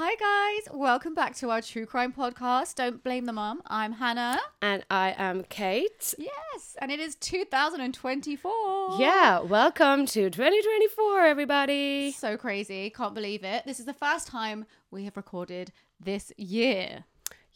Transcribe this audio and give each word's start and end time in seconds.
Hi 0.00 0.14
guys, 0.14 0.68
welcome 0.72 1.14
back 1.14 1.34
to 1.36 1.50
our 1.50 1.60
true 1.60 1.84
crime 1.84 2.12
podcast. 2.12 2.76
Don't 2.76 3.02
blame 3.02 3.24
the 3.24 3.32
mum. 3.32 3.60
I'm 3.66 3.92
Hannah. 3.92 4.38
And 4.62 4.84
I 4.88 5.14
am 5.18 5.42
Kate. 5.42 6.14
Yes, 6.16 6.76
and 6.80 6.92
it 6.92 7.00
is 7.00 7.16
2024. 7.16 8.96
Yeah, 9.00 9.40
welcome 9.40 10.06
to 10.06 10.30
2024, 10.30 11.20
everybody. 11.22 12.12
So 12.12 12.36
crazy. 12.36 12.90
Can't 12.90 13.14
believe 13.14 13.42
it. 13.42 13.64
This 13.66 13.80
is 13.80 13.86
the 13.86 13.92
first 13.92 14.28
time 14.28 14.66
we 14.92 15.04
have 15.04 15.16
recorded 15.16 15.72
this 15.98 16.32
year. 16.36 17.04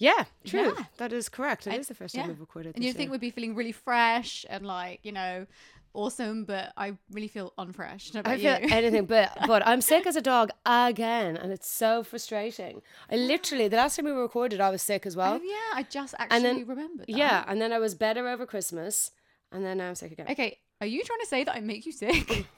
Yeah, 0.03 0.25
true. 0.45 0.75
Yeah. 0.77 0.85
That 0.97 1.13
is 1.13 1.29
correct. 1.29 1.69
It 1.69 1.79
is 1.79 1.87
the 1.87 1.95
first 1.95 2.15
time 2.15 2.25
yeah. 2.25 2.29
we've 2.29 2.41
recorded 2.41 2.75
And 2.75 2.85
you'd 2.85 2.97
think 2.97 3.13
we'd 3.13 3.21
be 3.21 3.31
feeling 3.31 3.55
really 3.55 3.71
fresh 3.71 4.45
and 4.51 4.67
like, 4.67 4.99
you 5.05 5.13
know, 5.13 5.47
awesome, 5.95 6.45
but 6.45 6.73
I 6.77 6.97
really 7.13 7.29
feel 7.29 7.53
unfresh. 7.57 8.11
I 8.25 8.37
feel 8.37 8.61
you? 8.61 8.69
anything 8.75 9.07
but 9.07 9.31
but 9.47 9.65
I'm 9.65 9.81
sick 9.81 10.05
as 10.09 10.17
a 10.17 10.21
dog 10.21 10.51
again 10.67 11.37
and 11.37 11.53
it's 11.53 11.71
so 11.71 12.03
frustrating. 12.03 12.83
I 13.13 13.15
literally 13.15 13.69
the 13.69 13.77
last 13.77 13.95
time 13.95 14.07
we 14.07 14.11
recorded 14.11 14.61
I 14.61 14.71
was 14.71 14.83
sick 14.83 15.07
as 15.07 15.15
well. 15.15 15.39
Oh, 15.41 15.45
yeah, 15.45 15.79
I 15.79 15.87
just 15.89 16.15
actually 16.19 16.37
and 16.37 16.45
then 16.45 16.67
remembered. 16.67 17.07
That. 17.07 17.17
Yeah, 17.17 17.45
and 17.47 17.63
then 17.63 17.73
I 17.73 17.79
was 17.79 17.95
better 17.95 18.27
over 18.27 18.45
Christmas 18.45 19.13
and 19.53 19.65
then 19.65 19.79
now 19.79 19.89
I'm 19.89 19.95
sick 19.95 20.11
again. 20.11 20.27
Okay, 20.31 20.59
are 20.81 20.87
you 20.89 21.05
trying 21.05 21.21
to 21.21 21.27
say 21.27 21.45
that 21.45 21.55
I 21.55 21.61
make 21.61 21.87
you 21.87 21.93
sick? 21.93 22.47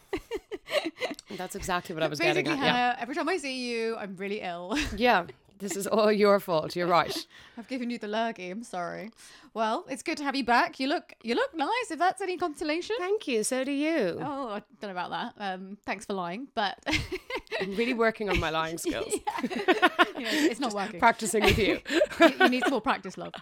That's 1.36 1.56
exactly 1.56 1.94
what 1.94 2.02
I 2.02 2.08
was 2.08 2.18
Basically, 2.18 2.42
getting 2.44 2.58
at. 2.58 2.64
Yeah. 2.64 2.72
Hannah, 2.72 2.96
every 3.00 3.14
time 3.14 3.28
I 3.28 3.36
see 3.36 3.70
you, 3.70 3.96
I'm 3.96 4.16
really 4.16 4.40
ill. 4.40 4.78
yeah. 4.96 5.26
This 5.58 5.76
is 5.76 5.86
all 5.86 6.10
your 6.10 6.40
fault. 6.40 6.74
You're 6.74 6.86
right. 6.86 7.26
I've 7.58 7.68
given 7.68 7.90
you 7.90 7.98
the 7.98 8.08
lurgy. 8.08 8.50
I'm 8.50 8.64
sorry. 8.64 9.10
Well, 9.54 9.84
it's 9.88 10.02
good 10.02 10.16
to 10.18 10.24
have 10.24 10.34
you 10.34 10.44
back. 10.44 10.80
You 10.80 10.88
look 10.88 11.12
you 11.22 11.34
look 11.34 11.54
nice. 11.54 11.90
If 11.90 11.98
that's 11.98 12.20
any 12.20 12.36
consolation. 12.36 12.96
Thank 12.98 13.28
you. 13.28 13.44
So 13.44 13.64
do 13.64 13.70
you. 13.70 14.18
Oh, 14.20 14.48
I 14.48 14.62
don't 14.80 14.82
know 14.82 14.90
about 14.90 15.10
that. 15.10 15.34
Um, 15.38 15.78
thanks 15.86 16.06
for 16.06 16.14
lying, 16.14 16.48
but 16.54 16.78
I'm 17.60 17.74
really 17.76 17.94
working 17.94 18.28
on 18.30 18.40
my 18.40 18.50
lying 18.50 18.78
skills. 18.78 19.12
you 19.42 19.48
know, 19.48 20.30
it's 20.30 20.60
not 20.60 20.74
working. 20.74 20.98
Practicing 20.98 21.44
with 21.44 21.58
you. 21.58 21.80
you, 21.88 22.00
you 22.40 22.48
need 22.48 22.62
some 22.62 22.72
more 22.72 22.80
practice, 22.80 23.16
love. 23.16 23.32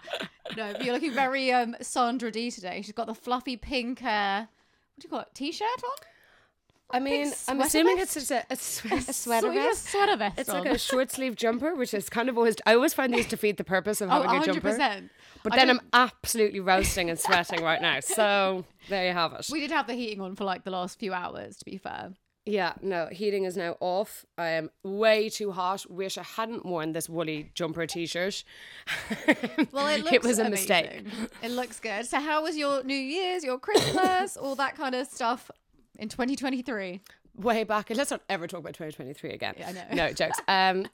No, 0.55 0.73
but 0.73 0.83
you're 0.83 0.93
looking 0.93 1.13
very 1.13 1.51
um 1.51 1.75
Sandra 1.81 2.31
Dee 2.31 2.51
today. 2.51 2.81
She's 2.83 2.93
got 2.93 3.07
the 3.07 3.15
fluffy 3.15 3.57
pink 3.57 4.03
uh, 4.03 4.45
what 4.95 5.01
do 5.01 5.05
you 5.05 5.09
call 5.09 5.19
it? 5.21 5.27
T-shirt 5.33 5.67
on. 5.67 6.12
I 6.93 6.99
mean, 6.99 7.33
I'm 7.47 7.59
assuming 7.59 7.97
vest? 7.97 8.15
it's 8.17 8.29
just 8.29 8.31
a, 8.31 8.53
a, 8.53 8.55
swe- 8.55 8.91
a 8.91 9.01
sweater 9.13 9.47
So 9.47 9.51
you 9.51 9.59
have 9.59 9.65
a 9.65 9.69
vest. 9.69 9.89
sweater 9.89 10.15
vest. 10.15 10.39
It's 10.39 10.49
on. 10.49 10.59
like 10.59 10.69
a 10.69 10.73
oh. 10.75 10.77
short 10.77 11.11
sleeve 11.11 11.35
jumper, 11.35 11.73
which 11.73 11.93
is 11.93 12.07
kind 12.07 12.29
of 12.29 12.37
always. 12.37 12.55
I 12.67 12.75
always 12.75 12.93
find 12.93 13.11
these 13.11 13.27
defeat 13.27 13.57
the 13.57 13.63
purpose 13.63 13.99
of 13.99 14.09
oh, 14.09 14.13
having 14.13 14.29
a 14.29 14.33
100 14.33 14.53
jumper. 14.53 14.69
percent. 14.69 15.11
But 15.43 15.53
then 15.53 15.71
I'm 15.71 15.81
absolutely 15.91 16.59
roasting 16.59 17.09
and 17.09 17.19
sweating 17.19 17.63
right 17.63 17.81
now. 17.81 17.99
So 17.99 18.65
there 18.89 19.07
you 19.07 19.13
have 19.13 19.33
it. 19.33 19.47
We 19.51 19.59
did 19.59 19.71
have 19.71 19.87
the 19.87 19.93
heating 19.93 20.21
on 20.21 20.35
for 20.35 20.43
like 20.43 20.63
the 20.63 20.71
last 20.71 20.99
few 20.99 21.13
hours. 21.13 21.57
To 21.57 21.65
be 21.65 21.77
fair. 21.77 22.11
Yeah, 22.45 22.73
no, 22.81 23.07
heating 23.09 23.45
is 23.45 23.55
now 23.55 23.77
off. 23.79 24.25
I 24.37 24.49
am 24.49 24.69
way 24.83 25.29
too 25.29 25.51
hot. 25.51 25.89
Wish 25.89 26.17
I 26.17 26.23
hadn't 26.23 26.65
worn 26.65 26.91
this 26.91 27.07
woolly 27.07 27.51
jumper 27.55 27.87
t-shirt. 27.87 28.43
Well, 29.71 29.87
it 29.87 30.03
looks 30.03 30.27
was 30.27 30.39
a 30.39 30.49
mistake. 30.49 31.05
It 31.41 31.51
looks 31.51 31.79
good. 31.79 32.05
So, 32.05 32.19
how 32.19 32.43
was 32.43 32.57
your 32.57 32.83
New 32.83 32.97
Year's, 32.97 33.45
your 33.45 33.57
Christmas, 33.57 34.35
all 34.35 34.55
that 34.55 34.75
kind 34.75 34.93
of 34.93 35.07
stuff 35.07 35.49
in 35.99 36.09
2023? 36.09 37.01
Way 37.35 37.63
back. 37.63 37.89
and 37.89 37.97
Let's 37.97 38.11
not 38.11 38.21
ever 38.29 38.47
talk 38.47 38.59
about 38.59 38.73
2023 38.73 39.31
again. 39.31 39.55
Yeah, 39.57 39.69
I 39.69 39.71
know. 39.71 39.83
No 40.07 40.13
jokes. 40.13 40.39
Um, 40.47 40.85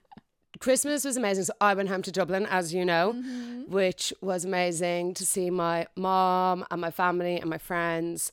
Christmas 0.60 1.04
was 1.06 1.16
amazing. 1.18 1.44
So 1.46 1.54
I 1.62 1.74
went 1.74 1.90
home 1.90 2.02
to 2.04 2.12
Dublin, 2.12 2.46
as 2.50 2.74
you 2.74 2.84
know, 2.86 3.14
Mm-hmm. 3.14 3.72
which 3.72 4.14
was 4.22 4.46
amazing 4.46 5.14
to 5.16 5.26
see 5.26 5.50
my 5.50 5.88
mom 5.96 6.66
and 6.72 6.82
my 6.82 6.92
family 6.92 7.40
and 7.40 7.50
my 7.50 7.58
friends. 7.58 8.32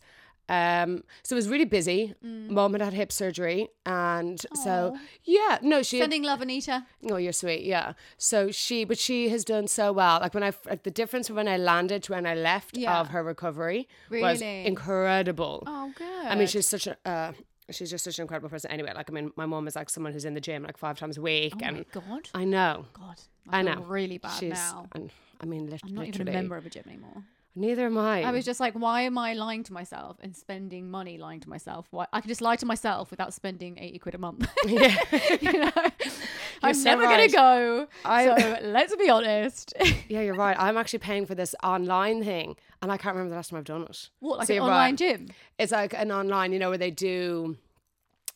Um, 0.49 1.03
so 1.25 1.35
it 1.35 1.39
was 1.39 1.49
really 1.49 1.65
busy. 1.65 2.15
Mom 2.23 2.73
had 2.73 2.81
had 2.83 2.93
hip 2.93 3.11
surgery, 3.11 3.69
and 3.85 4.41
so 4.55 4.93
Mm. 4.95 4.99
Yeah, 5.25 5.59
no, 5.63 5.83
she. 5.83 5.99
Sending 5.99 6.23
love, 6.23 6.41
Anita. 6.41 6.87
Oh, 7.11 7.17
you're 7.17 7.33
sweet. 7.33 7.65
Yeah. 7.65 7.95
So 8.17 8.51
she, 8.53 8.85
but 8.85 8.99
she 8.99 9.29
has 9.31 9.45
done 9.45 9.67
so 9.67 9.93
well. 9.93 10.21
Like 10.21 10.35
when 10.35 10.43
I, 10.45 10.53
like 10.67 10.85
the 10.85 10.91
difference 10.91 11.27
from 11.27 11.37
when 11.37 11.49
I 11.49 11.57
landed 11.57 12.05
to 12.05 12.13
when 12.13 12.27
I 12.27 12.35
left 12.35 12.77
Yeah. 12.77 13.01
of 13.01 13.09
her 13.09 13.23
recovery 13.25 13.89
was 14.11 14.41
incredible. 14.41 15.63
Oh, 15.67 15.93
good. 15.97 16.27
I 16.27 16.35
mean, 16.37 16.47
she's 16.47 16.69
such 16.69 16.87
a, 16.87 16.97
uh, 17.05 17.33
she's 17.71 17.91
just 17.91 18.05
such 18.05 18.19
an 18.19 18.23
incredible 18.23 18.49
person. 18.49 18.71
Anyway, 18.71 18.93
like 18.95 19.11
I 19.11 19.13
mean, 19.13 19.33
my 19.37 19.47
mom 19.47 19.67
is 19.67 19.75
like 19.77 19.91
someone 19.91 20.13
who's 20.13 20.25
in 20.25 20.35
the 20.35 20.41
gym 20.41 20.63
like 20.63 20.77
five 20.77 20.99
times 20.99 21.19
a 21.19 21.23
week, 21.23 21.55
Oh 21.57 21.61
and 21.65 21.77
my 21.79 21.85
god. 21.93 22.29
I 22.35 22.45
know, 22.45 22.87
God. 22.93 23.21
I 23.49 23.63
feel 23.63 23.75
know, 23.77 23.83
Really 23.83 24.19
bad 24.19 24.39
she's, 24.39 24.51
now. 24.53 24.87
and 24.93 25.11
I 25.41 25.47
mean, 25.47 25.69
lit- 25.71 25.81
I'm 25.85 25.95
not 25.95 26.07
even 26.07 26.29
a 26.29 26.33
member 26.33 26.57
of 26.57 26.67
a 26.67 26.71
gym 26.71 26.85
anymore. 26.87 27.25
Neither 27.59 27.87
am 27.87 27.97
I. 27.97 28.23
I 28.23 28.33
was 28.33 28.45
just 28.45 28.61
like, 28.61 28.75
why 28.75 29.01
am 29.03 29.17
I 29.17 29.33
lying 29.33 29.63
to 29.65 29.73
myself 29.73 30.19
and 30.21 30.37
spending 30.37 30.91
money 30.91 31.17
lying 31.17 31.41
to 31.41 31.49
myself? 31.49 31.87
Why 31.91 32.07
I 32.13 32.21
can 32.21 32.29
just 32.29 32.43
lie 32.43 32.57
to 32.57 32.67
myself 32.67 33.11
without 33.11 33.33
spending 33.33 33.79
80 33.79 33.99
quid 33.99 34.15
a 34.15 34.19
month. 34.19 34.47
yeah. 34.67 34.95
you 35.41 35.53
know? 35.61 35.71
I'm 36.63 36.75
so 36.75 36.85
never 36.91 37.05
right. 37.05 37.33
gonna 37.33 37.43
go. 37.45 37.89
I- 38.05 38.27
so 38.27 38.59
let's 38.63 38.95
be 38.97 39.09
honest. 39.09 39.73
yeah, 40.09 40.21
you're 40.21 40.35
right. 40.35 40.55
I'm 40.59 40.77
actually 40.77 40.99
paying 40.99 41.25
for 41.25 41.35
this 41.35 41.55
online 41.63 42.23
thing, 42.23 42.57
and 42.83 42.93
I 42.93 42.99
can't 42.99 43.15
remember 43.15 43.31
the 43.31 43.37
last 43.37 43.49
time 43.51 43.59
I've 43.59 43.65
done 43.65 43.83
it. 43.85 44.11
what, 44.21 44.39
like 44.39 44.49
So 44.49 44.55
an 44.55 44.61
online 44.61 44.79
right. 44.93 44.97
gym? 44.99 45.29
It's 45.59 45.73
like 45.73 45.95
an 45.95 46.13
online, 46.13 46.53
you 46.53 46.59
know, 46.59 46.69
where 46.69 46.79
they 46.79 46.91
do 46.91 47.57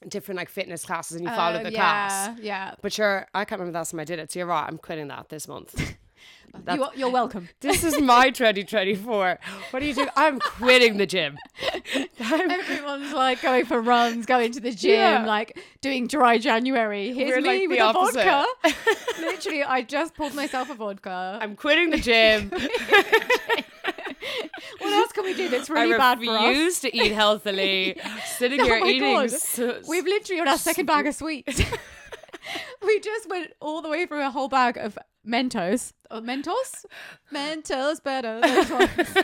different 0.09 0.39
like 0.39 0.49
fitness 0.49 0.83
classes, 0.85 1.17
and 1.19 1.27
you 1.29 1.35
follow 1.35 1.61
Oh, 1.61 1.63
the 1.63 1.73
yeah, 1.73 1.77
class. 1.79 2.39
Yeah. 2.41 2.75
But 2.81 2.93
sure, 2.95 3.27
I 3.35 3.45
can't 3.45 3.59
remember 3.61 3.73
the 3.73 3.81
last 3.81 3.91
time 3.91 4.01
I 4.01 4.05
did 4.05 4.19
it. 4.19 4.33
So 4.33 4.39
you're 4.39 4.47
right. 4.49 4.65
I'm 4.67 4.79
quitting 4.79 5.09
that 5.09 5.29
this 5.29 5.47
month. 5.47 5.95
You 6.73 6.83
are, 6.83 6.91
you're 6.97 7.11
welcome. 7.11 7.49
this 7.61 7.85
is 7.85 8.01
my 8.01 8.31
2024. 8.31 9.39
What 9.71 9.83
are 9.83 9.87
you 9.87 9.95
doing? 9.95 10.09
I'm 10.17 10.41
quitting 10.41 10.97
the 10.97 11.07
gym. 11.07 11.39
I'm- 12.21 12.51
Everyone's 12.51 13.13
like 13.13 13.41
going 13.41 13.67
for 13.67 13.81
runs, 13.81 14.27
going 14.27 14.51
to 14.53 14.61
the 14.61 14.73
gym, 14.73 14.91
Yeah. 14.99 15.25
like 15.27 15.57
doing 15.81 16.09
dry 16.09 16.39
January. 16.39 17.13
Here's 17.13 17.37
We're 17.37 17.41
me 17.41 17.69
like 17.69 17.69
with 17.69 17.79
a 17.79 17.93
vodka. 17.93 18.45
Literally, 19.21 19.63
I 19.63 19.83
just 19.83 20.15
pulled 20.15 20.35
myself 20.35 20.71
a 20.71 20.75
vodka. 20.75 21.39
I'm 21.41 21.55
quitting 21.55 21.91
the 21.91 21.99
gym. 21.99 22.51
what 24.79 24.93
else 24.93 25.13
can 25.13 25.25
we 25.25 25.35
do 25.35 25.49
that's 25.49 25.71
really 25.71 25.95
I 25.95 25.99
bad 25.99 26.19
for 26.23 26.31
us? 26.37 26.49
refuse 26.49 26.81
to 26.81 26.97
eat 26.97 27.13
healthily. 27.13 27.97
Sitting 28.39 28.61
Oh 28.61 28.65
here 28.65 28.81
my 28.81 28.87
eating. 28.89 29.15
God. 29.15 29.25
s- 29.27 29.61
We've 29.89 30.05
literally 30.05 30.41
on 30.41 30.49
our 30.49 30.59
second 30.59 30.87
bag 30.87 31.07
of 31.07 31.15
sweets. 31.15 31.61
we 32.87 33.01
just 33.01 33.29
went 33.29 33.53
all 33.61 33.83
the 33.83 33.89
way 33.89 34.07
through 34.07 34.25
a 34.27 34.31
whole 34.31 34.49
bag 34.49 34.77
of 34.77 34.99
Mentos. 35.27 35.93
Oh, 36.11 36.21
Mentos? 36.21 36.85
Mentos 37.33 38.03
better. 38.03 38.41
Those 38.41 38.71
ones. 38.71 39.15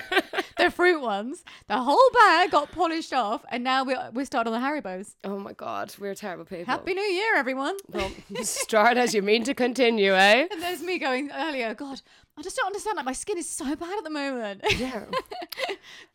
the 0.59 0.71
fruit 0.71 1.01
ones. 1.01 1.43
The 1.69 1.79
whole 1.79 2.11
bag 2.13 2.51
got 2.51 2.71
polished 2.71 3.13
off, 3.13 3.45
and 3.51 3.65
now 3.65 3.85
we're, 3.85 4.11
we're 4.13 4.27
starting 4.27 4.53
on 4.53 4.61
the 4.61 4.67
Haribos. 4.67 5.15
oh 5.25 5.39
my 5.39 5.53
god, 5.55 5.95
we're 5.99 6.15
terrible 6.15 6.45
people. 6.45 6.67
Happy 6.67 6.93
New 6.95 7.01
Year, 7.01 7.37
everyone. 7.37 7.77
Well, 7.89 8.11
start 8.43 8.99
as 8.99 9.15
you 9.15 9.23
mean 9.23 9.43
to 9.45 9.55
continue, 9.55 10.15
eh? 10.15 10.47
And 10.51 10.63
there's 10.63 10.83
me 10.83 10.99
going 10.99 11.31
earlier, 11.33 11.75
God, 11.75 12.03
I 12.39 12.43
just 12.43 12.57
don't 12.57 12.67
understand. 12.67 12.97
Like, 12.97 13.07
my 13.07 13.13
skin 13.13 13.39
is 13.39 13.49
so 13.49 13.65
bad 13.77 13.97
at 13.99 14.05
the 14.05 14.11
moment. 14.11 14.63
Yeah. 14.77 15.05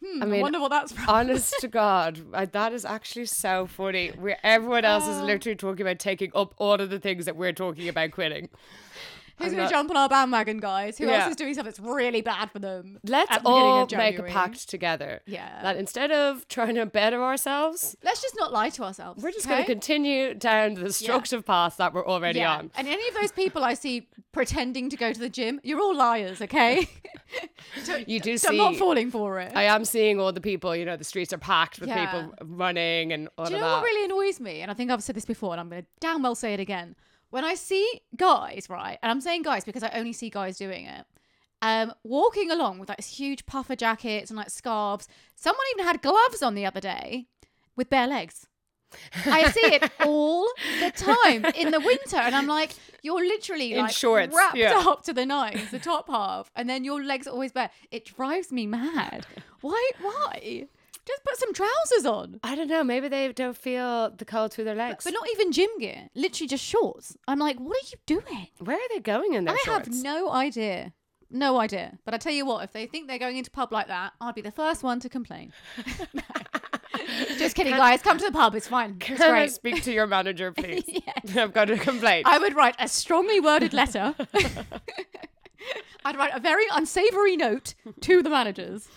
Hmm, 0.04 0.24
I 0.24 0.38
I, 0.38 0.42
wonder 0.42 0.60
what 0.60 0.70
that's 0.70 0.92
from. 0.92 1.08
Honest 1.08 1.54
to 1.62 1.68
God, 1.68 2.20
uh, 2.34 2.46
that 2.52 2.74
is 2.74 2.86
actually 2.86 3.28
so 3.28 3.68
funny. 3.68 4.10
Where 4.10 4.38
everyone 4.44 4.84
else 4.84 5.08
is 5.08 5.18
Oh. 5.18 5.26
literally 5.26 5.56
talking 5.56 5.82
about 5.86 6.00
taking 6.00 6.32
up 6.34 6.54
all 6.58 6.82
of 6.82 6.90
the 6.90 7.00
things 7.00 7.26
that 7.26 7.36
we're 7.36 7.54
talking 7.54 7.88
about 7.88 8.12
quitting. 8.12 8.50
Who's 9.44 9.54
going 9.54 9.68
to 9.68 9.74
jump 9.74 9.90
on 9.92 9.98
our 9.98 10.10
bandwagon, 10.10 10.60
guys? 10.60 10.98
Who 10.98 11.06
Yeah. 11.08 11.24
else 11.24 11.32
is 11.32 11.36
doing 11.36 11.54
stuff 11.54 11.66
that's 11.66 11.80
really 11.80 12.22
bad 12.22 12.52
for 12.52 12.60
them? 12.60 13.00
Let's 13.04 13.36
the 13.38 13.42
all 13.46 13.88
make 13.96 14.20
a 14.20 14.24
pact 14.24 14.70
together. 14.70 15.22
Yeah. 15.26 15.62
That 15.64 15.78
instead 15.78 16.12
of 16.12 16.48
trying 16.48 16.76
to 16.76 16.86
better 16.86 17.22
ourselves, 17.24 17.96
Let's 18.04 18.22
just 18.22 18.36
not 18.38 18.52
lie 18.52 18.70
to 18.70 18.84
ourselves. 18.84 19.24
we're 19.24 19.32
just 19.32 19.46
okay? 19.46 19.56
going 19.56 19.66
to 19.66 19.72
continue 19.72 20.34
down 20.34 20.76
the 20.76 20.84
destructive 20.84 21.46
path 21.46 21.78
that 21.78 21.94
we're 21.94 22.06
already 22.08 22.40
yeah. 22.40 22.58
on. 22.58 22.72
And 22.76 22.88
any 22.88 23.08
of 23.08 23.16
those 23.16 23.32
people 23.32 23.64
I 23.64 23.74
see 23.74 24.08
pretending 24.32 24.90
to 24.90 24.98
go 24.98 25.12
to 25.12 25.20
the 25.20 25.30
gym, 25.30 25.60
you're 25.64 25.82
all 25.82 25.96
liars, 25.96 26.42
okay? 26.42 26.88
You 28.06 28.20
do 28.20 28.38
so 28.38 28.50
I'm 28.50 28.58
not 28.58 28.76
falling 28.76 29.10
for 29.12 29.40
it. 29.40 29.54
I 29.56 29.64
am 29.64 29.86
seeing 29.86 30.20
all 30.20 30.32
the 30.34 30.42
people, 30.42 30.76
you 30.76 30.84
know, 30.86 30.98
the 30.98 31.04
streets 31.06 31.32
are 31.32 31.38
packed 31.38 31.80
with 31.80 31.88
Yeah. 31.90 32.06
people 32.06 32.34
running 32.44 33.14
and 33.14 33.30
all 33.38 33.46
Do 33.46 33.54
you 33.54 33.60
know 33.60 33.66
that. 33.66 33.76
what 33.78 33.84
really 33.84 34.06
annoys 34.06 34.40
me? 34.40 34.62
And 34.62 34.70
I 34.70 34.74
think 34.74 34.92
I've 34.92 35.02
said 35.04 35.16
this 35.16 35.26
before, 35.26 35.52
and 35.54 35.62
I'm 35.62 35.70
going 35.70 35.84
to 35.84 35.88
damn 36.00 36.22
well 36.22 36.36
say 36.36 36.54
it 36.54 36.60
again. 36.60 36.96
When 37.32 37.44
I 37.44 37.56
see 37.56 38.02
guys, 38.16 38.68
right, 38.70 39.00
and 39.02 39.10
I'm 39.12 39.22
saying 39.22 39.42
guys 39.44 39.64
because 39.66 39.84
I 39.84 39.90
only 39.96 40.14
see 40.14 40.30
guys 40.30 40.58
doing 40.58 40.86
it, 40.86 41.06
um, 41.62 41.94
walking 42.04 42.52
along 42.52 42.80
with 42.80 42.90
like 42.90 42.98
this 42.98 43.18
huge 43.18 43.46
puffer 43.46 43.76
jackets 43.76 44.30
and 44.30 44.38
like 44.38 44.50
scarves. 44.50 45.08
Someone 45.36 45.66
even 45.74 45.86
had 45.86 46.02
gloves 46.02 46.44
on 46.44 46.56
the 46.56 46.66
other 46.66 46.80
day 46.80 47.28
with 47.76 47.90
bare 47.90 48.08
legs. 48.08 48.48
I 49.26 49.50
see 49.52 49.62
it 49.62 49.90
all 50.06 50.46
the 50.82 50.92
time 50.92 51.46
in 51.56 51.72
the 51.72 51.80
winter, 51.80 52.18
and 52.18 52.36
I'm 52.36 52.48
like, 52.48 52.74
you're 53.02 53.26
literally 53.26 53.74
In 53.74 53.84
like 53.84 53.94
shorts, 53.94 54.36
wrapped 54.36 54.58
yeah. 54.58 54.84
up 54.86 55.04
to 55.04 55.14
the 55.14 55.26
nines, 55.26 55.72
the 55.72 55.80
top 55.80 56.10
half, 56.10 56.52
and 56.56 56.70
then 56.70 56.84
your 56.84 57.02
legs 57.04 57.28
are 57.28 57.32
always 57.32 57.52
bare. 57.54 57.70
It 57.92 58.06
drives 58.06 58.52
me 58.52 58.68
mad. 58.68 59.26
Why? 59.62 59.92
Why? 60.02 60.68
Just 61.12 61.24
put 61.26 61.38
some 61.38 61.54
trousers 61.54 62.06
on. 62.06 62.40
I 62.44 62.56
don't 62.56 62.68
know. 62.70 62.84
Maybe 62.84 63.08
they 63.10 63.32
don't 63.34 63.58
feel 63.58 64.12
the 64.12 64.24
cold 64.24 64.54
through 64.54 64.64
their 64.64 64.76
legs. 64.76 65.04
But 65.04 65.14
not 65.14 65.28
even 65.32 65.52
gym 65.52 65.70
gear, 65.80 66.10
literally 66.16 66.48
just 66.48 66.64
shorts. 66.64 67.18
I'm 67.28 67.40
like, 67.40 67.60
what 67.60 67.76
are 67.76 67.88
you 67.92 67.98
doing? 68.06 68.48
Where 68.60 68.78
are 68.78 68.90
they 68.94 69.00
going 69.02 69.34
in 69.34 69.44
their 69.46 69.56
I 69.56 69.58
shorts? 69.66 69.88
have 69.88 69.96
no 70.04 70.32
idea. 70.32 70.94
no 71.30 71.60
idea. 71.60 71.98
But 72.06 72.14
I 72.14 72.18
tell 72.18 72.32
you 72.34 72.46
what, 72.46 72.64
if 72.64 72.72
they 72.72 72.86
think 72.86 73.08
they're 73.08 73.20
going 73.20 73.36
into 73.38 73.52
pub 73.52 73.74
like 73.74 73.88
that, 73.88 74.14
I'll 74.22 74.32
be 74.34 74.42
the 74.42 74.52
first 74.52 74.84
one 74.84 75.00
to 75.02 75.10
complain. 75.10 75.52
Just 77.38 77.56
kidding, 77.56 77.76
guys. 77.76 78.02
Come 78.02 78.18
to 78.20 78.26
the 78.26 78.32
pub. 78.32 78.56
It's 78.56 78.68
fine. 78.68 78.92
It's 78.92 79.06
Can 79.06 79.22
I 79.22 79.30
great. 79.30 79.52
speak 79.52 79.84
to 79.84 79.92
your 79.92 80.08
manager, 80.08 80.52
please? 80.58 80.84
Yes. 80.88 81.36
I've 81.38 81.54
got 81.54 81.70
a 81.70 81.78
complaint. 81.78 82.28
I 82.28 82.38
would 82.38 82.56
write 82.56 82.76
a 82.80 82.88
strongly 82.88 83.40
worded 83.40 83.74
letter. 83.74 84.14
I'd 86.06 86.16
write 86.18 86.34
a 86.34 86.40
very 86.40 86.66
unsavory 86.74 87.36
note 87.38 87.76
to 88.02 88.24
the 88.24 88.30
managers. 88.30 88.88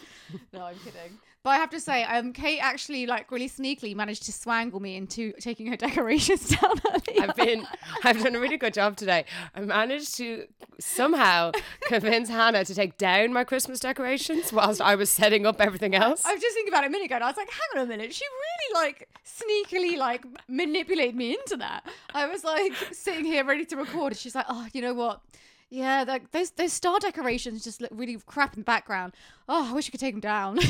No, 0.52 0.62
I'm 0.64 0.76
kidding. 0.78 1.18
But 1.44 1.50
I 1.50 1.56
have 1.56 1.68
to 1.70 1.80
say, 1.80 2.04
um, 2.04 2.32
Kate 2.32 2.58
actually 2.58 3.04
like 3.04 3.30
really 3.30 3.50
sneakily 3.50 3.94
managed 3.94 4.24
to 4.24 4.32
swangle 4.32 4.80
me 4.80 4.96
into 4.96 5.34
taking 5.40 5.66
her 5.66 5.76
decorations 5.86 6.48
down. 6.48 6.80
I've 7.20 7.36
been, 7.36 7.66
I've 8.02 8.22
done 8.22 8.34
a 8.34 8.40
really 8.40 8.56
good 8.56 8.72
job 8.72 8.96
today. 8.96 9.26
I 9.54 9.60
managed 9.60 10.16
to 10.16 10.46
somehow 10.80 11.52
convince 11.82 12.30
Hannah 12.30 12.64
to 12.64 12.74
take 12.74 12.96
down 12.96 13.34
my 13.34 13.44
Christmas 13.44 13.78
decorations 13.78 14.54
whilst 14.54 14.80
I 14.80 14.94
was 14.94 15.10
setting 15.10 15.44
up 15.44 15.60
everything 15.60 15.94
else. 15.94 16.24
I 16.24 16.32
was 16.32 16.40
just 16.40 16.54
thinking 16.54 16.72
about 16.72 16.84
it 16.84 16.86
a 16.86 16.90
minute 16.90 17.04
ago, 17.04 17.16
and 17.16 17.24
I 17.24 17.28
was 17.28 17.36
like, 17.36 17.50
"Hang 17.50 17.80
on 17.80 17.86
a 17.86 17.88
minute!" 17.88 18.14
She 18.14 18.24
really 18.24 18.86
like 18.86 19.08
sneakily 19.26 19.98
like 19.98 20.24
manipulated 20.48 21.14
me 21.14 21.34
into 21.34 21.58
that. 21.58 21.86
I 22.14 22.26
was 22.26 22.42
like 22.42 22.72
sitting 22.92 23.26
here 23.26 23.44
ready 23.44 23.66
to 23.66 23.76
record, 23.76 24.12
and 24.12 24.18
she's 24.18 24.34
like, 24.34 24.46
"Oh, 24.48 24.66
you 24.72 24.80
know 24.80 24.94
what? 24.94 25.20
Yeah, 25.70 26.04
like 26.06 26.30
those 26.30 26.50
those 26.50 26.72
star 26.72 26.98
decorations 27.00 27.64
just 27.64 27.80
look 27.80 27.90
really 27.92 28.16
crap 28.26 28.54
in 28.54 28.60
the 28.60 28.64
background. 28.64 29.14
Oh, 29.48 29.70
I 29.70 29.72
wish 29.72 29.88
I 29.88 29.90
could 29.90 30.00
take 30.00 30.14
them 30.14 30.20
down." 30.20 30.58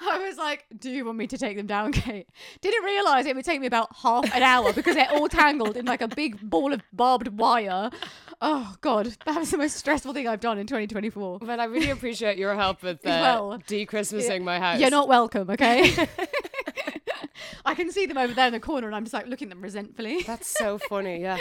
I 0.00 0.18
was 0.26 0.38
like, 0.38 0.66
"Do 0.78 0.90
you 0.90 1.04
want 1.04 1.18
me 1.18 1.26
to 1.26 1.38
take 1.38 1.56
them 1.56 1.66
down, 1.66 1.92
Kate?" 1.92 2.28
Didn't 2.60 2.84
realize 2.84 3.26
it 3.26 3.36
would 3.36 3.44
take 3.44 3.60
me 3.60 3.66
about 3.66 3.94
half 3.96 4.24
an 4.34 4.42
hour 4.42 4.72
because 4.72 4.94
they're 4.94 5.10
all 5.12 5.28
tangled 5.28 5.76
in 5.76 5.86
like 5.86 6.00
a 6.02 6.08
big 6.08 6.38
ball 6.48 6.72
of 6.72 6.82
barbed 6.92 7.28
wire. 7.38 7.90
Oh 8.40 8.76
God, 8.80 9.16
that 9.26 9.36
was 9.36 9.50
the 9.50 9.58
most 9.58 9.76
stressful 9.76 10.12
thing 10.14 10.28
I've 10.28 10.40
done 10.40 10.58
in 10.58 10.66
2024. 10.66 11.40
But 11.40 11.60
I 11.60 11.64
really 11.64 11.90
appreciate 11.90 12.38
your 12.38 12.54
help 12.54 12.82
with 12.82 13.04
uh, 13.04 13.10
Well, 13.10 13.58
de-Christmasing 13.66 14.42
my 14.42 14.60
house. 14.60 14.80
You're 14.80 14.90
not 14.90 15.08
welcome, 15.08 15.50
okay? 15.50 16.08
I 17.64 17.74
can 17.74 17.90
see 17.90 18.06
them 18.06 18.16
over 18.18 18.32
there 18.32 18.46
in 18.46 18.52
the 18.52 18.60
corner, 18.60 18.86
and 18.86 18.96
I'm 18.96 19.04
just 19.04 19.14
like 19.14 19.26
looking 19.26 19.48
at 19.48 19.50
them 19.50 19.62
resentfully. 19.62 20.22
That's 20.22 20.48
so 20.48 20.78
funny, 20.78 21.20
yeah. 21.20 21.40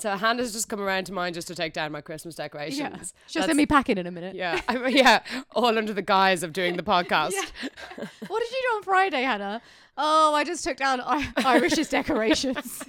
So 0.00 0.16
Hannah's 0.16 0.52
just 0.52 0.68
come 0.68 0.80
around 0.80 1.04
to 1.04 1.12
mine 1.12 1.32
just 1.34 1.46
to 1.48 1.54
take 1.54 1.72
down 1.72 1.92
my 1.92 2.00
Christmas 2.00 2.34
decorations. 2.34 2.78
Yeah, 2.80 2.88
she'll 3.26 3.40
That's- 3.42 3.46
send 3.46 3.56
me 3.56 3.66
packing 3.66 3.98
in 3.98 4.06
a 4.06 4.10
minute. 4.10 4.34
Yeah, 4.34 4.60
I 4.68 4.76
mean, 4.78 4.96
yeah, 4.96 5.22
all 5.54 5.76
under 5.78 5.92
the 5.92 6.02
guise 6.02 6.42
of 6.42 6.52
doing 6.52 6.76
the 6.76 6.82
podcast. 6.94 7.32
Yeah. 7.32 7.44
What 8.28 8.40
did 8.40 8.50
you 8.50 8.62
do 8.70 8.76
on 8.76 8.82
Friday, 8.82 9.22
Hannah? 9.22 9.60
Oh, 9.96 10.34
I 10.34 10.44
just 10.44 10.64
took 10.64 10.76
down 10.76 11.00
I- 11.00 11.30
Irish's 11.44 11.88
decorations. 11.88 12.82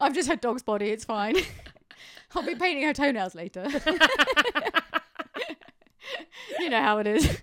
I've 0.00 0.14
just 0.14 0.28
had 0.28 0.40
dog's 0.40 0.62
body. 0.62 0.90
It's 0.90 1.04
fine. 1.04 1.36
I'll 2.34 2.42
be 2.42 2.54
painting 2.54 2.84
her 2.84 2.92
toenails 2.92 3.34
later. 3.34 3.66
you 6.58 6.68
know 6.70 6.82
how 6.82 6.98
it 6.98 7.06
is. 7.06 7.38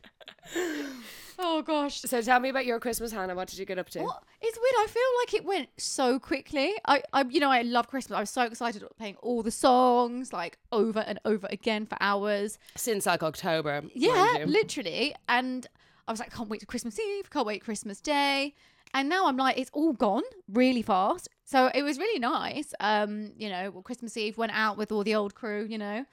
Oh 1.37 1.61
gosh. 1.61 2.01
So 2.01 2.21
tell 2.21 2.39
me 2.39 2.49
about 2.49 2.65
your 2.65 2.79
Christmas, 2.79 3.11
Hannah. 3.11 3.35
What 3.35 3.47
did 3.47 3.59
you 3.59 3.65
get 3.65 3.77
up 3.79 3.89
to? 3.89 3.99
What? 4.01 4.23
It's 4.41 4.57
weird. 4.57 4.73
I 4.79 4.87
feel 4.87 5.03
like 5.21 5.33
it 5.33 5.45
went 5.45 5.69
so 5.77 6.19
quickly. 6.19 6.73
I, 6.85 7.03
I, 7.13 7.23
you 7.29 7.39
know, 7.39 7.51
I 7.51 7.61
love 7.61 7.87
Christmas. 7.87 8.15
I 8.15 8.19
was 8.21 8.29
so 8.29 8.43
excited 8.43 8.81
about 8.81 8.97
playing 8.97 9.15
all 9.21 9.43
the 9.43 9.51
songs 9.51 10.31
like 10.31 10.57
over 10.71 10.99
and 10.99 11.19
over 11.25 11.47
again 11.49 11.85
for 11.85 11.97
hours. 11.99 12.57
Since 12.75 13.05
like 13.05 13.23
October. 13.23 13.83
Yeah, 13.93 14.45
literally. 14.45 15.15
And 15.27 15.67
I 16.07 16.11
was 16.11 16.19
like, 16.19 16.33
can't 16.33 16.49
wait 16.49 16.59
to 16.61 16.65
Christmas 16.65 16.99
Eve. 16.99 17.29
Can't 17.29 17.45
wait 17.47 17.63
Christmas 17.63 17.99
Day. 17.99 18.53
And 18.93 19.09
now 19.09 19.27
I'm 19.27 19.35
like, 19.35 19.57
it's 19.57 19.71
all 19.73 19.91
gone 19.91 20.23
really 20.47 20.81
fast. 20.81 21.27
So 21.43 21.69
it 21.75 21.83
was 21.83 21.97
really 21.97 22.19
nice. 22.19 22.73
Um, 22.79 23.33
you 23.37 23.49
know, 23.49 23.71
well, 23.71 23.83
Christmas 23.83 24.15
Eve 24.15 24.37
went 24.37 24.53
out 24.55 24.77
with 24.77 24.91
all 24.91 25.03
the 25.03 25.15
old 25.15 25.35
crew. 25.35 25.67
You 25.69 25.77
know, 25.77 26.05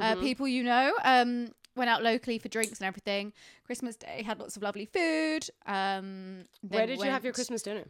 uh, 0.00 0.14
people 0.16 0.46
you 0.46 0.62
know. 0.62 0.94
Um, 1.04 1.48
went 1.78 1.88
out 1.90 2.02
locally 2.02 2.38
for 2.38 2.48
drinks 2.48 2.78
and 2.80 2.86
everything. 2.86 3.32
Christmas 3.64 3.96
Day 3.96 4.22
had 4.22 4.38
lots 4.38 4.56
of 4.56 4.62
lovely 4.62 4.86
food. 4.86 5.48
Um, 5.66 6.44
Where 6.68 6.86
did 6.86 6.98
you 6.98 7.10
have 7.10 7.24
your 7.24 7.32
Christmas 7.32 7.62
dinner? 7.62 7.84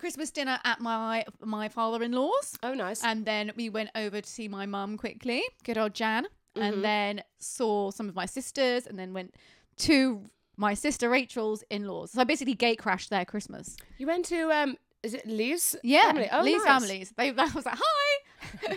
Christmas 0.00 0.30
dinner 0.32 0.58
at 0.64 0.80
my 0.80 1.24
my 1.40 1.68
father-in-law's, 1.68 2.58
Oh, 2.64 2.74
nice. 2.74 3.04
and 3.04 3.24
then 3.24 3.52
we 3.54 3.68
went 3.70 3.90
over 3.94 4.20
to 4.20 4.28
see 4.28 4.48
my 4.48 4.66
mum 4.66 4.96
quickly, 4.96 5.42
good 5.62 5.78
old 5.78 5.94
Jan, 5.94 6.26
Mm-hmm. 6.56 6.62
and 6.62 6.84
then 6.84 7.22
saw 7.38 7.90
some 7.90 8.08
of 8.08 8.14
my 8.14 8.26
sisters, 8.26 8.86
and 8.86 8.96
then 8.98 9.12
went 9.12 9.34
to 9.78 10.30
my 10.56 10.72
sister 10.74 11.10
Rachel's 11.10 11.64
in-laws. 11.68 12.12
So 12.12 12.20
I 12.20 12.24
basically 12.24 12.54
gate 12.54 12.78
crashed 12.78 13.10
their 13.10 13.24
Christmas. 13.24 13.76
you 13.98 14.06
went 14.06 14.24
to 14.26 14.50
um, 14.52 14.76
is 15.02 15.14
it 15.14 15.26
Lee's 15.26 15.74
Yeah, 15.82 16.06
family? 16.12 16.28
Oh, 16.32 16.42
Lee's 16.42 16.58
nice. 16.64 16.66
families. 16.66 17.12
They 17.16 17.30
I 17.36 17.44
was 17.54 17.66
like, 17.66 17.74
hi, 17.76 18.18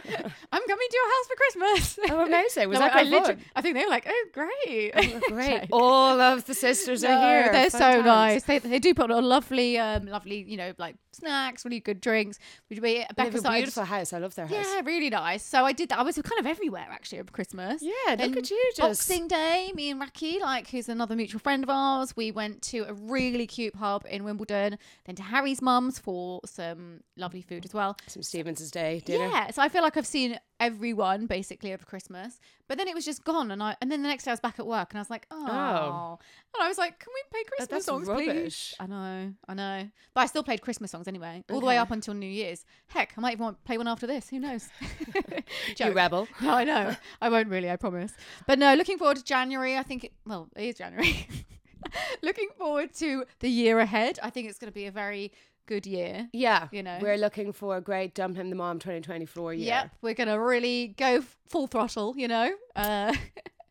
I'm 0.51 0.61
coming 0.67 0.87
to 0.89 0.97
your 0.97 1.07
house 1.09 1.27
for 1.27 1.35
Christmas. 1.35 1.99
Oh, 2.09 2.25
amazing! 2.25 2.69
Was 2.69 2.79
No, 2.79 2.85
that 2.85 2.95
I, 2.95 3.03
literally- 3.03 3.41
I 3.55 3.61
think 3.61 3.75
they 3.75 3.83
were 3.83 3.89
like, 3.89 4.07
oh, 4.09 4.25
great. 4.33 4.91
Oh, 4.95 5.19
great! 5.27 5.67
All 5.71 6.19
of 6.19 6.45
the 6.45 6.53
sisters 6.53 7.03
No, 7.03 7.11
are 7.11 7.19
here. 7.43 7.51
They're 7.51 7.69
so 7.69 7.79
times. 7.79 8.05
nice. 8.05 8.43
They, 8.43 8.59
they 8.59 8.79
do 8.79 8.93
put 8.93 9.11
on 9.11 9.23
lovely, 9.23 9.77
um, 9.77 10.05
lovely, 10.05 10.43
you 10.47 10.57
know, 10.57 10.73
like 10.77 10.95
snacks, 11.11 11.65
really 11.65 11.79
good 11.79 11.99
drinks. 12.01 12.39
We, 12.69 12.79
we, 12.79 12.93
They 12.93 12.99
have 13.01 13.15
Becca 13.15 13.37
a 13.39 13.51
beautiful 13.51 13.83
house. 13.85 14.13
I 14.13 14.19
love 14.19 14.35
their 14.35 14.47
house. 14.47 14.65
Yeah, 14.65 14.81
really 14.85 15.09
nice. 15.09 15.43
So 15.43 15.65
I 15.65 15.71
did 15.73 15.89
that. 15.89 15.99
I 15.99 16.03
was 16.03 16.15
kind 16.15 16.39
of 16.39 16.45
everywhere 16.45 16.87
actually 16.89 17.19
over 17.19 17.31
Christmas. 17.31 17.81
Yeah, 17.81 18.15
look 18.19 18.37
at 18.37 18.49
you 18.49 18.71
just. 18.75 18.79
Boxing 19.07 19.27
Day, 19.27 19.71
me 19.75 19.89
and 19.91 19.99
Raki, 19.99 20.39
like 20.39 20.69
who's 20.69 20.89
another 20.89 21.15
mutual 21.15 21.39
friend 21.39 21.63
of 21.63 21.69
ours, 21.69 22.15
we 22.15 22.31
went 22.31 22.61
to 22.63 22.85
a 22.87 22.93
really 22.93 23.47
cute 23.47 23.73
pub 23.73 24.05
in 24.09 24.23
Wimbledon, 24.23 24.77
then 25.05 25.15
to 25.15 25.23
Harry's 25.23 25.61
mum's 25.61 25.99
for 25.99 26.39
some 26.45 27.01
lovely 27.15 27.41
food 27.41 27.65
as 27.65 27.73
well. 27.73 27.97
Some 28.07 28.23
Stevens's 28.23 28.71
Day 28.71 29.01
dinner. 29.05 29.25
Yeah, 29.27 29.51
so 29.57 29.63
I 29.63 29.69
feel 29.69 29.81
like 29.81 29.98
I've 29.98 30.06
seen 30.06 30.39
everyone 30.59 31.25
basically 31.25 31.74
over 31.74 31.83
Christmas, 31.83 32.39
but 32.68 32.77
then 32.77 32.88
it 32.88 32.94
was 32.94 33.04
just 33.04 33.24
gone, 33.24 33.50
and 33.50 33.63
I 33.63 33.75
and 33.81 33.92
then 33.92 34.04
the 34.04 34.07
next 34.07 34.25
day 34.25 34.30
I 34.30 34.33
was 34.33 34.39
back 34.39 34.59
at 34.59 34.68
work, 34.68 34.92
and 34.92 35.00
I 35.00 35.01
was 35.01 35.09
like, 35.09 35.25
oh, 35.31 35.48
oh. 35.50 36.19
and 36.54 36.63
I 36.63 36.68
was 36.68 36.77
like, 36.77 37.00
can 37.00 37.12
we 37.12 37.21
play 37.31 37.44
Christmas 37.44 37.68
that's 37.68 37.86
songs, 37.86 38.07
rubbish. 38.07 38.27
please? 38.27 38.75
I 38.80 38.86
know, 38.86 39.33
I 39.48 39.54
know, 39.56 39.89
but 40.13 40.21
I 40.21 40.25
still 40.27 40.44
played 40.44 40.62
Christmas 40.62 40.92
songs 40.92 41.07
anyway, 41.07 41.44
all 41.50 41.59
the 41.59 41.65
way 41.65 41.74
Okay. 41.74 41.80
up 41.81 41.89
until 41.89 42.13
New 42.13 42.30
Year's. 42.30 42.65
Heck, 42.86 43.13
I 43.18 43.21
might 43.21 43.31
even 43.31 43.45
want 43.45 43.57
to 43.57 43.63
play 43.63 43.80
one 43.80 43.88
after 43.88 44.06
this. 44.06 44.30
Who 44.30 44.39
knows? 44.39 44.69
You 45.80 45.92
rebel. 45.92 46.27
No, 46.42 46.54
I 46.54 46.63
know. 46.63 46.95
I 47.19 47.30
won't 47.30 47.48
really, 47.48 47.71
I 47.71 47.77
promise. 47.77 48.13
But 48.45 48.59
no, 48.59 48.75
looking 48.75 49.00
forward 49.00 49.18
to 49.18 49.24
January. 49.24 49.75
I 49.75 49.81
think, 49.81 50.04
it, 50.04 50.12
well, 50.24 50.50
it 50.56 50.65
is 50.65 50.75
January. 50.75 51.27
looking 52.21 52.50
forward 52.59 52.94
to 52.95 53.25
the 53.39 53.50
year 53.50 53.80
ahead. 53.80 54.19
I 54.21 54.30
think 54.30 54.50
it's 54.50 54.59
going 54.59 54.71
to 54.71 54.75
be 54.75 54.86
a 54.86 54.92
very 54.92 55.31
good 55.67 55.85
year. 55.85 56.27
Yeah, 56.33 56.67
You 56.71 56.81
know. 56.81 56.97
we're 57.01 57.17
looking 57.17 57.51
for 57.53 57.77
a 57.77 57.81
great 57.81 58.15
Don't 58.15 58.33
Blame 58.33 58.49
the 58.49 58.55
Mum 58.55 58.79
2024 58.79 59.53
year. 59.53 59.67
Yep, 59.67 59.91
we're 60.01 60.13
going 60.15 60.29
to 60.29 60.39
really 60.39 60.95
go 60.97 61.23
full 61.47 61.67
throttle, 61.67 62.15
you 62.17 62.27
know. 62.27 62.51
Uh, 62.75 63.13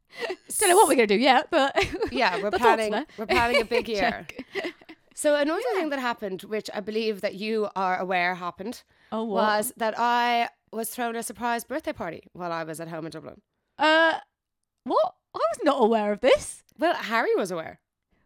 don't 0.58 0.68
know 0.70 0.76
what 0.76 0.88
we're 0.88 0.94
going 0.94 1.08
to 1.08 1.16
do 1.16 1.20
yet, 1.20 1.48
but 1.50 1.74
Yeah, 2.12 2.40
we're 2.42 2.50
planning. 2.64 3.04
We're 3.18 3.26
planning 3.26 3.60
a 3.60 3.64
big 3.64 3.88
year. 3.88 4.26
So 5.14 5.34
another 5.34 5.62
thing 5.74 5.88
that 5.90 5.98
happened, 5.98 6.42
which 6.42 6.68
I 6.74 6.80
believe 6.80 7.22
that 7.22 7.34
you 7.34 7.68
are 7.74 7.98
aware 7.98 8.34
happened, 8.34 8.82
Oh, 9.10 9.24
what? 9.24 9.42
was 9.42 9.72
that 9.78 9.94
I 9.98 10.50
was 10.72 10.90
thrown 10.90 11.16
a 11.16 11.22
surprise 11.22 11.64
birthday 11.64 11.92
party 11.92 12.24
while 12.34 12.52
I 12.52 12.64
was 12.64 12.80
at 12.80 12.88
home 12.88 13.06
in 13.06 13.12
Dublin. 13.12 13.40
Uh, 13.78 14.14
what? 14.84 15.14
I 15.34 15.38
was 15.38 15.58
not 15.64 15.82
aware 15.82 16.12
of 16.12 16.20
this. 16.20 16.62
Well, 16.78 16.94
Harry 16.94 17.34
was 17.36 17.50
aware. 17.50 17.80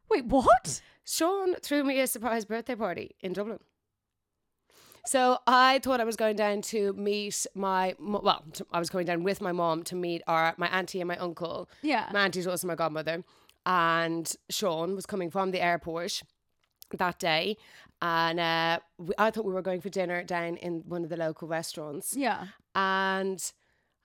Wait, 0.08 0.24
what? 0.24 0.80
Sean 1.10 1.56
threw 1.56 1.82
me 1.82 1.98
a 1.98 2.06
surprise 2.06 2.44
birthday 2.44 2.76
party 2.76 3.16
in 3.20 3.32
Dublin. 3.32 3.58
So 5.06 5.38
I 5.44 5.80
thought 5.82 6.00
I 6.00 6.04
was 6.04 6.14
going 6.14 6.36
down 6.36 6.62
to 6.62 6.92
meet 6.92 7.46
my 7.54 7.96
well, 7.98 8.44
I 8.70 8.78
was 8.78 8.90
going 8.90 9.06
down 9.06 9.24
with 9.24 9.40
my 9.40 9.50
mom 9.50 9.82
to 9.84 9.96
meet 9.96 10.22
our 10.28 10.54
my 10.56 10.68
auntie 10.68 11.00
and 11.00 11.08
my 11.08 11.16
uncle. 11.16 11.68
Yeah. 11.82 12.08
My 12.12 12.20
auntie's 12.20 12.46
also 12.46 12.68
my 12.68 12.76
godmother, 12.76 13.24
and 13.66 14.32
Sean 14.50 14.94
was 14.94 15.04
coming 15.04 15.30
from 15.30 15.50
the 15.50 15.60
airport 15.60 16.22
that 16.96 17.18
day, 17.18 17.56
and 18.00 18.38
uh, 18.38 18.78
we, 18.98 19.12
I 19.18 19.32
thought 19.32 19.44
we 19.44 19.52
were 19.52 19.62
going 19.62 19.80
for 19.80 19.88
dinner 19.88 20.22
down 20.22 20.58
in 20.58 20.84
one 20.86 21.02
of 21.02 21.10
the 21.10 21.16
local 21.16 21.48
restaurants. 21.48 22.14
Yeah. 22.16 22.46
And 22.76 23.42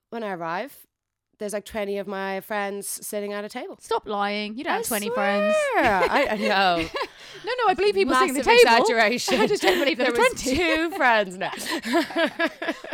when 0.09 0.23
I 0.23 0.31
arrive, 0.31 0.87
there's 1.37 1.53
like 1.53 1.65
twenty 1.65 1.97
of 1.97 2.07
my 2.07 2.41
friends 2.41 2.87
sitting 2.87 3.33
at 3.33 3.43
a 3.45 3.49
table. 3.49 3.77
Stop 3.81 4.07
lying. 4.07 4.57
You 4.57 4.63
don't 4.63 4.73
I 4.73 4.77
have 4.77 4.85
20 4.87 5.09
friends. 5.11 5.55
swear. 5.73 5.85
I, 6.09 6.27
I 6.31 6.37
know. 6.37 6.85
No, 7.43 7.51
no, 7.63 7.69
I 7.69 7.73
believe 7.73 7.95
people 7.95 8.15
sitting 8.15 8.37
at 8.37 8.43
the 8.43 8.49
table. 8.49 8.59
exaggeration. 8.61 9.35
I 9.41 9.47
just 9.47 9.61
don't 9.61 9.77
believe 9.79 9.97
there, 9.97 10.11
was 10.11 10.17
20. 10.43 10.55
two 10.55 10.89
friends 10.95 11.37
now. 11.37 11.51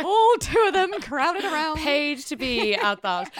All 0.04 0.34
two 0.40 0.64
of 0.66 0.72
them 0.74 0.90
crowded 1.00 1.44
around. 1.44 1.76
Paid 1.78 2.18
to 2.20 2.36
be 2.36 2.74
at 2.74 3.00
that. 3.02 3.30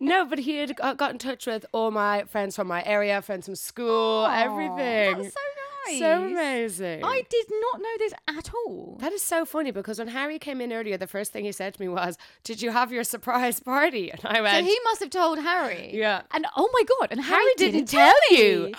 no, 0.00 0.24
but 0.24 0.38
he 0.38 0.56
had 0.58 0.76
got 0.76 0.96
got 0.96 1.10
in 1.12 1.18
touch 1.18 1.46
with 1.46 1.66
all 1.72 1.90
my 1.90 2.24
friends 2.24 2.54
from 2.56 2.68
my 2.68 2.82
area, 2.84 3.20
friends 3.22 3.46
from 3.46 3.56
school, 3.56 4.24
Aw, 4.26 4.42
everything. 4.44 5.22
That's 5.22 5.34
so 5.34 5.40
nice. 5.40 5.61
So 5.98 6.24
amazing. 6.24 7.04
I 7.04 7.22
did 7.28 7.46
not 7.50 7.80
know 7.80 7.94
this 7.98 8.12
at 8.28 8.50
all. 8.54 8.96
that 9.00 9.12
is 9.12 9.22
so 9.22 9.44
funny 9.44 9.70
because 9.70 9.98
when 9.98 10.08
Harry 10.08 10.38
came 10.38 10.60
in 10.60 10.72
earlier, 10.72 10.96
the 10.96 11.06
first 11.06 11.32
thing 11.32 11.44
he 11.44 11.52
said 11.52 11.74
to 11.74 11.80
me 11.80 11.88
was, 11.88 12.16
"Did 12.44 12.62
you 12.62 12.70
have 12.70 12.92
your 12.92 13.04
surprise 13.04 13.60
party?" 13.60 14.10
And 14.12 14.20
I 14.24 14.40
went, 14.40 14.56
So 14.56 14.64
he 14.70 14.78
must 14.84 15.00
have 15.00 15.10
told 15.10 15.38
Harry. 15.38 15.90
"Yeah." 15.94 16.22
And 16.32 16.46
oh 16.56 16.68
my 16.72 16.82
god, 16.98 17.08
and 17.10 17.20
Harry, 17.20 17.42
Harry 17.42 17.54
didn't 17.56 17.86
tell 17.86 18.14
you. 18.30 18.72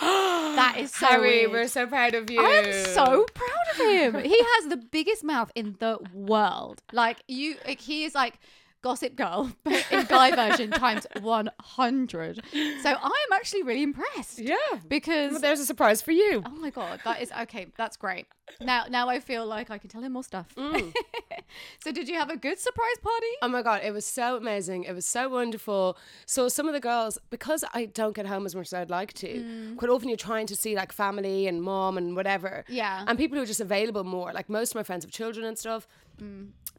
That 0.54 0.76
is 0.78 0.92
so 0.94 1.06
Harry, 1.06 1.46
weird. 1.46 1.50
we're 1.52 1.68
so 1.68 1.86
proud 1.86 2.14
of 2.14 2.30
you. 2.30 2.40
I 2.40 2.50
am 2.50 2.72
so 2.94 3.26
proud 3.34 3.66
of 3.72 3.76
him. 3.78 4.22
he 4.24 4.38
has 4.54 4.68
the 4.68 4.76
biggest 4.76 5.24
mouth 5.24 5.50
in 5.56 5.76
the 5.80 5.98
world. 6.12 6.80
Like 6.92 7.18
you, 7.26 7.56
like 7.66 7.80
he 7.80 8.04
is 8.04 8.14
like 8.14 8.38
Gossip 8.84 9.16
Girl, 9.16 9.50
but 9.64 9.82
in 9.90 10.04
guy 10.04 10.30
version 10.36 10.70
times 10.70 11.06
100. 11.18 12.40
So 12.82 12.94
I'm 13.02 13.32
actually 13.32 13.62
really 13.62 13.82
impressed. 13.82 14.38
Yeah. 14.38 14.56
Because 14.86 15.32
Well, 15.32 15.40
there's 15.40 15.58
a 15.58 15.64
surprise 15.64 16.02
for 16.02 16.12
you. 16.12 16.42
Oh 16.44 16.50
my 16.50 16.68
god, 16.68 17.00
that 17.02 17.22
is 17.22 17.32
okay. 17.32 17.68
That's 17.78 17.96
great. 17.96 18.26
Now, 18.60 18.84
now 18.90 19.08
I 19.08 19.20
feel 19.20 19.46
like 19.46 19.70
I 19.70 19.78
can 19.78 19.88
tell 19.88 20.02
him 20.02 20.12
more 20.12 20.22
stuff. 20.22 20.54
Mm. 20.56 20.92
so, 21.82 21.92
did 21.92 22.08
you 22.08 22.16
have 22.16 22.28
a 22.28 22.36
good 22.36 22.58
surprise 22.58 22.98
party? 23.02 23.26
Oh 23.40 23.48
my 23.48 23.62
god, 23.62 23.80
it 23.82 23.92
was 23.92 24.04
so 24.04 24.36
amazing. 24.36 24.84
It 24.84 24.92
was 24.92 25.06
so 25.06 25.30
wonderful. 25.30 25.96
So 26.26 26.48
some 26.48 26.68
of 26.68 26.74
the 26.74 26.80
girls, 26.80 27.18
because 27.30 27.64
I 27.72 27.86
don't 27.86 28.14
get 28.14 28.26
home 28.26 28.44
as 28.44 28.54
much 28.54 28.66
as 28.66 28.74
I'd 28.74 28.90
like 28.90 29.14
to, 29.14 29.28
mm. 29.28 29.76
quite 29.78 29.90
often 29.90 30.10
you're 30.10 30.18
trying 30.18 30.46
to 30.48 30.56
see 30.56 30.76
like 30.76 30.92
family 30.92 31.46
and 31.46 31.62
mom 31.62 31.96
and 31.96 32.14
whatever. 32.14 32.66
Yeah. 32.68 33.04
And 33.08 33.16
people 33.16 33.36
who 33.36 33.42
are 33.44 33.46
just 33.46 33.62
available 33.62 34.04
more. 34.04 34.30
Like 34.34 34.50
most 34.50 34.72
of 34.72 34.76
my 34.76 34.82
friends 34.82 35.04
have 35.04 35.10
children 35.10 35.46
and 35.46 35.58
stuff. 35.58 35.88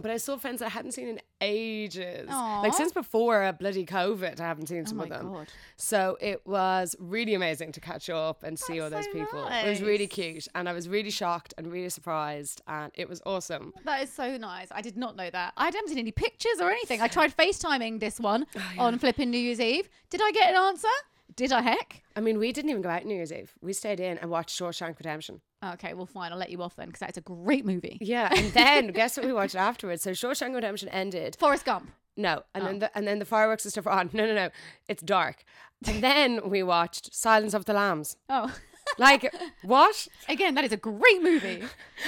But 0.02 0.12
I 0.12 0.18
saw 0.18 0.36
friends 0.38 0.62
I 0.62 0.68
hadn't 0.70 0.92
seen 0.92 1.08
in 1.08 1.22
ages. 1.40 2.28
Aw. 2.30 2.62
Like 2.62 2.74
since 2.74 2.92
before 2.92 3.44
uh, 3.44 3.54
bloody 3.54 3.86
COVID, 3.86 4.40
I 4.42 4.44
haven't 4.44 4.68
seen 4.68 4.86
some 4.86 4.98
my 4.98 5.06
of 5.06 5.10
them. 5.10 5.32
God. 5.32 5.48
So 5.78 6.18
it 6.20 6.46
was 6.46 6.96
really 7.00 7.34
amazing 7.34 7.72
to 7.74 7.80
catch 7.80 8.10
up 8.10 8.44
and 8.44 8.60
see 8.60 8.82
all 8.82 8.90
those 8.90 9.06
so 9.06 9.12
people. 9.14 9.48
It 9.48 9.70
was 9.70 9.82
really 9.82 10.08
cute. 10.08 10.48
And 10.54 10.68
I 10.68 10.74
was 10.74 10.90
really 10.90 11.12
shocked 11.12 11.54
and 11.58 11.72
really 11.72 11.90
surprised. 11.90 12.62
And 12.68 12.92
it 12.96 13.08
was 13.08 13.22
awesome. 13.26 13.74
That 13.86 14.04
is 14.04 14.12
so 14.12 14.36
nice. 14.38 14.68
I 14.72 14.82
did 14.82 14.98
not 14.98 15.16
know 15.16 15.30
that. 15.30 15.54
I 15.56 15.66
hadn't 15.66 15.88
seen 15.88 15.98
any 16.00 16.12
pictures 16.12 16.60
or 16.60 16.70
anything. 16.70 17.02
I 17.02 17.08
tried 17.08 17.36
FaceTiming 17.36 18.00
this 18.02 18.20
one 18.20 18.46
Oh, 18.78 18.86
on 18.86 19.00
flipping 19.00 19.32
New 19.32 19.38
Year's 19.38 19.62
Eve. 19.62 19.88
Did 20.10 20.22
I 20.22 20.32
get 20.32 20.50
an 20.50 20.56
answer? 20.56 20.88
Did 21.36 21.52
I 21.52 21.62
heck? 21.62 22.04
I 22.16 22.22
mean, 22.22 22.38
we 22.38 22.52
didn't 22.52 22.70
even 22.70 22.82
go 22.82 22.90
out 22.90 23.06
New 23.06 23.16
Year's 23.16 23.32
Eve. 23.34 23.54
We 23.62 23.74
stayed 23.74 24.00
in 24.00 24.18
and 24.20 24.30
watched 24.30 24.58
Shawshank 24.60 24.98
Redemption. 24.98 25.42
Okay, 25.74 25.94
well, 25.94 26.06
fine. 26.06 26.32
I'll 26.32 26.38
let 26.38 26.50
you 26.52 26.62
off 26.62 26.76
then 26.76 26.88
because 26.88 27.00
that's 27.00 27.18
a 27.18 27.22
great 27.22 27.66
movie. 27.66 27.98
Yeah, 28.02 28.30
and 28.36 28.52
then 28.54 28.88
guess 28.94 29.18
what 29.18 29.26
we 29.26 29.34
watched 29.34 29.56
afterwards? 29.56 30.04
So 30.04 30.12
Shawshank 30.12 30.54
Redemption 30.54 30.90
ended. 30.90 31.36
Forrest 31.40 31.66
Gump. 31.66 31.92
No, 32.18 32.44
and 32.54 32.64
Oh. 32.64 32.68
then 32.68 32.80
the, 32.80 32.98
and 32.98 33.08
then 33.08 33.20
the 33.20 33.26
fireworks 33.26 33.66
and 33.66 33.72
stuff 33.72 33.88
are 33.88 33.92
on. 34.00 34.10
No, 34.14 34.26
no, 34.26 34.34
no, 34.34 34.50
it's 34.88 35.02
dark. 35.04 35.44
And 35.86 36.02
then 36.04 36.50
we 36.50 36.64
watched 36.64 37.14
Silence 37.14 37.54
of 37.54 37.66
the 37.66 37.74
Lambs. 37.74 38.16
Oh, 38.30 38.54
Like 38.98 39.34
what? 39.64 40.08
again, 40.30 40.56
that 40.56 40.64
is 40.64 40.72
a 40.72 40.78
great 40.78 41.22
movie. 41.22 41.64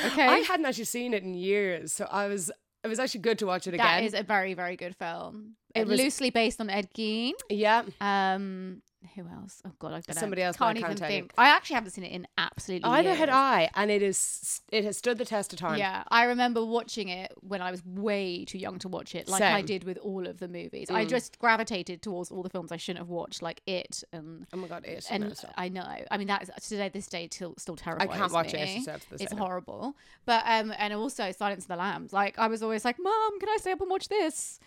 Okay. 0.06 0.26
I 0.26 0.38
hadn't 0.40 0.66
actually 0.66 0.86
seen 0.86 1.14
it 1.14 1.24
in 1.24 1.34
years, 1.34 1.92
so 1.94 2.08
I 2.12 2.28
was. 2.28 2.52
It 2.84 2.88
was 2.90 3.00
actually 3.00 3.22
good 3.22 3.40
to 3.40 3.46
watch 3.48 3.68
it 3.68 3.74
again. 3.74 3.86
That 3.86 4.04
is 4.04 4.14
a 4.14 4.24
very, 4.24 4.54
very 4.54 4.78
good 4.78 4.96
film. 4.96 5.56
It 5.76 5.82
It 5.82 5.88
was- 5.88 6.00
loosely 6.00 6.30
based 6.30 6.62
on 6.62 6.70
Ed 6.70 6.90
Gein. 6.96 7.34
yeah, 7.50 7.84
Um, 8.00 8.82
who 9.16 9.28
else? 9.28 9.62
Oh 9.66 9.72
God, 9.80 9.90
I 9.90 10.02
don't. 10.02 10.14
Somebody 10.18 10.42
else, 10.42 10.56
I 10.60 10.74
Can't 10.74 10.78
even 10.80 10.98
think. 10.98 11.34
I 11.38 11.50
actually 11.50 11.76
haven't 11.76 11.92
seen 11.92 12.04
it 12.04 12.12
in 12.12 12.28
absolutely. 12.38 12.90
either 12.90 13.14
had. 13.14 13.30
I, 13.30 13.70
and 13.76 13.92
it 13.92 14.02
is. 14.02 14.62
It 14.72 14.84
has 14.86 14.98
stood 14.98 15.18
the 15.18 15.26
test 15.26 15.54
of 15.54 15.60
time. 15.60 15.78
Yeah, 15.78 16.04
I 16.10 16.26
remember 16.26 16.66
watching 16.66 17.10
it 17.10 17.32
when 17.42 17.62
I 17.62 17.72
was 17.72 17.86
way 17.86 18.44
too 18.46 18.58
young 18.58 18.80
to 18.80 18.88
watch 18.88 19.16
it, 19.16 19.28
like 19.28 19.42
I 19.42 19.62
did 19.62 19.84
with 19.84 19.98
all 20.00 20.28
of 20.28 20.40
the 20.40 20.48
movies. 20.48 20.90
I 20.90 21.06
Mm. 21.06 21.10
just 21.10 21.40
gravitated 21.40 22.02
towards 22.02 22.32
all 22.32 22.44
the 22.44 22.50
films 22.50 22.72
I 22.72 22.78
shouldn't 22.78 23.00
have 23.00 23.10
watched, 23.10 23.42
like 23.42 23.62
It 23.68 24.04
and 24.12 24.46
Oh 24.54 24.58
my 24.58 24.68
god, 24.68 24.86
it. 24.86 25.06
and. 25.10 25.34
I 25.56 25.70
know. 25.70 25.86
I 26.12 26.18
mean, 26.18 26.28
that 26.28 26.44
is 26.44 26.52
today 26.68 26.90
this 26.90 27.08
day 27.08 27.28
till 27.28 27.54
still 27.58 27.76
terrible. 27.76 28.04
I 28.04 28.08
can't 28.18 28.32
watch 28.32 28.54
it 28.54 28.78
yourself 28.78 29.04
to 29.04 29.10
this 29.12 29.22
It's 29.22 29.34
horrible. 29.34 29.96
But 30.26 30.44
um, 30.46 30.74
and 30.78 30.94
also 30.94 31.32
Silence 31.32 31.64
of 31.66 31.68
the 31.70 31.76
Lambs. 31.76 32.14
Like 32.14 32.38
I 32.40 32.48
was 32.48 32.64
always 32.64 32.84
like, 32.84 32.98
Mom, 33.00 33.40
can 33.40 33.50
I 33.50 33.58
stay 33.60 33.72
up 33.72 33.82
and 33.82 33.90
watch 33.90 34.08
this? 34.10 34.60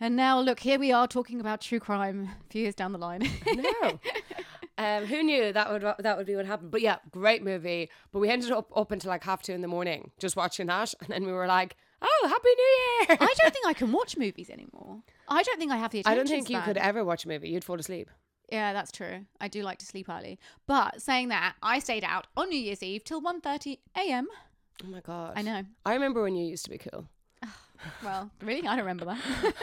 And 0.00 0.14
now 0.16 0.40
look, 0.40 0.60
here 0.60 0.78
we 0.78 0.92
are 0.92 1.08
talking 1.08 1.40
about 1.40 1.60
true 1.60 1.80
crime 1.80 2.30
a 2.40 2.52
few 2.52 2.62
years 2.62 2.74
down 2.74 2.92
the 2.92 2.98
line. 2.98 3.28
no. 3.46 3.98
Um, 4.78 5.06
who 5.06 5.24
knew 5.24 5.52
that 5.52 5.72
would 5.72 5.82
that 5.98 6.16
would 6.16 6.26
be 6.26 6.36
what 6.36 6.46
happened? 6.46 6.70
But 6.70 6.82
yeah, 6.82 6.98
great 7.10 7.42
movie. 7.42 7.90
But 8.12 8.20
we 8.20 8.28
ended 8.28 8.52
up 8.52 8.70
up 8.76 8.92
until 8.92 9.08
like 9.08 9.24
half 9.24 9.42
two 9.42 9.52
in 9.52 9.60
the 9.60 9.66
morning 9.66 10.12
just 10.20 10.36
watching 10.36 10.68
that, 10.68 10.94
and 11.00 11.08
then 11.08 11.26
we 11.26 11.32
were 11.32 11.48
like, 11.48 11.76
"Oh, 12.00 12.28
happy 12.28 12.48
New 12.48 13.08
Year!" 13.08 13.28
I 13.28 13.34
don't 13.42 13.52
think 13.52 13.66
I 13.66 13.72
can 13.80 13.90
watch 13.90 14.16
movies 14.16 14.48
anymore. 14.48 15.02
I 15.26 15.42
don't 15.42 15.58
think 15.58 15.72
I 15.72 15.78
have 15.78 15.90
the 15.90 16.04
I 16.06 16.14
don't 16.14 16.28
think 16.28 16.48
you 16.48 16.60
could 16.60 16.76
ever 16.76 17.04
watch 17.04 17.24
a 17.24 17.28
movie. 17.28 17.48
You'd 17.48 17.64
fall 17.64 17.80
asleep. 17.80 18.08
Yeah, 18.52 18.72
that's 18.72 18.92
true. 18.92 19.26
I 19.40 19.48
do 19.48 19.64
like 19.64 19.78
to 19.78 19.86
sleep 19.86 20.08
early. 20.08 20.38
But 20.68 21.02
saying 21.02 21.30
that, 21.30 21.56
I 21.60 21.80
stayed 21.80 22.04
out 22.04 22.28
on 22.36 22.48
New 22.48 22.60
Year's 22.60 22.82
Eve 22.82 23.02
till 23.02 23.20
1.30 23.20 23.78
a.m. 23.96 24.28
Oh 24.84 24.86
my 24.86 25.00
god! 25.00 25.32
I 25.34 25.42
know. 25.42 25.64
I 25.84 25.94
remember 25.94 26.22
when 26.22 26.36
you 26.36 26.46
used 26.46 26.64
to 26.66 26.70
be 26.70 26.78
cool. 26.78 27.08
Well, 28.02 28.30
really? 28.42 28.66
I 28.66 28.76
don't 28.76 28.84
remember 28.84 29.04
that. 29.06 29.54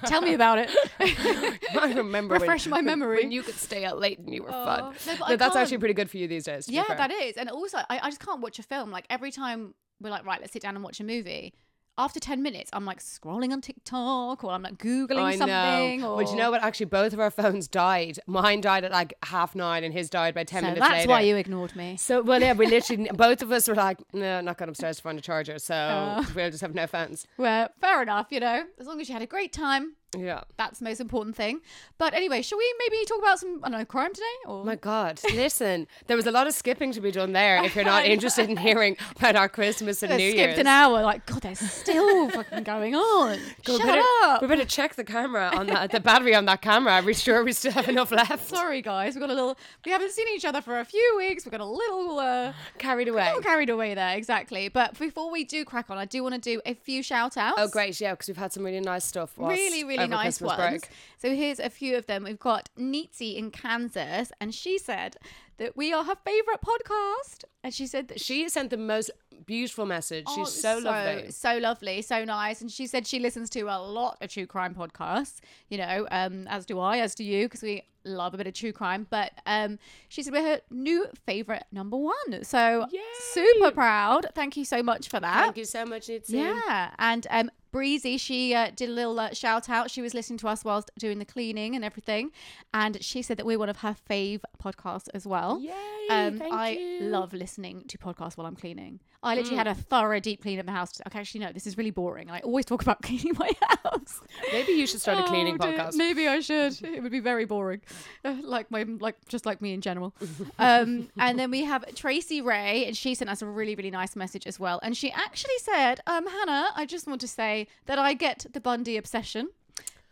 Tell 0.06 0.20
me 0.20 0.34
about 0.34 0.58
it. 0.58 0.70
I 1.00 1.92
remember 1.94 2.34
when- 2.34 2.40
Refresh 2.42 2.66
my 2.66 2.80
memory. 2.82 3.22
when 3.22 3.32
you 3.32 3.42
could 3.42 3.54
stay 3.54 3.84
out 3.84 3.98
late 3.98 4.18
and 4.18 4.32
you 4.34 4.42
were 4.42 4.50
Oh, 4.52 4.64
fun. 4.64 4.94
no, 5.06 5.26
No, 5.28 5.36
that's 5.36 5.56
actually 5.56 5.78
pretty 5.78 5.94
good 5.94 6.10
for 6.10 6.16
you 6.18 6.26
these 6.28 6.44
days. 6.44 6.68
Yeah, 6.68 6.84
that 6.88 7.10
is. 7.10 7.36
And 7.36 7.48
also, 7.48 7.78
I, 7.88 7.98
I 8.02 8.08
just 8.10 8.20
can't 8.24 8.40
watch 8.40 8.58
a 8.58 8.62
film. 8.62 8.90
Like, 8.90 9.06
every 9.10 9.30
time 9.30 9.74
we're 10.00 10.10
like, 10.10 10.24
right, 10.24 10.40
let's 10.40 10.52
sit 10.52 10.62
down 10.62 10.74
and 10.74 10.82
watch 10.84 11.00
a 11.00 11.04
movie, 11.04 11.52
after 12.00 12.18
10 12.20 12.42
minutes, 12.42 12.70
I'm 12.72 12.84
like 12.84 13.00
scrolling 13.00 13.52
on 13.52 13.60
TikTok 13.60 14.42
or 14.44 14.50
I'm 14.50 14.62
like 14.62 14.78
Googling 14.78 15.18
I 15.22 15.36
something. 15.36 16.00
know. 16.00 16.12
Or... 16.14 16.22
But 16.22 16.30
you 16.30 16.36
know 16.36 16.50
what? 16.50 16.62
Actually, 16.62 16.86
both 16.86 17.12
of 17.12 17.20
our 17.20 17.30
phones 17.30 17.68
died. 17.68 18.18
Mine 18.26 18.60
died 18.60 18.84
at 18.84 18.90
like 18.90 19.14
half 19.24 19.54
nine, 19.54 19.84
and 19.84 19.92
his 19.92 20.08
died 20.10 20.34
by 20.34 20.44
ten 20.44 20.62
So 20.62 20.68
minutes 20.68 20.80
that's 20.80 20.94
later. 21.00 21.08
why 21.10 21.20
you 21.22 21.36
ignored 21.36 21.76
me. 21.76 21.96
So 21.96 22.22
well, 22.22 22.40
yeah, 22.40 22.54
we 22.54 22.66
literally 22.66 23.08
both 23.14 23.42
of 23.42 23.52
us 23.52 23.68
were 23.68 23.74
like, 23.74 23.98
no, 24.12 24.40
not 24.40 24.58
going 24.58 24.68
upstairs 24.68 24.96
to 24.96 25.02
find 25.02 25.18
a 25.18 25.22
charger, 25.22 25.58
so 25.58 25.74
Oh. 25.74 26.26
we'll 26.34 26.50
just 26.50 26.62
have 26.62 26.74
no 26.74 26.86
phones. 26.86 27.26
Well, 27.36 27.68
fair 27.80 28.02
enough, 28.02 28.28
you 28.30 28.40
know. 28.40 28.64
As 28.78 28.86
long 28.86 29.00
as 29.00 29.08
you 29.08 29.12
had 29.12 29.22
a 29.22 29.26
great 29.26 29.52
time, 29.52 29.94
Yeah. 30.16 30.42
that's 30.56 30.78
the 30.80 30.84
most 30.84 31.00
important 31.00 31.36
thing. 31.36 31.60
But 31.98 32.14
anyway, 32.14 32.42
shall 32.42 32.58
we 32.58 32.74
maybe 32.78 33.04
talk 33.04 33.18
about 33.20 33.38
some, 33.38 33.60
I 33.62 33.68
don't 33.70 33.78
know, 33.78 33.84
crime 33.84 34.12
today? 34.12 34.24
Or 34.46 34.60
Oh 34.60 34.64
my 34.64 34.74
God, 34.76 35.20
listen, 35.34 35.86
there 36.06 36.16
was 36.16 36.26
a 36.26 36.30
lot 36.32 36.46
of 36.46 36.54
skipping 36.54 36.92
to 36.92 37.00
be 37.00 37.10
done 37.10 37.32
there. 37.32 37.62
If 37.64 37.74
you're 37.76 37.84
not 37.96 38.04
interested 38.04 38.50
in 38.50 38.56
hearing 38.56 38.96
about 39.16 39.36
our 39.36 39.48
Christmas 39.48 40.02
and 40.02 40.16
New 40.16 40.30
skipped 40.30 40.48
Year's, 40.48 40.58
an 40.58 40.66
hour. 40.66 41.02
Like, 41.02 41.26
God, 41.26 41.42
there's 41.42 41.60
still 41.60 42.28
fucking 42.30 42.64
going 42.64 42.94
on. 42.94 43.38
Go, 43.64 43.76
Shut 43.78 43.86
better, 43.86 44.02
up. 44.24 44.42
We 44.42 44.48
better 44.48 44.64
check 44.64 44.94
the 44.96 45.04
camera 45.04 45.50
on 45.54 45.66
that, 45.68 45.90
the 45.92 46.00
battery 46.00 46.34
on 46.34 46.44
that 46.46 46.60
camera. 46.62 46.94
Are 46.94 47.02
we 47.02 47.14
sure 47.14 47.44
we 47.44 47.52
still 47.52 47.72
have 47.72 47.88
enough 47.88 48.10
left? 48.10 48.48
Sorry, 48.48 48.82
guys. 48.82 49.14
We've 49.14 49.20
got 49.20 49.30
a 49.30 49.34
little. 49.34 49.56
We 49.84 49.92
haven't 49.92 50.10
seen 50.12 50.26
each 50.34 50.44
other 50.44 50.60
for 50.60 50.80
a 50.80 50.84
few 50.84 51.14
weeks. 51.18 51.44
We've 51.44 51.52
got 51.52 51.60
a 51.60 51.64
little. 51.64 52.18
Uh, 52.18 52.52
Carried 52.78 53.08
away. 53.08 53.26
little 53.26 53.42
carried 53.42 53.70
away 53.70 53.94
there, 53.94 54.16
exactly. 54.16 54.68
But 54.68 54.98
before 54.98 55.30
we 55.30 55.44
do 55.44 55.64
crack 55.64 55.90
on, 55.90 55.98
I 55.98 56.04
do 56.04 56.22
want 56.22 56.34
to 56.34 56.40
do 56.40 56.60
a 56.66 56.74
few 56.74 57.02
shout 57.02 57.36
outs. 57.36 57.56
Oh, 57.58 57.68
great, 57.68 58.00
yeah, 58.00 58.12
because 58.12 58.28
we've 58.28 58.36
had 58.36 58.52
some 58.52 58.64
really 58.64 58.80
nice 58.80 59.04
stuff. 59.04 59.36
whilst 59.36 59.56
Really, 59.56 59.84
really 59.84 59.99
over 60.02 60.10
nice 60.10 60.38
Christmas 60.38 60.58
ones. 60.58 60.80
break. 60.80 60.90
So 61.18 61.34
here's 61.34 61.58
a 61.58 61.70
few 61.70 61.96
of 61.96 62.06
them. 62.06 62.24
We've 62.24 62.38
got 62.38 62.68
Neetsy 62.78 63.36
in 63.36 63.50
Kansas, 63.50 64.32
and 64.40 64.54
she 64.54 64.78
said 64.78 65.16
that 65.58 65.76
we 65.76 65.92
are 65.92 66.04
her 66.04 66.16
favorite 66.24 66.60
podcast. 66.64 67.44
And 67.62 67.72
she 67.74 67.86
said 67.86 68.08
that 68.08 68.20
She 68.20 68.48
sent 68.48 68.70
the 68.70 68.76
most 68.76 69.10
beautiful 69.46 69.86
message. 69.86 70.24
Oh, 70.28 70.44
She's 70.44 70.60
so, 70.60 70.78
lovely. 70.78 71.30
So 71.30 71.58
lovely, 71.58 72.02
so 72.02 72.24
nice. 72.24 72.60
And 72.60 72.70
she 72.70 72.86
said 72.86 73.06
she 73.06 73.18
listens 73.18 73.50
to 73.50 73.62
a 73.62 73.78
lot 73.78 74.16
of 74.20 74.30
true 74.30 74.46
crime 74.46 74.74
podcasts, 74.74 75.40
you 75.68 75.78
know, 75.78 76.06
um, 76.10 76.46
as 76.48 76.64
do 76.66 76.78
I, 76.78 76.98
as 76.98 77.14
do 77.14 77.24
you, 77.24 77.46
because 77.46 77.62
we 77.62 77.82
love 78.04 78.34
a 78.34 78.36
bit 78.36 78.46
of 78.46 78.54
true 78.54 78.72
crime. 78.72 79.06
But 79.10 79.32
um, 79.46 79.78
she 80.08 80.22
said 80.22 80.32
we're 80.32 80.42
her 80.42 80.60
new 80.70 81.06
favourite 81.26 81.64
number 81.72 81.96
one. 81.96 82.42
So 82.44 82.86
Yay! 82.90 83.00
super 83.32 83.70
proud. 83.72 84.26
Thank 84.34 84.56
you 84.56 84.64
so 84.64 84.82
much 84.82 85.08
for 85.08 85.20
that. 85.20 85.42
Thank 85.44 85.56
you 85.56 85.64
so 85.64 85.84
much, 85.84 86.08
Nitsi. 86.08 86.30
Yeah, 86.30 86.90
and 86.98 87.26
um, 87.30 87.50
Breezy, 87.72 88.16
she 88.18 88.52
uh, 88.54 88.70
did 88.74 88.88
a 88.88 88.92
little 88.92 89.18
uh, 89.20 89.32
shout 89.32 89.68
out. 89.70 89.90
She 89.90 90.02
was 90.02 90.12
listening 90.12 90.38
to 90.38 90.48
us 90.48 90.64
whilst 90.64 90.90
doing 90.98 91.18
the 91.20 91.24
cleaning 91.24 91.76
and 91.76 91.84
everything, 91.84 92.32
and 92.74 93.02
she 93.02 93.22
said 93.22 93.36
that 93.36 93.46
we're 93.46 93.58
one 93.60 93.68
of 93.68 93.78
her 93.78 93.94
fave 94.10 94.40
podcasts 94.62 95.08
as 95.14 95.24
well. 95.26 95.60
Yay! 95.60 95.72
Um, 96.10 96.38
thank 96.38 96.52
I 96.52 96.70
you. 96.70 97.00
love 97.02 97.32
listening 97.32 97.84
to 97.86 97.96
podcasts 97.98 98.36
while 98.36 98.46
I'm 98.48 98.56
cleaning. 98.56 98.98
I 99.22 99.34
literally 99.34 99.54
Mm. 99.56 99.58
had 99.58 99.66
a 99.68 99.74
thorough 99.74 100.18
deep 100.18 100.40
clean 100.42 100.58
of 100.58 100.64
the 100.66 100.72
house. 100.72 100.92
Okay, 101.06 101.18
actually, 101.20 101.42
no, 101.42 101.52
this 101.52 101.66
is 101.66 101.76
really 101.76 101.90
boring. 101.90 102.30
I 102.30 102.40
always 102.40 102.64
talk 102.64 102.80
about 102.82 103.02
cleaning 103.02 103.34
my 103.38 103.50
house. 103.84 104.20
Maybe 104.50 104.72
you 104.72 104.86
should 104.86 105.02
start 105.02 105.18
a 105.18 105.24
cleaning 105.24 105.58
Oh, 105.60 105.64
podcast. 105.66 105.94
Maybe 105.94 106.26
I 106.26 106.40
should. 106.40 106.82
It 106.82 107.02
would 107.02 107.12
be 107.12 107.20
very 107.20 107.44
boring, 107.44 107.82
like 108.42 108.70
my 108.70 108.84
like 108.84 109.16
just 109.28 109.46
like 109.46 109.60
me 109.60 109.72
in 109.72 109.80
general. 109.80 110.14
um, 110.58 111.08
and 111.18 111.38
then 111.38 111.50
we 111.50 111.64
have 111.64 111.84
Tracy 111.94 112.40
Ray, 112.40 112.86
and 112.86 112.96
she 112.96 113.14
sent 113.14 113.30
us 113.30 113.42
a 113.42 113.46
really 113.46 113.74
really 113.74 113.90
nice 113.90 114.16
message 114.16 114.46
as 114.46 114.58
well. 114.58 114.80
And 114.82 114.96
she 114.96 115.10
actually 115.10 115.58
said, 115.58 116.00
um, 116.06 116.26
Hannah, 116.26 116.70
I 116.74 116.86
just 116.86 117.06
want 117.06 117.20
to 117.22 117.28
say 117.28 117.66
that 117.86 117.98
I 117.98 118.14
get 118.14 118.46
the 118.52 118.60
Bundy 118.60 118.96
obsession. 118.96 119.50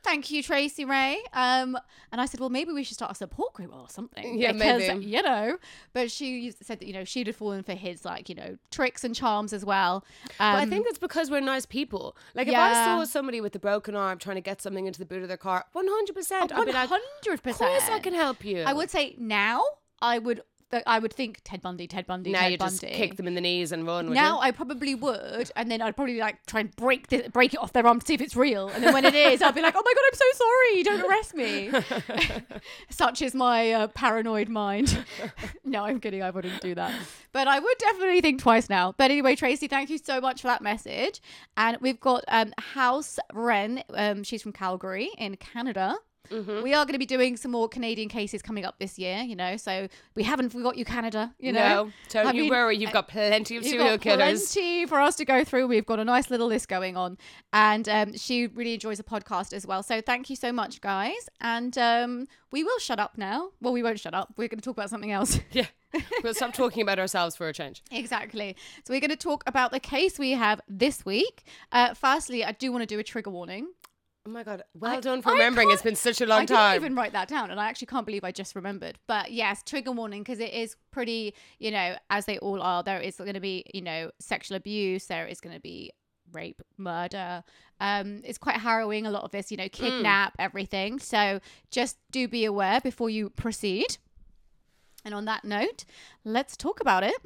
Thank 0.08 0.30
you, 0.30 0.42
Tracy 0.42 0.86
Ray. 0.86 1.18
Um, 1.34 1.78
and 2.10 2.18
I 2.18 2.24
said, 2.24 2.40
well, 2.40 2.48
maybe 2.48 2.72
we 2.72 2.82
should 2.82 2.94
start 2.94 3.12
a 3.12 3.14
support 3.14 3.52
group 3.52 3.74
or 3.74 3.90
something. 3.90 4.38
Yeah, 4.38 4.52
because, 4.52 4.88
maybe. 4.88 5.04
You 5.04 5.22
know, 5.22 5.58
but 5.92 6.10
she 6.10 6.50
said 6.62 6.80
that 6.80 6.86
you 6.86 6.94
know 6.94 7.04
she'd 7.04 7.26
have 7.26 7.36
fallen 7.36 7.62
for 7.62 7.74
his 7.74 8.06
like 8.06 8.30
you 8.30 8.34
know 8.34 8.56
tricks 8.70 9.04
and 9.04 9.14
charms 9.14 9.52
as 9.52 9.66
well. 9.66 10.04
Um, 10.40 10.54
But 10.54 10.62
I 10.62 10.66
think 10.66 10.86
it's 10.88 10.98
because 10.98 11.30
we're 11.30 11.40
nice 11.40 11.66
people. 11.66 12.16
Like 12.34 12.48
if 12.48 12.54
I 12.54 12.72
saw 12.72 13.04
somebody 13.04 13.42
with 13.42 13.54
a 13.54 13.58
broken 13.58 13.94
arm 13.94 14.18
trying 14.18 14.36
to 14.36 14.40
get 14.40 14.62
something 14.62 14.86
into 14.86 14.98
the 14.98 15.04
boot 15.04 15.20
of 15.20 15.28
their 15.28 15.36
car, 15.36 15.66
one 15.72 15.86
hundred 15.86 16.14
percent, 16.14 16.52
I'd 16.54 16.64
be 16.64 16.72
like, 16.72 16.88
hundred 16.88 17.34
of 17.46 17.58
course 17.58 17.88
I 17.90 17.98
can 17.98 18.14
help 18.14 18.46
you. 18.46 18.62
I 18.62 18.72
would 18.72 18.90
say 18.90 19.14
now 19.18 19.62
I 20.00 20.18
would 20.18 20.42
that 20.70 20.82
I 20.86 20.98
would 20.98 21.12
think 21.12 21.40
Ted 21.44 21.62
Bundy, 21.62 21.86
Ted 21.86 22.06
Bundy, 22.06 22.32
now 22.32 22.40
Ted 22.40 22.52
you 22.52 22.58
just 22.58 22.82
Bundy. 22.82 22.96
kick 22.96 23.16
them 23.16 23.26
in 23.26 23.34
the 23.34 23.40
knees 23.40 23.72
and 23.72 23.86
run. 23.86 24.12
Now 24.12 24.36
you? 24.36 24.42
I 24.42 24.50
probably 24.50 24.94
would, 24.94 25.50
and 25.56 25.70
then 25.70 25.80
I'd 25.82 25.96
probably 25.96 26.18
like 26.18 26.44
try 26.46 26.60
and 26.60 26.74
break 26.76 27.08
the, 27.08 27.28
break 27.30 27.54
it 27.54 27.60
off 27.60 27.72
their 27.72 27.86
arm 27.86 28.00
to 28.00 28.06
see 28.06 28.14
if 28.14 28.20
it's 28.20 28.36
real. 28.36 28.68
And 28.68 28.82
then 28.82 28.92
when 28.92 29.04
it 29.04 29.14
is, 29.14 29.42
I'd 29.42 29.54
be 29.54 29.62
like, 29.62 29.74
"Oh 29.76 29.82
my 29.84 29.94
god, 29.94 30.02
I'm 30.08 30.14
so 30.14 30.44
sorry! 30.44 30.82
Don't 30.82 31.10
arrest 31.10 31.34
me." 31.34 32.58
Such 32.90 33.22
is 33.22 33.34
my 33.34 33.72
uh, 33.72 33.86
paranoid 33.88 34.48
mind. 34.48 35.04
no, 35.64 35.84
I'm 35.84 36.00
kidding. 36.00 36.22
I 36.22 36.30
wouldn't 36.30 36.60
do 36.60 36.74
that, 36.74 36.92
but 37.32 37.48
I 37.48 37.58
would 37.58 37.78
definitely 37.78 38.20
think 38.20 38.40
twice 38.40 38.68
now. 38.68 38.94
But 38.96 39.10
anyway, 39.10 39.36
Tracy, 39.36 39.68
thank 39.68 39.90
you 39.90 39.98
so 39.98 40.20
much 40.20 40.42
for 40.42 40.48
that 40.48 40.62
message. 40.62 41.20
And 41.56 41.76
we've 41.80 42.00
got 42.00 42.24
um, 42.28 42.52
House 42.58 43.18
Wren. 43.32 43.82
Um, 43.94 44.22
she's 44.22 44.42
from 44.42 44.52
Calgary 44.52 45.10
in 45.18 45.36
Canada. 45.36 45.96
Mm-hmm. 46.30 46.62
We 46.62 46.74
are 46.74 46.84
going 46.84 46.92
to 46.94 46.98
be 46.98 47.06
doing 47.06 47.36
some 47.36 47.50
more 47.50 47.68
Canadian 47.68 48.08
cases 48.08 48.42
coming 48.42 48.64
up 48.64 48.78
this 48.78 48.98
year, 48.98 49.18
you 49.22 49.36
know. 49.36 49.56
So 49.56 49.88
we 50.14 50.22
haven't 50.22 50.50
forgot 50.50 50.76
you, 50.76 50.84
Canada. 50.84 51.34
You 51.38 51.52
know, 51.52 51.84
no, 51.84 51.92
don't 52.10 52.26
I 52.26 52.32
you 52.32 52.42
mean, 52.42 52.50
worry. 52.50 52.76
You've 52.76 52.92
got 52.92 53.08
plenty 53.08 53.56
of 53.56 53.64
serial 53.64 53.96
got 53.96 54.00
killers. 54.00 54.52
plenty 54.52 54.86
for 54.86 55.00
us 55.00 55.16
to 55.16 55.24
go 55.24 55.44
through. 55.44 55.66
We've 55.68 55.86
got 55.86 55.98
a 55.98 56.04
nice 56.04 56.30
little 56.30 56.46
list 56.46 56.68
going 56.68 56.96
on, 56.96 57.18
and 57.52 57.88
um, 57.88 58.16
she 58.16 58.46
really 58.48 58.74
enjoys 58.74 58.98
the 58.98 59.04
podcast 59.04 59.52
as 59.52 59.66
well. 59.66 59.82
So 59.82 60.00
thank 60.00 60.30
you 60.30 60.36
so 60.36 60.52
much, 60.52 60.80
guys. 60.80 61.28
And 61.40 61.76
um, 61.78 62.26
we 62.50 62.64
will 62.64 62.78
shut 62.78 62.98
up 62.98 63.18
now. 63.18 63.50
Well, 63.60 63.72
we 63.72 63.82
won't 63.82 64.00
shut 64.00 64.14
up. 64.14 64.34
We're 64.36 64.48
going 64.48 64.60
to 64.60 64.64
talk 64.64 64.76
about 64.76 64.90
something 64.90 65.12
else. 65.12 65.40
Yeah, 65.52 65.66
we'll 66.22 66.34
stop 66.34 66.52
talking 66.52 66.82
about 66.82 66.98
ourselves 66.98 67.34
for 67.34 67.48
a 67.48 67.52
change. 67.52 67.82
exactly. 67.90 68.54
So 68.84 68.92
we're 68.92 69.00
going 69.00 69.10
to 69.10 69.16
talk 69.16 69.42
about 69.46 69.72
the 69.72 69.80
case 69.80 70.18
we 70.18 70.32
have 70.32 70.60
this 70.68 71.04
week. 71.06 71.44
Uh, 71.72 71.94
firstly, 71.94 72.44
I 72.44 72.52
do 72.52 72.70
want 72.70 72.82
to 72.82 72.86
do 72.86 72.98
a 72.98 73.02
trigger 73.02 73.30
warning. 73.30 73.68
Oh 74.28 74.30
my 74.30 74.44
god! 74.44 74.62
Well 74.74 74.98
I- 74.98 75.00
done 75.00 75.22
for 75.22 75.30
I 75.30 75.32
remembering. 75.32 75.70
It's 75.70 75.80
been 75.80 75.96
such 75.96 76.20
a 76.20 76.26
long 76.26 76.42
I 76.42 76.44
time. 76.44 76.58
I 76.58 76.72
didn't 76.74 76.84
even 76.84 76.96
write 76.96 77.12
that 77.12 77.28
down, 77.28 77.50
and 77.50 77.58
I 77.58 77.66
actually 77.66 77.86
can't 77.86 78.04
believe 78.04 78.24
I 78.24 78.30
just 78.30 78.54
remembered. 78.54 78.98
But 79.06 79.32
yes, 79.32 79.62
trigger 79.62 79.90
warning 79.90 80.22
because 80.22 80.38
it 80.38 80.52
is 80.52 80.76
pretty, 80.90 81.32
you 81.58 81.70
know, 81.70 81.96
as 82.10 82.26
they 82.26 82.36
all 82.38 82.60
are. 82.60 82.82
There 82.82 83.00
is 83.00 83.16
going 83.16 83.32
to 83.32 83.40
be, 83.40 83.64
you 83.72 83.80
know, 83.80 84.10
sexual 84.18 84.58
abuse. 84.58 85.06
There 85.06 85.26
is 85.26 85.40
going 85.40 85.54
to 85.54 85.60
be 85.62 85.92
rape, 86.30 86.60
murder. 86.76 87.42
Um, 87.80 88.20
it's 88.22 88.36
quite 88.36 88.56
harrowing. 88.56 89.06
A 89.06 89.10
lot 89.10 89.24
of 89.24 89.30
this, 89.30 89.50
you 89.50 89.56
know, 89.56 89.68
kidnap, 89.70 90.34
everything. 90.38 90.98
So 90.98 91.40
just 91.70 91.96
do 92.10 92.28
be 92.28 92.44
aware 92.44 92.82
before 92.82 93.08
you 93.08 93.30
proceed. 93.30 93.96
And 95.06 95.14
on 95.14 95.24
that 95.24 95.42
note, 95.42 95.86
let's 96.22 96.54
talk 96.54 96.80
about 96.82 97.02
it 97.02 97.16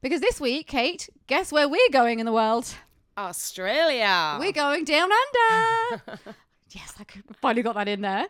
because 0.00 0.20
this 0.20 0.40
week, 0.40 0.68
Kate, 0.68 1.08
guess 1.26 1.50
where 1.50 1.68
we're 1.68 1.90
going 1.90 2.20
in 2.20 2.26
the 2.26 2.32
world? 2.32 2.72
Australia. 3.18 4.36
We're 4.38 4.52
going 4.52 4.84
down 4.84 5.10
under. 5.10 6.18
yes, 6.74 6.94
I 6.98 7.04
could- 7.04 7.24
finally 7.40 7.62
got 7.62 7.74
that 7.74 7.88
in 7.88 8.00
there. 8.00 8.26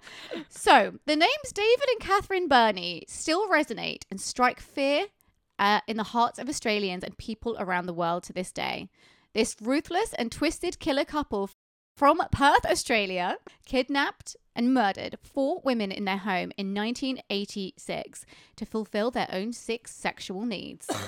So 0.48 0.94
the 1.06 1.16
names 1.16 1.52
David 1.52 1.88
and 1.90 2.00
Catherine 2.00 2.48
Birnie 2.48 3.04
still 3.08 3.48
resonate 3.48 4.02
and 4.10 4.20
strike 4.20 4.60
fear 4.60 5.06
uh, 5.58 5.80
in 5.86 5.96
the 5.96 6.02
hearts 6.04 6.38
of 6.38 6.48
Australians 6.48 7.04
and 7.04 7.16
people 7.18 7.56
around 7.58 7.86
the 7.86 7.92
world 7.94 8.22
to 8.24 8.32
this 8.32 8.52
day. 8.52 8.88
This 9.34 9.56
ruthless 9.60 10.12
and 10.14 10.30
twisted 10.30 10.78
killer 10.78 11.04
couple 11.04 11.50
from 11.96 12.20
Perth, 12.32 12.64
Australia, 12.66 13.36
kidnapped 13.66 14.36
and 14.54 14.74
murdered 14.74 15.18
four 15.22 15.60
women 15.64 15.92
in 15.92 16.04
their 16.04 16.18
home 16.18 16.52
in 16.56 16.74
1986 16.74 18.26
to 18.56 18.66
fulfill 18.66 19.10
their 19.10 19.28
own 19.32 19.52
six 19.52 19.94
sexual 19.94 20.44
needs. 20.44 20.88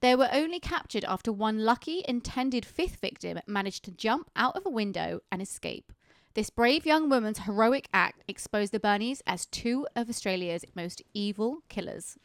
They 0.00 0.16
were 0.16 0.30
only 0.32 0.60
captured 0.60 1.04
after 1.04 1.30
one 1.30 1.58
lucky 1.58 2.02
intended 2.08 2.64
fifth 2.64 2.96
victim 3.00 3.38
managed 3.46 3.84
to 3.84 3.90
jump 3.90 4.30
out 4.34 4.56
of 4.56 4.64
a 4.64 4.70
window 4.70 5.20
and 5.30 5.42
escape. 5.42 5.92
This 6.34 6.48
brave 6.48 6.86
young 6.86 7.08
woman's 7.08 7.40
heroic 7.40 7.88
act 7.92 8.22
exposed 8.28 8.70
the 8.70 8.78
Birnies 8.78 9.20
as 9.26 9.46
two 9.46 9.88
of 9.96 10.08
Australia's 10.08 10.64
most 10.76 11.02
evil 11.12 11.62
killers. 11.68 12.16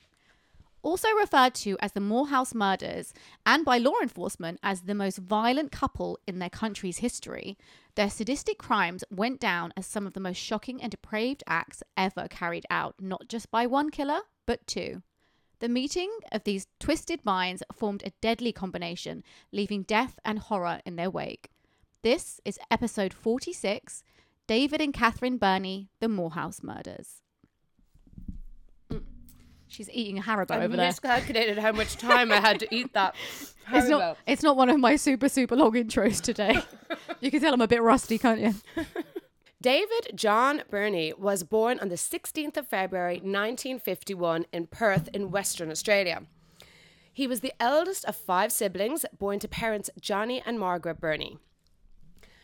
Also 0.83 1.09
referred 1.13 1.55
to 1.55 1.75
as 1.79 1.93
the 1.93 2.00
Moorhouse 2.00 2.53
murders 2.53 3.15
and 3.47 3.65
by 3.65 3.79
law 3.79 3.95
enforcement 4.03 4.59
as 4.62 4.81
the 4.81 4.93
most 4.93 5.17
violent 5.17 5.71
couple 5.71 6.19
in 6.27 6.38
their 6.38 6.51
country's 6.51 7.00
history, 7.00 7.57
their 7.95 8.12
sadistic 8.12 8.59
crimes 8.59 9.03
went 9.09 9.39
down 9.39 9.74
as 9.75 9.88
some 9.88 10.05
of 10.05 10.13
the 10.13 10.19
most 10.19 10.38
shocking 10.38 10.79
and 10.83 10.91
depraved 10.91 11.43
acts 11.47 11.81
ever 11.97 12.27
carried 12.29 12.67
out, 12.69 12.93
not 13.00 13.27
just 13.27 13.50
by 13.50 13.65
one 13.65 13.89
killer, 13.89 14.19
but 14.45 14.67
two. 14.67 15.01
The 15.57 15.69
meeting 15.69 16.12
of 16.31 16.43
these 16.43 16.67
twisted 16.79 17.25
minds 17.25 17.63
formed 17.74 18.03
a 18.05 18.12
deadly 18.21 18.51
combination, 18.51 19.24
leaving 19.51 19.81
death 19.81 20.19
and 20.24 20.38
horror 20.38 20.81
in 20.85 20.95
their 20.95 21.09
wake. 21.09 21.50
This 22.05 22.39
is 22.45 22.59
episode 22.69 23.15
46 23.15 24.03
David 24.45 24.79
and 24.79 24.93
Catherine 24.93 25.38
Birnie, 25.38 25.89
The 26.00 26.07
Moorhouse 26.07 26.62
Murders. 26.62 27.24
Mm. 28.91 29.01
She's 29.68 29.89
eating 29.89 30.20
a 30.20 30.22
Haribo 30.22 30.51
I 30.51 30.65
over 30.65 30.77
there. 30.77 30.85
I 30.85 30.89
miscalculated 30.89 31.57
how 31.57 31.72
much 31.72 31.98
time 31.98 32.31
I 32.31 32.35
had 32.35 32.59
to 32.59 32.68
eat 32.70 32.94
that. 32.94 33.15
It's 33.74 33.89
not, 33.89 34.20
it's 34.27 34.44
not 34.44 34.55
one 34.55 34.70
of 34.70 34.79
my 34.79 34.98
super, 34.98 35.27
super 35.27 35.55
long 35.55 35.72
intros 35.72 36.22
today. 36.22 36.59
you 37.22 37.31
can 37.31 37.41
tell 37.41 37.55
I'm 37.55 37.61
a 37.61 37.68
bit 37.68 37.81
rusty, 37.81 38.20
can't 38.20 38.39
you? 38.39 38.53
David 39.59 40.11
John 40.13 40.61
Birnie 40.70 41.11
was 41.18 41.41
born 41.41 41.79
on 41.79 41.89
the 41.89 41.96
16th 41.96 42.55
of 42.55 42.68
February 42.68 43.15
1951 43.15 44.46
in 44.53 44.68
Perth 44.68 45.09
in 45.11 45.31
Western 45.31 45.72
Australia. 45.72 46.22
He 47.11 47.25
was 47.25 47.39
the 47.39 47.53
eldest 47.59 48.05
of 48.05 48.15
five 48.15 48.51
siblings 48.51 49.07
born 49.18 49.39
to 49.39 49.48
parents 49.48 49.89
Johnny 50.00 50.44
and 50.46 50.59
Margaret 50.59 51.01
Birnie. 51.01 51.39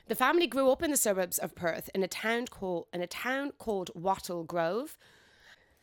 The 0.08 0.16
family 0.16 0.48
grew 0.48 0.70
up 0.70 0.84
in 0.84 0.92
the 0.92 0.98
suburbs 0.98 1.38
of 1.38 1.56
Perth 1.56 1.90
in 1.96 2.04
a 2.04 2.08
town 2.08 2.48
called 2.48 2.88
in 2.94 3.02
a 3.02 3.08
town 3.08 3.52
called 3.58 3.92
Wattle 3.96 4.44
Grove. 4.44 4.98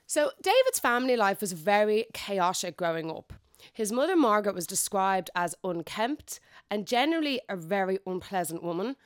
So 0.06 0.30
David's 0.42 0.78
family 0.78 1.16
life 1.16 1.40
was 1.40 1.52
very 1.52 2.06
chaotic 2.12 2.76
growing 2.76 3.10
up. 3.10 3.32
His 3.72 3.92
mother 3.92 4.16
Margaret 4.16 4.54
was 4.54 4.66
described 4.66 5.30
as 5.34 5.54
unkempt 5.64 6.40
and 6.70 6.86
generally 6.86 7.40
a 7.48 7.56
very 7.56 7.98
unpleasant 8.06 8.62
woman. 8.62 8.96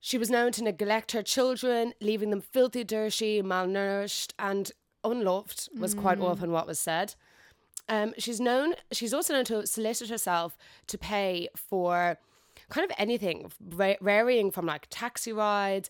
She 0.00 0.18
was 0.18 0.30
known 0.30 0.52
to 0.52 0.64
neglect 0.64 1.12
her 1.12 1.22
children, 1.22 1.94
leaving 2.00 2.30
them 2.30 2.40
filthy, 2.40 2.84
dirty, 2.84 3.40
malnourished, 3.40 4.32
and 4.38 4.70
unloved, 5.04 5.68
was 5.78 5.94
quite 5.94 6.20
often 6.20 6.50
what 6.50 6.66
was 6.66 6.80
said. 6.80 7.14
Um, 7.88 8.14
she's 8.18 8.40
known. 8.40 8.74
She's 8.90 9.14
also 9.14 9.34
known 9.34 9.44
to 9.46 9.66
solicit 9.66 10.08
herself 10.08 10.56
to 10.88 10.98
pay 10.98 11.48
for 11.56 12.18
kind 12.74 12.84
of 12.90 12.94
anything, 12.98 13.50
va- 13.60 13.98
varying 14.00 14.50
from 14.50 14.64
like 14.66 14.86
taxi 14.90 15.32
rides 15.32 15.88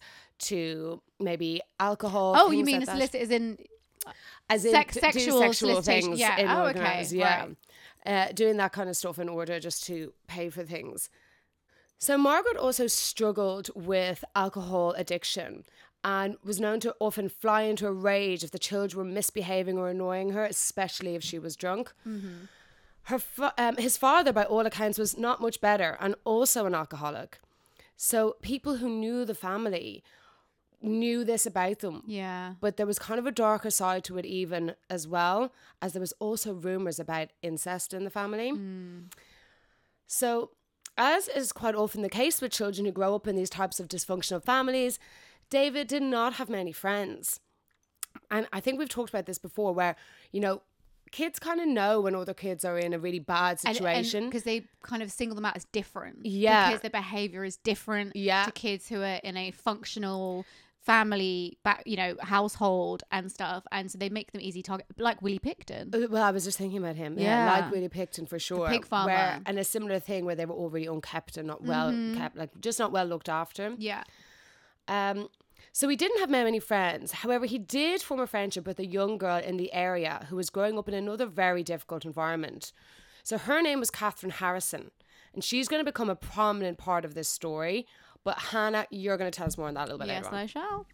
to 0.51 1.01
maybe 1.21 1.61
alcohol. 1.79 2.35
Oh, 2.37 2.51
you 2.51 2.65
mean 2.65 2.81
like 2.81 2.89
solicit 2.91 3.21
is 3.23 3.31
in 3.31 3.59
As 4.51 4.65
in 4.65 4.73
sex- 4.73 4.95
sexual 4.99 5.39
sexual 5.41 5.81
things 5.83 6.19
Yeah. 6.19 6.39
in 6.41 6.49
Oh, 6.49 6.67
okay. 6.67 7.05
yeah. 7.11 7.41
Right. 7.47 7.57
Uh, 8.05 8.33
doing 8.33 8.57
that 8.57 8.73
kind 8.73 8.89
of 8.91 8.97
stuff 8.97 9.19
in 9.19 9.29
order 9.29 9.61
just 9.61 9.85
to 9.87 10.13
pay 10.27 10.51
for 10.51 10.65
things. 10.65 11.09
So 11.99 12.19
Margaret 12.19 12.57
also 12.57 12.89
struggled 12.89 13.71
with 13.77 14.25
alcohol 14.35 14.91
addiction 15.03 15.63
and 16.03 16.37
was 16.43 16.59
known 16.59 16.81
to 16.81 16.97
often 16.99 17.29
fly 17.29 17.63
into 17.63 17.87
a 17.87 17.93
rage 17.93 18.43
if 18.43 18.51
the 18.51 18.59
children 18.59 18.99
were 19.07 19.13
misbehaving 19.13 19.79
or 19.79 19.89
annoying 19.89 20.31
her, 20.31 20.45
especially 20.45 21.15
if 21.15 21.23
she 21.23 21.39
was 21.39 21.55
drunk. 21.55 21.93
Her 23.05 23.19
fa- 23.19 23.55
um, 23.59 23.77
his 23.77 23.97
father, 23.97 24.33
by 24.33 24.45
all 24.45 24.67
accounts, 24.67 24.99
was 24.99 25.17
not 25.19 25.41
much 25.41 25.61
better 25.61 25.97
and 26.01 26.15
also 26.25 26.67
an 26.67 26.75
alcoholic. 26.75 27.39
So 27.97 28.37
people 28.43 28.77
who 28.77 28.89
knew 28.89 29.25
the 29.25 29.35
family 29.35 30.03
knew 30.83 31.25
this 31.25 31.47
about 31.47 31.79
them 31.79 32.03
yeah. 32.07 32.55
but 32.61 32.77
there 32.77 32.87
was 32.87 32.99
kind 32.99 33.19
of 33.19 33.27
a 33.27 33.31
darker 33.31 33.71
side 33.71 34.03
to 34.05 34.19
it 34.19 34.27
even 34.27 34.75
as 34.91 35.07
well 35.07 35.53
as 35.81 35.93
there 35.93 36.01
was 36.01 36.13
also 36.19 36.53
rumors 36.53 36.99
about 36.99 37.29
incest 37.43 37.95
in 37.95 38.05
the 38.05 38.11
family 38.11 38.53
so 40.07 40.51
as 40.99 41.29
is 41.29 41.53
quite 41.53 41.75
often 41.75 42.03
the 42.03 42.09
case 42.09 42.41
with 42.41 42.51
children 42.51 42.85
who 42.85 42.93
grow 42.93 43.15
up 43.15 43.27
in 43.27 43.37
these 43.37 43.51
types 43.51 43.79
of 43.79 43.89
dysfunctional 43.89 44.43
families 44.43 44.99
david 45.51 45.87
did 45.87 46.03
not 46.03 46.35
have 46.35 46.49
many 46.49 46.73
friends 46.73 47.39
and 48.31 48.49
i 48.53 48.59
think 48.59 48.79
we've 48.79 48.89
talked 48.89 49.11
about 49.11 49.27
this 49.27 49.39
before 49.39 49.73
where 49.73 49.95
you 50.33 50.41
know 50.41 50.63
kids 51.13 51.39
kind 51.39 51.61
of 51.61 51.69
know 51.69 52.01
when 52.01 52.15
other 52.17 52.35
kids 52.35 52.65
are 52.65 52.77
in 52.79 52.93
a 52.93 52.99
really 52.99 53.21
bad 53.21 53.61
situation 53.61 54.25
because 54.27 54.43
they 54.43 54.67
kind 54.83 55.03
of 55.03 55.13
single 55.13 55.37
them 55.37 55.45
out 55.45 55.55
as 55.57 55.65
different. 55.67 56.25
Yeah. 56.27 56.69
because 56.69 56.81
their 56.83 56.91
behavior 56.91 57.45
is 57.45 57.57
different. 57.59 58.17
Yeah. 58.17 58.45
to 58.47 58.51
kids 58.53 58.89
who 58.89 59.01
are 59.03 59.21
in 59.23 59.37
a 59.37 59.51
functional 59.53 60.45
family, 60.81 61.59
back 61.63 61.83
you 61.87 61.97
know, 61.97 62.17
household 62.21 63.05
and 63.13 63.31
stuff, 63.31 63.65
and 63.71 63.89
so 63.91 63.99
they 63.99 64.09
make 64.09 64.33
them 64.33 64.41
easy 64.41 64.63
target, 64.63 64.87
like 64.99 65.23
Willie 65.23 65.39
Pickton. 65.39 65.95
Uh, 65.95 66.09
Well, 66.11 66.25
I 66.25 66.33
was 66.33 66.43
just 66.45 66.59
thinking 66.59 66.79
about 66.79 66.97
him. 66.97 67.17
Yeah, 67.19 67.45
Yeah. 67.47 67.61
like 67.61 67.71
Willie 67.71 67.89
Pickton 67.89 68.29
for 68.29 68.41
sure. 68.41 68.69
pig 68.69 68.85
farmer. 68.85 69.13
Where, 69.13 69.41
and 69.47 69.59
a 69.61 69.65
similar 69.65 70.01
thing 70.01 70.25
where 70.25 70.35
they 70.35 70.45
were 70.45 70.55
all 70.57 70.71
really 70.71 70.87
unkept 70.89 71.37
and 71.37 71.47
not 71.47 71.63
well 71.63 71.93
kept, 72.17 72.37
like 72.37 72.51
just 72.61 72.81
not 72.81 72.91
well 72.91 73.05
looked 73.07 73.29
after. 73.29 73.75
Yeah, 73.79 74.03
Um, 74.89 75.29
so 75.73 75.89
he 75.89 75.97
didn't 75.97 76.21
have 76.21 76.31
many 76.31 76.61
friends. 76.61 77.13
However, 77.13 77.47
he 77.47 77.59
did 77.59 78.03
form 78.03 78.21
a 78.21 78.27
friendship 78.27 78.67
with 78.67 78.79
a 78.79 78.87
young 78.87 79.17
girl 79.17 79.39
in 79.39 79.57
the 79.57 79.73
area 79.73 80.27
who 80.29 80.37
was 80.37 80.51
growing 80.51 80.79
up 80.79 80.87
in 80.87 80.95
another 80.95 81.27
very 81.27 81.63
difficult 81.63 82.05
environment. 82.05 82.73
So 83.23 83.39
her 83.39 83.63
name 83.63 83.81
was 83.81 83.91
Catherine 83.91 84.33
Harrison, 84.33 84.91
and 85.33 85.43
she's 85.43 85.69
going 85.69 85.81
to 85.81 85.91
become 85.91 86.11
a 86.11 86.17
prominent 86.17 86.77
part 86.77 87.05
of 87.05 87.15
this 87.15 87.29
story. 87.29 87.87
But 88.23 88.39
Hannah, 88.39 88.87
you're 88.91 89.17
going 89.17 89.31
to 89.31 89.37
tell 89.37 89.47
us 89.47 89.57
more 89.57 89.69
on 89.69 89.75
that 89.75 89.83
a 89.83 89.93
little 89.93 89.99
bit 89.99 90.09
yes, 90.09 90.25
later 90.25 90.37
on. 90.37 90.43
I 90.43 90.47
shall. 90.47 90.87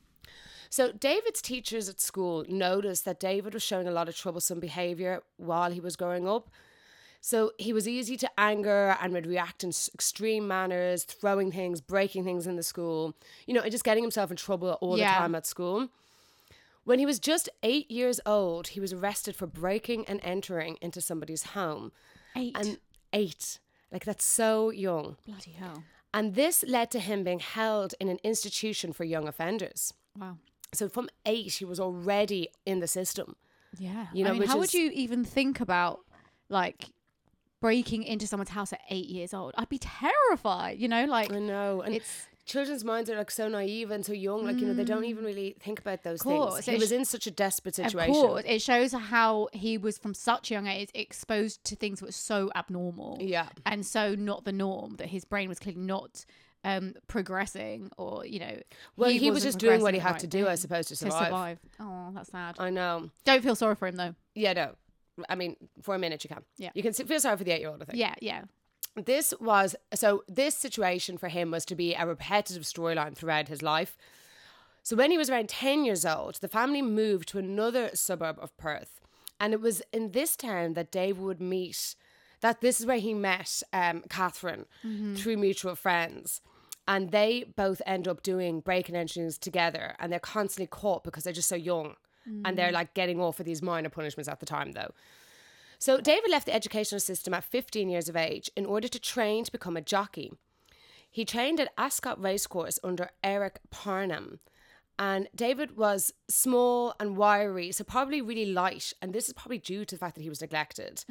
So 0.71 0.93
David's 0.93 1.43
teachers 1.43 1.89
at 1.89 2.01
school 2.01 2.45
noticed 2.49 3.05
that 3.05 3.19
David 3.19 3.55
was 3.55 3.63
showing 3.63 3.89
a 3.89 3.91
lot 3.91 4.09
of 4.09 4.17
troublesome 4.17 4.61
behavior 4.61 5.23
while 5.39 5.71
he 5.71 5.81
was 5.81 5.97
growing 5.97 6.29
up. 6.29 6.51
So 7.21 7.53
he 7.59 7.73
was 7.73 7.89
easy 7.89 8.17
to 8.19 8.31
anger 8.39 8.97
and 9.01 9.13
would 9.13 9.27
react 9.27 9.65
in 9.65 9.71
extreme 9.93 10.47
manners, 10.47 11.05
throwing 11.05 11.51
things, 11.51 11.81
breaking 11.81 12.25
things 12.25 12.47
in 12.47 12.57
the 12.57 12.63
school, 12.63 13.15
you 13.47 13.55
know, 13.55 13.61
and 13.61 13.71
just 13.73 13.85
getting 13.85 14.05
himself 14.05 14.31
in 14.31 14.37
trouble 14.37 14.79
all 14.81 14.97
Yeah. 14.99 15.15
the 15.15 15.19
time 15.19 15.35
at 15.35 15.47
school. 15.47 15.89
When 16.85 16.99
he 16.99 17.05
was 17.07 17.19
just 17.19 17.49
eight 17.63 17.91
years 17.91 18.19
old, 18.25 18.69
he 18.69 18.81
was 18.81 18.93
arrested 18.93 19.37
for 19.37 19.47
breaking 19.47 20.07
and 20.07 20.21
entering 20.23 20.79
into 20.81 21.01
somebody's 21.01 21.43
home. 21.55 21.93
Eight. 22.37 22.57
And 22.57 22.79
eight, 23.13 23.59
like 23.93 24.05
that's 24.05 24.25
so 24.25 24.71
young. 24.71 25.17
Bloody 25.27 25.51
hell. 25.53 25.83
And 26.15 26.35
this 26.35 26.65
led 26.67 26.91
to 26.93 27.01
him 27.01 27.25
being 27.25 27.41
held 27.41 27.95
in 28.01 28.09
an 28.09 28.19
institution 28.25 28.93
for 28.95 29.05
young 29.05 29.29
offenders. 29.29 29.93
Wow. 30.19 30.39
So 30.73 30.89
from 30.89 31.09
eight, 31.27 31.55
he 31.55 31.65
was 31.65 31.79
already 31.81 32.49
in 32.65 32.81
the 32.81 32.89
system. 32.89 33.37
Yeah. 33.79 34.07
You 34.15 34.25
know, 34.25 34.31
I 34.31 34.33
mean, 34.35 34.49
how 34.49 34.55
is- 34.55 34.73
would 34.73 34.75
you 34.75 34.91
even 34.95 35.25
think 35.25 35.61
about 35.61 36.01
like 36.49 36.87
breaking 37.61 38.03
into 38.05 38.27
someone's 38.27 38.51
house 38.51 38.73
at 38.73 38.81
eight 38.91 39.07
years 39.09 39.33
old? 39.35 39.55
I'd 39.59 39.69
be 39.69 39.79
terrified. 39.79 40.79
You 40.79 40.89
know, 40.89 41.05
like 41.05 41.33
I 41.33 41.39
know. 41.39 41.83
And 41.83 41.95
it's 41.95 42.27
children's 42.45 42.83
minds 42.83 43.11
are 43.11 43.17
like 43.17 43.31
so 43.31 43.47
naive 43.49 43.91
and 43.91 44.05
so 44.07 44.13
young. 44.15 44.45
Like, 44.45 44.59
you 44.59 44.67
know, 44.67 44.73
they 44.75 44.85
don't 44.85 45.05
even 45.05 45.25
really 45.25 45.55
think 45.61 45.79
about 45.81 46.03
those 46.03 46.23
course. 46.23 46.55
things. 46.55 46.65
He 46.67 46.73
It 46.73 46.81
was 46.81 46.89
sh- 46.89 46.93
in 46.93 47.05
such 47.05 47.27
a 47.27 47.31
desperate 47.31 47.75
situation. 47.75 48.01
of 48.11 48.15
course 48.15 48.45
it 48.47 48.63
shows 48.63 48.93
how 48.93 49.49
he 49.53 49.77
was 49.77 49.99
from 49.99 50.15
such 50.15 50.51
a 50.51 50.55
young 50.55 50.67
age 50.67 50.89
exposed 50.95 51.63
to 51.65 51.77
things 51.77 52.01
that 52.01 52.07
were 52.07 52.13
so 52.13 52.51
abnormal. 52.55 53.19
Yeah. 53.21 53.49
and 53.67 53.85
so 53.85 54.15
not 54.15 54.45
the 54.45 54.53
norm 54.53 54.97
that 54.97 55.09
his 55.09 55.25
brain 55.27 55.49
was 55.49 55.59
clearly 55.59 55.81
not 55.83 56.25
um 56.65 56.95
progressing 57.07 57.89
or 57.99 58.27
you 58.27 58.41
know 58.41 58.59
Well, 58.97 59.11
he, 59.11 59.31
was 59.31 59.37
wasn't 59.37 59.49
just 59.49 59.59
doing 59.61 59.81
what 59.81 59.95
he 59.95 60.01
had 60.01 60.13
right 60.13 60.21
to 60.21 60.27
do, 60.27 60.49
I 60.49 60.57
suppose, 60.57 60.87
to 60.87 60.95
to 60.97 60.97
survive. 60.97 61.27
survive 61.27 61.59
oh 61.79 62.11
that's 62.15 62.31
sad 62.33 62.57
I 62.59 62.71
know. 62.71 63.11
don't 63.25 63.43
feel 63.45 63.55
sorry 63.55 63.77
for 63.77 63.87
him 63.87 63.95
though 63.97 64.15
Yeah, 64.35 64.55
no. 64.55 64.75
I 65.29 65.35
mean, 65.35 65.57
for 65.83 65.95
a 65.95 65.99
minute 65.99 66.25
you 66.25 66.29
can. 66.29 66.43
Yeah. 66.57 66.71
You 66.75 66.83
can 66.83 66.93
feel 66.93 67.21
sorry 67.21 67.37
for 67.37 67.45
the 67.45 67.53
eight 67.53 67.61
year 67.61 67.71
old, 67.71 67.83
I 67.83 67.85
think. 67.87 67.99
yeah 67.99 68.15
yeah 68.21 68.43
This 68.97 69.35
was 69.41 69.77
so 69.95 70.25
this 70.29 70.57
situation 70.57 71.19
for 71.19 71.29
him 71.29 71.51
was 71.51 71.65
to 71.67 71.75
be 71.75 71.95
a 71.95 72.07
repetitive 72.07 72.65
storyline 72.65 73.15
throughout 73.17 73.49
his 73.49 73.63
life. 73.63 73.97
So 74.83 74.97
when 74.97 75.11
he 75.11 75.19
was 75.19 75.29
around 75.29 75.51
10 75.51 75.85
years 75.85 76.07
old, 76.07 76.37
the 76.37 76.49
family 76.49 76.81
moved 76.81 77.29
to 77.29 77.39
another 77.39 77.91
suburb 77.95 78.39
of 78.41 78.57
Perth. 78.57 79.01
And 79.39 79.53
it 79.53 79.61
was 79.61 79.83
in 79.93 80.13
this 80.13 80.35
town 80.37 80.73
that 80.75 80.91
Dave 80.91 81.19
would 81.19 81.41
meet 81.41 81.95
that 82.41 82.61
this 82.61 82.81
is 82.81 82.87
where 82.87 82.99
he 82.99 83.13
met 83.15 83.63
um, 83.73 84.03
Catherine 84.09 84.65
through 85.15 85.37
mutual 85.37 85.75
friends. 85.75 86.41
And 86.87 87.11
they 87.11 87.45
both 87.55 87.83
end 87.85 88.09
up 88.09 88.23
doing 88.23 88.61
break 88.61 88.89
and 88.89 88.97
entries 88.97 89.37
together 89.37 89.95
and 89.99 90.11
they're 90.11 90.19
constantly 90.21 90.67
caught 90.67 91.05
because 91.05 91.25
they're 91.25 91.33
just 91.35 91.49
so 91.51 91.57
young. 91.57 91.97
And 92.45 92.57
they're 92.59 92.73
like 92.73 92.95
getting 92.95 93.21
off 93.21 93.37
for 93.37 93.43
these 93.43 93.63
minor 93.63 93.89
punishments 93.89 94.29
at 94.29 94.41
the 94.41 94.47
time 94.47 94.73
though. 94.73 94.93
So 95.79 96.01
David 96.01 96.31
left 96.31 96.47
the 96.47 96.55
educational 96.55 97.01
system 97.01 97.33
at 97.35 97.45
15 97.45 97.89
years 97.89 98.09
of 98.09 98.17
age 98.17 98.51
in 98.57 98.67
order 98.67 98.89
to 98.89 98.99
train 98.99 99.45
to 99.45 99.53
become 99.53 99.77
a 99.77 99.81
jockey. 99.81 100.33
He 101.11 101.25
trained 101.25 101.61
at 101.61 101.73
Ascot 101.79 102.21
Racecourse 102.21 102.79
under 102.83 103.11
Eric 103.23 103.61
Parnham. 103.71 104.41
And 105.01 105.29
David 105.33 105.77
was 105.77 106.13
small 106.29 106.93
and 106.99 107.17
wiry, 107.17 107.71
so 107.71 107.85
probably 107.85 108.21
really 108.21 108.47
light. 108.47 108.93
And 109.01 109.13
this 109.13 109.29
is 109.29 109.33
probably 109.33 109.59
due 109.59 109.85
to 109.85 109.95
the 109.95 109.99
fact 109.99 110.17
that 110.17 110.23
he 110.23 110.29
was 110.29 110.41
neglected. 110.41 111.05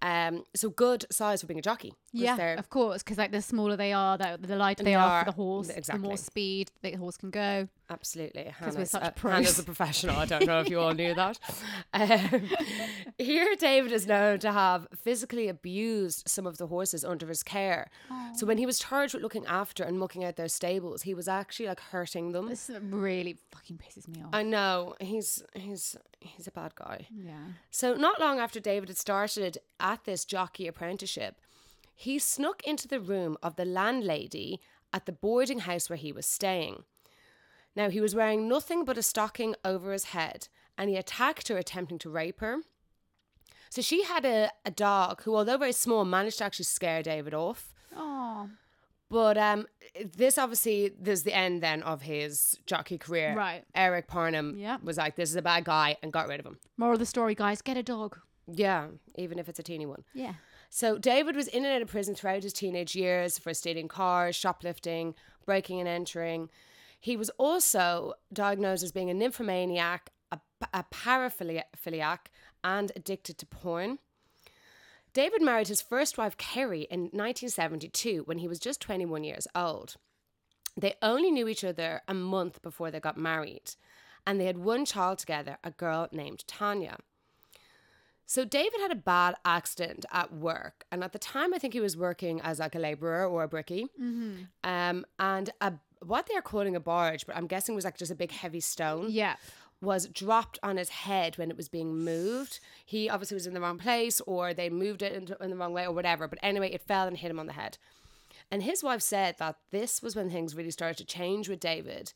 Um, 0.00 0.44
so 0.54 0.70
good 0.70 1.04
size 1.10 1.42
for 1.42 1.46
being 1.46 1.58
a 1.58 1.62
jockey. 1.62 1.92
yeah 2.12 2.36
there. 2.36 2.56
of 2.56 2.70
course 2.70 3.02
because 3.02 3.18
like 3.18 3.32
the 3.32 3.42
smaller 3.42 3.76
they 3.76 3.92
are 3.92 4.16
the, 4.16 4.38
the 4.40 4.56
lighter 4.56 4.82
they 4.82 4.92
they 4.92 4.94
are, 4.94 5.06
are, 5.06 5.24
for 5.24 5.30
the 5.30 5.36
horse 5.36 5.68
the 5.68 5.98
more 5.98 6.16
speed 6.16 6.70
the 6.80 6.92
horse 6.92 7.18
can 7.18 7.28
go 7.28 7.68
Absolutely. 7.88 8.44
Because 8.44 8.74
we're 8.74 8.84
Hannah's, 8.84 8.90
such 8.90 9.02
uh. 9.02 9.28
Hannah's 9.28 9.58
a 9.58 9.62
professional. 9.62 10.16
I 10.16 10.24
don't 10.24 10.46
know 10.46 10.60
if 10.60 10.68
you 10.68 10.80
all 10.80 10.92
knew 10.94 11.14
that. 11.14 11.38
Um, 11.92 12.48
here, 13.16 13.54
David 13.58 13.90
is 13.92 14.06
known 14.06 14.38
to 14.40 14.52
have 14.52 14.86
physically 14.94 15.48
abused 15.48 16.28
some 16.28 16.46
of 16.46 16.58
the 16.58 16.66
horses 16.66 17.04
under 17.04 17.26
his 17.26 17.42
care. 17.42 17.88
So 18.34 18.44
when 18.46 18.58
he 18.58 18.66
was 18.66 18.78
charged 18.78 19.14
with 19.14 19.22
looking 19.22 19.46
after 19.46 19.82
and 19.82 19.98
mucking 19.98 20.24
out 20.24 20.36
their 20.36 20.48
stables, 20.48 21.02
he 21.02 21.14
was 21.14 21.26
actually 21.26 21.66
like 21.68 21.80
hurting 21.80 22.32
them. 22.32 22.48
this 22.48 22.70
really 22.82 23.38
fucking 23.50 23.78
pisses 23.78 24.06
me 24.08 24.22
off 24.22 24.30
I 24.32 24.42
know 24.42 24.94
he's 25.00 25.42
he's 25.54 25.96
he's 26.20 26.46
a 26.46 26.50
bad 26.50 26.74
guy. 26.74 27.06
yeah 27.16 27.46
So 27.70 27.94
not 27.94 28.20
long 28.20 28.38
after 28.40 28.60
David 28.60 28.88
had 28.90 28.98
started 28.98 29.58
at 29.80 30.04
this 30.04 30.24
jockey 30.24 30.66
apprenticeship, 30.66 31.36
he 31.94 32.18
snuck 32.18 32.62
into 32.66 32.86
the 32.88 33.00
room 33.00 33.36
of 33.42 33.56
the 33.56 33.64
landlady 33.64 34.60
at 34.92 35.06
the 35.06 35.12
boarding 35.12 35.60
house 35.60 35.88
where 35.88 35.96
he 35.96 36.12
was 36.12 36.26
staying. 36.26 36.82
Now 37.76 37.90
he 37.90 38.00
was 38.00 38.14
wearing 38.14 38.48
nothing 38.48 38.84
but 38.84 38.98
a 38.98 39.02
stocking 39.02 39.54
over 39.64 39.92
his 39.92 40.04
head, 40.06 40.48
and 40.78 40.88
he 40.90 40.96
attacked 40.96 41.48
her, 41.48 41.56
attempting 41.58 41.98
to 42.00 42.10
rape 42.10 42.40
her. 42.40 42.58
So 43.70 43.82
she 43.82 44.04
had 44.04 44.24
a, 44.24 44.50
a 44.64 44.70
dog 44.70 45.22
who, 45.22 45.36
although 45.36 45.58
very 45.58 45.72
small, 45.72 46.04
managed 46.04 46.38
to 46.38 46.44
actually 46.44 46.64
scare 46.64 47.02
David 47.02 47.34
off. 47.34 47.74
oh 47.94 48.48
But 49.10 49.36
um, 49.36 49.66
this 50.16 50.38
obviously 50.38 50.92
there's 50.98 51.22
the 51.24 51.34
end 51.36 51.62
then 51.62 51.82
of 51.82 52.02
his 52.02 52.58
jockey 52.66 52.96
career. 52.98 53.34
Right. 53.36 53.64
Eric 53.74 54.08
Parnham 54.08 54.56
Yeah. 54.58 54.78
was 54.82 54.96
like, 54.96 55.16
"This 55.16 55.30
is 55.30 55.36
a 55.36 55.42
bad 55.42 55.64
guy," 55.64 55.96
and 56.02 56.12
got 56.12 56.28
rid 56.28 56.40
of 56.40 56.46
him. 56.46 56.58
moral 56.76 56.94
of 56.94 56.98
the 57.00 57.06
story 57.06 57.34
guys 57.34 57.60
get 57.62 57.76
a 57.76 57.82
dog 57.82 58.18
Yeah, 58.48 58.88
even 59.16 59.38
if 59.38 59.48
it's 59.48 59.58
a 59.58 59.62
teeny 59.62 59.86
one. 59.86 60.04
yeah 60.14 60.34
So 60.70 60.98
David 60.98 61.36
was 61.36 61.48
in 61.48 61.64
and 61.64 61.74
out 61.74 61.82
of 61.82 61.88
prison 61.88 62.14
throughout 62.14 62.42
his 62.44 62.52
teenage 62.52 62.94
years 62.96 63.38
for 63.38 63.52
stealing 63.54 63.88
cars, 63.88 64.34
shoplifting, 64.36 65.14
breaking 65.44 65.78
and 65.80 65.88
entering. 65.88 66.48
He 66.98 67.16
was 67.16 67.30
also 67.38 68.14
diagnosed 68.32 68.82
as 68.82 68.92
being 68.92 69.10
a 69.10 69.14
nymphomaniac, 69.14 70.10
a, 70.32 70.40
a 70.72 70.84
paraphiliac, 70.84 72.30
and 72.64 72.92
addicted 72.96 73.38
to 73.38 73.46
porn. 73.46 73.98
David 75.12 75.40
married 75.40 75.68
his 75.68 75.80
first 75.80 76.18
wife, 76.18 76.36
Kerry, 76.36 76.82
in 76.90 77.04
1972 77.04 78.22
when 78.26 78.38
he 78.38 78.48
was 78.48 78.58
just 78.58 78.80
21 78.80 79.24
years 79.24 79.46
old. 79.54 79.96
They 80.76 80.94
only 81.00 81.30
knew 81.30 81.48
each 81.48 81.64
other 81.64 82.02
a 82.06 82.12
month 82.12 82.60
before 82.60 82.90
they 82.90 83.00
got 83.00 83.16
married, 83.16 83.76
and 84.26 84.38
they 84.38 84.44
had 84.44 84.58
one 84.58 84.84
child 84.84 85.18
together, 85.18 85.56
a 85.64 85.70
girl 85.70 86.08
named 86.12 86.44
Tanya. 86.46 86.98
So 88.26 88.44
David 88.44 88.80
had 88.80 88.90
a 88.90 88.96
bad 88.96 89.36
accident 89.44 90.04
at 90.12 90.34
work, 90.34 90.84
and 90.90 91.02
at 91.04 91.12
the 91.12 91.18
time, 91.18 91.54
I 91.54 91.58
think 91.58 91.72
he 91.72 91.80
was 91.80 91.96
working 91.96 92.40
as 92.42 92.58
like 92.58 92.74
a 92.74 92.78
labourer 92.78 93.24
or 93.26 93.44
a 93.44 93.48
brickie. 93.48 93.86
Um, 94.64 95.06
and 95.18 95.48
a, 95.60 95.74
what 96.06 96.26
they're 96.26 96.42
calling 96.42 96.76
a 96.76 96.80
barge, 96.80 97.26
but 97.26 97.36
I'm 97.36 97.46
guessing 97.46 97.74
was 97.74 97.84
like 97.84 97.98
just 97.98 98.12
a 98.12 98.16
big 98.16 98.32
heavy 98.32 98.60
stone, 98.60 99.06
yeah 99.10 99.36
was 99.80 100.08
dropped 100.08 100.58
on 100.62 100.76
his 100.76 100.88
head 100.88 101.36
when 101.36 101.50
it 101.50 101.56
was 101.56 101.68
being 101.68 101.96
moved. 101.98 102.60
He 102.84 103.10
obviously 103.10 103.34
was 103.34 103.46
in 103.46 103.54
the 103.54 103.60
wrong 103.60 103.78
place, 103.78 104.20
or 104.22 104.54
they 104.54 104.70
moved 104.70 105.02
it 105.02 105.12
in, 105.12 105.34
in 105.40 105.50
the 105.50 105.56
wrong 105.56 105.72
way, 105.72 105.86
or 105.86 105.92
whatever. 105.92 106.26
But 106.26 106.38
anyway, 106.42 106.72
it 106.72 106.80
fell 106.80 107.06
and 107.06 107.16
hit 107.16 107.30
him 107.30 107.38
on 107.38 107.46
the 107.46 107.52
head. 107.52 107.78
And 108.50 108.62
his 108.62 108.82
wife 108.82 109.02
said 109.02 109.36
that 109.38 109.56
this 109.70 110.02
was 110.02 110.16
when 110.16 110.30
things 110.30 110.54
really 110.54 110.70
started 110.70 110.96
to 110.98 111.04
change 111.04 111.48
with 111.48 111.60
David. 111.60 112.12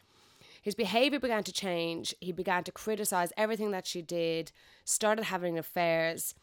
His 0.63 0.75
behavior 0.75 1.19
began 1.19 1.43
to 1.45 1.53
change. 1.53 2.15
He 2.21 2.33
began 2.33 2.65
to 2.65 2.73
criticize 2.73 3.33
everything 3.37 3.71
that 3.73 3.87
she 3.87 4.03
did, 4.03 4.53
started 4.85 5.25
having 5.25 5.59
affairs. 5.59 6.35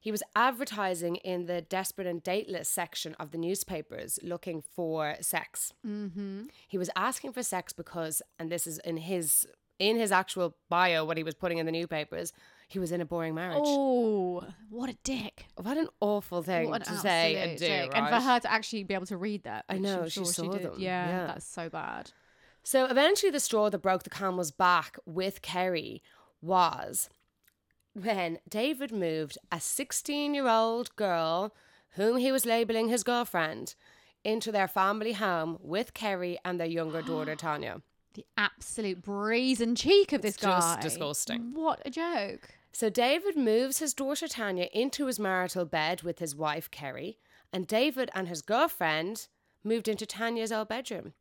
He 0.00 0.10
was 0.12 0.22
advertising 0.36 1.16
in 1.16 1.46
the 1.46 1.60
desperate 1.60 2.06
and 2.06 2.22
dateless 2.22 2.68
section 2.68 3.14
of 3.18 3.30
the 3.32 3.38
newspapers 3.38 4.18
looking 4.22 4.62
for 4.62 5.16
sex. 5.20 5.72
Mm-hmm. 5.86 6.44
He 6.68 6.78
was 6.78 6.88
asking 6.94 7.32
for 7.32 7.42
sex 7.42 7.72
because, 7.72 8.22
and 8.38 8.50
this 8.50 8.66
is 8.66 8.78
in 8.78 8.96
his 8.98 9.46
in 9.78 9.96
his 9.96 10.10
actual 10.10 10.56
bio, 10.68 11.04
what 11.04 11.16
he 11.16 11.22
was 11.22 11.34
putting 11.36 11.58
in 11.58 11.66
the 11.66 11.70
newspapers, 11.70 12.32
he 12.66 12.80
was 12.80 12.90
in 12.90 13.00
a 13.00 13.04
boring 13.04 13.34
marriage. 13.36 13.60
oh 13.62 14.44
what 14.70 14.90
a 14.90 14.96
dick 15.04 15.46
What 15.56 15.76
an 15.76 15.86
awful 16.00 16.42
thing 16.42 16.74
an 16.74 16.80
to 16.82 16.96
say 16.96 17.36
and 17.36 17.56
do, 17.58 17.66
right? 17.68 17.90
and 17.94 18.08
for 18.08 18.20
her 18.20 18.40
to 18.40 18.52
actually 18.52 18.82
be 18.82 18.94
able 18.94 19.06
to 19.06 19.16
read 19.16 19.44
that 19.44 19.64
I 19.68 19.78
know, 19.78 20.02
I'm 20.02 20.08
she 20.08 20.24
sure 20.24 20.24
saw 20.24 20.50
did. 20.50 20.62
them, 20.64 20.74
Yeah, 20.78 21.08
yeah. 21.08 21.26
that's 21.28 21.46
so 21.46 21.68
bad 21.68 22.10
So 22.64 22.86
eventually, 22.86 23.30
the 23.30 23.38
straw 23.40 23.70
that 23.70 23.78
broke 23.78 24.02
the 24.02 24.10
camel's 24.10 24.50
back 24.50 24.98
with 25.06 25.42
Kerry 25.42 26.02
was 26.42 27.08
when 28.04 28.38
David 28.48 28.92
moved 28.92 29.38
a 29.52 29.60
16 29.60 30.34
year 30.34 30.48
old 30.48 30.94
girl, 30.96 31.54
whom 31.96 32.16
he 32.18 32.32
was 32.32 32.46
labeling 32.46 32.88
his 32.88 33.02
girlfriend, 33.02 33.74
into 34.24 34.50
their 34.52 34.68
family 34.68 35.12
home 35.14 35.58
with 35.60 35.94
Kerry 35.94 36.38
and 36.44 36.58
their 36.60 36.66
younger 36.66 37.02
daughter, 37.02 37.34
Tanya. 37.46 37.82
the 38.14 38.26
absolute 38.36 39.02
brazen 39.02 39.74
cheek 39.74 40.12
of 40.12 40.22
this 40.22 40.34
It's 40.34 40.42
just 40.42 40.80
disgusting. 40.80 41.52
what 41.54 41.80
a 41.86 41.90
joke 41.90 42.50
So 42.72 42.90
David 42.90 43.36
moves 43.36 43.78
his 43.78 43.94
daughter 43.94 44.28
Tanya 44.28 44.68
into 44.72 45.06
his 45.06 45.18
marital 45.20 45.64
bed 45.64 46.02
with 46.02 46.18
his 46.18 46.34
wife 46.34 46.70
Kerry, 46.70 47.18
and 47.52 47.66
David 47.66 48.10
and 48.14 48.28
his 48.28 48.42
girlfriend 48.42 49.28
moved 49.64 49.88
into 49.88 50.04
Tanya's 50.06 50.52
old 50.52 50.68
bedroom. 50.68 51.12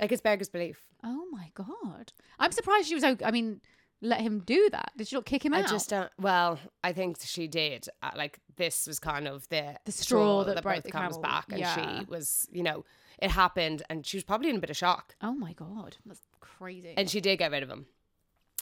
Like 0.00 0.12
it's 0.12 0.22
beggars 0.22 0.48
belief. 0.48 0.86
oh 1.04 1.26
my 1.30 1.50
god 1.54 2.12
i'm 2.38 2.52
surprised 2.52 2.88
she 2.88 2.94
was 2.94 3.04
i 3.04 3.30
mean 3.30 3.60
let 4.02 4.20
him 4.20 4.40
do 4.40 4.68
that 4.72 4.92
did 4.96 5.08
she 5.08 5.16
not 5.16 5.24
kick 5.26 5.44
him 5.44 5.52
out? 5.54 5.60
I 5.60 5.62
out 5.64 5.68
just 5.70 5.90
don't. 5.90 6.10
Well, 6.18 6.58
I 6.82 6.92
think 6.92 7.18
she 7.22 7.46
did. 7.48 7.86
Uh, 8.02 8.10
like 8.16 8.38
this 8.56 8.86
was 8.86 8.98
kind 8.98 9.28
of 9.28 9.48
the 9.48 9.76
The 9.84 9.92
straw 9.92 10.44
that 10.44 10.62
broke 10.62 10.82
the 10.84 10.90
camel's 10.90 11.16
camel. 11.16 11.22
back, 11.22 11.46
and 11.50 11.58
Yeah. 11.60 11.98
she 12.00 12.04
was, 12.06 12.48
you 12.52 12.62
know, 12.62 12.84
it 13.18 13.30
happened, 13.30 13.82
and 13.90 14.06
she 14.06 14.16
was 14.16 14.24
probably 14.24 14.48
in 14.50 14.56
a 14.56 14.60
bit 14.60 14.70
of 14.70 14.76
shock, 14.76 15.14
oh 15.22 15.32
my 15.32 15.52
god 15.52 15.96
that's 16.06 16.22
crazy 16.40 16.94
and 16.96 17.08
she 17.10 17.20
did 17.20 17.38
get 17.38 17.50
rid 17.50 17.62
of 17.62 17.68
him. 17.70 17.86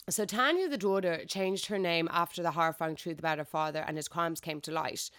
So 0.09 0.25
Tanya, 0.25 0.69
the 0.69 0.79
daughter, 0.79 1.25
changed 1.27 1.67
her 1.67 1.79
name 1.79 2.09
after 2.11 2.43
the 2.43 2.53
horrifying 2.53 2.97
truth 2.97 3.19
about 3.19 3.39
her 3.39 3.45
father 3.45 3.85
and 3.87 3.97
his 3.97 4.09
crimes 4.09 4.41
came 4.41 4.61
to 4.63 4.73
light. 4.73 5.11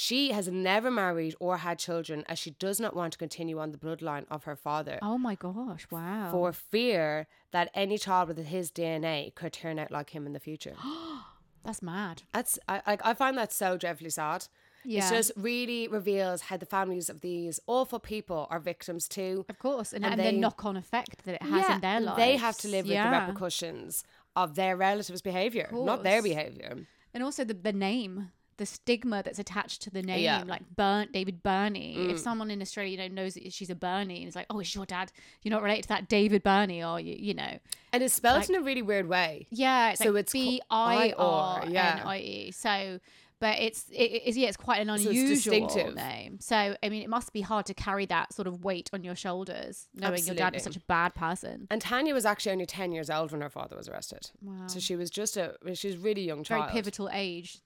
She 0.00 0.30
has 0.30 0.46
never 0.46 0.90
married 0.92 1.34
or 1.40 1.56
had 1.56 1.76
children 1.88 2.24
as 2.28 2.38
she 2.38 2.52
does 2.52 2.78
not 2.78 2.94
want 2.94 3.12
to 3.14 3.18
continue 3.18 3.58
on 3.58 3.72
the 3.72 3.78
bloodline 3.78 4.26
of 4.30 4.44
her 4.44 4.54
father 4.54 4.96
Oh 5.02 5.18
my 5.18 5.34
gosh! 5.34 5.84
Wow. 5.90 6.28
for 6.30 6.52
fear 6.52 7.26
that 7.50 7.68
any 7.74 7.98
child 7.98 8.28
with 8.28 8.38
his 8.46 8.70
DNA 8.70 9.34
could 9.34 9.52
turn 9.52 9.76
out 9.78 9.90
like 9.90 10.10
him 10.10 10.24
in 10.28 10.32
the 10.34 10.40
future. 10.48 10.74
That's 11.64 11.82
mad. 11.82 12.22
That's 12.32 12.58
I 12.68 12.80
like 12.86 13.00
I 13.04 13.12
find 13.14 13.36
that 13.38 13.52
so 13.52 13.76
dreadfully 13.76 14.10
sad. 14.10 14.46
Yeah. 14.84 15.04
It 15.06 15.10
just 15.16 15.32
really 15.36 15.88
reveals 15.88 16.42
how 16.42 16.56
the 16.58 16.64
families 16.76 17.08
of 17.10 17.20
these 17.20 17.58
awful 17.66 17.98
people 17.98 18.46
are 18.50 18.60
victims 18.60 19.08
too. 19.08 19.44
Of 19.48 19.58
course, 19.58 19.92
and, 19.92 20.04
And 20.04 20.12
and, 20.14 20.20
they- 20.20 20.30
the 20.30 20.38
knock-on 20.38 20.76
effect 20.76 21.24
that 21.24 21.34
it 21.34 21.42
has 21.42 21.68
in 21.74 21.80
their 21.80 22.00
lives. 22.00 22.16
They 22.16 22.36
have 22.36 22.56
to 22.58 22.68
live 22.68 22.84
with 22.84 22.92
Yeah. 22.92 23.10
the 23.10 23.16
repercussions 23.26 24.04
of 24.36 24.54
their 24.54 24.76
relatives' 24.76 25.22
behavior, 25.30 25.68
not 25.72 26.04
their 26.04 26.22
behavior. 26.22 26.72
and 27.12 27.22
also 27.24 27.42
the, 27.42 27.54
the 27.54 27.72
name, 27.72 28.30
the 28.58 28.66
stigma 28.66 29.22
that's 29.24 29.38
attached 29.38 29.82
to 29.82 29.90
the 29.90 30.02
name, 30.02 30.20
Yeah. 30.20 30.42
Mm. 30.42 30.48
like 30.48 30.62
Burnt 30.76 31.12
David 31.12 31.42
Birnie. 31.42 31.96
If 32.10 32.18
someone 32.18 32.50
in 32.50 32.60
Australia 32.60 32.90
you 32.92 32.98
know 32.98 33.22
knows 33.22 33.34
that 33.34 33.52
she's 33.52 33.70
a 33.70 33.74
Birnie 33.74 34.18
and 34.18 34.26
it's 34.26 34.36
like, 34.36 34.46
oh, 34.50 34.60
it's 34.60 34.74
your 34.74 34.84
dad. 34.86 35.10
You're 35.42 35.50
not 35.52 35.62
related 35.62 35.82
to 35.84 35.88
that 35.88 36.08
David 36.08 36.42
Birnie, 36.42 36.82
are 36.82 37.00
you? 37.00 37.16
You 37.18 37.34
know, 37.34 37.58
And 37.92 38.02
it's 38.02 38.14
spelled 38.14 38.40
Like- 38.40 38.50
in 38.50 38.56
a 38.56 38.60
really 38.60 38.82
weird 38.82 39.08
way. 39.08 39.46
yeah. 39.50 39.90
It's 39.90 40.02
So 40.02 40.10
like 40.10 40.20
it's 40.22 40.32
B 40.32 40.60
I 40.70 41.14
R 41.16 41.62
N 41.64 41.72
yeah. 41.72 42.02
I 42.04 42.18
E. 42.18 42.50
So. 42.50 43.00
But 43.40 43.60
it's 43.60 43.88
it, 43.90 44.22
it's 44.26 44.36
yeah 44.36 44.48
it's 44.48 44.56
quite 44.56 44.80
an 44.80 44.90
unusual 44.90 45.12
distinctive. 45.28 45.94
name. 45.94 46.38
So 46.40 46.74
I 46.82 46.88
mean 46.88 47.02
it 47.02 47.08
must 47.08 47.32
be 47.32 47.40
hard 47.40 47.66
to 47.66 47.74
carry 47.74 48.04
that 48.06 48.32
sort 48.32 48.48
of 48.48 48.64
weight 48.64 48.90
on 48.92 49.04
your 49.04 49.14
shoulders, 49.14 49.86
knowing 49.94 50.24
your 50.26 50.34
dad 50.34 50.54
Absolutely. 50.54 50.56
is 50.56 50.62
such 50.64 50.76
a 50.76 50.80
bad 50.86 51.14
person. 51.14 51.68
And 51.70 51.80
Tanya 51.80 52.14
was 52.14 52.26
actually 52.26 52.50
only 52.50 52.66
10 52.66 52.90
years 52.90 53.08
old 53.10 53.30
when 53.30 53.40
her 53.40 53.48
father 53.48 53.76
was 53.76 53.88
arrested. 53.88 54.32
Wow. 54.42 54.66
So 54.66 54.80
she 54.80 54.96
was 54.96 55.08
just 55.08 55.36
a 55.36 55.54
she 55.74 55.86
was 55.86 55.96
really 55.98 56.22
young 56.22 56.42
child, 56.42 56.64
Very 56.64 56.72
pivotal 56.72 57.08
age. 57.12 57.60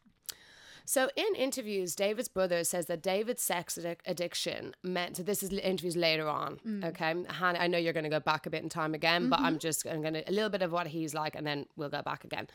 So 0.93 1.09
in 1.17 1.35
interviews, 1.37 1.95
David's 1.95 2.29
brother 2.29 2.65
says 2.65 2.85
that 2.85 3.01
David's 3.01 3.43
sex 3.43 3.79
addic- 3.81 4.01
addiction 4.05 4.75
meant. 4.83 5.17
So 5.17 5.23
this 5.23 5.43
is 5.43 5.51
interviews 5.51 5.97
later 5.97 6.29
on. 6.29 6.61
Mm. 6.67 6.85
Okay, 6.85 7.15
Hannah, 7.31 7.61
I 7.61 7.67
know 7.67 7.79
you're 7.79 7.95
going 7.95 8.05
to 8.05 8.11
go 8.11 8.21
back 8.21 8.45
a 8.45 8.51
bit 8.51 8.63
in 8.63 8.69
time 8.69 8.93
again, 8.93 9.31
but 9.31 9.41
I'm 9.41 9.59
just 9.59 9.87
I'm 9.87 10.03
going 10.03 10.13
to 10.13 10.31
a 10.31 10.31
little 10.31 10.51
bit 10.51 10.61
of 10.61 10.71
what 10.71 10.89
he's 10.89 11.15
like, 11.15 11.35
and 11.35 11.47
then 11.47 11.65
we'll 11.77 11.89
go 11.89 12.03
back 12.03 12.25
again. 12.25 12.47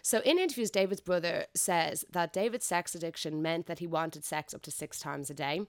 So 0.00 0.20
in 0.20 0.38
interviews, 0.38 0.70
David's 0.70 1.02
brother 1.02 1.44
says 1.52 2.06
that 2.10 2.32
David's 2.32 2.64
sex 2.64 2.94
addiction 2.94 3.42
meant 3.42 3.66
that 3.66 3.78
he 3.78 3.86
wanted 3.86 4.24
sex 4.24 4.54
up 4.54 4.62
to 4.62 4.70
six 4.70 4.98
times 4.98 5.28
a 5.28 5.34
day. 5.34 5.66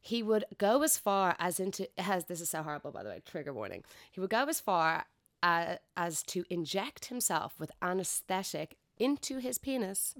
He 0.00 0.22
would 0.22 0.46
go 0.56 0.82
as 0.82 0.96
far 0.96 1.36
as 1.38 1.60
into 1.60 1.86
has 1.98 2.24
this 2.24 2.40
is 2.40 2.48
so 2.48 2.62
horrible 2.62 2.92
by 2.92 3.02
the 3.02 3.10
way 3.10 3.20
trigger 3.26 3.52
warning. 3.52 3.84
He 4.10 4.20
would 4.20 4.30
go 4.30 4.46
as 4.46 4.58
far 4.58 5.04
uh, 5.42 5.76
as 5.98 6.22
to 6.22 6.46
inject 6.48 7.06
himself 7.06 7.60
with 7.60 7.72
anesthetic 7.82 8.78
into 8.98 9.36
his 9.36 9.58
penis 9.58 10.14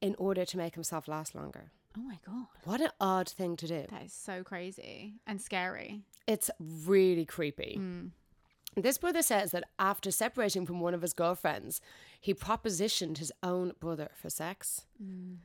in 0.00 0.14
order 0.18 0.44
to 0.44 0.56
make 0.56 0.74
himself 0.74 1.08
last 1.08 1.34
longer. 1.34 1.70
Oh 1.96 2.02
my 2.02 2.18
god. 2.24 2.46
What 2.64 2.80
an 2.80 2.90
odd 3.00 3.28
thing 3.28 3.56
to 3.56 3.66
do. 3.66 3.84
That 3.90 4.04
is 4.04 4.12
so 4.12 4.42
crazy 4.44 5.14
and 5.26 5.40
scary. 5.40 6.02
It's 6.26 6.50
really 6.86 7.24
creepy. 7.24 7.76
Mm. 7.80 8.10
This 8.76 8.98
brother 8.98 9.22
says 9.22 9.50
that 9.50 9.64
after 9.80 10.12
separating 10.12 10.64
from 10.64 10.78
one 10.78 10.94
of 10.94 11.02
his 11.02 11.12
girlfriends, 11.12 11.80
he 12.20 12.32
propositioned 12.32 13.18
his 13.18 13.32
own 13.42 13.72
brother 13.80 14.08
for 14.14 14.30
sex. 14.30 14.86
Mm. 15.02 15.38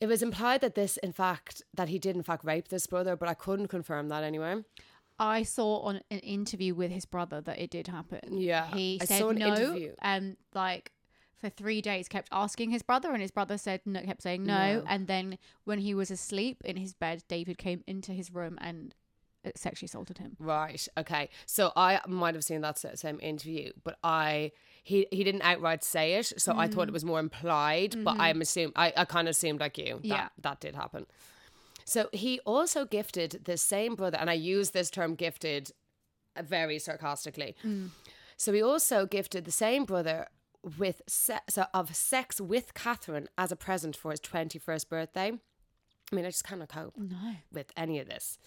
It 0.00 0.08
was 0.08 0.22
implied 0.22 0.60
that 0.60 0.74
this, 0.74 0.96
in 0.98 1.12
fact, 1.12 1.62
that 1.72 1.88
he 1.88 1.98
did 1.98 2.16
in 2.16 2.22
fact 2.24 2.44
rape 2.44 2.68
this 2.68 2.86
brother, 2.86 3.16
but 3.16 3.28
I 3.28 3.34
couldn't 3.34 3.68
confirm 3.68 4.08
that 4.08 4.24
anyway. 4.24 4.62
I 5.18 5.44
saw 5.44 5.78
on 5.82 6.00
an 6.10 6.18
interview 6.18 6.74
with 6.74 6.90
his 6.90 7.06
brother 7.06 7.40
that 7.40 7.58
it 7.58 7.70
did 7.70 7.86
happen. 7.86 8.36
Yeah, 8.36 8.66
He 8.74 8.98
I 9.00 9.04
said 9.06 9.18
saw 9.20 9.28
an 9.30 9.38
no 9.38 9.46
interview. 9.54 9.94
and 10.00 10.36
like 10.52 10.90
for 11.36 11.48
three 11.50 11.80
days 11.82 12.08
kept 12.08 12.28
asking 12.32 12.70
his 12.70 12.82
brother 12.82 13.12
and 13.12 13.20
his 13.20 13.30
brother 13.30 13.58
said 13.58 13.80
no 13.84 14.00
kept 14.02 14.22
saying 14.22 14.42
no. 14.44 14.76
No. 14.78 14.84
and 14.86 15.06
then 15.06 15.38
when 15.64 15.78
he 15.78 15.94
was 15.94 16.10
asleep 16.10 16.62
in 16.64 16.76
his 16.76 16.94
bed 16.94 17.22
David 17.28 17.58
came 17.58 17.82
into 17.86 18.12
his 18.12 18.32
room 18.32 18.58
and 18.60 18.94
uh, 19.44 19.50
sexually 19.54 19.86
assaulted 19.86 20.18
him. 20.18 20.36
Right. 20.40 20.88
Okay. 20.98 21.28
So 21.46 21.72
I 21.76 22.00
might 22.08 22.34
have 22.34 22.42
seen 22.42 22.62
that 22.62 22.78
same 22.78 23.20
interview, 23.20 23.70
but 23.84 23.96
I 24.02 24.50
he 24.82 25.06
he 25.12 25.22
didn't 25.24 25.42
outright 25.42 25.84
say 25.84 26.14
it, 26.14 26.32
so 26.40 26.56
I 26.56 26.66
thought 26.68 26.88
it 26.88 26.92
was 26.92 27.04
more 27.04 27.20
implied. 27.20 27.96
But 28.02 28.16
I'm 28.18 28.40
assume 28.40 28.72
I, 28.74 28.92
I 28.96 29.04
kind 29.04 29.28
of 29.28 29.32
assumed 29.32 29.60
like 29.60 29.78
you 29.78 29.96
that 30.02 30.04
Yeah. 30.04 30.28
that 30.42 30.60
did 30.60 30.74
happen. 30.74 31.06
So 31.84 32.08
he 32.12 32.40
also 32.40 32.84
gifted 32.84 33.42
the 33.44 33.56
same 33.56 33.94
brother, 33.94 34.18
and 34.18 34.28
I 34.28 34.32
use 34.34 34.70
this 34.70 34.90
term 34.90 35.14
"gifted" 35.14 35.70
uh, 36.34 36.42
very 36.42 36.78
sarcastically. 36.80 37.54
So 38.36 38.52
he 38.52 38.62
also 38.62 39.06
gifted 39.06 39.44
the 39.44 39.52
same 39.52 39.84
brother 39.84 40.26
with 40.78 41.02
se- 41.06 41.40
so 41.48 41.66
of 41.72 41.94
sex 41.94 42.40
with 42.40 42.74
Catherine 42.74 43.28
as 43.38 43.52
a 43.52 43.56
present 43.56 43.96
for 43.96 44.10
his 44.10 44.20
twenty 44.20 44.58
first 44.58 44.88
birthday. 44.88 45.32
I 46.12 46.14
mean, 46.14 46.24
I 46.24 46.28
just 46.28 46.44
cannot 46.44 46.68
cope 46.68 46.94
No. 46.96 47.36
with 47.52 47.72
any 47.76 47.98
of 47.98 48.08
this. 48.08 48.38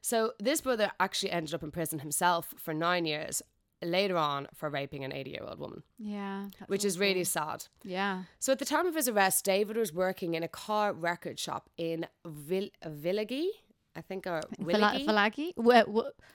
So 0.00 0.32
this 0.38 0.60
brother 0.60 0.90
actually 1.00 1.30
ended 1.32 1.54
up 1.54 1.62
in 1.62 1.70
prison 1.70 2.00
himself 2.00 2.54
for 2.58 2.72
nine 2.74 3.04
years 3.06 3.42
later 3.82 4.16
on 4.16 4.46
for 4.54 4.70
raping 4.70 5.02
an 5.04 5.12
80 5.12 5.30
year 5.30 5.42
old 5.46 5.58
woman, 5.58 5.82
Yeah. 5.98 6.46
which 6.68 6.84
is 6.84 6.98
really 6.98 7.24
sad. 7.24 7.66
Yeah. 7.82 8.24
So 8.38 8.52
at 8.52 8.58
the 8.58 8.64
time 8.64 8.86
of 8.86 8.94
his 8.94 9.08
arrest, 9.08 9.44
David 9.44 9.76
was 9.76 9.92
working 9.92 10.34
in 10.34 10.42
a 10.42 10.48
car 10.48 10.92
record 10.92 11.38
shop 11.38 11.68
in 11.76 12.06
Vil- 12.24 12.70
Villagi, 12.86 13.48
I 13.96 14.00
think, 14.00 14.26
or 14.26 14.40
Villa- 14.58 14.92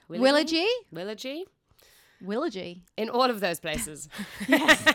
Willagi, 0.10 0.66
Villagi? 0.94 1.44
Wi- 2.22 2.36
wi- 2.36 2.50
Willagi? 2.50 2.52
Willagy? 2.52 2.52
Willagi, 2.52 2.52
Willagy. 2.54 2.82
in 2.98 3.10
all 3.10 3.30
of 3.30 3.40
those 3.40 3.60
places, 3.60 4.10
yes. 4.48 4.94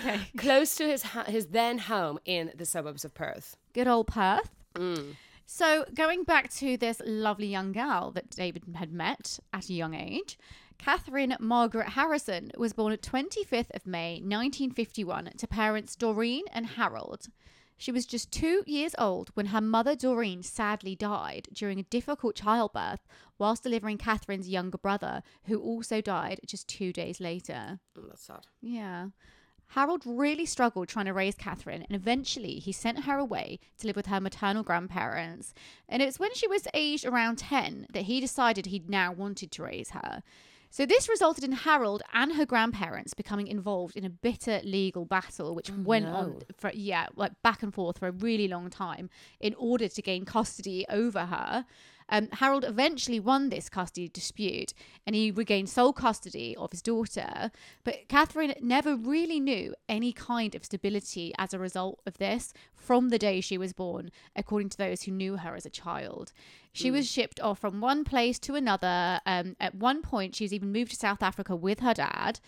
Okay. 0.00 0.20
close 0.36 0.74
to 0.76 0.84
his 0.86 1.02
ha- 1.02 1.24
his 1.24 1.46
then 1.46 1.78
home 1.78 2.18
in 2.24 2.52
the 2.56 2.64
suburbs 2.66 3.04
of 3.04 3.14
Perth. 3.14 3.56
Good 3.72 3.88
old 3.88 4.06
Perth. 4.06 4.50
Mm. 4.74 5.16
So, 5.46 5.84
going 5.94 6.24
back 6.24 6.50
to 6.54 6.76
this 6.76 7.00
lovely 7.06 7.46
young 7.46 7.72
gal 7.72 8.10
that 8.12 8.30
David 8.30 8.64
had 8.74 8.92
met 8.92 9.38
at 9.52 9.68
a 9.68 9.72
young 9.72 9.94
age, 9.94 10.38
Catherine 10.78 11.36
Margaret 11.38 11.90
Harrison 11.90 12.50
was 12.58 12.72
born 12.72 12.92
on 12.92 12.98
25th 12.98 13.70
of 13.74 13.86
May 13.86 14.14
1951 14.14 15.30
to 15.38 15.46
parents 15.46 15.94
Doreen 15.96 16.42
and 16.52 16.66
Harold. 16.66 17.28
She 17.78 17.92
was 17.92 18.06
just 18.06 18.32
two 18.32 18.62
years 18.66 18.94
old 18.98 19.30
when 19.34 19.46
her 19.46 19.60
mother 19.60 19.94
Doreen 19.94 20.42
sadly 20.42 20.96
died 20.96 21.48
during 21.52 21.78
a 21.78 21.82
difficult 21.84 22.34
childbirth 22.34 23.06
whilst 23.38 23.62
delivering 23.62 23.98
Catherine's 23.98 24.48
younger 24.48 24.78
brother, 24.78 25.22
who 25.44 25.60
also 25.60 26.00
died 26.00 26.40
just 26.46 26.68
two 26.68 26.92
days 26.92 27.20
later. 27.20 27.80
Mm, 27.98 28.08
that's 28.08 28.22
sad. 28.22 28.46
Yeah. 28.60 29.08
Harold 29.70 30.02
really 30.06 30.46
struggled 30.46 30.88
trying 30.88 31.06
to 31.06 31.12
raise 31.12 31.34
Catherine, 31.34 31.82
and 31.82 31.96
eventually 31.96 32.60
he 32.60 32.72
sent 32.72 33.04
her 33.04 33.18
away 33.18 33.58
to 33.78 33.86
live 33.86 33.96
with 33.96 34.06
her 34.06 34.20
maternal 34.20 34.62
grandparents. 34.62 35.52
And 35.88 36.02
it 36.02 36.06
was 36.06 36.20
when 36.20 36.34
she 36.34 36.46
was 36.46 36.68
aged 36.72 37.04
around 37.04 37.38
10 37.38 37.88
that 37.92 38.04
he 38.04 38.20
decided 38.20 38.66
he 38.66 38.82
now 38.86 39.12
wanted 39.12 39.50
to 39.52 39.64
raise 39.64 39.90
her. 39.90 40.22
So 40.70 40.84
this 40.84 41.08
resulted 41.08 41.44
in 41.44 41.52
Harold 41.52 42.02
and 42.12 42.34
her 42.34 42.44
grandparents 42.44 43.14
becoming 43.14 43.46
involved 43.46 43.96
in 43.96 44.04
a 44.04 44.10
bitter 44.10 44.60
legal 44.62 45.04
battle, 45.04 45.54
which 45.54 45.70
went 45.70 46.06
on 46.06 46.40
for 46.58 46.70
yeah, 46.74 47.06
like 47.16 47.32
back 47.42 47.62
and 47.62 47.72
forth 47.72 47.98
for 47.98 48.08
a 48.08 48.12
really 48.12 48.48
long 48.48 48.68
time 48.68 49.08
in 49.40 49.54
order 49.54 49.88
to 49.88 50.02
gain 50.02 50.24
custody 50.24 50.84
over 50.90 51.26
her. 51.26 51.64
Um, 52.08 52.28
Harold 52.32 52.64
eventually 52.64 53.20
won 53.20 53.48
this 53.48 53.68
custody 53.68 54.08
dispute 54.08 54.72
and 55.06 55.16
he 55.16 55.30
regained 55.30 55.68
sole 55.68 55.92
custody 55.92 56.56
of 56.56 56.70
his 56.70 56.82
daughter. 56.82 57.50
But 57.84 58.08
Catherine 58.08 58.54
never 58.60 58.96
really 58.96 59.40
knew 59.40 59.74
any 59.88 60.12
kind 60.12 60.54
of 60.54 60.64
stability 60.64 61.32
as 61.38 61.52
a 61.52 61.58
result 61.58 62.00
of 62.06 62.18
this 62.18 62.52
from 62.74 63.08
the 63.08 63.18
day 63.18 63.40
she 63.40 63.58
was 63.58 63.72
born, 63.72 64.10
according 64.34 64.68
to 64.70 64.78
those 64.78 65.02
who 65.02 65.12
knew 65.12 65.36
her 65.36 65.56
as 65.56 65.66
a 65.66 65.70
child. 65.70 66.32
She 66.76 66.90
was 66.90 67.10
shipped 67.10 67.40
off 67.40 67.58
from 67.58 67.80
one 67.80 68.04
place 68.04 68.38
to 68.40 68.54
another. 68.54 69.20
Um, 69.26 69.56
at 69.60 69.74
one 69.74 70.02
point, 70.02 70.34
she 70.34 70.44
was 70.44 70.52
even 70.52 70.72
moved 70.72 70.90
to 70.90 70.96
South 70.96 71.22
Africa 71.22 71.56
with 71.56 71.80
her 71.80 71.94
dad. 71.94 72.40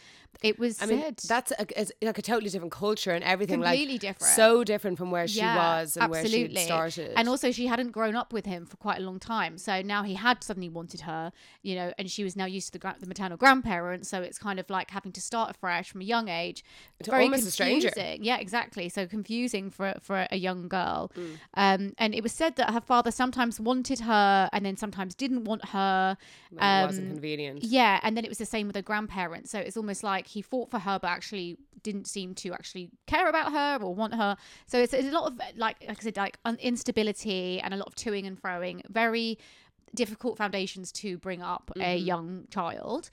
It 0.43 0.59
was 0.59 0.81
I 0.81 0.87
mean, 0.87 1.01
that's 1.27 1.51
a, 1.53 1.67
it's 1.81 1.91
like 2.01 2.19
a 2.19 2.23
totally 2.23 2.49
different 2.49 2.71
culture 2.71 3.11
and 3.11 3.25
everything. 3.25 3.61
Completely 3.61 3.95
like, 3.95 4.01
different. 4.01 4.35
So 4.35 4.63
different 4.63 4.97
from 4.97 5.11
where 5.11 5.27
she 5.27 5.39
Yeah, 5.39 5.81
was 5.81 5.97
and 5.97 6.11
where 6.11 6.25
she 6.25 6.55
started. 6.55 7.15
And 7.17 7.29
also, 7.29 7.51
she 7.51 7.67
hadn't 7.67 7.91
grown 7.91 8.15
up 8.15 8.33
with 8.33 8.47
him 8.47 8.65
for 8.65 8.77
quite 8.77 8.99
a 8.99 9.03
long 9.03 9.19
time. 9.19 9.59
So 9.59 9.83
now 9.83 10.05
he 10.05 10.15
had 10.15 10.45
suddenly 10.45 10.69
wanted 10.69 11.01
her, 11.01 11.33
you 11.63 11.75
know, 11.75 11.93
and 11.99 12.09
she 12.09 12.23
was 12.23 12.37
now 12.37 12.45
used 12.45 12.73
to 12.73 12.79
the, 12.79 12.95
the 13.01 13.07
maternal 13.07 13.37
grandparents. 13.37 14.09
So 14.09 14.23
it's 14.23 14.39
kind 14.39 14.61
of 14.61 14.71
like 14.71 14.91
having 14.91 15.11
to 15.13 15.21
start 15.21 15.51
afresh 15.51 15.91
from 15.91 16.03
a 16.03 16.05
young 16.05 16.29
age. 16.29 16.65
To 17.03 17.17
almost 17.17 17.49
a 17.49 17.51
stranger. 17.51 17.91
confusing. 17.91 18.23
Yeah, 18.23 18.39
exactly. 18.39 18.89
So 18.89 19.07
confusing 19.07 19.71
for 19.71 19.95
for 20.01 20.29
a 20.31 20.37
young 20.37 20.69
girl. 20.69 21.11
Mm. 21.17 21.39
Um, 21.55 21.93
and 21.99 22.15
it 22.15 22.23
was 22.23 22.33
said 22.33 22.55
that 22.57 22.73
her 22.73 22.81
father 22.81 23.11
sometimes 23.11 23.59
wanted 23.59 24.01
her 24.01 24.18
and 24.53 24.65
then 24.67 24.77
sometimes 24.77 25.15
didn't 25.15 25.45
want 25.45 25.65
her. 25.67 26.17
When 26.51 26.63
it 26.63 26.87
wasn't 26.87 27.07
Um, 27.09 27.13
convenient. 27.15 27.63
Yeah, 27.65 28.01
and 28.03 28.17
then 28.17 28.25
it 28.25 28.29
was 28.29 28.39
the 28.39 28.47
same 28.47 28.67
with 28.67 28.77
her 28.77 28.83
grandparents. 28.83 29.51
So 29.51 29.59
it's 29.59 29.77
almost 29.77 30.03
like 30.03 30.27
he 30.27 30.43
fought 30.43 30.71
for 30.71 30.79
her, 30.79 30.99
but 31.01 31.09
actually 31.09 31.59
didn't 31.83 32.07
seem 32.07 32.35
to 32.35 32.53
actually 32.53 32.91
care 33.07 33.29
about 33.29 33.53
her 33.53 33.79
or 33.85 33.95
want 33.95 34.15
her. 34.15 34.37
So 34.67 34.79
it's, 34.79 34.93
it's 34.93 35.09
a 35.09 35.13
lot 35.13 35.31
of 35.31 35.41
like, 35.57 35.77
like 35.89 35.99
I 36.01 36.03
said, 36.03 36.17
like 36.17 36.39
un- 36.45 36.59
instability 36.61 37.61
and 37.61 37.73
a 37.73 37.77
lot 37.77 37.87
of 37.87 37.95
toing 37.95 38.27
and 38.27 38.41
froing. 38.41 38.83
Very 38.89 39.39
difficult 39.95 40.37
foundations 40.37 40.93
to 40.93 41.17
bring 41.19 41.41
up 41.43 41.71
a 41.77 41.97
young 41.97 42.47
child. 42.51 43.09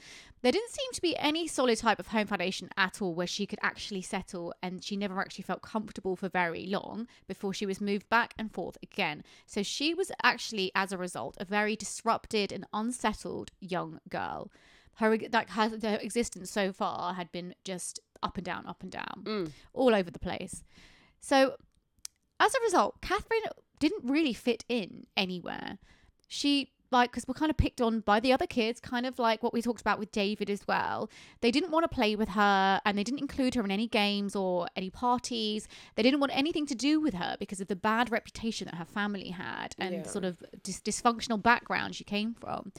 There 0.45 0.51
didn't 0.51 0.69
seem 0.69 0.91
to 0.93 1.01
be 1.01 1.17
any 1.17 1.47
solid 1.47 1.79
type 1.79 1.97
of 1.97 2.09
home 2.09 2.27
foundation 2.27 2.69
at 2.77 3.01
all 3.01 3.15
where 3.15 3.25
she 3.25 3.47
could 3.47 3.57
actually 3.63 4.03
settle, 4.03 4.53
and 4.61 4.83
she 4.83 4.95
never 4.95 5.19
actually 5.19 5.41
felt 5.41 5.63
comfortable 5.63 6.15
for 6.15 6.29
very 6.29 6.67
long 6.67 7.07
before 7.27 7.51
she 7.51 7.65
was 7.65 7.81
moved 7.81 8.07
back 8.11 8.35
and 8.37 8.53
forth 8.53 8.77
again. 8.83 9.23
So 9.47 9.63
she 9.63 9.95
was 9.95 10.11
actually, 10.21 10.71
as 10.75 10.91
a 10.91 10.99
result, 10.99 11.35
a 11.39 11.45
very 11.45 11.75
disrupted 11.75 12.51
and 12.51 12.67
unsettled 12.73 13.49
young 13.59 13.97
girl. 14.07 14.51
Her 14.97 15.17
like 15.33 15.49
her, 15.49 15.79
her 15.81 15.97
existence 15.99 16.51
so 16.51 16.71
far 16.71 17.15
had 17.15 17.31
been 17.31 17.55
just 17.63 17.99
up 18.21 18.37
and 18.37 18.45
down, 18.45 18.67
up 18.67 18.83
and 18.83 18.91
down, 18.91 19.23
mm. 19.23 19.51
all 19.73 19.95
over 19.95 20.11
the 20.11 20.19
place. 20.19 20.63
So 21.19 21.55
as 22.39 22.53
a 22.53 22.61
result, 22.61 23.01
Catherine 23.01 23.41
didn't 23.79 24.07
really 24.07 24.33
fit 24.33 24.63
in 24.69 25.07
anywhere. 25.17 25.79
She 26.27 26.69
like 26.95 27.11
because 27.11 27.27
we're 27.27 27.33
kind 27.35 27.49
of 27.51 27.57
picked 27.57 27.81
on 27.81 27.99
by 27.99 28.19
the 28.19 28.31
other 28.33 28.47
kids, 28.47 28.79
kind 28.79 29.05
of 29.05 29.19
like 29.19 29.43
what 29.43 29.53
we 29.53 29.61
talked 29.61 29.81
about 29.81 29.99
with 29.99 30.11
David 30.11 30.49
as 30.49 30.65
well. 30.67 31.09
They 31.41 31.51
didn't 31.51 31.71
want 31.71 31.83
to 31.83 31.87
play 31.99 32.15
with 32.15 32.29
her, 32.29 32.81
and 32.85 32.97
they 32.97 33.03
didn't 33.03 33.19
include 33.19 33.53
her 33.55 33.63
in 33.63 33.71
any 33.71 33.87
games 33.87 34.35
or 34.35 34.67
any 34.75 34.89
parties. 34.89 35.67
They 35.95 36.03
didn't 36.03 36.19
want 36.19 36.31
anything 36.35 36.65
to 36.67 36.75
do 36.75 36.99
with 36.99 37.13
her 37.13 37.35
because 37.39 37.59
of 37.61 37.67
the 37.67 37.75
bad 37.75 38.11
reputation 38.11 38.65
that 38.65 38.75
her 38.75 38.85
family 38.85 39.29
had 39.29 39.75
and 39.77 39.93
Yeah. 39.95 40.03
sort 40.03 40.25
of 40.25 40.43
dis- 40.63 40.81
dysfunctional 40.81 41.41
background 41.41 41.95
she 41.95 42.03
came 42.03 42.33
from. 42.33 42.71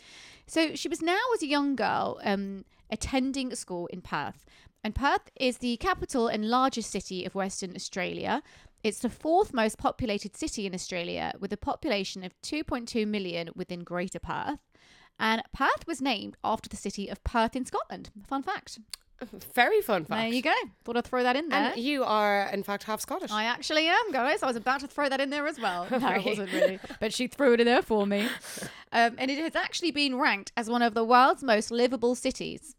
So 0.47 0.75
she 0.75 0.89
was 0.89 1.03
now 1.03 1.23
as 1.35 1.43
a 1.43 1.47
young 1.47 1.77
girl 1.77 2.19
um, 2.25 2.65
attending 2.91 3.53
a 3.53 3.57
school 3.57 3.87
in 3.89 4.01
Perth. 4.01 4.45
And 4.85 4.95
Perth 4.95 5.31
is 5.35 5.59
the 5.59 5.77
capital 5.79 6.29
and 6.29 6.49
largest 6.49 6.91
city 6.93 7.25
of 7.25 7.35
Western 7.35 7.75
Australia. 7.75 8.43
It's 8.87 9.01
the 9.01 9.11
fourth 9.11 9.53
most 9.53 9.79
populated 9.79 10.37
city 10.37 10.65
in 10.65 10.73
Australia 10.73 11.33
with 11.41 11.53
a 11.53 11.57
population 11.57 12.23
of 12.23 12.41
2.2 12.43 13.05
million 13.05 13.51
within 13.57 13.83
Greater 13.83 14.21
Perth. 14.21 14.61
And 15.19 15.43
Perth 15.53 15.89
was 15.89 16.01
named 16.01 16.37
after 16.45 16.69
the 16.69 16.77
city 16.77 17.09
of 17.09 17.25
Perth 17.25 17.57
in 17.57 17.65
Scotland. 17.65 18.11
Fun 18.29 18.45
fact. 18.45 18.79
Very 19.57 19.81
fun 19.81 20.05
fact. 20.05 20.21
There 20.21 20.33
you 20.33 20.41
go. 20.41 20.55
Thought 20.85 20.99
I'd 20.99 21.05
throw 21.05 21.25
that 21.25 21.35
in 21.35 21.49
there. 21.49 21.73
And 21.73 21.83
you 21.83 22.05
are, 22.05 22.49
in 22.53 22.63
fact, 22.63 22.85
half 22.85 23.01
Scottish. 23.01 23.33
I 23.33 23.43
actually 23.43 23.89
am, 23.89 24.13
guys. 24.13 24.45
I 24.45 24.47
was 24.47 24.55
about 24.55 24.83
to 24.83 24.87
throw 24.87 25.09
that 25.09 25.21
in 25.21 25.31
there 25.31 25.49
as 25.49 25.59
well. 25.59 25.89
No, 25.91 26.07
I 26.07 26.19
wasn't 26.19 26.53
really. 26.53 26.79
But 27.01 27.13
she 27.13 27.27
threw 27.27 27.55
it 27.55 27.61
in 27.61 27.67
there 27.67 27.83
for 27.83 28.07
me. 28.07 28.29
Um, 28.93 29.17
and 29.19 29.31
it 29.31 29.39
has 29.39 29.57
actually 29.57 29.91
been 29.91 30.17
ranked 30.17 30.53
as 30.57 30.71
one 30.71 30.81
of 30.81 30.95
the 30.95 31.05
world's 31.05 31.43
most 31.43 31.71
livable 31.71 32.15
cities. 32.15 32.77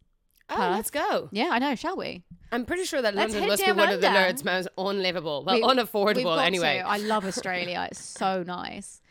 Oh, 0.49 0.69
let's 0.75 0.89
go. 0.91 1.29
Yeah, 1.31 1.49
I 1.51 1.60
know. 1.60 1.75
Shall 1.75 1.97
we? 1.97 2.23
I'm 2.51 2.65
pretty 2.65 2.86
sure 2.86 3.01
that 3.01 3.13
Let's 3.15 3.33
London 3.33 3.49
must 3.49 3.65
be 3.65 3.71
one 3.73 3.89
of 3.89 3.99
the 4.01 4.07
under. 4.07 4.19
Lord's 4.21 4.43
most 4.45 4.67
unlivable, 4.77 5.43
well, 5.45 5.55
We- 5.55 5.62
unaffordable 5.63 6.41
anyway. 6.41 6.77
to. 6.79 6.88
I 6.88 6.97
love 6.97 7.25
Australia. 7.31 7.88
it's 7.91 8.03
so 8.03 8.43
nice. 8.43 9.01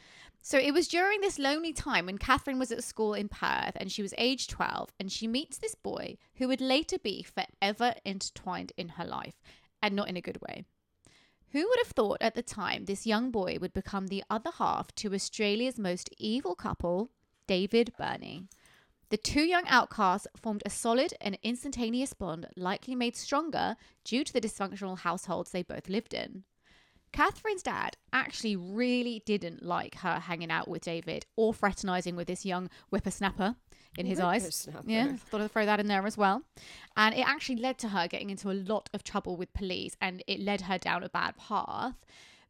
So 0.41 0.59
it 0.59 0.73
was 0.73 0.87
during 0.89 1.21
this 1.21 1.39
lonely 1.39 1.73
time 1.73 2.07
when 2.07 2.19
Catherine 2.19 2.59
was 2.59 2.71
at 2.73 2.83
school 2.85 3.13
in 3.15 3.29
Perth 3.29 3.73
and 3.77 3.91
she 3.93 4.01
was 4.01 4.15
age 4.17 4.47
12 4.47 4.91
and 4.99 5.11
she 5.13 5.27
meets 5.27 5.59
this 5.59 5.75
boy 5.75 6.17
who 6.37 6.47
would 6.49 6.61
later 6.61 6.99
be 6.99 7.23
forever 7.25 7.95
intertwined 8.05 8.73
in 8.77 8.91
her 8.91 9.05
life 9.05 9.35
and 9.83 9.95
not 9.97 10.09
in 10.09 10.17
a 10.17 10.21
good 10.23 10.41
way. 10.41 10.65
Who 11.51 11.67
would 11.69 11.79
have 11.81 11.93
thought 11.93 12.19
at 12.21 12.35
the 12.37 12.43
time 12.43 12.85
this 12.85 13.07
young 13.07 13.31
boy 13.31 13.59
would 13.61 13.75
become 13.75 14.07
the 14.07 14.23
other 14.31 14.51
half 14.57 14.95
to 14.97 15.13
Australia's 15.13 15.79
most 15.79 16.09
evil 16.17 16.55
couple, 16.55 17.11
David 17.47 17.93
Birnie? 17.99 18.45
The 19.09 19.17
two 19.17 19.43
young 19.43 19.65
outcasts 19.69 20.27
formed 20.37 20.63
a 20.67 20.71
solid 20.71 21.15
and 21.21 21.39
instantaneous 21.43 22.13
bond, 22.13 22.49
likely 22.57 22.95
made 22.95 23.17
stronger 23.17 23.77
due 24.05 24.25
to 24.25 24.33
the 24.33 24.41
dysfunctional 24.41 24.99
households 24.99 25.51
they 25.53 25.63
both 25.63 25.89
lived 25.89 26.13
in. 26.13 26.43
Catherine's 27.13 27.63
dad 27.63 27.97
actually 28.13 28.57
really 28.57 29.23
didn't 29.25 29.63
like 29.65 29.95
her 29.97 30.19
hanging 30.19 30.51
out 30.51 30.69
with 30.69 30.83
David 30.83 31.25
or 31.37 31.55
fraternizing 31.55 32.17
with 32.17 32.27
this 32.27 32.45
young 32.45 32.69
whippersnapper 32.91 33.55
in 33.97 34.07
his 34.07 34.19
eyes. 34.21 34.43
Yeah, 34.87 35.17
thought 35.17 35.41
I'd 35.41 35.53
throw 35.53 35.65
that 35.67 35.81
in 35.81 35.87
there 35.87 36.05
as 36.05 36.19
well. 36.19 36.43
And 36.97 37.15
it 37.15 37.27
actually 37.27 37.57
led 37.57 37.79
to 37.79 37.89
her 37.89 38.09
getting 38.09 38.29
into 38.31 38.51
a 38.51 38.55
lot 38.55 38.91
of 38.93 39.03
trouble 39.05 39.37
with 39.37 39.55
police 39.55 39.97
and 40.01 40.23
it 40.27 40.41
led 40.41 40.63
her 40.63 40.79
down 40.79 41.05
a 41.05 41.09
bad 41.09 41.37
path. 41.39 41.95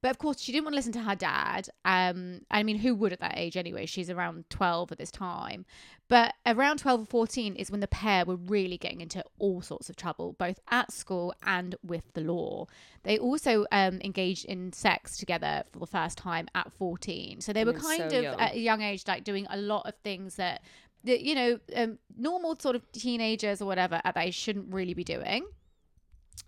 But 0.02 0.10
of 0.10 0.18
course, 0.18 0.40
she 0.40 0.52
didn't 0.52 0.64
want 0.64 0.74
to 0.74 0.76
listen 0.76 0.92
to 0.92 1.00
her 1.00 1.14
dad. 1.14 1.68
Um, 1.84 2.42
I 2.50 2.62
mean, 2.62 2.78
who 2.78 2.94
would 2.96 3.12
at 3.12 3.20
that 3.20 3.34
age 3.36 3.56
anyway? 3.56 3.86
She's 3.86 4.10
around 4.10 4.44
12 4.50 4.92
at 4.92 4.98
this 4.98 5.10
time. 5.10 5.64
But 6.08 6.34
around 6.44 6.78
12 6.78 7.00
or 7.00 7.06
14 7.06 7.56
is 7.56 7.70
when 7.70 7.80
the 7.80 7.88
pair 7.88 8.24
were 8.24 8.36
really 8.36 8.78
getting 8.78 9.00
into 9.00 9.24
all 9.40 9.60
sorts 9.60 9.90
of 9.90 9.96
trouble, 9.96 10.36
both 10.38 10.60
at 10.70 10.92
school 10.92 11.34
and 11.42 11.74
with 11.82 12.04
the 12.14 12.20
law. 12.20 12.66
They 13.02 13.18
also 13.18 13.66
um, 13.72 14.00
engaged 14.04 14.44
in 14.44 14.72
sex 14.72 15.16
together 15.16 15.64
for 15.72 15.80
the 15.80 15.86
first 15.86 16.16
time 16.16 16.46
at 16.54 16.72
14. 16.72 17.40
So 17.40 17.52
they 17.52 17.64
were 17.64 17.72
kind 17.72 18.10
so 18.10 18.18
of 18.18 18.22
young. 18.22 18.40
at 18.40 18.54
a 18.54 18.58
young 18.58 18.82
age, 18.82 19.02
like 19.08 19.24
doing 19.24 19.48
a 19.50 19.56
lot 19.56 19.86
of 19.86 19.94
things 20.04 20.36
that, 20.36 20.62
that 21.02 21.22
you 21.22 21.34
know, 21.34 21.58
um, 21.74 21.98
normal 22.16 22.56
sort 22.60 22.76
of 22.76 22.90
teenagers 22.92 23.60
or 23.60 23.66
whatever 23.66 24.00
at 24.04 24.14
that 24.14 24.26
age 24.26 24.34
shouldn't 24.34 24.72
really 24.72 24.94
be 24.94 25.04
doing. 25.04 25.44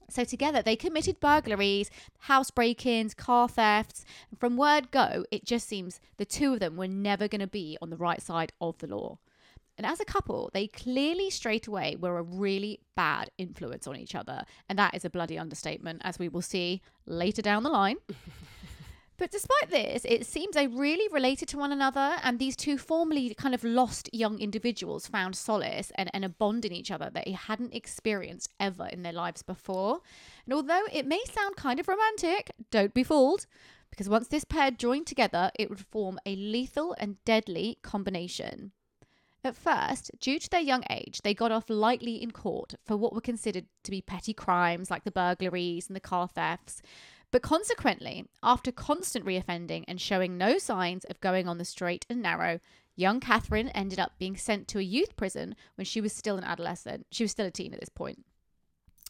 So 0.08 0.22
together 0.22 0.62
they 0.62 0.76
committed 0.76 1.18
burglaries, 1.18 1.90
house 2.20 2.52
break-ins, 2.52 3.12
car 3.12 3.48
thefts. 3.48 4.04
And 4.30 4.38
from 4.38 4.56
word 4.56 4.92
go, 4.92 5.24
it 5.32 5.44
just 5.44 5.66
seems 5.66 5.98
the 6.16 6.24
two 6.24 6.54
of 6.54 6.60
them 6.60 6.76
were 6.76 6.86
never 6.86 7.26
going 7.26 7.40
to 7.40 7.48
be 7.48 7.76
on 7.82 7.90
the 7.90 7.96
right 7.96 8.22
side 8.22 8.52
of 8.60 8.78
the 8.78 8.86
law. 8.86 9.18
And 9.78 9.86
as 9.86 10.00
a 10.00 10.04
couple, 10.04 10.50
they 10.52 10.66
clearly 10.66 11.30
straight 11.30 11.66
away 11.66 11.96
were 11.98 12.18
a 12.18 12.22
really 12.22 12.80
bad 12.96 13.30
influence 13.38 13.86
on 13.86 13.96
each 13.96 14.14
other. 14.14 14.44
And 14.68 14.78
that 14.78 14.94
is 14.94 15.04
a 15.04 15.10
bloody 15.10 15.38
understatement, 15.38 16.02
as 16.04 16.18
we 16.18 16.28
will 16.28 16.42
see 16.42 16.82
later 17.06 17.40
down 17.40 17.62
the 17.62 17.70
line. 17.70 17.96
But 19.18 19.32
despite 19.32 19.70
this, 19.70 20.04
it 20.04 20.26
seems 20.26 20.54
they 20.54 20.68
really 20.68 21.12
related 21.12 21.48
to 21.48 21.58
one 21.58 21.72
another, 21.72 22.18
and 22.22 22.38
these 22.38 22.54
two 22.54 22.78
formerly 22.78 23.34
kind 23.34 23.52
of 23.52 23.64
lost 23.64 24.08
young 24.12 24.38
individuals 24.38 25.08
found 25.08 25.34
solace 25.34 25.90
and, 25.96 26.08
and 26.14 26.24
a 26.24 26.28
bond 26.28 26.64
in 26.64 26.72
each 26.72 26.92
other 26.92 27.10
that 27.10 27.24
they 27.24 27.32
hadn't 27.32 27.74
experienced 27.74 28.52
ever 28.60 28.86
in 28.86 29.02
their 29.02 29.12
lives 29.12 29.42
before. 29.42 30.02
And 30.44 30.54
although 30.54 30.84
it 30.92 31.04
may 31.04 31.20
sound 31.24 31.56
kind 31.56 31.80
of 31.80 31.88
romantic, 31.88 32.52
don't 32.70 32.94
be 32.94 33.02
fooled, 33.02 33.46
because 33.90 34.08
once 34.08 34.28
this 34.28 34.44
pair 34.44 34.70
joined 34.70 35.08
together, 35.08 35.50
it 35.58 35.68
would 35.68 35.80
form 35.80 36.20
a 36.24 36.36
lethal 36.36 36.94
and 37.00 37.22
deadly 37.24 37.78
combination. 37.82 38.70
At 39.44 39.56
first, 39.56 40.10
due 40.18 40.38
to 40.38 40.50
their 40.50 40.60
young 40.60 40.82
age, 40.90 41.20
they 41.22 41.32
got 41.32 41.52
off 41.52 41.70
lightly 41.70 42.20
in 42.20 42.32
court 42.32 42.74
for 42.84 42.96
what 42.96 43.12
were 43.12 43.20
considered 43.20 43.66
to 43.84 43.90
be 43.90 44.02
petty 44.02 44.34
crimes 44.34 44.90
like 44.90 45.04
the 45.04 45.10
burglaries 45.10 45.86
and 45.86 45.94
the 45.94 46.00
car 46.00 46.28
thefts. 46.28 46.82
But 47.30 47.42
consequently, 47.42 48.26
after 48.42 48.72
constant 48.72 49.24
reoffending 49.24 49.84
and 49.86 50.00
showing 50.00 50.38
no 50.38 50.58
signs 50.58 51.04
of 51.04 51.20
going 51.20 51.46
on 51.46 51.58
the 51.58 51.64
straight 51.64 52.04
and 52.10 52.20
narrow, 52.22 52.58
young 52.96 53.20
Catherine 53.20 53.68
ended 53.68 54.00
up 54.00 54.18
being 54.18 54.36
sent 54.36 54.66
to 54.68 54.78
a 54.78 54.82
youth 54.82 55.14
prison 55.14 55.54
when 55.76 55.84
she 55.84 56.00
was 56.00 56.12
still 56.12 56.36
an 56.36 56.44
adolescent. 56.44 57.06
She 57.10 57.24
was 57.24 57.30
still 57.30 57.46
a 57.46 57.50
teen 57.50 57.72
at 57.72 57.80
this 57.80 57.90
point. 57.90 58.24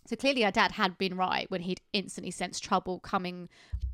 So 0.06 0.16
clearly, 0.16 0.42
her 0.42 0.50
dad 0.50 0.72
had 0.72 0.96
been 0.96 1.16
right 1.16 1.50
when 1.50 1.62
he'd 1.62 1.80
instantly 1.92 2.30
sensed 2.30 2.64
trouble 2.64 2.98
coming, 3.00 3.48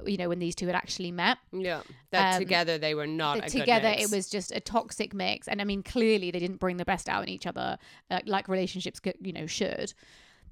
you 0.06 0.16
know, 0.16 0.28
when 0.28 0.38
these 0.38 0.54
two 0.54 0.66
had 0.66 0.76
actually 0.76 1.10
met. 1.10 1.38
Yeah, 1.52 1.82
that 2.10 2.34
Um, 2.34 2.40
together 2.40 2.78
they 2.78 2.94
were 2.94 3.06
not 3.06 3.38
That 3.38 3.48
a 3.48 3.52
good 3.52 3.60
together 3.60 3.88
it 3.88 4.10
was 4.10 4.28
just 4.28 4.52
a 4.52 4.60
toxic 4.60 5.12
mix. 5.12 5.48
And 5.48 5.60
i 5.60 5.64
mean 5.64 5.82
clearly 5.82 6.30
they 6.30 6.38
didn't 6.38 6.60
bring 6.60 6.76
the 6.76 6.84
best 6.84 7.08
out 7.08 7.24
in 7.24 7.28
each 7.28 7.46
other 7.46 7.78
uh, 8.10 8.20
like 8.26 8.48
relationships 8.48 9.00
you 9.20 9.32
know 9.32 9.46
should. 9.46 9.92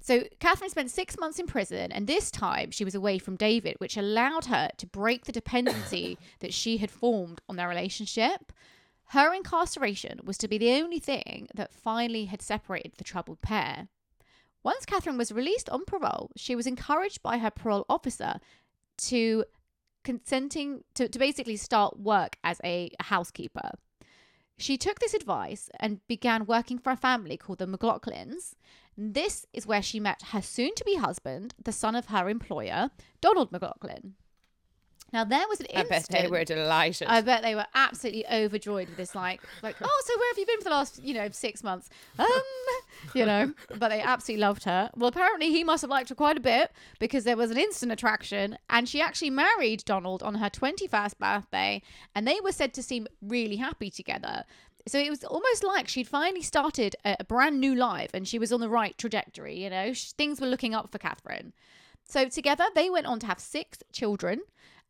So 0.01 0.23
catherine 0.39 0.69
spent 0.69 0.91
six 0.91 1.17
months 1.17 1.39
in 1.39 1.47
prison 1.47 1.91
and 1.93 2.07
this 2.07 2.29
time 2.29 2.71
she 2.71 2.83
was 2.83 2.93
away 2.95 3.17
from 3.19 3.37
david 3.37 3.75
which 3.77 3.95
allowed 3.95 4.45
her 4.45 4.69
to 4.77 4.85
break 4.87 5.23
the 5.25 5.31
dependency 5.31 6.17
that 6.39 6.53
she 6.53 6.77
had 6.77 6.91
formed 6.91 7.41
on 7.47 7.55
their 7.55 7.69
relationship. 7.69 8.51
Her 9.07 9.33
incarceration 9.33 10.19
was 10.23 10.37
to 10.39 10.47
be 10.49 10.57
the 10.57 10.73
only 10.73 10.99
thing 10.99 11.47
that 11.55 11.71
finally 11.71 12.25
had 12.25 12.41
separated 12.41 12.93
the 12.97 13.03
troubled 13.03 13.41
pair 13.41 13.87
once 14.63 14.85
catherine 14.85 15.17
was 15.17 15.31
released 15.31 15.69
on 15.69 15.85
parole 15.85 16.31
she 16.35 16.55
was 16.55 16.67
encouraged 16.67 17.21
by 17.21 17.37
her 17.37 17.51
parole 17.51 17.85
officer 17.89 18.39
to 18.97 19.43
consenting 20.03 20.83
to, 20.93 21.07
to 21.07 21.19
basically 21.19 21.55
start 21.55 21.99
work 21.99 22.37
as 22.43 22.59
a 22.63 22.91
housekeeper. 22.99 23.71
She 24.57 24.77
took 24.77 24.99
this 24.99 25.13
advice 25.13 25.69
and 25.79 26.05
began 26.07 26.45
working 26.45 26.77
for 26.77 26.91
a 26.91 26.97
family 26.97 27.37
called 27.37 27.59
the 27.59 27.67
McLaughlins. 27.67 28.53
This 28.95 29.45
is 29.51 29.65
where 29.65 29.81
she 29.81 29.99
met 29.99 30.21
her 30.31 30.41
soon 30.41 30.75
to 30.75 30.85
be 30.85 30.95
husband, 30.95 31.55
the 31.61 31.71
son 31.71 31.95
of 31.95 32.07
her 32.07 32.29
employer, 32.29 32.91
Donald 33.19 33.51
McLaughlin. 33.51 34.13
Now, 35.13 35.23
there 35.23 35.47
was 35.47 35.59
an 35.59 35.67
I 35.73 35.81
instant. 35.81 36.09
bet 36.09 36.21
they 36.23 36.27
were 36.27 36.43
delighted. 36.43 37.07
I 37.07 37.21
bet 37.21 37.43
they 37.43 37.53
were 37.53 37.67
absolutely 37.75 38.25
overjoyed 38.27 38.89
with 38.89 38.97
this, 38.97 39.13
like, 39.13 39.41
like, 39.61 39.75
oh, 39.81 40.03
so 40.05 40.17
where 40.17 40.31
have 40.31 40.39
you 40.39 40.45
been 40.47 40.57
for 40.57 40.63
the 40.65 40.69
last, 40.71 41.01
you 41.03 41.13
know, 41.13 41.29
six 41.31 41.63
months? 41.63 41.89
Um, 42.17 42.27
you 43.13 43.25
know, 43.25 43.53
but 43.77 43.89
they 43.89 44.01
absolutely 44.01 44.41
loved 44.41 44.63
her. 44.63 44.89
Well, 44.95 45.09
apparently 45.09 45.51
he 45.51 45.63
must 45.63 45.81
have 45.81 45.91
liked 45.91 46.09
her 46.09 46.15
quite 46.15 46.37
a 46.37 46.41
bit 46.41 46.71
because 46.99 47.23
there 47.23 47.37
was 47.37 47.51
an 47.51 47.57
instant 47.57 47.91
attraction, 47.91 48.57
and 48.69 48.89
she 48.89 49.01
actually 49.01 49.29
married 49.29 49.85
Donald 49.85 50.23
on 50.23 50.35
her 50.35 50.49
twenty-first 50.49 51.19
birthday, 51.19 51.81
and 52.15 52.27
they 52.27 52.39
were 52.43 52.51
said 52.51 52.73
to 52.73 52.83
seem 52.83 53.07
really 53.21 53.57
happy 53.57 53.91
together. 53.91 54.43
So 54.87 54.97
it 54.97 55.09
was 55.09 55.23
almost 55.23 55.63
like 55.63 55.87
she'd 55.87 56.07
finally 56.07 56.41
started 56.41 56.95
a, 57.05 57.17
a 57.19 57.23
brand 57.23 57.59
new 57.59 57.75
life, 57.75 58.11
and 58.13 58.27
she 58.27 58.39
was 58.39 58.51
on 58.51 58.59
the 58.59 58.69
right 58.69 58.97
trajectory. 58.97 59.63
You 59.63 59.69
know, 59.69 59.93
Sh 59.93 60.11
things 60.11 60.41
were 60.41 60.47
looking 60.47 60.73
up 60.73 60.91
for 60.91 60.97
Catherine. 60.97 61.53
So 62.05 62.27
together 62.27 62.65
they 62.73 62.89
went 62.89 63.05
on 63.07 63.19
to 63.19 63.27
have 63.27 63.39
six 63.39 63.79
children. 63.91 64.41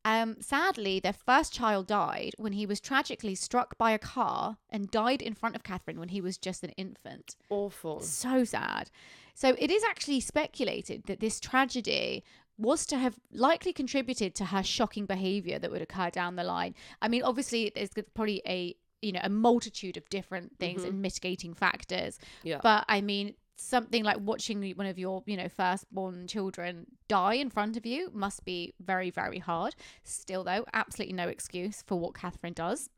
Um, 0.05 0.37
sadly, 0.41 0.99
their 0.99 1.13
first 1.13 1.53
child 1.53 1.87
died 1.87 2.31
when 2.37 2.53
he 2.53 2.65
was 2.65 2.79
tragically 2.81 3.35
struck 3.35 3.77
by 3.77 3.91
a 3.91 3.99
car 3.99 4.57
and 4.69 4.91
died 4.91 5.21
in 5.21 5.33
front 5.33 5.55
of 5.55 5.63
Catherine 5.63 5.99
when 5.99 6.09
he 6.09 6.21
was 6.21 6.37
just 6.37 6.63
an 6.63 6.71
infant. 6.71 7.35
Awful. 7.49 8.01
So 8.01 8.43
sad. 8.43 8.89
So 9.33 9.55
it 9.57 9.71
is 9.71 9.83
actually 9.83 10.19
speculated 10.19 11.03
that 11.05 11.19
this 11.19 11.39
tragedy 11.39 12.23
was 12.57 12.85
to 12.85 12.97
have 12.97 13.19
likely 13.31 13.73
contributed 13.73 14.35
to 14.35 14.45
her 14.45 14.61
shocking 14.61 15.05
behavior 15.05 15.57
that 15.57 15.71
would 15.71 15.81
occur 15.81 16.09
down 16.09 16.35
the 16.35 16.43
line. 16.43 16.75
I 17.01 17.07
mean, 17.07 17.23
obviously, 17.23 17.71
there's 17.73 17.89
probably 18.13 18.41
a 18.47 18.75
you 19.01 19.11
know 19.11 19.21
a 19.23 19.29
multitude 19.29 19.97
of 19.97 20.07
different 20.09 20.57
things 20.59 20.83
and 20.83 21.01
mitigating 21.01 21.53
factors. 21.53 22.17
Yeah. 22.43 22.59
But 22.61 22.85
I 22.87 23.01
mean, 23.01 23.35
something 23.55 24.03
like 24.03 24.17
watching 24.19 24.73
one 24.75 24.87
of 24.87 24.97
your 24.97 25.23
you 25.25 25.37
know 25.37 25.47
firstborn 25.47 26.27
children 26.27 26.85
die 27.07 27.35
in 27.35 27.49
front 27.49 27.77
of 27.77 27.85
you 27.85 28.09
must 28.13 28.43
be 28.45 28.73
very 28.79 29.09
very 29.09 29.39
hard. 29.39 29.75
Still, 30.03 30.43
though, 30.43 30.65
absolutely 30.73 31.15
no 31.15 31.27
excuse 31.27 31.83
for 31.85 31.99
what 31.99 32.15
Catherine 32.15 32.53
does. 32.53 32.89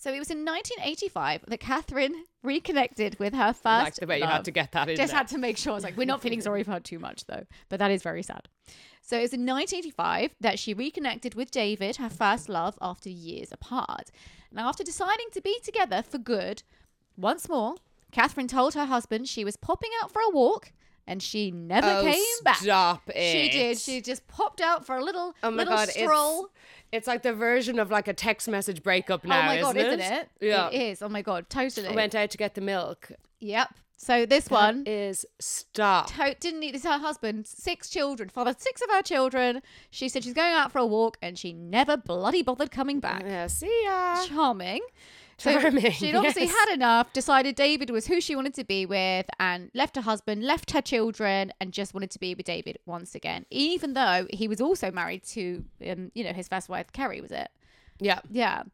So 0.00 0.10
it 0.10 0.18
was 0.18 0.30
in 0.30 0.46
1985 0.46 1.44
that 1.48 1.60
Catherine 1.60 2.24
reconnected 2.42 3.18
with 3.18 3.34
her 3.34 3.52
first. 3.52 3.98
I 3.98 4.00
the 4.00 4.06
way 4.06 4.18
you 4.18 4.24
had 4.24 4.46
to 4.46 4.50
get 4.50 4.72
that 4.72 4.88
in 4.88 4.96
Just 4.96 5.10
there. 5.10 5.18
had 5.18 5.28
to 5.28 5.36
make 5.36 5.58
sure. 5.58 5.72
I 5.72 5.74
was 5.74 5.84
like, 5.84 5.98
we're 5.98 6.06
not 6.06 6.22
feeling 6.22 6.40
sorry 6.40 6.62
for 6.62 6.70
her 6.70 6.80
too 6.80 6.98
much, 6.98 7.26
though. 7.26 7.44
But 7.68 7.80
that 7.80 7.90
is 7.90 8.02
very 8.02 8.22
sad. 8.22 8.48
So 9.02 9.18
it 9.18 9.22
was 9.22 9.34
in 9.34 9.44
1985 9.44 10.36
that 10.40 10.58
she 10.58 10.72
reconnected 10.72 11.34
with 11.34 11.50
David, 11.50 11.96
her 11.96 12.08
first 12.08 12.48
love, 12.48 12.78
after 12.80 13.10
years 13.10 13.52
apart. 13.52 14.10
Now, 14.50 14.70
after 14.70 14.82
deciding 14.82 15.26
to 15.32 15.42
be 15.42 15.58
together 15.62 16.02
for 16.02 16.16
good, 16.16 16.62
once 17.18 17.46
more, 17.46 17.74
Catherine 18.12 18.48
told 18.48 18.74
her 18.74 18.86
husband 18.86 19.28
she 19.28 19.44
was 19.44 19.56
popping 19.56 19.90
out 20.02 20.10
for 20.10 20.20
a 20.22 20.30
walk, 20.30 20.72
and 21.06 21.22
she 21.22 21.50
never 21.50 21.98
oh, 21.98 22.02
came 22.02 22.44
back. 22.44 22.56
Stop 22.58 23.08
it. 23.14 23.32
She 23.32 23.50
did. 23.50 23.78
She 23.78 24.00
just 24.00 24.26
popped 24.28 24.60
out 24.60 24.86
for 24.86 24.96
a 24.96 25.04
little, 25.04 25.34
Oh 25.42 25.50
my 25.50 25.58
little 25.58 25.76
god, 25.76 25.88
stroll. 25.88 26.44
it's 26.44 26.52
it's 26.92 27.06
like 27.06 27.22
the 27.22 27.32
version 27.32 27.78
of 27.78 27.90
like 27.90 28.08
a 28.08 28.12
text 28.12 28.48
message 28.48 28.82
breakup 28.82 29.24
now. 29.24 29.40
oh 29.40 29.46
my 29.46 29.60
god, 29.60 29.76
isn't 29.76 30.00
isn't 30.00 30.14
it? 30.14 30.28
Yeah. 30.40 30.68
It 30.68 30.82
is. 30.82 31.02
Oh 31.02 31.08
my 31.08 31.22
god, 31.22 31.48
totally. 31.48 31.88
I 31.88 31.94
went 31.94 32.14
out 32.14 32.30
to 32.30 32.38
get 32.38 32.54
the 32.54 32.60
milk. 32.60 33.12
Yep. 33.40 33.74
So 33.96 34.24
this 34.24 34.48
one 34.48 34.84
is 34.86 35.26
stop. 35.40 36.06
to- 36.14 36.34
didn't 36.40 36.60
need 36.60 36.74
this. 36.74 36.84
Her 36.84 36.98
husband, 36.98 37.46
six 37.46 37.90
children, 37.90 38.30
fathered 38.30 38.58
six 38.58 38.80
of 38.80 38.90
her 38.90 39.02
children. 39.02 39.60
She 39.90 40.08
said 40.08 40.24
she's 40.24 40.32
going 40.32 40.54
out 40.54 40.72
for 40.72 40.78
a 40.78 40.86
walk, 40.86 41.18
and 41.20 41.38
she 41.38 41.52
never 41.52 41.98
bloody 41.98 42.42
bothered 42.42 42.70
coming 42.70 42.98
back. 42.98 43.22
Yeah, 43.24 43.46
see 43.48 43.82
ya. 43.84 44.24
Charming. 44.24 44.80
So 45.40 45.58
Charming, 45.58 45.90
she'd 45.92 46.14
obviously 46.14 46.44
yes. 46.44 46.54
had 46.54 46.74
enough, 46.74 47.12
decided 47.14 47.54
David 47.54 47.88
was 47.88 48.06
who 48.06 48.20
she 48.20 48.36
wanted 48.36 48.52
to 48.54 48.64
be 48.64 48.84
with, 48.84 49.26
and 49.38 49.70
left 49.72 49.96
her 49.96 50.02
husband, 50.02 50.44
left 50.44 50.72
her 50.72 50.82
children, 50.82 51.50
and 51.60 51.72
just 51.72 51.94
wanted 51.94 52.10
to 52.10 52.18
be 52.18 52.34
with 52.34 52.44
David 52.44 52.78
once 52.84 53.14
again. 53.14 53.46
Even 53.50 53.94
though 53.94 54.26
he 54.30 54.48
was 54.48 54.60
also 54.60 54.90
married 54.90 55.24
to, 55.24 55.64
um, 55.88 56.12
you 56.14 56.24
know, 56.24 56.32
his 56.32 56.46
first 56.46 56.68
wife, 56.68 56.92
Kerry, 56.92 57.22
was 57.22 57.30
it? 57.30 57.48
Yeah. 58.00 58.20
Yeah. 58.30 58.64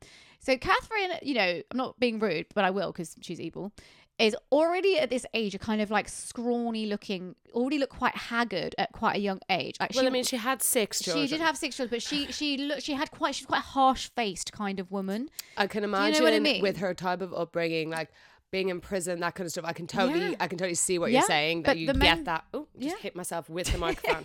So 0.41 0.57
Catherine, 0.57 1.13
you 1.23 1.35
know, 1.35 1.63
I'm 1.71 1.77
not 1.77 2.01
being 2.01 2.19
rude, 2.19 2.47
but 2.55 2.65
I 2.65 2.71
will 2.71 2.93
because 2.93 3.17
she's 3.21 3.41
evil. 3.41 3.73
Is 4.19 4.35
already 4.51 4.99
at 4.99 5.11
this 5.11 5.27
age 5.35 5.55
a 5.55 5.59
kind 5.59 5.83
of 5.83 5.91
like 5.91 6.09
scrawny 6.09 6.87
looking, 6.87 7.35
already 7.53 7.77
look 7.77 7.91
quite 7.91 8.17
haggard 8.17 8.75
at 8.79 8.93
quite 8.93 9.17
a 9.17 9.19
young 9.19 9.41
age. 9.51 9.77
Like 9.79 9.93
Well, 9.95 10.05
she, 10.05 10.07
I 10.07 10.11
mean, 10.11 10.25
she 10.25 10.37
had 10.39 10.63
six 10.63 11.03
children. 11.03 11.27
she 11.27 11.35
did 11.35 11.43
have 11.43 11.57
six 11.59 11.77
children, 11.77 11.97
but 11.97 12.03
she 12.03 12.33
she 12.33 12.57
looked 12.57 12.83
she 12.83 12.95
had 12.95 13.11
quite 13.11 13.35
she's 13.35 13.45
quite 13.45 13.59
a 13.59 13.61
harsh 13.61 14.09
faced 14.17 14.53
kind 14.53 14.81
of 14.81 14.91
woman. 14.91 15.29
I 15.59 15.67
can 15.67 15.83
know 15.83 15.89
imagine 15.89 16.23
what 16.23 16.33
I 16.33 16.39
mean? 16.41 16.63
with 16.63 16.79
her 16.79 16.95
type 16.95 17.21
of 17.21 17.35
upbringing, 17.35 17.91
like 17.91 18.11
being 18.57 18.69
in 18.71 18.81
prison, 18.81 19.21
that 19.21 19.35
kind 19.35 19.45
of 19.47 19.53
stuff. 19.53 19.67
I 19.67 19.75
can 19.75 19.87
totally, 19.87 20.31
Yeah. 20.31 20.37
I 20.41 20.47
can 20.49 20.57
totally 20.57 20.75
see 20.89 20.99
what 20.99 21.11
Yeah, 21.11 21.19
you're 21.21 21.27
saying. 21.27 21.63
That 21.63 21.71
but 21.73 21.79
you 21.79 21.87
get 21.89 21.97
men- 21.97 22.25
that. 22.25 22.45
Oh, 22.55 22.67
just 22.79 22.97
Yeah. 22.97 23.03
hit 23.03 23.15
myself 23.15 23.51
with 23.51 23.67
the 23.73 23.77
microphone. 23.87 24.25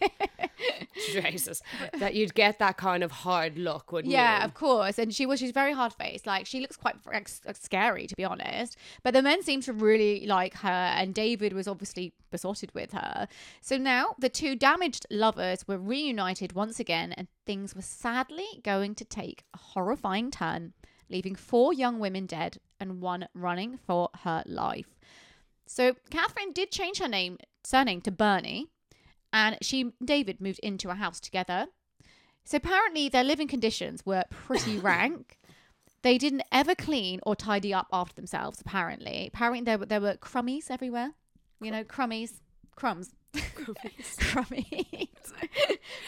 Jesus, 1.11 1.61
that 1.97 2.13
you'd 2.15 2.33
get 2.35 2.59
that 2.59 2.77
kind 2.77 3.03
of 3.03 3.11
hard 3.11 3.57
look, 3.57 3.91
wouldn't 3.91 4.11
Yeah, 4.11 4.35
you? 4.35 4.39
Yeah, 4.39 4.45
of 4.45 4.53
course. 4.53 4.97
And 4.99 5.13
she 5.13 5.25
was 5.25 5.39
she's 5.39 5.51
very 5.51 5.73
hard 5.73 5.93
faced. 5.93 6.25
Like 6.27 6.45
she 6.45 6.59
looks 6.59 6.77
quite 6.77 6.95
like, 7.05 7.27
scary 7.27 8.07
to 8.07 8.15
be 8.15 8.23
honest. 8.23 8.77
But 9.03 9.13
the 9.13 9.21
men 9.21 9.43
seem 9.43 9.61
to 9.61 9.73
really 9.73 10.25
like 10.25 10.53
her, 10.55 10.69
and 10.69 11.13
David 11.13 11.53
was 11.53 11.67
obviously 11.67 12.13
besotted 12.29 12.73
with 12.73 12.91
her. 12.93 13.27
So 13.61 13.77
now 13.77 14.15
the 14.19 14.29
two 14.29 14.55
damaged 14.55 15.05
lovers 15.09 15.67
were 15.67 15.77
reunited 15.77 16.53
once 16.53 16.79
again, 16.79 17.11
and 17.13 17.27
things 17.45 17.75
were 17.75 17.81
sadly 17.81 18.47
going 18.63 18.95
to 18.95 19.05
take 19.05 19.43
a 19.53 19.57
horrifying 19.57 20.31
turn, 20.31 20.73
leaving 21.11 21.35
four 21.35 21.73
young 21.73 21.99
women 21.99 22.25
dead 22.25 22.57
and 22.79 23.01
one 23.01 23.27
running 23.33 23.77
for 23.77 24.09
her 24.23 24.43
life. 24.45 24.95
So 25.67 25.95
Catherine 26.09 26.51
did 26.51 26.71
change 26.71 26.99
her 26.99 27.07
name 27.07 27.37
surname 27.63 28.01
to 28.01 28.11
Birnie, 28.11 28.67
and 29.31 29.57
she 29.61 29.81
and 29.81 29.93
David 30.03 30.41
moved 30.41 30.59
into 30.59 30.89
a 30.89 30.95
house 30.95 31.19
together. 31.19 31.67
So 32.43 32.57
apparently 32.57 33.07
their 33.07 33.23
living 33.23 33.47
conditions 33.47 34.05
were 34.05 34.25
pretty 34.29 34.77
rank. 34.91 35.37
They 36.01 36.17
didn't 36.17 36.43
ever 36.51 36.73
clean 36.73 37.19
or 37.23 37.35
tidy 37.35 37.73
up 37.73 37.87
after 37.93 38.15
themselves. 38.15 38.59
Apparently, 38.59 39.29
apparently 39.31 39.63
there 39.63 39.77
were 39.77 39.85
there 39.85 40.01
were 40.01 40.15
crummies 40.15 40.71
everywhere. 40.71 41.11
You 41.61 41.69
know, 41.69 41.83
crummies, 41.83 42.39
crumbs, 42.75 43.11
crummies, 43.55 45.07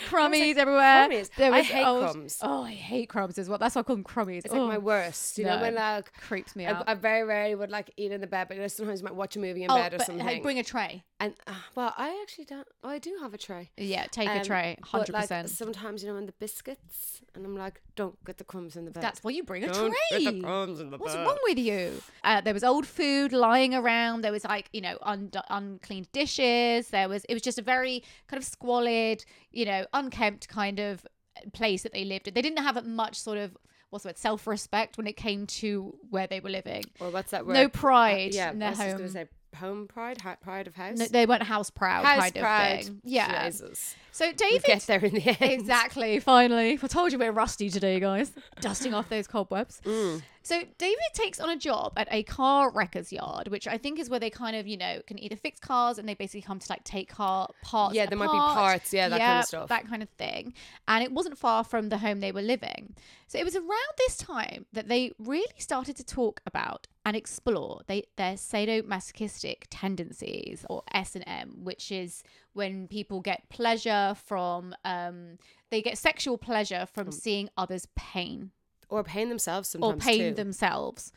crummies 0.10 0.58
everywhere. 0.58 1.08
crummies? 1.08 1.30
There 1.38 1.54
I 1.54 1.62
hate 1.62 1.84
oh, 1.84 1.96
old- 1.96 2.12
crumbs. 2.12 2.40
Oh, 2.42 2.64
I 2.64 2.72
hate 2.72 3.10
crumbs 3.10 3.38
as 3.38 3.48
well. 3.48 3.58
That's 3.58 3.76
why 3.76 3.80
I 3.80 3.84
call 3.84 3.96
them 3.96 4.04
crummies. 4.04 4.40
It's 4.40 4.52
like 4.52 4.62
oh, 4.62 4.68
my 4.68 4.78
worst. 4.78 5.38
You 5.38 5.46
know, 5.46 5.60
when 5.60 5.76
like 5.76 6.12
creeps 6.14 6.56
me 6.56 6.66
I, 6.66 6.72
out. 6.72 6.84
I 6.88 6.96
very 6.96 7.24
rarely 7.24 7.56
would 7.56 7.70
like 7.70 7.92
eat 7.96 8.12
in 8.12 8.22
the 8.22 8.28
bed, 8.28 8.48
but 8.50 8.60
I 8.60 8.68
sometimes 8.68 9.04
might 9.04 9.16
watch 9.16 9.36
a 9.36 9.40
movie 9.40 9.64
in 9.64 9.72
oh, 9.72 9.76
bed 9.76 9.94
or 9.94 9.98
but, 9.98 10.08
something. 10.08 10.26
hey, 10.26 10.40
bring 10.40 10.60
a 10.60 10.64
tray. 10.64 11.04
And 11.24 11.34
uh, 11.48 11.54
well, 11.76 11.94
I 11.98 12.20
actually 12.22 12.46
don't. 12.46 12.68
Oh, 12.84 12.90
I 12.90 13.00
do 13.00 13.18
have 13.22 13.34
a 13.34 13.38
tray. 13.38 13.72
Yeah, 13.78 14.06
take 14.08 14.28
a 14.28 14.40
Um, 14.40 14.44
tray, 14.44 14.78
hundred 14.84 15.14
like, 15.14 15.24
percent. 15.24 15.50
Sometimes 15.50 16.04
you 16.04 16.10
know, 16.10 16.18
in 16.18 16.26
the 16.26 16.34
biscuits, 16.34 17.22
and 17.34 17.46
I'm 17.46 17.56
like, 17.56 17.82
don't 17.96 18.24
get 18.26 18.38
the 18.38 18.44
crumbs 18.44 18.76
in 18.76 18.86
the 18.86 18.92
bed. 18.92 19.02
That's 19.04 19.24
why 19.24 19.32
you 19.32 19.44
bring 19.44 19.64
a 19.64 19.72
Don't 19.72 19.92
tray. 20.12 20.24
get 20.24 20.34
the 20.36 20.42
crumbs 20.42 20.80
in 20.80 20.90
the 20.90 20.98
What's 20.98 21.16
bed. 21.16 21.26
wrong 21.26 21.38
with 21.44 21.58
you? 21.58 22.02
Uh, 22.24 22.42
there 22.42 22.54
was 22.54 22.64
old 22.64 22.86
food 22.86 23.32
lying 23.34 23.74
around. 23.74 24.22
There 24.22 24.32
was 24.32 24.44
like 24.44 24.70
you 24.74 24.82
know 24.82 24.98
un- 25.02 25.32
unclean 25.50 26.08
dishes. 26.12 26.90
There 26.90 27.08
was 27.10 27.24
it 27.26 27.34
was 27.34 27.42
just 27.42 27.58
a 27.58 27.64
very 27.64 28.04
kind 28.28 28.42
of 28.42 28.46
squalid, 28.46 29.24
you 29.52 29.66
know, 29.66 29.86
unkempt 29.94 30.48
kind 30.50 30.80
of 30.80 31.06
place 31.54 31.84
that 31.84 31.94
they 31.94 32.06
lived 32.06 32.28
in. 32.28 32.34
They 32.34 32.42
didn't 32.42 32.64
have 32.64 32.86
much 32.86 33.16
sort 33.20 33.38
of 33.38 33.58
what's 33.90 34.04
the 34.04 34.10
word 34.10 34.18
self 34.18 34.48
respect 34.48 34.98
when 34.98 35.08
it 35.08 35.16
came 35.18 35.46
to 35.48 35.96
where 36.10 36.28
they 36.28 36.40
were 36.40 36.50
living. 36.50 36.84
Or 37.00 37.10
what's 37.12 37.32
that 37.32 37.46
word? 37.46 37.54
No 37.54 37.70
pride 37.70 38.34
yeah, 38.34 38.52
in 38.52 38.58
I 38.58 38.60
their 38.60 38.70
was 38.70 38.78
just 38.80 38.90
home. 38.90 38.98
gonna 38.98 39.10
say 39.10 39.26
home 39.56 39.88
pride, 39.88 40.22
ha- 40.22 40.38
pride 40.42 40.68
of 40.68 40.76
house. 40.76 40.98
No, 40.98 41.06
they 41.06 41.26
weren't 41.26 41.44
house 41.44 41.70
proud 41.70 42.06
house 42.06 42.20
kind 42.20 42.36
pride. 42.36 42.80
of 42.80 42.86
thing. 42.86 43.02
Yeah. 43.04 43.50
Jesus. 43.50 43.96
So 44.12 44.32
David 44.32 44.64
get 44.64 44.82
there 44.84 45.00
in 45.00 45.14
the 45.16 45.28
end. 45.28 45.38
Exactly, 45.42 46.20
finally. 46.20 46.80
I 46.82 46.88
told 46.88 47.12
you 47.12 47.18
we're 47.18 47.32
rusty 47.32 47.70
today, 47.70 48.00
guys. 48.00 48.32
Dusting 48.62 48.94
off 48.94 49.10
those 49.10 49.28
cobwebs. 49.28 49.82
Mm. 49.86 50.22
So 50.44 50.62
David 50.78 51.00
takes 51.14 51.40
on 51.40 51.50
a 51.50 51.56
job 51.56 51.94
at 51.96 52.10
a 52.12 52.24
car 52.24 52.70
wreckers 52.70 53.14
yard, 53.14 53.48
which 53.48 53.66
I 53.66 53.78
think 53.78 53.98
is 53.98 54.10
where 54.10 54.20
they 54.20 54.30
kind 54.30 54.58
of, 54.58 54.68
you 54.68 54.76
know, 54.76 55.02
can 55.08 55.18
either 55.18 55.38
fix 55.38 55.58
cars 55.60 55.98
and 55.98 56.08
they 56.08 56.16
basically 56.16 56.42
come 56.42 56.60
to 56.60 56.68
like 56.70 56.84
take 56.84 57.10
car 57.10 57.48
parts. 57.62 57.96
Yeah, 57.96 58.08
there 58.08 58.18
might 58.18 58.32
be 58.32 58.38
parts, 58.38 58.94
yeah, 58.94 59.08
that 59.08 59.20
kind 59.20 59.40
of 59.40 59.46
stuff. 59.46 59.70
That 59.70 59.88
kind 59.88 60.04
of 60.04 60.10
thing. 60.10 60.54
And 60.88 61.02
it 61.02 61.14
wasn't 61.14 61.38
far 61.38 61.64
from 61.64 61.88
the 61.88 61.98
home 61.98 62.20
they 62.20 62.34
were 62.34 62.42
living. 62.42 62.94
So 63.28 63.40
it 63.40 63.46
was 63.46 63.56
around 63.56 63.94
this 63.98 64.18
time 64.18 64.66
that 64.74 64.90
they 64.90 65.14
really 65.18 65.48
started 65.58 65.96
to 65.96 66.04
talk 66.04 66.42
about 66.46 66.88
and 67.06 67.16
explore 67.16 67.82
they, 67.88 68.04
their 68.18 68.34
sadomasochistic 68.34 69.64
tendencies 69.70 70.66
or 70.70 70.84
S&M, 70.94 71.64
which 71.64 71.90
is 71.90 72.22
when 72.52 72.90
people 72.90 73.22
get 73.22 73.48
pleasure 73.50 74.14
from, 74.26 74.76
um, 74.84 75.38
they 75.70 75.82
get 75.82 75.98
sexual 75.98 76.38
pleasure 76.38 76.86
from 76.86 77.12
seeing 77.14 77.50
others 77.56 77.88
pain 77.96 78.52
Or 78.94 79.04
paying 79.04 79.30
themselves 79.30 79.70
sometimes 79.70 79.94
or 79.94 79.98
pain 79.98 80.20
too. 80.30 80.36
themselves. 80.36 81.12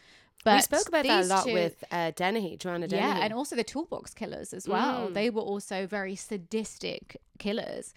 But 0.45 0.57
we 0.57 0.62
spoke 0.62 0.89
about 0.89 1.05
that 1.07 1.24
a 1.24 1.27
lot 1.27 1.45
two- 1.45 1.53
with 1.53 1.83
uh, 1.91 2.12
Dennehy, 2.14 2.57
Joanna 2.57 2.87
Dennehy. 2.89 3.07
yeah, 3.09 3.24
and 3.24 3.33
also 3.35 3.57
the 3.57 3.64
toolbox 3.64 4.14
killers 4.14 4.53
as 4.55 4.68
well. 4.68 5.09
Mm. 5.09 5.14
They 5.14 5.29
were 5.29 5.43
also 5.43 5.87
very 5.87 6.14
sadistic 6.14 7.16
killers. 7.39 7.93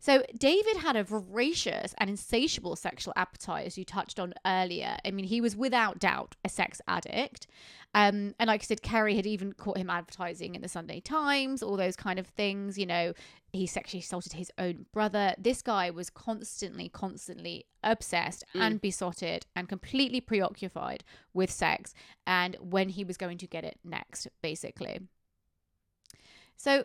So 0.00 0.22
David 0.36 0.78
had 0.78 0.96
a 0.96 1.04
voracious 1.04 1.94
and 1.98 2.08
insatiable 2.08 2.74
sexual 2.74 3.12
appetite, 3.16 3.66
as 3.66 3.76
you 3.76 3.84
touched 3.84 4.18
on 4.18 4.32
earlier. 4.46 4.96
I 5.04 5.10
mean, 5.10 5.26
he 5.26 5.42
was 5.42 5.54
without 5.54 5.98
doubt 5.98 6.36
a 6.42 6.48
sex 6.48 6.80
addict. 6.88 7.46
Um, 7.92 8.34
and 8.38 8.48
like 8.48 8.62
I 8.62 8.64
said, 8.64 8.80
Kerry 8.80 9.14
had 9.14 9.26
even 9.26 9.52
caught 9.52 9.76
him 9.76 9.90
advertising 9.90 10.54
in 10.54 10.62
the 10.62 10.68
Sunday 10.68 11.00
Times, 11.00 11.62
all 11.62 11.76
those 11.76 11.96
kind 11.96 12.18
of 12.18 12.26
things. 12.28 12.78
You 12.78 12.86
know, 12.86 13.12
he 13.52 13.66
sexually 13.66 14.00
assaulted 14.00 14.32
his 14.32 14.50
own 14.56 14.86
brother. 14.90 15.34
This 15.36 15.60
guy 15.60 15.90
was 15.90 16.08
constantly, 16.08 16.88
constantly 16.88 17.66
obsessed 17.84 18.44
and 18.54 18.80
besotted 18.80 19.44
and 19.54 19.68
completely 19.68 20.22
preoccupied 20.22 21.04
with 21.34 21.50
sex 21.50 21.92
and 22.26 22.56
when 22.58 22.88
he 22.88 23.04
was 23.04 23.18
going 23.18 23.36
to 23.36 23.46
get 23.46 23.64
it 23.64 23.78
next, 23.84 24.28
basically. 24.40 25.00
So 26.56 26.84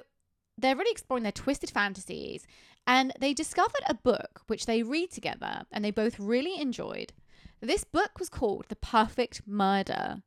they're 0.57 0.75
really 0.75 0.91
exploring 0.91 1.23
their 1.23 1.31
twisted 1.31 1.69
fantasies 1.69 2.47
and 2.87 3.13
they 3.19 3.33
discovered 3.33 3.83
a 3.87 3.95
book 3.95 4.41
which 4.47 4.65
they 4.65 4.83
read 4.83 5.11
together 5.11 5.65
and 5.71 5.83
they 5.83 5.91
both 5.91 6.19
really 6.19 6.59
enjoyed. 6.59 7.13
This 7.61 7.83
book 7.83 8.19
was 8.19 8.29
called 8.29 8.65
The 8.69 8.75
Perfect 8.75 9.41
Murder. 9.47 10.21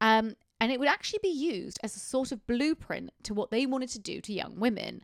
Um, 0.00 0.36
and 0.60 0.72
it 0.72 0.78
would 0.78 0.88
actually 0.88 1.20
be 1.22 1.28
used 1.28 1.78
as 1.82 1.96
a 1.96 2.00
sort 2.00 2.32
of 2.32 2.46
blueprint 2.46 3.10
to 3.24 3.34
what 3.34 3.50
they 3.50 3.66
wanted 3.66 3.88
to 3.90 3.98
do 3.98 4.20
to 4.20 4.32
young 4.32 4.58
women. 4.58 5.02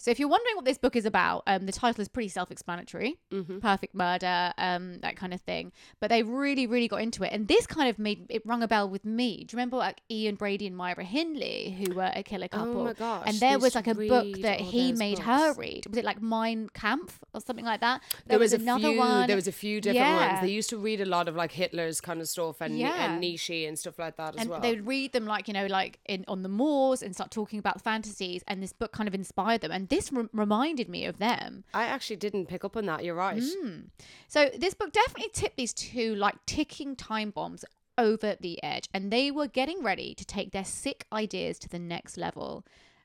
So 0.00 0.10
if 0.10 0.18
you're 0.18 0.30
wondering 0.30 0.56
what 0.56 0.64
this 0.64 0.78
book 0.78 0.96
is 0.96 1.04
about, 1.04 1.42
um, 1.46 1.66
the 1.66 1.72
title 1.72 2.00
is 2.00 2.08
pretty 2.08 2.30
self-explanatory. 2.30 3.18
Mm-hmm. 3.30 3.58
Perfect 3.58 3.94
murder, 3.94 4.54
um, 4.56 4.98
that 5.00 5.14
kind 5.14 5.34
of 5.34 5.42
thing. 5.42 5.72
But 6.00 6.08
they 6.08 6.22
really, 6.22 6.66
really 6.66 6.88
got 6.88 7.02
into 7.02 7.22
it, 7.22 7.32
and 7.34 7.46
this 7.46 7.66
kind 7.66 7.90
of 7.90 7.98
made 7.98 8.24
it 8.30 8.40
rung 8.46 8.62
a 8.62 8.68
bell 8.68 8.88
with 8.88 9.04
me. 9.04 9.44
Do 9.44 9.52
you 9.52 9.56
remember 9.58 9.76
like 9.76 10.00
Ian 10.10 10.36
Brady 10.36 10.66
and 10.66 10.74
Myra 10.74 11.04
Hindley, 11.04 11.76
who 11.78 11.94
were 11.94 12.10
a 12.14 12.22
killer 12.22 12.48
couple? 12.48 12.80
Oh 12.80 12.84
my 12.84 12.92
gosh. 12.94 13.24
And 13.26 13.38
there 13.40 13.58
was 13.58 13.74
like 13.74 13.88
a 13.88 13.94
book 13.94 14.40
that 14.40 14.60
he 14.62 14.92
made 14.94 15.18
her 15.18 15.52
read. 15.52 15.84
Was 15.86 15.98
it 15.98 16.04
like 16.06 16.22
Mein 16.22 16.70
Kampf 16.72 17.20
or 17.34 17.42
something 17.42 17.66
like 17.66 17.82
that? 17.82 18.00
There, 18.26 18.38
was, 18.38 18.54
another 18.54 18.88
few. 18.88 18.98
one. 18.98 19.26
There 19.26 19.36
was 19.36 19.48
a 19.48 19.52
few 19.52 19.82
different 19.82 19.96
Yeah. 20.06 20.32
ones. 20.32 20.46
They 20.46 20.50
used 20.52 20.70
to 20.70 20.78
read 20.78 21.02
a 21.02 21.06
lot 21.06 21.28
of 21.28 21.36
like 21.36 21.52
Hitler's 21.52 22.00
kind 22.00 22.22
of 22.22 22.28
stuff 22.28 22.62
and, 22.62 22.78
Yeah. 22.78 23.12
and 23.12 23.20
Nietzsche 23.20 23.66
and 23.66 23.78
stuff 23.78 23.98
like 23.98 24.16
that 24.16 24.34
as 24.36 24.40
and 24.40 24.48
well. 24.48 24.60
they 24.60 24.70
would 24.76 24.86
read 24.86 25.12
them 25.12 25.26
like 25.26 25.46
you 25.46 25.52
know 25.52 25.66
like 25.66 25.98
in 26.06 26.24
on 26.26 26.42
the 26.42 26.48
moors 26.48 27.02
and 27.02 27.14
start 27.14 27.30
talking 27.30 27.58
about 27.58 27.82
fantasies 27.82 28.42
and 28.48 28.62
this 28.62 28.72
book 28.72 28.92
kind 28.92 29.06
of 29.06 29.14
inspired 29.14 29.60
them 29.60 29.70
and 29.70 29.89
this 29.90 30.10
re- 30.12 30.28
reminded 30.32 30.88
me 30.88 31.04
of 31.04 31.18
them 31.18 31.64
I 31.74 31.84
actually 31.84 32.16
didn't 32.16 32.46
pick 32.46 32.64
up 32.64 32.76
on 32.76 32.86
that. 32.86 33.04
You're 33.04 33.14
right. 33.14 33.42
Mm. 33.42 33.88
so 34.28 34.48
this 34.56 34.74
book 34.74 34.92
definitely 34.92 35.30
tipped 35.32 35.56
these 35.56 35.74
two 35.74 36.14
like 36.14 36.36
ticking 36.46 36.96
time 36.96 37.30
bombs 37.30 37.64
over 37.98 38.36
the 38.40 38.62
edge 38.62 38.88
and 38.94 39.12
they 39.12 39.30
were 39.30 39.46
getting 39.46 39.82
ready 39.82 40.14
to 40.14 40.24
take 40.24 40.52
their 40.52 40.64
sick 40.64 41.04
ideas 41.12 41.58
to 41.58 41.68
the 41.68 41.78
next 41.78 42.16
level 42.16 42.64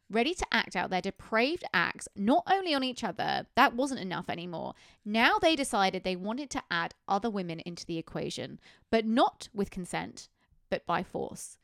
ready 0.10 0.34
to 0.34 0.46
act 0.52 0.76
out 0.76 0.90
their 0.90 1.02
depraved 1.02 1.64
acts 1.74 2.08
not 2.16 2.44
only 2.50 2.74
on 2.74 2.84
each 2.84 3.04
other 3.04 3.46
that 3.56 3.76
wasn't 3.76 4.00
enough 4.00 4.30
anymore 4.30 4.74
now 5.04 5.38
they 5.42 5.56
decided 5.56 6.04
they 6.04 6.16
wanted 6.16 6.50
to 6.50 6.62
add 6.72 6.94
other 7.08 7.30
women 7.30 7.60
into 7.62 7.86
the 7.86 7.98
equation 7.98 8.60
but 8.90 9.06
not 9.06 9.50
with 9.54 9.70
consent 9.72 10.30
but 10.70 10.86
by 10.86 11.04
force 11.04 11.58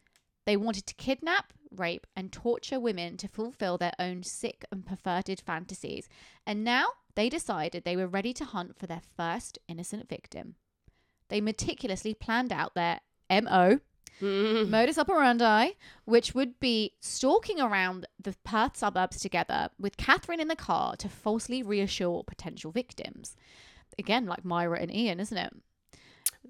they 0.52 0.58
wanted 0.58 0.86
to 0.86 0.94
kidnap, 0.96 1.54
rape, 1.74 2.06
and 2.14 2.30
torture 2.30 2.78
women 2.78 3.16
to 3.16 3.30
fulfill 3.30 3.78
their 3.78 3.94
own 3.98 4.22
sick 4.22 4.66
and 4.70 4.86
perverted 4.86 5.40
fantasies. 5.40 6.10
And 6.46 6.66
now 6.66 6.88
they 7.16 7.30
decided 7.30 7.86
they 7.86 7.96
were 7.96 8.06
ready 8.06 8.34
to 8.34 8.44
hunt 8.44 8.78
for 8.78 8.86
their 8.86 9.00
first 9.16 9.60
innocent 9.70 10.10
victim. 10.10 10.56
They 11.30 11.40
meticulously 11.40 12.14
planned 12.14 12.52
out 12.52 12.76
their 12.76 13.00
MO, 13.30 13.80
modus 14.22 14.98
operandi, 14.98 15.70
which 16.04 16.36
would 16.36 16.60
be 16.60 16.96
stalking 17.00 17.62
around 17.62 18.06
the 18.22 18.36
Perth 18.44 18.76
suburbs 18.76 19.22
together 19.22 19.70
with 19.80 19.96
Catherine 19.96 20.42
in 20.42 20.50
the 20.50 20.58
car 20.58 20.98
to 20.98 21.08
falsely 21.08 21.64
reassure 21.64 22.26
potential 22.26 22.74
victims. 22.74 23.38
Again, 23.98 24.26
like 24.26 24.44
Myra 24.44 24.82
and 24.82 24.94
Ian, 24.94 25.22
isn't 25.22 25.38
it? 25.38 25.54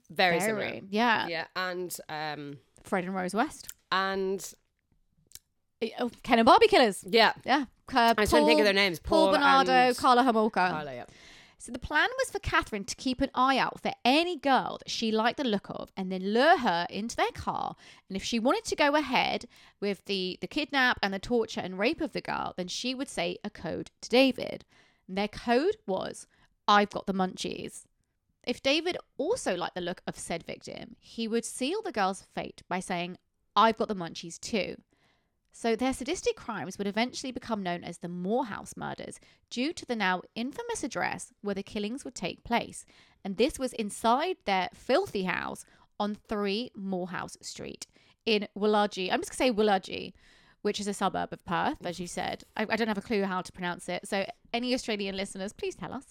Very, 0.10 0.39
similar. 0.39 0.80
Yeah. 0.89 1.28
Yeah, 1.28 1.45
and 1.56 1.95
um, 2.10 2.58
Fred 2.82 3.04
and 3.04 3.14
Rose 3.14 3.36
West. 3.36 3.68
And 3.92 4.54
Oh, 6.00 6.12
Ken 6.24 6.38
and 6.38 6.46
Barbie 6.46 6.68
Killers. 6.68 7.04
yeah, 7.08 7.34
Yeah. 7.44 7.66
Uh, 7.94 8.14
I 8.18 8.22
was 8.22 8.30
trying 8.30 8.44
to 8.44 8.48
think 8.48 8.60
of 8.60 8.66
their 8.66 8.74
names. 8.74 9.00
Paul, 9.00 9.26
Paul 9.28 9.34
Bernardo, 9.34 9.72
and 9.72 9.98
Karla 9.98 10.24
Homolka. 10.24 10.70
Karla, 10.70 10.94
yeah. 10.94 11.06
So 11.58 11.72
the 11.72 11.80
plan 11.80 12.08
was 12.18 12.32
for 12.32 12.39
Catherine 12.39 12.86
to 12.86 12.96
keep 12.96 13.20
an 13.22 13.30
eye 13.36 13.58
out 13.58 13.82
for 13.82 13.92
any 14.06 14.38
girl 14.38 14.78
that 14.80 14.89
she 14.89 15.12
liked 15.12 15.38
the 15.38 15.44
look 15.44 15.68
of 15.70 15.92
and 15.98 16.12
then 16.12 16.34
lure 16.34 16.58
her 16.58 16.88
into 16.89 17.16
their 17.16 17.32
car. 17.36 17.76
And 18.10 18.16
if 18.16 18.24
she 18.24 18.39
wanted 18.39 18.64
to 18.66 18.76
go 18.76 18.96
ahead 18.96 19.46
with 19.80 20.06
the, 20.06 20.38
the 20.42 20.48
kidnap 20.48 20.98
and 21.04 21.14
the 21.14 21.20
torture 21.20 21.62
and 21.62 21.78
rape 21.78 22.02
of 22.02 22.14
the 22.14 22.22
girl, 22.22 22.54
then 22.58 22.68
she 22.68 22.96
would 22.96 23.10
say 23.10 23.38
a 23.44 23.50
code 23.50 23.92
to 24.02 24.10
David. 24.10 24.66
And 25.08 25.18
their 25.18 25.28
code 25.28 25.76
was, 25.86 26.26
I've 26.68 26.89
got 26.92 27.06
the 27.08 27.14
munchies. 27.14 27.84
If 28.48 28.64
David 28.64 28.98
also 29.18 29.56
liked 29.56 29.76
the 29.76 29.82
look 29.82 30.02
of 30.08 30.18
said 30.18 30.44
victim, 30.44 30.96
he 31.00 31.28
would 31.28 31.46
seal 31.46 31.82
the 31.84 31.92
girl's 31.92 32.26
fate 32.34 32.64
by 32.70 32.80
saying, 32.80 33.18
I've 33.56 33.78
got 33.78 33.88
the 33.88 33.95
munchies 33.95 34.39
too. 34.39 34.76
So 35.54 35.76
their 35.76 35.93
sadistic 35.93 36.36
crimes 36.36 36.78
would 36.78 36.88
eventually 36.88 37.32
become 37.32 37.62
known 37.62 37.84
as 37.84 37.97
the 37.97 38.08
Moorhouse 38.08 38.78
murders 38.78 39.20
due 39.49 39.74
to 39.74 39.86
the 39.86 39.95
now 39.95 40.22
infamous 40.34 40.84
address 40.84 41.34
where 41.41 41.56
the 41.56 41.64
killings 41.64 42.06
would 42.06 42.16
take 42.16 42.43
place. 42.43 42.86
And 43.24 43.38
this 43.38 43.60
was 43.60 43.74
inside 43.74 44.38
their 44.45 44.70
filthy 44.74 45.24
house 45.24 45.66
on 45.99 46.16
3 46.16 46.72
Moorhouse 46.76 47.38
Street 47.41 47.86
in 48.26 48.47
Willagee. 48.58 49.12
I'm 49.12 49.20
just 49.20 49.38
going 49.38 49.52
to 49.52 49.58
say 49.58 49.64
Willagee, 49.64 50.14
which 50.62 50.80
is 50.80 50.88
a 50.88 50.93
suburb 50.93 51.34
of 51.34 51.45
Perth, 51.45 51.86
as 51.86 51.99
you 51.99 52.08
said. 52.08 52.43
I, 52.56 52.66
I 52.70 52.76
don't 52.76 52.88
have 52.88 52.97
a 52.97 53.02
clue 53.02 53.24
how 53.24 53.41
to 53.41 53.52
pronounce 53.52 53.89
it. 53.89 54.08
So 54.08 54.26
any 54.54 54.74
Australian 54.74 55.18
listeners, 55.18 55.54
please 55.54 55.76
tell 55.76 55.93
us. 55.93 56.06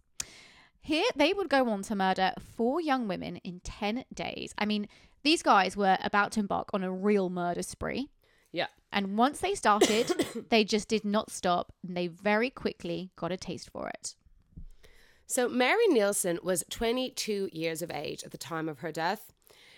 Here, 0.82 1.04
they 1.14 1.32
would 1.32 1.50
go 1.50 1.68
on 1.68 1.82
to 1.82 1.94
murder 1.94 2.32
four 2.38 2.80
young 2.80 3.06
women 3.06 3.36
in 3.36 3.60
10 3.60 4.04
days. 4.14 4.54
I 4.56 4.64
mean, 4.64 4.88
these 5.22 5.42
guys 5.42 5.76
were 5.76 5.98
about 6.02 6.32
to 6.32 6.40
embark 6.40 6.70
on 6.72 6.82
a 6.82 6.92
real 6.92 7.30
murder 7.30 7.62
spree. 7.62 8.08
Yeah. 8.52 8.66
And 8.92 9.16
once 9.16 9.40
they 9.40 9.54
started, 9.54 10.26
they 10.50 10.64
just 10.64 10.88
did 10.88 11.04
not 11.04 11.30
stop 11.30 11.72
and 11.86 11.96
they 11.96 12.06
very 12.06 12.50
quickly 12.50 13.10
got 13.16 13.32
a 13.32 13.36
taste 13.36 13.70
for 13.70 13.88
it. 13.88 14.14
So 15.26 15.48
Mary 15.48 15.86
Neilson 15.88 16.42
was 16.42 16.64
22 16.70 17.50
years 17.52 17.82
of 17.82 17.90
age 17.90 18.24
at 18.24 18.32
the 18.32 18.38
time 18.38 18.68
of 18.68 18.80
her 18.80 18.90
death. 18.90 19.32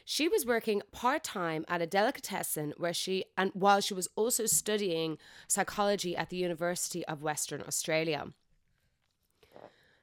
She 0.05 0.27
was 0.27 0.47
working 0.47 0.83
part-time 0.93 1.65
at 1.69 1.83
a 1.83 1.87
delicatessen 1.87 2.73
where 2.77 2.95
she 2.95 3.25
and 3.37 3.51
while 3.53 3.81
she 3.81 3.95
was 3.95 4.09
also 4.17 4.47
studying 4.47 5.19
psychology 5.47 6.17
at 6.17 6.31
the 6.31 6.37
University 6.37 7.05
of 7.07 7.23
Western 7.23 7.63
Australia. 7.63 8.33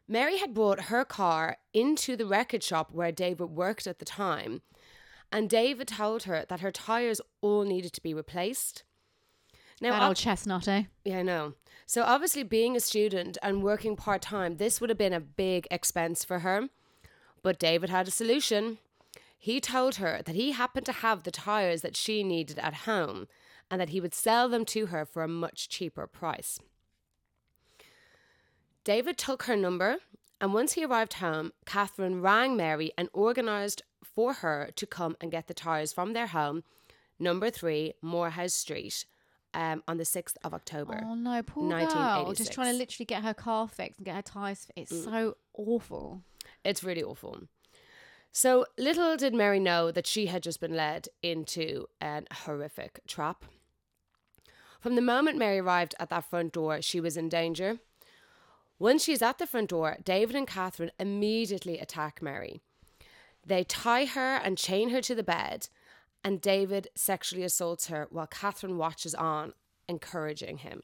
Mary 0.08 0.38
had 0.38 0.54
brought 0.54 0.86
her 0.86 1.06
car 1.06 1.58
into 1.74 2.16
the 2.16 2.26
record 2.26 2.64
shop 2.64 2.92
where 2.92 3.12
David 3.12 3.50
worked 3.50 3.86
at 3.86 4.00
the 4.00 4.06
time, 4.06 4.62
and 5.32 5.49
David 5.49 5.88
told 5.88 6.23
her 6.23 6.45
that 6.49 6.61
her 6.61 6.71
tires 6.71 7.21
all 7.41 7.63
needed 7.63 7.93
to 7.93 8.01
be 8.01 8.13
replaced. 8.13 8.84
Now, 9.82 9.91
that 9.91 10.01
ob- 10.01 10.07
old 10.09 10.17
chestnut, 10.17 10.67
eh? 10.67 10.84
yeah, 11.05 11.19
I 11.19 11.21
know. 11.23 11.53
So 11.86 12.03
obviously, 12.03 12.43
being 12.43 12.75
a 12.75 12.80
student 12.80 13.38
and 13.41 13.63
working 13.63 13.95
part 13.95 14.21
time, 14.21 14.57
this 14.57 14.80
would 14.80 14.89
have 14.89 14.97
been 14.97 15.13
a 15.13 15.19
big 15.19 15.67
expense 15.71 16.23
for 16.23 16.39
her. 16.39 16.69
But 17.41 17.59
David 17.59 17.89
had 17.89 18.07
a 18.07 18.11
solution. 18.11 18.80
He 19.38 19.61
told 19.61 19.95
her 19.95 20.21
that 20.25 20.36
he 20.36 20.51
happened 20.51 20.86
to 20.88 20.91
have 20.91 21.23
the 21.23 21.32
tires 21.32 21.82
that 21.82 21.95
she 21.95 22.23
needed 22.23 22.59
at 22.59 22.73
home 22.86 23.27
and 23.71 23.80
that 23.80 23.89
he 23.89 24.01
would 24.01 24.13
sell 24.13 24.49
them 24.49 24.65
to 24.65 24.88
her 24.88 25.05
for 25.05 25.23
a 25.23 25.27
much 25.27 25.69
cheaper 25.69 26.05
price. 26.07 26.59
David 28.84 29.17
took 29.17 29.43
her 29.43 29.55
number, 29.55 29.97
and 30.42 30.54
once 30.54 30.74
he 30.74 30.86
arrived 30.86 31.14
home, 31.14 31.52
Catherine 31.66 32.22
rang 32.22 32.56
Mary 32.56 32.92
and 32.98 33.10
organised 33.14 33.82
for 34.04 34.34
her 34.34 34.70
to 34.76 34.86
come 34.86 35.16
and 35.22 35.32
get 35.32 35.48
the 35.48 35.54
tires 35.54 35.92
from 35.94 36.14
their 36.14 36.28
home, 36.28 36.64
number 37.20 37.50
three, 37.50 37.94
Moorhouse 38.02 38.54
Street, 38.54 39.06
um, 39.54 39.84
on 39.88 39.98
the 39.98 40.04
6th 40.06 40.36
of 40.44 40.54
October. 40.54 41.02
Oh 41.04 41.16
no, 41.16 41.42
poor 41.44 41.68
girl. 41.70 42.34
Just 42.34 42.54
trying 42.54 42.72
to 42.72 42.78
literally 42.78 43.06
get 43.06 43.24
her 43.24 43.34
car 43.34 43.68
fixed 43.68 44.00
and 44.00 44.06
get 44.06 44.16
her 44.16 44.22
tyres 44.22 44.66
fixed. 44.66 44.94
It's 44.94 44.94
Mm. 44.94 45.04
so 45.06 45.38
awful. 45.54 46.24
It's 46.64 46.84
really 46.84 47.04
awful. 47.04 47.44
So 48.32 48.66
little 48.78 49.18
did 49.18 49.34
Mary 49.34 49.60
know 49.60 49.92
that 49.92 50.06
she 50.06 50.28
had 50.28 50.44
just 50.44 50.60
been 50.60 50.76
led 50.76 51.10
into 51.24 51.88
an 52.00 52.28
horrific 52.32 53.02
trap. 53.08 53.44
From 54.80 54.96
the 54.96 55.02
moment 55.02 55.38
Mary 55.38 55.60
arrived 55.60 55.96
at 56.00 56.10
that 56.10 56.30
front 56.30 56.54
door, 56.54 56.82
she 56.82 57.00
was 57.02 57.18
in 57.18 57.28
danger. 57.28 57.80
Once 58.80 59.03
she's 59.03 59.21
at 59.21 59.38
the 59.38 59.45
front 59.45 59.69
door, 59.69 59.97
David 60.03 60.38
and 60.38 60.47
Catherine 60.47 60.91
immediately 60.97 61.77
attack 61.77 62.21
Mary. 62.21 62.61
They 63.45 63.65
tie 63.65 64.05
her 64.05 64.38
and 64.38 64.57
chain 64.57 64.89
her 64.89 65.01
to 65.01 65.13
the 65.13 65.23
bed, 65.23 65.67
and 66.23 66.39
David 66.39 66.88
sexually 66.95 67.43
assaults 67.43 67.88
her 67.88 68.07
while 68.09 68.27
Catherine 68.27 68.77
watches 68.77 69.13
on, 69.13 69.53
encouraging 69.89 70.59
him. 70.59 70.84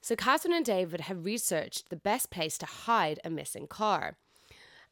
So 0.00 0.16
Catherine 0.16 0.54
and 0.54 0.64
David 0.64 1.02
have 1.02 1.24
researched 1.24 1.88
the 1.88 1.96
best 1.96 2.30
place 2.30 2.58
to 2.58 2.66
hide 2.66 3.20
a 3.24 3.30
missing 3.30 3.68
car 3.68 4.16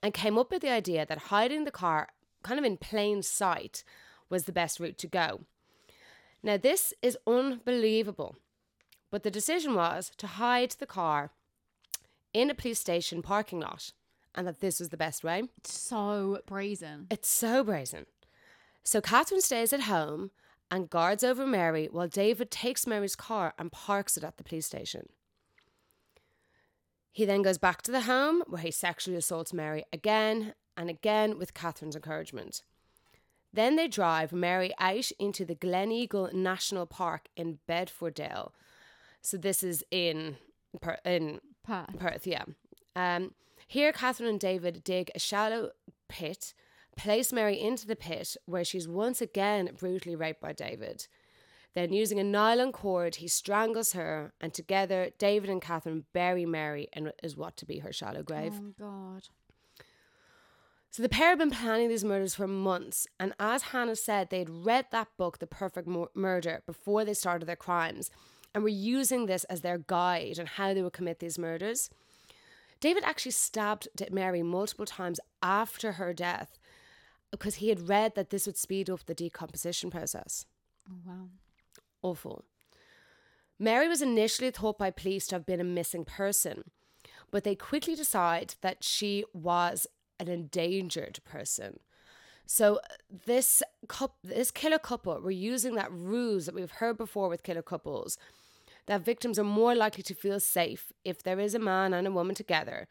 and 0.00 0.14
came 0.14 0.38
up 0.38 0.52
with 0.52 0.62
the 0.62 0.70
idea 0.70 1.04
that 1.04 1.18
hiding 1.18 1.64
the 1.64 1.72
car 1.72 2.08
kind 2.44 2.58
of 2.58 2.64
in 2.64 2.76
plain 2.76 3.22
sight 3.22 3.82
was 4.28 4.44
the 4.44 4.52
best 4.52 4.78
route 4.78 4.98
to 4.98 5.08
go. 5.08 5.40
Now, 6.42 6.56
this 6.56 6.94
is 7.02 7.18
unbelievable, 7.26 8.36
but 9.10 9.24
the 9.24 9.30
decision 9.30 9.74
was 9.74 10.12
to 10.18 10.26
hide 10.26 10.76
the 10.78 10.86
car 10.86 11.32
in 12.32 12.50
a 12.50 12.54
police 12.54 12.78
station 12.78 13.22
parking 13.22 13.60
lot 13.60 13.92
and 14.34 14.46
that 14.46 14.60
this 14.60 14.78
was 14.78 14.90
the 14.90 14.96
best 14.96 15.24
way. 15.24 15.42
It's 15.58 15.78
so 15.78 16.40
brazen. 16.46 17.06
It's 17.10 17.28
so 17.28 17.64
brazen. 17.64 18.06
So 18.82 19.00
Catherine 19.00 19.40
stays 19.40 19.72
at 19.72 19.82
home 19.82 20.30
and 20.70 20.90
guards 20.90 21.24
over 21.24 21.46
Mary 21.46 21.88
while 21.90 22.08
David 22.08 22.50
takes 22.50 22.86
Mary's 22.86 23.16
car 23.16 23.54
and 23.58 23.72
parks 23.72 24.16
it 24.16 24.24
at 24.24 24.36
the 24.36 24.44
police 24.44 24.66
station. 24.66 25.08
He 27.12 27.24
then 27.24 27.42
goes 27.42 27.58
back 27.58 27.82
to 27.82 27.92
the 27.92 28.02
home 28.02 28.42
where 28.46 28.62
he 28.62 28.70
sexually 28.70 29.16
assaults 29.16 29.52
Mary 29.52 29.84
again 29.92 30.54
and 30.76 30.88
again 30.88 31.38
with 31.38 31.54
Catherine's 31.54 31.96
encouragement. 31.96 32.62
Then 33.52 33.74
they 33.74 33.88
drive 33.88 34.32
Mary 34.32 34.72
out 34.78 35.10
into 35.18 35.44
the 35.44 35.56
Gleneagle 35.56 36.32
National 36.32 36.86
Park 36.86 37.26
in 37.36 37.58
Bedfordale. 37.68 38.52
So 39.22 39.36
this 39.36 39.64
is 39.64 39.82
in 39.90 40.36
in 41.04 41.40
Perth. 41.70 41.98
Perth, 41.98 42.26
yeah. 42.26 42.44
Um, 42.96 43.34
here, 43.66 43.92
Catherine 43.92 44.28
and 44.28 44.40
David 44.40 44.82
dig 44.82 45.10
a 45.14 45.18
shallow 45.18 45.70
pit, 46.08 46.54
place 46.96 47.32
Mary 47.32 47.60
into 47.60 47.86
the 47.86 47.96
pit, 47.96 48.36
where 48.46 48.64
she's 48.64 48.88
once 48.88 49.20
again 49.20 49.70
brutally 49.78 50.16
raped 50.16 50.40
by 50.40 50.52
David. 50.52 51.06
Then, 51.74 51.92
using 51.92 52.18
a 52.18 52.24
nylon 52.24 52.72
cord, 52.72 53.16
he 53.16 53.28
strangles 53.28 53.92
her, 53.92 54.32
and 54.40 54.52
together, 54.52 55.10
David 55.18 55.48
and 55.50 55.62
Catherine 55.62 56.04
bury 56.12 56.44
Mary 56.44 56.88
in 56.92 57.12
is 57.22 57.36
what 57.36 57.56
to 57.58 57.64
be 57.64 57.78
her 57.78 57.92
shallow 57.92 58.24
grave. 58.24 58.54
Oh 58.56 58.74
God. 58.76 59.28
So 60.90 61.04
the 61.04 61.08
pair 61.08 61.28
had 61.28 61.38
been 61.38 61.52
planning 61.52 61.88
these 61.88 62.04
murders 62.04 62.34
for 62.34 62.48
months, 62.48 63.06
and 63.20 63.32
as 63.38 63.62
Hannah 63.62 63.94
said, 63.94 64.30
they'd 64.30 64.50
read 64.50 64.86
that 64.90 65.06
book, 65.16 65.38
The 65.38 65.46
Perfect 65.46 65.86
Mur- 65.86 66.10
Murder, 66.14 66.64
before 66.66 67.04
they 67.04 67.14
started 67.14 67.46
their 67.46 67.54
crimes, 67.54 68.10
and 68.54 68.62
were 68.62 68.68
using 68.68 69.26
this 69.26 69.44
as 69.44 69.60
their 69.60 69.78
guide 69.78 70.38
on 70.38 70.46
how 70.46 70.74
they 70.74 70.82
would 70.82 70.92
commit 70.92 71.18
these 71.20 71.38
murders. 71.38 71.90
David 72.80 73.04
actually 73.04 73.32
stabbed 73.32 73.88
Mary 74.10 74.42
multiple 74.42 74.86
times 74.86 75.20
after 75.42 75.92
her 75.92 76.12
death 76.12 76.58
because 77.30 77.56
he 77.56 77.68
had 77.68 77.88
read 77.88 78.14
that 78.14 78.30
this 78.30 78.46
would 78.46 78.56
speed 78.56 78.90
up 78.90 79.06
the 79.06 79.14
decomposition 79.14 79.90
process. 79.90 80.46
Oh 80.90 80.96
wow. 81.06 81.28
Awful. 82.02 82.44
Mary 83.58 83.88
was 83.88 84.00
initially 84.00 84.50
thought 84.50 84.78
by 84.78 84.90
police 84.90 85.26
to 85.26 85.34
have 85.34 85.44
been 85.44 85.60
a 85.60 85.64
missing 85.64 86.04
person, 86.04 86.64
but 87.30 87.44
they 87.44 87.54
quickly 87.54 87.94
decide 87.94 88.54
that 88.62 88.82
she 88.82 89.24
was 89.34 89.86
an 90.18 90.28
endangered 90.28 91.20
person. 91.24 91.78
So 92.46 92.76
uh, 92.76 92.96
this 93.26 93.62
cup, 93.86 94.16
this 94.24 94.50
killer 94.50 94.78
couple, 94.78 95.20
were 95.20 95.30
using 95.30 95.74
that 95.74 95.92
ruse 95.92 96.46
that 96.46 96.54
we've 96.54 96.70
heard 96.70 96.96
before 96.96 97.28
with 97.28 97.42
killer 97.42 97.62
couples, 97.62 98.18
that 98.90 99.04
victims 99.04 99.38
are 99.38 99.44
more 99.44 99.74
likely 99.84 100.02
to 100.02 100.14
feel 100.14 100.40
safe 100.40 100.84
if 101.04 101.22
there 101.22 101.38
is 101.46 101.54
a 101.54 101.60
man 101.60 101.94
and 101.94 102.06
a 102.08 102.10
woman 102.10 102.34
together. 102.34 102.88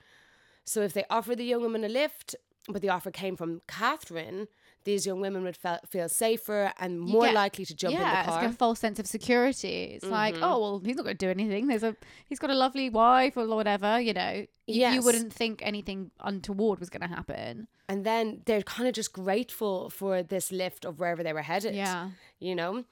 So 0.64 0.82
if 0.82 0.94
they 0.94 1.04
offer 1.10 1.36
the 1.36 1.44
young 1.44 1.62
woman 1.62 1.84
a 1.84 1.90
lift, 1.90 2.36
but 2.70 2.82
the 2.82 2.88
offer 2.90 3.12
came 3.12 3.36
from 3.36 3.62
Catherine, 3.68 4.48
these 4.86 5.06
young 5.06 5.20
women 5.20 5.44
would 5.44 5.58
fe- 5.58 5.84
feel 5.94 6.08
safer 6.08 6.72
and 6.80 7.02
more 7.02 7.26
get- 7.26 7.34
likely 7.34 7.66
to 7.66 7.76
jump 7.76 7.94
yeah, 7.96 8.00
in 8.00 8.06
the 8.06 8.12
car. 8.12 8.24
Mm-hmm. 8.38 8.46
like 8.46 8.54
a 8.54 8.58
false 8.58 8.80
sense 8.80 8.98
of 8.98 9.08
security. 9.08 9.78
It's 9.96 10.06
like, 10.06 10.36
oh 10.42 10.58
well, 10.62 10.82
he's 10.86 10.96
not 10.96 11.04
going 11.04 11.18
to 11.18 11.26
do 11.26 11.30
anything. 11.30 11.68
There's 11.68 11.84
a 11.84 11.98
he's 12.30 12.40
got 12.40 12.50
a 12.50 12.56
lovely 12.56 12.90
wife 12.90 13.36
or 13.36 13.46
whatever. 13.48 14.00
You 14.00 14.14
know, 14.14 14.46
you, 14.68 14.88
you 14.88 15.02
wouldn't 15.02 15.34
think 15.34 15.62
anything 15.66 16.12
untoward 16.22 16.80
was 16.80 16.90
going 16.90 17.06
to 17.10 17.14
happen. 17.18 17.68
and 17.90 18.06
then 18.06 18.42
they're 18.46 18.62
kind 18.62 18.88
of 18.88 18.94
just 18.94 19.12
grateful 19.12 19.90
for 19.90 20.24
this 20.24 20.50
lift 20.62 20.86
of 20.86 21.00
wherever 21.02 21.24
they 21.24 21.34
were 21.34 21.42
headed. 21.42 21.76
Yeah. 21.76 22.12
you 22.40 22.56
know. 22.56 22.86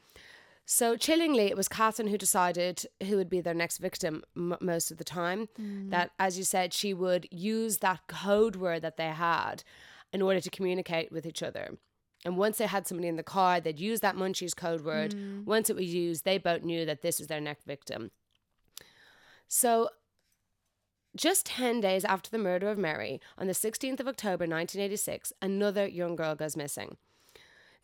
So 0.69 0.97
chillingly, 0.97 1.45
it 1.45 1.55
was 1.55 1.69
Catherine 1.69 2.09
who 2.09 2.17
decided 2.17 2.85
who 3.01 3.15
would 3.15 3.29
be 3.29 3.39
their 3.39 3.53
next 3.53 3.77
victim 3.77 4.21
m- 4.35 4.57
most 4.59 4.91
of 4.91 4.97
the 4.97 5.05
time. 5.05 5.47
Mm. 5.57 5.91
That, 5.91 6.11
as 6.19 6.37
you 6.37 6.43
said, 6.43 6.73
she 6.73 6.93
would 6.93 7.25
use 7.31 7.77
that 7.77 8.01
code 8.07 8.57
word 8.57 8.81
that 8.81 8.97
they 8.97 9.07
had 9.07 9.63
in 10.11 10.21
order 10.21 10.41
to 10.41 10.49
communicate 10.49 11.09
with 11.09 11.25
each 11.25 11.41
other. 11.41 11.77
And 12.25 12.35
once 12.35 12.57
they 12.57 12.67
had 12.67 12.85
somebody 12.85 13.07
in 13.07 13.15
the 13.15 13.23
car, 13.23 13.61
they'd 13.61 13.79
use 13.79 14.01
that 14.01 14.17
Munchies 14.17 14.53
code 14.53 14.83
word. 14.83 15.15
Mm. 15.15 15.45
Once 15.45 15.69
it 15.69 15.77
was 15.77 15.93
used, 15.93 16.25
they 16.25 16.37
both 16.37 16.63
knew 16.63 16.85
that 16.85 17.01
this 17.01 17.17
was 17.17 17.29
their 17.29 17.39
next 17.39 17.63
victim. 17.63 18.11
So 19.47 19.87
just 21.15 21.45
10 21.45 21.79
days 21.79 22.03
after 22.03 22.29
the 22.29 22.37
murder 22.37 22.67
of 22.67 22.77
Mary, 22.77 23.21
on 23.37 23.47
the 23.47 23.53
16th 23.53 24.01
of 24.01 24.07
October 24.09 24.43
1986, 24.43 25.31
another 25.41 25.87
young 25.87 26.17
girl 26.17 26.35
goes 26.35 26.57
missing. 26.57 26.97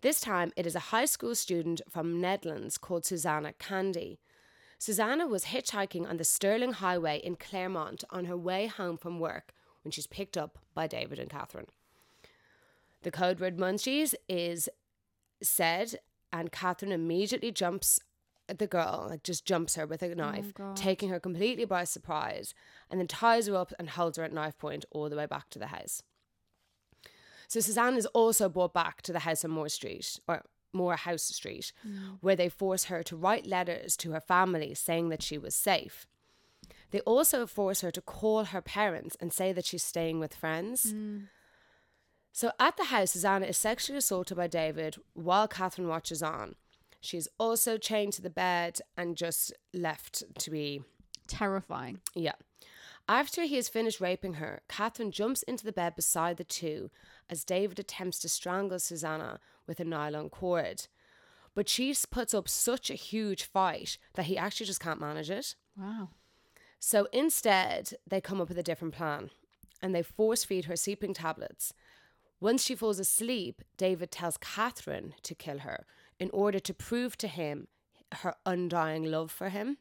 This 0.04 0.20
time, 0.20 0.51
it 0.58 0.68
is 0.68 0.76
a 0.76 0.91
high 0.91 1.06
school 1.06 1.34
student 1.34 1.80
from 1.89 2.20
Netherlands 2.20 2.78
called 2.78 3.06
Susanna 3.06 3.54
Candy. 3.54 4.20
Susanna 4.78 5.26
was 5.28 5.45
hitchhiking 5.45 6.06
on 6.06 6.18
the 6.18 6.26
Stirling 6.26 6.74
Highway 6.74 7.22
in 7.24 7.38
Claremont 7.38 8.04
on 8.10 8.26
her 8.26 8.36
way 8.36 8.68
home 8.68 8.97
from 8.97 9.22
work 9.22 9.54
when 9.82 9.93
she's 9.93 10.06
picked 10.06 10.36
up 10.36 10.60
by 10.74 10.88
David 10.88 11.20
and 11.20 11.30
Catherine. 11.30 11.68
The 13.04 13.12
code 13.12 13.39
word 13.39 13.56
munchies 13.56 14.14
is 14.28 14.68
said, 15.41 15.95
and 16.34 16.51
Catherine 16.51 16.91
immediately 16.91 17.54
jumps 17.54 18.01
at 18.49 18.60
the 18.60 18.68
girl, 18.68 19.08
like 19.10 19.24
just 19.24 19.45
jumps 19.45 19.76
her 19.76 19.88
with 19.88 20.04
a 20.04 20.12
oh 20.12 20.16
knife, 20.16 20.54
God. 20.54 20.76
taking 20.76 21.08
her 21.12 21.20
completely 21.22 21.64
by 21.64 21.86
surprise, 21.86 22.54
and 22.91 22.99
then 22.99 23.08
ties 23.08 23.47
her 23.47 23.56
up 23.56 23.72
and 23.80 23.91
holds 23.91 24.18
her 24.18 24.26
at 24.26 24.34
knife 24.34 24.58
point 24.58 24.84
all 24.91 25.10
the 25.10 25.16
way 25.16 25.28
back 25.28 25.49
to 25.51 25.60
the 25.60 25.68
house. 25.68 26.04
So 27.54 27.60
Suzanne 27.60 27.97
is 27.97 28.08
also 28.08 28.49
brought 28.49 28.74
back 28.74 29.04
to 29.04 29.14
the 29.14 29.20
house 29.20 29.45
on 29.45 29.51
Moore 29.51 29.70
Street, 29.70 30.20
or 30.28 30.41
Moorhouse 30.74 31.22
Street, 31.22 31.72
mm. 31.88 32.18
where 32.20 32.36
they 32.36 32.49
force 32.49 32.86
her 32.86 33.04
to 33.04 33.16
write 33.16 33.45
letters 33.45 33.95
to 33.97 34.10
her 34.10 34.20
family 34.20 34.74
saying 34.74 35.10
that 35.10 35.22
she 35.22 35.38
was 35.38 35.54
safe. 35.54 36.08
They 36.89 37.01
also 37.01 37.45
force 37.45 37.82
her 37.82 37.91
to 37.91 38.01
call 38.01 38.45
her 38.45 38.60
parents 38.60 39.16
and 39.20 39.32
say 39.32 39.54
that 39.54 39.66
she's 39.66 39.84
staying 39.84 40.20
with 40.20 40.34
friends. 40.34 40.93
Mm. 40.93 41.28
So 42.32 42.54
at 42.60 42.76
the 42.76 42.86
house, 42.86 43.12
Susanna 43.12 43.45
is 43.45 43.58
sexually 43.58 43.99
assaulted 43.99 44.36
by 44.36 44.47
David 44.47 44.95
while 45.14 45.47
Catherine 45.47 45.88
watches 45.88 46.24
on. 46.24 46.56
She's 47.01 47.28
also 47.38 47.78
chained 47.78 48.14
to 48.14 48.24
the 48.24 48.32
bed 48.32 48.80
and 48.97 49.16
just 49.16 49.54
left 49.76 50.24
to 50.39 50.49
be 50.49 50.82
Terrifying. 51.28 51.99
yeah. 52.16 52.34
After 53.08 53.43
he 53.43 53.56
has 53.56 53.68
finished 53.68 53.99
raping 53.99 54.36
her, 54.36 54.62
Catherine 54.70 55.12
jumps 55.12 55.43
into 55.43 55.66
the 55.66 55.74
bed 55.74 55.95
beside 55.95 56.38
the 56.38 56.43
two 56.43 56.89
as 57.30 57.43
David 57.43 57.80
attempts 57.80 58.20
to 58.20 58.30
strangle 58.30 58.80
Susanna 58.80 59.39
with 59.68 59.80
a 59.80 59.84
nylon 59.84 60.30
cord. 60.30 60.88
But 61.54 61.68
she 61.68 61.93
puts 62.10 62.34
up 62.34 62.47
such 62.47 62.89
a 62.89 62.95
huge 62.95 63.43
fight 63.43 63.97
that 64.14 64.26
he 64.26 64.38
actually 64.38 64.68
just 64.68 64.80
can't 64.80 65.01
manage 65.01 65.30
it. 65.30 65.56
Wow. 65.78 66.10
So 66.80 67.08
instead, 67.12 67.93
they 68.08 68.22
come 68.22 68.41
up 68.41 68.49
with 68.49 68.58
a 68.58 68.64
different 68.64 68.93
plan 68.93 69.30
and 69.82 69.93
they 69.93 70.01
force 70.01 70.43
feed 70.45 70.66
her 70.66 70.76
sleeping 70.76 71.14
tablets. 71.14 71.74
Once 72.39 72.64
she 72.64 72.76
falls 72.76 72.99
asleep, 72.99 73.62
David 73.78 74.12
tells 74.12 74.38
Catherine 74.38 75.14
to 75.24 75.36
kill 75.36 75.60
her 75.60 75.86
in 76.20 76.30
order 76.32 76.60
to 76.60 76.74
prove 76.74 77.18
to 77.18 77.28
him 77.28 77.68
her 78.12 78.36
undying 78.45 79.04
love 79.04 79.32
for 79.32 79.49
him. 79.49 79.78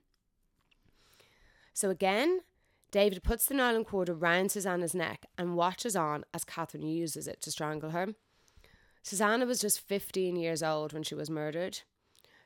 So 1.73 1.91
again, 1.91 2.41
David 2.93 3.24
puts 3.24 3.47
the 3.47 3.55
nylon 3.55 3.84
cord 3.84 4.11
around 4.11 4.53
Susanna's 4.53 4.95
neck 4.95 5.24
and 5.38 5.57
watches 5.57 5.97
on 5.97 6.24
as 6.32 6.45
Catherine 6.45 6.86
uses 6.86 7.26
it 7.26 7.40
to 7.40 7.51
strangle 7.51 7.90
her. 7.90 8.09
Susanna 9.03 9.47
was 9.47 9.61
just 9.61 9.80
15 9.80 10.36
years 10.36 10.62
old 10.62 10.93
when 10.93 11.03
she 11.03 11.14
was 11.14 11.30
murdered. 11.30 11.80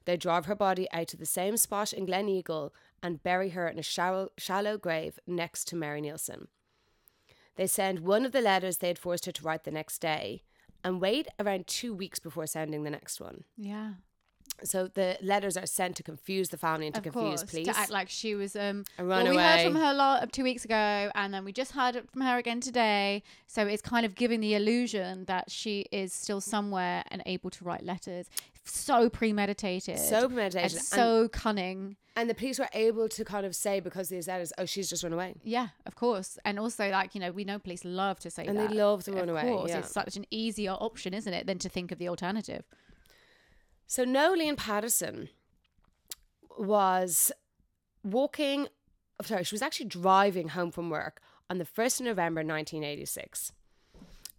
They 0.05 0.17
drive 0.17 0.47
her 0.47 0.55
body 0.55 0.87
out 0.93 1.09
to 1.09 1.17
the 1.17 1.27
same 1.27 1.57
spot 1.57 1.93
in 1.93 2.07
Gleneagle 2.07 2.71
and 3.03 3.23
bury 3.25 3.51
her 3.51 3.67
in 3.67 3.77
a 3.77 3.83
shallow, 3.83 4.31
shallow 4.39 4.79
grave 4.79 5.19
next 5.27 5.67
to 5.69 5.77
Mary 5.77 6.01
Neilson. 6.01 6.47
They 7.57 7.67
send 7.67 8.01
one 8.01 8.25
of 8.25 8.31
the 8.31 8.41
letters 8.41 8.79
they 8.79 8.89
had 8.89 8.99
forced 8.99 9.27
her 9.27 9.33
to 9.33 9.43
write 9.43 9.65
the 9.65 9.73
next 9.73 9.99
day 9.99 10.45
and 10.85 11.01
wait 11.01 11.27
around 11.41 11.67
two 11.67 11.93
weeks 11.93 12.21
before 12.21 12.47
sending 12.47 12.85
the 12.85 12.91
next 12.91 13.21
one. 13.21 13.43
Yeah. 13.57 13.95
So 14.65 14.89
the 14.89 15.19
letters 15.23 15.57
are 15.57 15.67
sent 15.67 15.97
to 15.97 16.03
confuse 16.03 16.49
the 16.49 16.57
family 16.57 16.87
and 16.87 16.95
to 16.95 17.01
of 17.01 17.05
confuse 17.13 17.41
course, 17.41 17.51
police. 17.51 17.67
to 17.67 17.77
act 17.77 17.91
like 17.91 18.09
she 18.09 18.35
was 18.35 18.57
um 18.57 18.85
A 18.99 19.05
well, 19.05 19.29
we 19.29 19.37
heard 19.37 19.65
from 19.65 19.75
her 19.77 19.93
lo- 19.93 20.25
two 20.33 20.43
weeks 20.45 20.65
ago 20.65 21.11
and 21.15 21.33
then 21.35 21.45
we 21.45 21.53
just 21.53 21.73
heard 21.73 21.95
it 21.97 22.11
from 22.11 22.23
her 22.23 22.39
again 22.39 22.61
today 22.61 23.23
so 23.47 23.67
it's 23.67 23.83
kind 23.83 24.07
of 24.07 24.15
giving 24.15 24.41
the 24.41 24.55
illusion 24.55 25.25
that 25.27 25.51
she 25.51 25.85
is 25.93 26.13
still 26.13 26.41
somewhere 26.41 27.05
and 27.11 27.23
able 27.27 27.51
to 27.51 27.65
write 27.65 27.83
letters 27.83 28.31
so 28.65 29.09
premeditated 29.11 29.99
so 29.99 30.27
premeditated. 30.29 30.73
And, 30.73 30.81
so 30.83 31.29
cunning 31.29 31.97
and 32.19 32.31
the 32.31 32.35
police 32.35 32.59
were 32.59 32.69
able 32.73 33.09
to 33.11 33.25
kind 33.27 33.45
of 33.45 33.55
say 33.55 33.79
because 33.79 34.09
these 34.09 34.27
letters, 34.27 34.51
oh, 34.57 34.65
she's 34.65 34.89
just 34.89 35.03
run 35.05 35.13
away. 35.13 35.35
yeah 35.45 35.69
of 35.85 35.95
course 35.97 36.39
and 36.47 36.59
also 36.59 36.89
like 36.91 37.15
you 37.15 37.21
know 37.21 37.31
we 37.31 37.45
know 37.45 37.59
police 37.59 37.85
love 37.85 38.19
to 38.21 38.31
say 38.31 38.47
And 38.47 38.59
that 38.59 38.71
they 38.71 38.77
love 38.77 39.05
to 39.05 39.11
Of 39.13 39.19
run 39.19 39.29
away. 39.29 39.43
course, 39.43 39.71
yeah. 39.71 39.79
it's 39.81 39.93
such 39.93 40.17
an 40.17 40.25
easier 40.31 40.73
option 40.73 41.13
isn't 41.13 41.33
it 41.35 41.47
than 41.47 41.59
to 41.59 41.69
think 41.69 41.93
of 41.93 41.99
the 41.99 42.09
alternative 42.09 42.65
So 43.87 44.05
Noelene 44.05 44.57
Patterson 44.57 45.29
was 46.59 47.33
walking, 48.03 48.69
oh, 49.21 49.25
sorry, 49.25 49.45
she 49.45 49.55
was 49.55 49.63
actually 49.63 49.87
driving 49.87 50.49
home 50.49 50.71
from 50.71 50.91
work 50.91 51.21
on 51.49 51.59
the 51.59 51.65
1st 51.65 52.01
of 52.01 52.07
November 52.07 52.41
1986. 52.41 53.53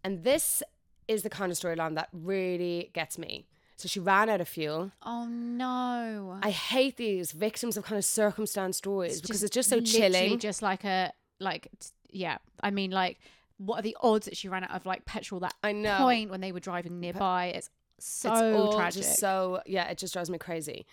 And 0.04 0.24
this 0.24 0.64
is 1.08 1.24
the 1.24 1.30
kind 1.30 1.52
of 1.52 1.58
storyline 1.58 1.96
that 1.96 2.10
really 2.12 2.92
gets 2.94 3.18
me. 3.18 3.48
So 3.78 3.88
she 3.88 4.00
ran 4.00 4.28
out 4.28 4.42
of 4.42 4.48
fuel. 4.48 4.92
oh 5.04 5.26
no 5.28 6.40
I 6.42 6.50
hate 6.50 6.98
these 6.98 7.32
victims 7.32 7.78
of 7.78 7.84
kind 7.84 7.98
of 8.00 8.06
circumstance 8.06 8.78
stories 8.78 9.22
because 9.22 9.44
it's 9.44 9.54
just 9.54 9.70
so 9.70 9.80
chilling. 9.82 10.40
just 10.40 10.64
like 10.64 10.84
a 10.84 11.14
like 11.40 11.68
yeah 12.10 12.40
i 12.64 12.72
mean 12.72 12.90
like 12.90 13.20
what 13.58 13.78
are 13.78 13.82
the 13.84 13.96
odds 14.02 14.26
that 14.26 14.36
she 14.36 14.50
ran 14.50 14.64
out 14.64 14.72
of 14.72 14.88
like 14.88 15.06
petrol 15.06 15.40
that 15.42 15.54
I 15.62 15.74
know. 15.74 15.98
point 16.00 16.32
when 16.32 16.42
they 16.42 16.52
were 16.52 16.60
driving 16.60 17.00
nearby 17.00 17.48
it's 17.56 17.70
so 18.00 18.32
it's 18.32 18.58
all 18.58 18.74
tragic 18.74 19.04
just 19.04 19.20
so 19.20 19.62
yeah, 19.66 19.88
it 19.90 19.98
just 19.98 20.14
drives 20.14 20.30
me 20.30 20.38
crazy. 20.38 20.86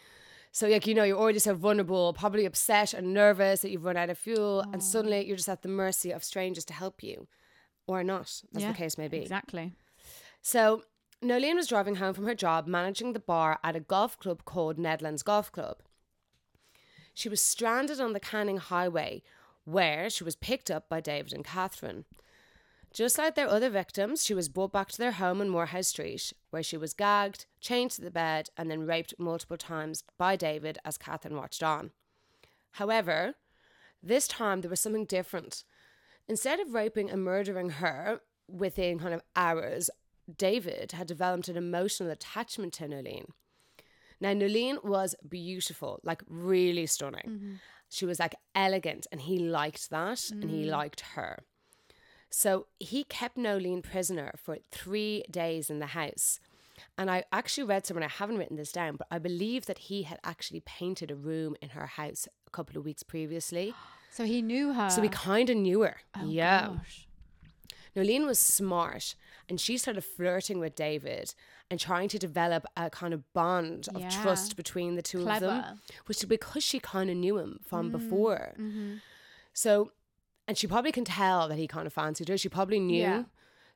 So 0.53 0.69
like 0.69 0.87
you 0.87 0.95
know, 0.95 1.05
you're 1.05 1.19
already 1.19 1.41
so 1.41 1.55
vulnerable, 1.55 2.13
probably 2.13 2.45
upset 2.45 2.95
and 2.95 3.13
nervous 3.13 3.63
that 3.63 3.71
you've 3.71 3.85
run 3.85 3.97
out 3.97 4.11
of 4.11 4.19
fuel, 4.19 4.61
and 4.61 4.77
oh. 4.77 4.79
suddenly 4.79 5.27
you're 5.27 5.37
just 5.37 5.49
at 5.49 5.63
the 5.63 5.69
mercy 5.69 6.11
of 6.13 6.23
strangers 6.23 6.65
to 6.67 6.73
help 6.73 7.03
you, 7.03 7.27
or 7.87 8.05
not, 8.05 8.43
as 8.55 8.63
Yeah, 8.63 8.73
the 8.73 8.79
case 8.79 8.97
may 8.97 9.09
be. 9.09 9.19
exactly 9.19 9.73
So 10.43 10.85
Noelene 11.23 11.57
was 11.57 11.67
driving 11.67 11.97
home 11.97 12.15
from 12.15 12.27
her 12.27 12.35
job, 12.35 12.67
managing 12.67 13.15
the 13.15 13.21
bar 13.21 13.59
at 13.65 13.77
a 13.77 13.81
golf 13.81 14.19
club 14.19 14.45
called 14.45 14.79
Nedlands 14.79 15.25
Golf 15.25 15.51
Club. 15.51 15.79
She 17.15 17.29
was 17.29 17.41
stranded 17.41 18.01
on 18.01 18.13
the 18.13 18.21
Canning 18.21 18.59
Highway, 18.59 19.23
where 19.65 20.11
she 20.11 20.25
was 20.25 20.37
picked 20.37 20.71
up 20.71 20.89
by 20.89 21.01
David 21.01 21.33
and 21.33 21.45
Catherine. 21.45 22.05
Just 22.95 23.19
like 23.19 23.35
their 23.35 23.49
other 23.49 23.71
victims, 23.71 24.25
she 24.25 24.35
was 24.35 24.49
brought 24.49 24.71
back 24.71 24.89
to 24.93 24.99
their 24.99 25.11
home 25.11 25.41
on 25.41 25.49
Moorhouse 25.49 25.89
Street, 25.89 26.33
where 26.51 26.63
she 26.63 26.77
was 26.77 26.95
gagged, 26.95 27.47
chained 27.61 27.91
to 27.91 28.01
the 28.01 28.11
bed, 28.11 28.51
and 28.57 28.71
then 28.71 28.87
raped 28.87 29.15
multiple 29.19 29.57
times 29.57 30.05
by 30.17 30.37
David 30.37 30.79
as 30.85 30.97
Catherine 30.97 31.37
watched 31.37 31.65
on. 31.65 31.91
However, 32.75 33.35
this 34.01 34.29
time 34.29 34.61
there 34.61 34.71
was 34.71 34.79
something 34.79 35.07
different. 35.07 35.65
Instead 36.29 36.61
of 36.61 36.73
raping 36.73 37.11
and 37.11 37.25
murdering 37.25 37.71
her 37.71 38.21
within 38.49 39.01
kind 39.01 39.13
of 39.13 39.23
hours, 39.35 39.91
David 40.39 40.93
had 40.93 41.09
developed 41.09 41.49
an 41.49 41.57
emotional 41.57 42.13
attachment 42.13 42.75
to 42.75 42.85
Noelene. 42.85 43.31
Now, 44.21 44.35
Noelene 44.35 44.85
was 44.85 45.17
beautiful, 45.29 45.99
like 46.05 46.23
really 46.29 46.87
stunning. 46.87 47.27
Mm-hmm. 47.27 47.55
She 47.89 48.07
was 48.07 48.21
like 48.21 48.37
elegant, 48.55 49.09
and 49.11 49.21
he 49.21 49.41
liked 49.41 49.91
that, 49.91 50.31
and 50.31 50.49
he 50.49 50.67
mm. 50.67 50.71
liked 50.71 51.01
her. 51.17 51.43
So 52.37 52.67
he 52.81 53.05
kept 53.05 53.37
Noelene 53.37 53.81
prisoner 53.83 54.33
for 54.37 54.59
three 54.73 55.23
days 55.31 55.71
in 55.71 55.79
the 55.79 55.87
house. 55.87 56.41
And 56.99 57.09
I 57.09 57.23
actually 57.33 57.63
read 57.63 57.87
somewhere, 57.87 58.05
I 58.05 58.09
haven't 58.09 58.39
written 58.39 58.57
this 58.57 58.73
down, 58.73 58.97
but 58.97 59.07
I 59.09 59.19
believe 59.19 59.67
that 59.67 59.79
he 59.79 60.03
had 60.03 60.19
actually 60.25 60.59
painted 60.61 61.13
a 61.13 61.15
room 61.15 61.55
in 61.63 61.69
her 61.71 61.87
house 61.87 62.27
a 62.49 62.51
couple 62.51 62.77
of 62.77 62.85
weeks 62.85 63.03
previously. 63.03 63.75
So 64.11 64.25
he 64.25 64.43
knew 64.43 64.73
her. 64.75 64.91
So 64.91 65.03
he 65.03 65.09
kind 65.09 65.51
of 65.51 65.57
knew 65.57 65.81
her. 65.81 65.97
Oh, 66.17 66.25
yeah. 66.25 66.69
gosh. 66.69 67.09
Noelene 67.97 68.27
was 68.27 68.39
smart 68.39 69.17
and 69.49 69.61
she 69.61 69.77
started 69.77 70.03
flirting 70.05 70.61
with 70.61 70.77
David 70.77 71.35
and 71.69 71.81
trying 71.81 72.09
to 72.11 72.19
develop 72.21 72.65
a 72.77 72.91
kind 72.91 73.13
of 73.13 73.33
bond 73.33 73.89
of 73.93 74.01
Yeah. 74.03 74.11
trust 74.23 74.55
between 74.57 74.95
the 74.95 75.03
two 75.03 75.19
of 75.19 75.25
Clever. 75.25 75.47
Mm. 75.47 75.63
them, 75.67 75.81
which 76.07 76.19
is 76.19 76.27
because 76.27 76.63
she 76.63 76.79
kind 76.79 77.11
of 77.11 77.17
knew 77.17 77.39
him 77.39 77.59
from 77.67 77.91
before. 77.91 78.55
So, 79.53 79.91
and 80.47 80.57
she 80.59 80.67
probably 80.67 80.93
can 80.93 81.05
tell 81.05 81.49
that 81.49 81.59
he 81.59 81.67
kind 81.67 81.87
of 81.87 81.93
fancied 81.93 82.29
her. 82.29 82.37
She 82.39 82.49
probably 82.49 82.81
knew. 82.81 83.01
Yeah. 83.01 83.25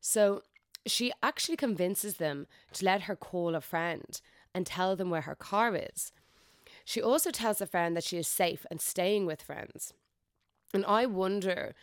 So 0.01 0.43
she 0.87 1.13
actually 1.23 1.57
convinces 1.57 2.15
them 2.17 2.47
to 2.75 2.85
let 2.85 3.03
her 3.03 3.17
call 3.17 3.55
a 3.55 3.61
friend 3.61 4.21
and 4.55 4.67
tell 4.67 4.97
them 4.97 5.11
where 5.11 5.23
her 5.23 5.35
car 5.35 5.75
is. 5.75 6.13
She 6.85 7.03
also 7.03 7.31
tells 7.31 7.59
the 7.59 7.67
friend 7.67 7.97
that 7.97 8.05
she 8.05 8.17
is 8.17 8.29
safe 8.29 8.65
and 8.71 8.81
staying 8.81 9.27
with 9.27 9.43
friends. 9.43 9.93
And 10.73 10.85
I 10.87 11.07
wonder 11.07 11.75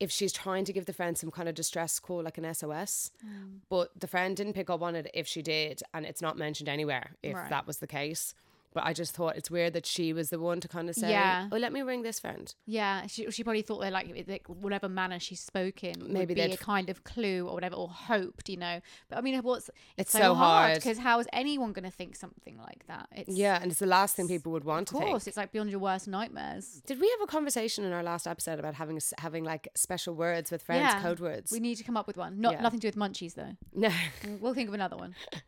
if 0.00 0.10
she's 0.10 0.32
trying 0.32 0.64
to 0.64 0.72
give 0.72 0.86
the 0.86 0.92
friend 0.92 1.18
some 1.18 1.30
kind 1.30 1.48
of 1.48 1.54
distress 1.54 1.98
call, 1.98 2.22
like 2.22 2.38
an 2.38 2.54
SOS. 2.54 3.10
Mm. 3.24 3.60
But 3.68 3.90
the 3.98 4.06
friend 4.06 4.36
didn't 4.36 4.52
pick 4.52 4.70
up 4.70 4.82
on 4.82 4.94
it 4.94 5.10
if 5.12 5.26
she 5.26 5.42
did, 5.42 5.82
and 5.92 6.06
it's 6.06 6.22
not 6.22 6.36
mentioned 6.36 6.68
anywhere 6.68 7.12
if 7.22 7.34
Right. 7.34 7.50
that 7.50 7.66
was 7.66 7.78
the 7.78 7.86
case. 7.88 8.34
But 8.74 8.84
I 8.84 8.92
just 8.92 9.14
thought 9.14 9.36
it's 9.36 9.50
weird 9.50 9.72
that 9.72 9.86
she 9.86 10.12
was 10.12 10.28
the 10.30 10.38
one 10.38 10.60
to 10.60 10.68
kind 10.68 10.88
of 10.88 10.94
say, 10.94 11.10
Yeah. 11.10 11.48
"Oh, 11.50 11.56
let 11.56 11.72
me 11.72 11.80
ring 11.82 12.02
this 12.02 12.20
friend." 12.20 12.54
Yeah, 12.66 13.06
she, 13.06 13.30
she 13.30 13.42
probably 13.42 13.62
thought 13.62 13.80
that 13.80 13.92
like, 13.92 14.26
like 14.28 14.46
whatever 14.46 14.88
manner 14.88 15.18
she 15.18 15.34
spoke 15.34 15.82
in 15.82 16.12
Maybe 16.12 16.34
be 16.34 16.40
a 16.42 16.56
kind 16.56 16.90
of 16.90 17.02
clue 17.04 17.46
or 17.48 17.54
whatever, 17.54 17.76
or 17.76 17.88
hoped, 17.88 18.48
you 18.48 18.56
know. 18.58 18.80
But 19.08 19.18
I 19.18 19.20
mean, 19.22 19.40
what's 19.42 19.70
It's 19.96 20.12
so, 20.12 20.18
so 20.18 20.34
hard 20.34 20.74
because 20.74 20.98
how 20.98 21.18
is 21.18 21.26
anyone 21.32 21.72
going 21.72 21.84
to 21.84 21.90
think 21.90 22.14
something 22.14 22.58
like 22.58 22.86
that? 22.88 23.08
It's 23.12 23.34
Yeah, 23.36 23.58
and 23.60 23.70
it's 23.70 23.80
the 23.80 23.86
last 23.86 24.16
thing 24.16 24.28
people 24.28 24.52
would 24.52 24.64
want 24.64 24.88
of 24.90 24.94
to 24.94 24.98
think. 24.98 25.10
course, 25.10 25.26
it's 25.26 25.36
like 25.36 25.50
beyond 25.50 25.70
your 25.70 25.80
worst 25.80 26.06
nightmares. 26.06 26.82
Did 26.86 27.00
we 27.00 27.08
have 27.08 27.20
a 27.22 27.26
conversation 27.26 27.84
in 27.84 27.92
our 27.92 28.02
last 28.02 28.26
episode 28.26 28.58
about 28.58 28.74
having 28.74 29.00
having 29.18 29.44
like 29.44 29.68
special 29.74 30.14
words 30.14 30.50
with 30.50 30.62
friends, 30.62 30.92
Yeah. 30.92 31.02
code 31.02 31.20
words? 31.20 31.50
We 31.50 31.60
need 31.60 31.76
to 31.76 31.84
come 31.84 31.96
up 31.96 32.06
with 32.06 32.16
one. 32.18 32.40
Not 32.40 32.52
Yeah. 32.54 32.60
nothing 32.62 32.80
to 32.80 32.90
do 32.90 32.98
with 32.98 33.10
munchies 33.10 33.34
though. 33.34 33.56
no, 33.74 33.90
We'll- 34.40 34.54
think 34.54 34.68
of 34.68 34.74
another 34.74 34.96
one. 34.96 35.14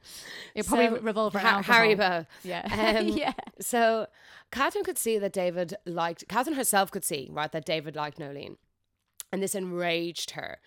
It 0.55 0.67
probably 0.67 0.89
So, 0.89 0.99
revolve 1.03 1.35
around 1.37 1.45
Ha- 1.65 1.73
alcohol. 1.75 1.81
Haribo. 2.23 2.27
Yeah, 2.45 2.97
Um, 2.99 3.10
yeah. 3.17 3.33
So 3.61 4.07
Catherine 4.51 4.85
could 4.85 4.99
see 4.99 5.19
that 5.19 5.33
David 5.33 5.75
liked 5.87 6.29
Catherine 6.29 6.57
herself 6.57 6.91
could 6.91 7.05
see 7.05 7.29
right 7.31 7.51
that 7.53 7.65
David 7.65 7.97
liked 7.97 8.19
Noelene, 8.19 8.57
and 9.33 9.43
this 9.43 9.55
enraged 9.55 10.33
her. 10.33 10.59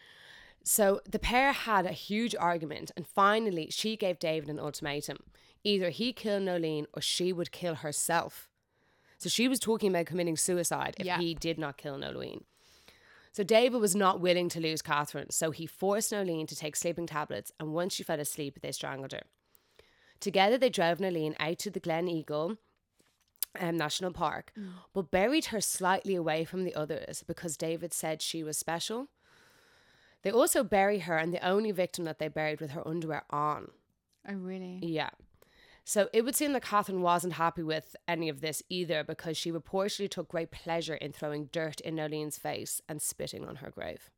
So 0.64 1.02
the 1.10 1.20
pair 1.20 1.52
had 1.52 1.86
a 1.86 1.92
huge 1.92 2.36
argument, 2.36 2.92
and 2.96 3.06
finally 3.06 3.68
she 3.70 3.96
gave 3.98 4.20
David 4.20 4.50
an 4.50 4.60
ultimatum: 4.60 5.18
either 5.64 5.90
he 5.90 6.14
kill 6.14 6.40
Noelene 6.40 6.86
or 6.94 7.02
she 7.02 7.34
would 7.34 7.52
kill 7.52 7.76
herself. 7.76 8.50
So 9.18 9.30
she 9.30 9.48
was 9.48 9.60
talking 9.60 9.90
about 9.90 10.06
committing 10.06 10.36
suicide 10.38 10.96
if 11.00 11.06
Yeah. 11.06 11.18
he 11.18 11.34
did 11.34 11.58
not 11.58 11.78
kill 11.78 11.98
Noelene. 11.98 12.44
So 13.32 13.44
David 13.44 13.80
was 13.82 13.96
not 13.96 14.20
willing 14.20 14.48
to 14.50 14.60
lose 14.60 14.82
Catherine, 14.84 15.32
so 15.32 15.50
he 15.52 15.66
forced 15.66 16.12
Noelene 16.12 16.48
to 16.48 16.56
take 16.56 16.76
sleeping 16.76 17.08
tablets, 17.08 17.52
and 17.60 17.74
once 17.74 17.94
she 17.96 18.04
fell 18.04 18.20
asleep, 18.20 18.60
they 18.62 18.72
strangled 18.72 19.12
her. 19.12 19.24
Together, 20.24 20.58
they 20.58 20.70
drove 20.70 21.00
Noelene 21.00 21.36
out 21.38 21.60
to 21.60 21.70
the 21.70 21.82
Gleneagle 21.82 22.58
um, 23.60 23.76
National 23.76 24.14
Park, 24.14 24.54
but 24.94 25.12
buried 25.12 25.46
her 25.48 25.60
slightly 25.60 26.16
away 26.16 26.46
from 26.46 26.64
the 26.64 26.74
others 26.76 27.26
because 27.28 27.58
David 27.58 27.92
said 27.92 28.22
she 28.22 28.42
was 28.42 28.58
special. 28.58 29.10
They 30.22 30.32
also 30.32 30.64
bury 30.64 31.00
her, 31.00 31.18
and 31.18 31.34
the 31.34 31.46
only 31.46 31.72
victim 31.72 32.06
that 32.06 32.20
they 32.20 32.30
buried 32.30 32.62
with 32.62 32.72
her 32.72 32.88
underwear 32.88 33.24
on. 33.32 33.72
Oh 34.26 34.36
really? 34.36 34.80
Yeah. 34.82 35.10
So 35.84 36.08
it 36.14 36.24
would 36.24 36.38
seem 36.38 36.54
that 36.54 36.64
Catherine 36.64 37.02
wasn't 37.02 37.34
happy 37.34 37.64
with 37.64 37.94
any 38.08 38.30
of 38.30 38.40
this 38.40 38.64
either 38.70 39.04
because 39.04 39.36
she 39.36 39.52
reportedly 39.52 40.10
took 40.10 40.30
great 40.30 40.52
pleasure 40.52 40.96
in 40.96 41.12
throwing 41.12 41.50
dirt 41.52 41.82
in 41.82 41.96
Noelene's 41.98 42.38
face 42.38 42.82
and 42.88 43.02
spitting 43.02 43.44
on 43.44 43.58
her 43.58 43.70
grave. 43.70 44.10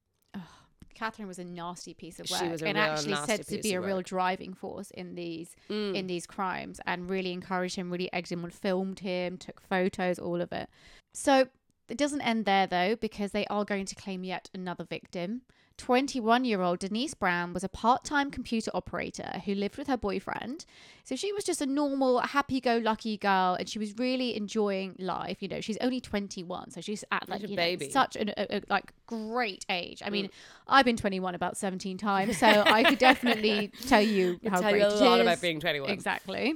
Catherine 0.95 1.27
was 1.27 1.37
a 1.37 1.43
nasty 1.43 1.93
piece 1.93 2.19
of 2.19 2.29
work 2.31 2.61
and 2.63 2.77
actually 2.77 3.15
said 3.27 3.45
to 3.47 3.61
be 3.61 3.73
a 3.73 3.81
real 3.81 3.97
work. 3.97 4.05
driving 4.05 4.53
force 4.53 4.89
in 4.91 5.13
these 5.15 5.55
Mm. 5.69 5.93
in 5.95 6.07
these 6.07 6.25
crimes 6.25 6.79
and 6.87 7.09
really 7.09 7.31
encouraged 7.31 7.75
him, 7.75 7.91
really 7.91 8.11
egged 8.11 8.31
him 8.31 8.43
on, 8.43 8.49
filmed 8.49 8.99
him, 8.99 9.37
took 9.37 9.61
photos, 9.61 10.17
all 10.17 10.41
of 10.41 10.51
it. 10.51 10.69
So 11.13 11.49
it 11.89 11.97
doesn't 11.97 12.21
end 12.21 12.45
there 12.45 12.65
though, 12.65 12.95
because 12.95 13.31
they 13.31 13.45
are 13.47 13.63
going 13.65 13.85
to 13.85 13.95
claim 13.95 14.23
yet 14.23 14.49
another 14.53 14.83
victim. 14.83 15.41
21 15.77 16.45
year 16.45 16.61
old 16.61 16.79
Denise 16.79 17.13
Brown 17.13 17.53
was 17.53 17.63
a 17.63 17.69
part 17.69 18.03
time 18.03 18.31
computer 18.31 18.71
operator 18.73 19.41
who 19.45 19.53
lived 19.53 19.77
with 19.77 19.87
her 19.87 19.97
boyfriend. 19.97 20.65
So 21.03 21.15
she 21.15 21.33
was 21.33 21.43
just 21.43 21.61
a 21.61 21.65
normal, 21.65 22.19
happy 22.19 22.61
go 22.61 22.77
lucky 22.77 23.17
girl 23.17 23.55
and 23.59 23.67
she 23.67 23.77
was 23.77 23.97
really 23.97 24.35
enjoying 24.35 24.95
life. 24.97 25.41
You 25.41 25.47
know, 25.47 25.61
she's 25.61 25.77
only 25.77 25.99
21, 25.99 26.71
so 26.71 26.81
she's 26.81 27.03
at 27.11 27.27
like 27.27 27.41
Such 27.41 27.47
a 27.47 27.51
you 27.51 27.55
know, 27.57 27.63
baby. 27.63 27.89
such 27.89 28.15
an, 28.15 28.29
a, 28.37 28.57
a, 28.57 28.61
like 28.69 28.93
great 29.05 29.65
age. 29.69 30.01
I 30.03 30.09
mm. 30.09 30.13
mean, 30.13 30.29
I've 30.67 30.85
been 30.85 30.97
21 30.97 31.35
about 31.35 31.57
17 31.57 31.97
times, 31.97 32.37
so 32.37 32.47
I 32.47 32.83
could 32.83 32.99
definitely 32.99 33.71
tell 33.87 34.01
you 34.01 34.39
how 34.47 34.61
tell 34.61 34.71
great 34.71 34.81
you 34.81 34.87
a 34.87 34.95
it 34.95 35.01
lot 35.01 35.19
about 35.19 35.41
being 35.41 35.59
21. 35.59 35.89
Exactly. 35.89 36.55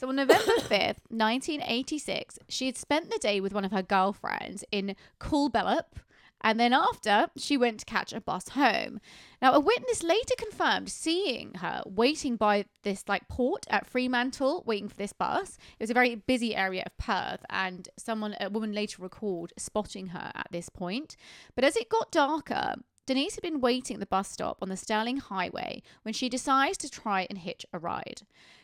So 0.00 0.08
on 0.08 0.16
November 0.16 0.44
5th, 0.60 1.00
1986, 1.08 2.38
she 2.48 2.66
had 2.66 2.76
spent 2.76 3.10
the 3.10 3.18
day 3.18 3.40
with 3.40 3.52
one 3.52 3.64
of 3.64 3.72
her 3.72 3.82
girlfriends 3.82 4.64
in 4.72 4.96
Coolbellup. 5.20 5.98
And 6.40 6.58
then 6.58 6.72
after, 6.72 7.28
she 7.36 7.56
went 7.56 7.80
to 7.80 7.86
catch 7.86 8.12
a 8.12 8.20
bus 8.20 8.50
home. 8.50 9.00
Now, 9.42 9.52
a 9.52 9.60
witness 9.60 10.02
later 10.02 10.34
confirmed 10.38 10.88
seeing 10.88 11.54
her 11.54 11.82
waiting 11.86 12.36
by 12.36 12.66
this 12.82 13.04
like 13.08 13.28
port 13.28 13.66
at 13.68 13.86
Fremantle, 13.86 14.62
waiting 14.66 14.88
for 14.88 14.96
this 14.96 15.12
bus. 15.12 15.58
It 15.78 15.82
was 15.82 15.90
a 15.90 15.94
very 15.94 16.14
busy 16.14 16.54
area 16.54 16.82
of 16.86 16.96
Perth, 16.98 17.44
and 17.50 17.88
someone, 17.96 18.36
a 18.40 18.50
woman 18.50 18.72
later 18.72 19.02
recalled 19.02 19.52
spotting 19.56 20.08
her 20.08 20.32
at 20.34 20.48
this 20.50 20.68
point. 20.68 21.16
But 21.54 21.64
as 21.64 21.76
it 21.76 21.88
got 21.88 22.10
darker, 22.10 22.76
Denise 23.06 23.34
had 23.34 23.42
been 23.42 23.60
waiting 23.60 23.94
at 23.94 24.00
the 24.00 24.06
bus 24.06 24.30
stop 24.30 24.58
on 24.62 24.68
the 24.68 24.76
Stirling 24.76 25.16
Highway 25.16 25.82
when 26.02 26.14
she 26.14 26.28
decides 26.28 26.78
to 26.78 26.88
try 26.88 27.26
and 27.28 27.38
hitch 27.38 27.66
a 27.72 27.78
ride. 27.78 28.22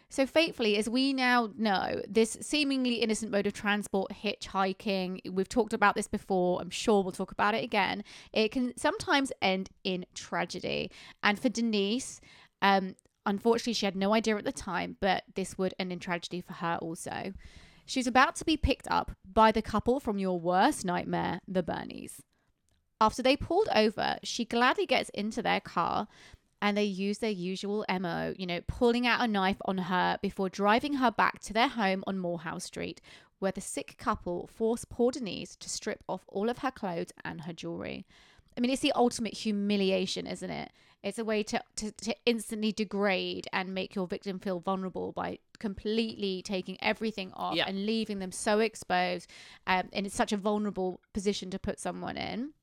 So, 0.08 0.24
fatefully, 0.24 0.76
as 0.76 0.88
we 0.88 1.12
now 1.12 1.50
know, 1.56 2.00
this 2.08 2.38
seemingly 2.40 2.96
innocent 2.96 3.32
mode 3.32 3.46
of 3.46 3.54
transport, 3.54 4.12
hitchhiking, 4.22 5.32
we've 5.32 5.48
talked 5.48 5.72
about 5.72 5.96
this 5.96 6.06
before, 6.06 6.60
I'm 6.60 6.70
sure 6.70 7.02
we'll 7.02 7.12
talk 7.12 7.32
about 7.32 7.54
it 7.54 7.64
again, 7.64 8.04
it 8.32 8.52
can 8.52 8.76
sometimes 8.76 9.32
end 9.42 9.70
in 9.82 10.06
tragedy. 10.14 10.92
And 11.24 11.38
for 11.38 11.48
Denise, 11.48 12.20
um, 12.62 12.94
unfortunately, 13.26 13.72
she 13.72 13.86
had 13.86 13.96
no 13.96 14.14
idea 14.14 14.36
at 14.36 14.44
the 14.44 14.52
time, 14.52 14.96
but 15.00 15.24
this 15.34 15.58
would 15.58 15.74
end 15.78 15.92
in 15.92 15.98
tragedy 15.98 16.40
for 16.40 16.54
her 16.54 16.78
also. 16.80 17.32
She's 17.84 18.06
about 18.06 18.36
to 18.36 18.44
be 18.44 18.56
picked 18.56 18.88
up 18.88 19.12
by 19.30 19.50
the 19.50 19.62
couple 19.62 19.98
from 19.98 20.18
your 20.18 20.38
worst 20.38 20.84
nightmare, 20.84 21.40
the 21.48 21.62
Birnies. 21.62 22.20
After 23.00 23.22
they 23.22 23.36
pulled 23.36 23.68
over, 23.74 24.16
she 24.22 24.44
gladly 24.44 24.86
gets 24.86 25.10
into 25.10 25.42
their 25.42 25.60
car 25.60 26.08
and 26.66 26.76
they 26.76 26.82
use 26.82 27.18
their 27.18 27.30
usual 27.30 27.84
MO, 27.88 28.34
you 28.36 28.44
know, 28.44 28.60
pulling 28.66 29.06
out 29.06 29.20
a 29.20 29.28
knife 29.28 29.58
on 29.66 29.78
her 29.78 30.18
before 30.20 30.48
driving 30.48 30.94
her 30.94 31.12
back 31.12 31.38
to 31.42 31.52
their 31.52 31.68
home 31.68 32.02
on 32.08 32.18
Moorhouse 32.18 32.64
Street, 32.64 33.00
where 33.38 33.52
the 33.52 33.60
sick 33.60 33.94
couple 33.98 34.48
force 34.48 34.84
poor 34.84 35.12
Denise 35.12 35.54
to 35.54 35.68
strip 35.68 36.02
off 36.08 36.24
all 36.26 36.50
of 36.50 36.58
her 36.58 36.72
clothes 36.72 37.12
and 37.24 37.42
her 37.42 37.52
jewelry. 37.52 38.04
I 38.56 38.60
mean, 38.60 38.72
it's 38.72 38.82
the 38.82 38.90
ultimate 38.96 39.34
humiliation, 39.34 40.26
isn't 40.26 40.50
it? 40.50 40.72
It's 41.04 41.20
a 41.20 41.24
way 41.24 41.44
to, 41.44 41.62
to, 41.76 41.92
to 41.92 42.16
instantly 42.26 42.72
degrade 42.72 43.46
and 43.52 43.72
make 43.72 43.94
your 43.94 44.08
victim 44.08 44.40
feel 44.40 44.58
vulnerable 44.58 45.12
by 45.12 45.38
completely 45.60 46.42
taking 46.42 46.78
everything 46.82 47.30
off 47.34 47.54
Yeah. 47.54 47.66
and 47.68 47.86
leaving 47.86 48.18
them 48.18 48.32
so 48.32 48.58
exposed. 48.58 49.30
Um, 49.68 49.88
and 49.92 50.04
it's 50.04 50.16
such 50.16 50.32
a 50.32 50.36
vulnerable 50.36 50.98
position 51.14 51.48
to 51.50 51.60
put 51.60 51.78
someone 51.78 52.16
in. 52.16 52.54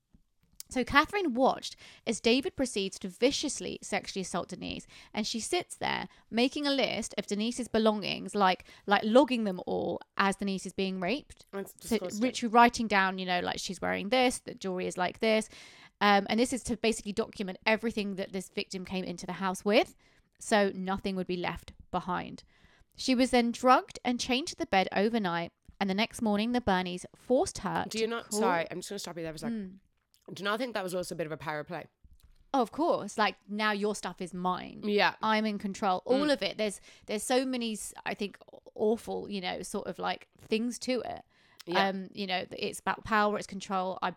So 0.70 0.82
Catherine 0.82 1.34
watched 1.34 1.76
as 2.06 2.20
David 2.20 2.56
proceeds 2.56 2.98
to 3.00 3.08
viciously 3.08 3.78
sexually 3.82 4.22
assault 4.22 4.48
Denise, 4.48 4.86
and 5.12 5.26
she 5.26 5.38
sits 5.38 5.76
there 5.76 6.08
making 6.30 6.66
a 6.66 6.70
list 6.72 7.14
of 7.18 7.26
Denise's 7.26 7.68
belongings, 7.68 8.34
like 8.34 8.64
like 8.86 9.02
logging 9.04 9.44
them 9.44 9.60
all 9.66 10.00
as 10.16 10.36
Denise 10.36 10.66
is 10.66 10.72
being 10.72 11.00
raped. 11.00 11.46
That's 11.52 11.72
So 11.88 11.96
literally 12.20 12.52
writing 12.52 12.88
down, 12.88 13.18
you 13.18 13.26
know, 13.26 13.40
like 13.40 13.58
she's 13.58 13.80
wearing 13.80 14.08
this, 14.08 14.38
the 14.38 14.54
jewelry 14.54 14.86
is 14.86 14.96
like 14.96 15.20
this, 15.20 15.48
Um, 16.00 16.26
and 16.28 16.40
this 16.40 16.52
is 16.52 16.62
to 16.64 16.76
basically 16.76 17.12
document 17.12 17.58
everything 17.66 18.16
that 18.16 18.32
this 18.32 18.48
victim 18.48 18.84
came 18.84 19.04
into 19.04 19.26
the 19.26 19.34
house 19.34 19.64
with, 19.64 19.94
so 20.40 20.72
nothing 20.74 21.14
would 21.14 21.28
be 21.28 21.36
left 21.36 21.72
behind. 21.92 22.42
She 22.96 23.14
was 23.14 23.30
then 23.30 23.52
drugged 23.52 23.98
and 24.04 24.18
chained 24.18 24.48
to 24.48 24.56
the 24.56 24.66
bed 24.66 24.88
overnight, 24.94 25.52
and 25.80 25.88
the 25.88 25.94
next 25.94 26.20
morning 26.22 26.50
the 26.52 26.60
Birnies 26.60 27.04
forced 27.16 27.58
her. 27.58 27.84
Do 27.88 27.98
you 27.98 28.06
not? 28.08 28.28
call- 28.30 28.40
Sorry, 28.40 28.66
I'm 28.70 28.78
just 28.78 28.88
going 28.88 28.96
to 28.96 28.98
stop 29.00 29.16
you 29.16 29.22
there 29.22 29.32
for 29.32 29.36
a 29.36 29.38
second. 29.40 29.70
Mm. 29.70 29.78
Do 30.32 30.42
you 30.42 30.44
not 30.44 30.58
think 30.58 30.74
that 30.74 30.82
was 30.82 30.94
also 30.94 31.14
a 31.14 31.18
bit 31.18 31.26
of 31.26 31.32
a 31.32 31.36
power 31.36 31.64
play? 31.64 31.86
Oh, 32.54 32.62
of 32.62 32.72
course. 32.72 33.18
Like 33.18 33.36
now 33.48 33.72
your 33.72 33.94
stuff 33.94 34.20
is 34.20 34.32
mine. 34.32 34.82
Yeah. 34.84 35.14
I'm 35.20 35.44
in 35.44 35.58
control. 35.58 36.02
Mm. 36.06 36.12
All 36.12 36.30
of 36.30 36.42
it. 36.42 36.56
There's 36.56 36.80
there's 37.06 37.22
so 37.22 37.44
many 37.44 37.76
I 38.06 38.14
think 38.14 38.38
awful, 38.74 39.28
you 39.28 39.40
know, 39.40 39.62
sort 39.62 39.86
of 39.86 39.98
like 39.98 40.28
things 40.48 40.78
to 40.80 41.00
it. 41.04 41.22
Yeah. 41.66 41.88
Um, 41.88 42.08
you 42.12 42.26
know, 42.26 42.44
it's 42.52 42.78
about 42.80 43.04
power, 43.04 43.38
it's 43.38 43.46
control. 43.46 43.98
I 44.02 44.12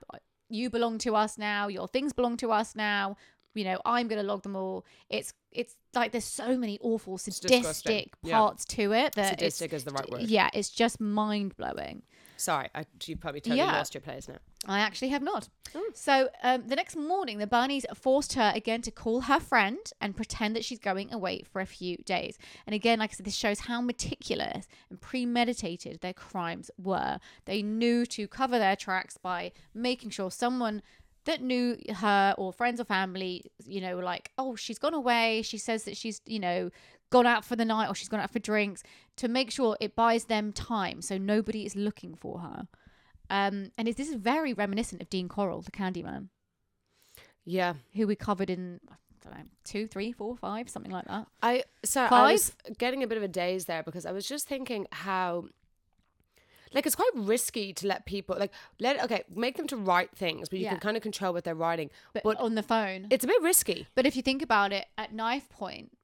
you 0.49 0.69
belong 0.69 0.97
to 0.99 1.15
us 1.15 1.37
now, 1.37 1.67
your 1.67 1.87
things 1.87 2.13
belong 2.13 2.37
to 2.37 2.51
us 2.51 2.75
now. 2.75 3.17
You 3.53 3.63
know, 3.63 3.81
I'm 3.85 4.07
going 4.07 4.21
to 4.21 4.27
log 4.27 4.43
them 4.43 4.55
all. 4.55 4.85
It's 5.09 5.33
it's 5.51 5.75
like 5.95 6.11
there's 6.11 6.25
so 6.25 6.57
many 6.57 6.77
awful 6.81 7.17
sadistic 7.17 8.13
Yeah. 8.21 8.37
parts 8.37 8.65
to 8.65 8.93
it 8.93 9.15
that 9.15 9.39
Sadistic 9.39 9.73
is 9.73 9.83
the 9.83 9.91
right 9.91 10.07
word. 10.09 10.21
Yeah, 10.21 10.49
it's 10.53 10.69
just 10.69 11.01
mind-blowing. 11.01 12.03
Sorry, 12.37 12.69
I, 12.75 12.85
you 13.05 13.15
probably 13.17 13.41
totally 13.41 13.57
Yeah. 13.59 13.77
lost 13.77 13.93
your 13.93 14.01
place 14.01 14.27
now. 14.27 14.37
I 14.67 14.79
actually 14.79 15.09
have 15.09 15.21
not. 15.21 15.49
Oh. 15.75 15.89
So 15.93 16.29
um, 16.43 16.67
the 16.67 16.75
next 16.75 16.95
morning, 16.95 17.37
the 17.37 17.47
Barneys 17.47 17.85
forced 17.95 18.33
her 18.33 18.51
again 18.55 18.81
to 18.83 18.91
call 18.91 19.21
her 19.21 19.39
friend 19.39 19.79
and 20.01 20.15
pretend 20.15 20.55
that 20.55 20.65
she's 20.65 20.79
going 20.79 21.13
away 21.13 21.43
for 21.51 21.61
a 21.61 21.65
few 21.65 21.97
days. 21.97 22.37
And 22.65 22.73
again, 22.73 22.99
like 22.99 23.11
I 23.11 23.13
said, 23.13 23.25
this 23.25 23.35
shows 23.35 23.61
how 23.61 23.81
meticulous 23.81 24.67
and 24.89 24.99
premeditated 24.99 26.01
their 26.01 26.13
crimes 26.13 26.71
were. 26.77 27.19
They 27.45 27.61
knew 27.61 28.05
to 28.07 28.27
cover 28.27 28.57
their 28.59 28.75
tracks 28.75 29.17
by 29.17 29.51
making 29.73 30.11
sure 30.11 30.31
someone 30.31 30.81
that 31.25 31.41
knew 31.41 31.77
her 31.97 32.33
or 32.37 32.53
friends 32.53 32.79
or 32.79 32.85
family, 32.85 33.51
you 33.65 33.81
know, 33.81 33.95
were 33.97 34.03
like, 34.03 34.31
oh, 34.37 34.55
she's 34.55 34.79
gone 34.79 34.93
away. 34.93 35.41
She 35.41 35.57
says 35.57 35.83
that 35.83 35.97
she's, 35.97 36.21
you 36.25 36.39
know, 36.39 36.71
gone 37.09 37.25
out 37.25 37.45
for 37.45 37.55
the 37.55 37.65
night 37.65 37.87
or 37.89 37.95
she's 37.95 38.09
gone 38.09 38.19
out 38.19 38.31
for 38.31 38.39
drinks 38.39 38.83
to 39.15 39.27
make 39.27 39.49
sure 39.51 39.77
it 39.79 39.95
buys 39.95 40.25
them 40.25 40.51
time 40.51 41.01
so 41.01 41.17
nobody 41.17 41.65
is 41.65 41.75
looking 41.75 42.15
for 42.15 42.39
her. 42.39 42.67
Um, 43.29 43.71
and 43.77 43.87
this 43.87 43.99
is 44.07 44.15
very 44.15 44.53
reminiscent 44.53 45.01
of 45.01 45.09
Dean 45.09 45.27
Corll, 45.27 45.61
the 45.61 45.71
Candyman, 45.71 46.29
Yeah. 47.45 47.73
who 47.95 48.07
we 48.07 48.15
covered 48.15 48.49
in 48.49 48.79
I 48.89 49.29
don't 49.29 49.39
know 49.39 49.45
two, 49.65 49.87
three, 49.87 50.11
four, 50.13 50.37
five, 50.37 50.69
something 50.69 50.91
like 50.91 51.05
that. 51.05 51.27
I 51.41 51.63
so 51.83 52.03
I 52.03 52.31
was 52.33 52.53
getting 52.77 53.03
a 53.03 53.07
bit 53.07 53.17
of 53.17 53.23
a 53.23 53.27
daze 53.27 53.65
there 53.65 53.83
because 53.83 54.05
I 54.05 54.11
was 54.11 54.25
just 54.27 54.47
thinking 54.47 54.87
how 54.91 55.45
like 56.73 56.85
it's 56.85 56.95
quite 56.95 57.09
risky 57.15 57.73
to 57.73 57.87
let 57.87 58.05
people 58.05 58.35
like 58.37 58.53
let 58.79 59.01
okay 59.03 59.23
make 59.33 59.57
them 59.57 59.67
to 59.67 59.77
write 59.77 60.11
things 60.15 60.47
but 60.49 60.59
you 60.59 60.65
Yeah. 60.65 60.71
can 60.71 60.79
kind 60.79 60.97
of 60.97 61.03
control 61.03 61.33
what 61.33 61.43
they're 61.45 61.55
writing 61.55 61.89
But, 62.13 62.23
But- 62.23 62.37
on 62.39 62.55
the 62.55 62.63
phone. 62.63 63.07
it's 63.09 63.23
a 63.23 63.27
bit 63.27 63.41
risky 63.41 63.87
but 63.95 64.05
if 64.05 64.15
you 64.15 64.21
think 64.21 64.41
about 64.41 64.71
it, 64.73 64.85
at 64.97 65.13
knife 65.13 65.49
point, 65.49 65.96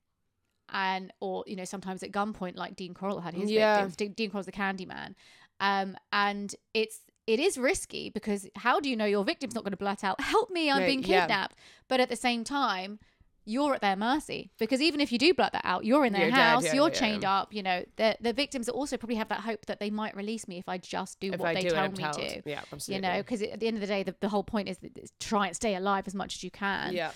and 0.72 1.12
or 1.20 1.44
you 1.48 1.56
know 1.56 1.66
sometimes 1.66 2.04
at 2.04 2.12
gunpoint, 2.12 2.56
like 2.56 2.76
Dean 2.76 2.94
Corll 2.94 3.20
had 3.22 3.34
his 3.34 3.52
Yeah. 3.52 3.76
victims. 3.88 3.96
De- 3.96 4.10
Dean 4.10 4.30
Corll's 4.32 4.46
the 4.46 4.52
Candyman, 4.52 5.16
um, 5.60 5.98
and 6.12 6.56
it's 6.74 7.02
it 7.26 7.40
is 7.40 7.58
risky 7.58 8.10
because 8.10 8.48
how 8.58 8.80
do 8.80 8.90
you 8.90 8.96
know 8.98 9.06
your 9.06 9.24
victim's 9.24 9.56
not 9.56 9.64
going 9.64 9.72
to 9.72 9.78
blurt 9.78 10.04
out, 10.04 10.20
"Help 10.22 10.50
me, 10.52 10.70
I'm 10.70 10.82
No, 10.82 10.86
being 10.88 11.02
yeah. 11.04 11.22
kidnapped"? 11.22 11.56
But 11.88 12.00
at 12.00 12.10
the 12.10 12.16
same 12.16 12.44
time. 12.44 13.00
You're 13.46 13.74
at 13.76 13.82
their 13.82 13.98
mercy 13.98 14.52
because 14.58 14.80
even 14.82 15.02
if 15.02 15.12
you 15.12 15.18
do 15.18 15.34
blurt 15.34 15.52
that 15.52 15.66
out, 15.66 15.84
you're 15.84 16.06
in 16.06 16.14
their 16.14 16.22
You're 16.22 16.32
dead, 16.32 16.38
house, 16.38 16.64
yeah, 16.64 16.76
you're 16.76 16.88
yeah, 16.88 16.94
chained 16.94 17.24
yeah. 17.24 17.40
up. 17.42 17.54
You 17.54 17.62
know, 17.62 17.84
the 17.98 18.16
the 18.22 18.32
victims 18.32 18.70
also 18.70 18.96
probably 18.96 19.18
have 19.18 19.28
that 19.28 19.42
hope 19.42 19.66
that 19.66 19.82
they 19.82 19.90
might 19.90 20.16
release 20.16 20.48
me 20.48 20.60
if 20.60 20.70
I 20.70 20.78
just 20.78 21.20
do 21.20 21.34
if 21.34 21.42
what 21.42 21.50
I 21.50 21.54
they 21.56 21.64
do 21.64 21.72
tell 21.72 21.92
me 21.92 22.04
told. 22.06 22.14
to. 22.14 22.42
yeah 22.46 22.62
You 22.88 23.02
know, 23.02 23.18
because 23.18 23.42
at 23.42 23.60
the 23.60 23.68
end 23.68 23.76
of 23.76 23.82
the 23.82 23.88
day, 23.88 24.02
the, 24.04 24.16
the 24.22 24.30
whole 24.30 24.46
point 24.46 24.70
is 24.70 24.78
that 24.78 24.98
it's 24.98 25.12
try 25.20 25.48
and 25.48 25.56
stay 25.58 25.76
alive 25.76 26.08
as 26.08 26.16
much 26.16 26.36
as 26.36 26.44
you 26.46 26.52
can. 26.52 26.94
yeah 26.94 27.12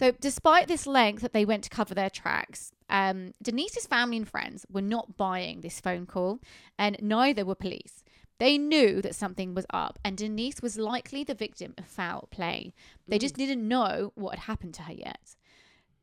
So, 0.00 0.12
despite 0.12 0.66
this 0.66 0.86
length 0.86 1.20
that 1.20 1.34
they 1.34 1.44
went 1.44 1.62
to 1.64 1.68
cover 1.68 1.94
their 1.94 2.08
tracks, 2.08 2.72
um, 2.88 3.34
Denise's 3.42 3.86
family 3.86 4.16
and 4.16 4.26
friends 4.26 4.64
were 4.72 4.80
not 4.80 5.18
buying 5.18 5.60
this 5.60 5.78
phone 5.78 6.06
call, 6.06 6.40
and 6.78 6.96
neither 7.02 7.44
were 7.44 7.54
police. 7.54 8.02
They 8.38 8.56
knew 8.56 9.02
that 9.02 9.14
something 9.14 9.54
was 9.54 9.66
up, 9.68 9.98
and 10.02 10.16
Denise 10.16 10.62
was 10.62 10.78
likely 10.78 11.22
the 11.22 11.34
victim 11.34 11.74
of 11.76 11.84
foul 11.84 12.28
play. 12.30 12.72
They 13.06 13.18
just 13.18 13.34
didn't 13.34 13.68
know 13.68 14.12
what 14.14 14.38
had 14.38 14.44
happened 14.44 14.72
to 14.76 14.84
her 14.84 14.94
yet. 14.94 15.36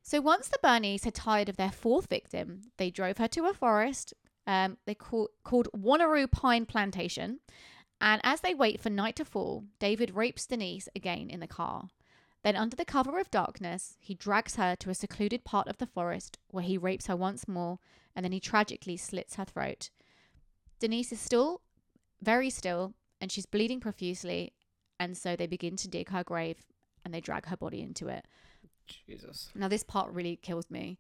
So, 0.04 0.22
once 0.22 0.48
the 0.48 0.60
Birnies 0.64 1.04
had 1.04 1.16
tired 1.16 1.50
of 1.50 1.58
their 1.58 1.72
fourth 1.72 2.06
victim, 2.06 2.70
they 2.78 2.92
drove 2.92 3.18
her 3.18 3.28
to 3.30 3.48
a 3.48 3.54
forest 3.56 4.14
um, 4.46 4.78
they 4.86 4.94
call, 4.94 5.30
called 5.44 5.70
Wanneroo 5.76 6.32
Pine 6.32 6.68
Plantation. 6.68 7.40
And 8.00 8.22
as 8.24 8.42
they 8.42 8.54
wait 8.54 8.80
for 8.80 8.92
night 8.92 9.16
to 9.16 9.26
fall, 9.26 9.64
David 9.80 10.12
rapes 10.14 10.46
Denise 10.46 10.88
again 10.96 11.32
in 11.32 11.40
the 11.40 11.48
car. 11.48 11.88
Then, 12.44 12.56
under 12.56 12.76
the 12.76 12.86
cover 12.86 13.20
of 13.20 13.32
darkness, 13.32 13.98
he 14.00 14.14
drags 14.14 14.56
her 14.56 14.76
to 14.78 14.90
a 14.90 14.96
secluded 14.96 15.44
part 15.44 15.68
of 15.68 15.78
the 15.78 15.86
forest 15.88 16.38
where 16.50 16.64
he 16.64 16.78
rapes 16.78 17.08
her 17.08 17.16
once 17.16 17.48
more 17.48 17.80
and 18.16 18.24
then 18.24 18.32
he 18.32 18.40
tragically 18.40 18.98
slits 18.98 19.36
her 19.36 19.46
throat. 19.46 19.90
Denise 20.80 21.12
is 21.12 21.20
still 21.20 21.62
very 22.22 22.50
still 22.50 22.94
and 23.20 23.32
she's 23.32 23.46
bleeding 23.46 23.80
profusely, 23.80 24.54
and 25.00 25.18
so 25.18 25.36
they 25.36 25.48
begin 25.48 25.76
to 25.78 25.88
dig 25.88 26.10
her 26.10 26.24
grave 26.24 26.58
and 27.04 27.14
they 27.14 27.22
drag 27.22 27.46
her 27.48 27.58
body 27.58 27.82
into 27.82 28.08
it. 28.08 28.26
Jesus 28.88 29.50
Now, 29.56 29.68
this 29.68 29.84
part 29.84 30.12
really 30.12 30.36
kills 30.36 30.70
me. 30.70 30.98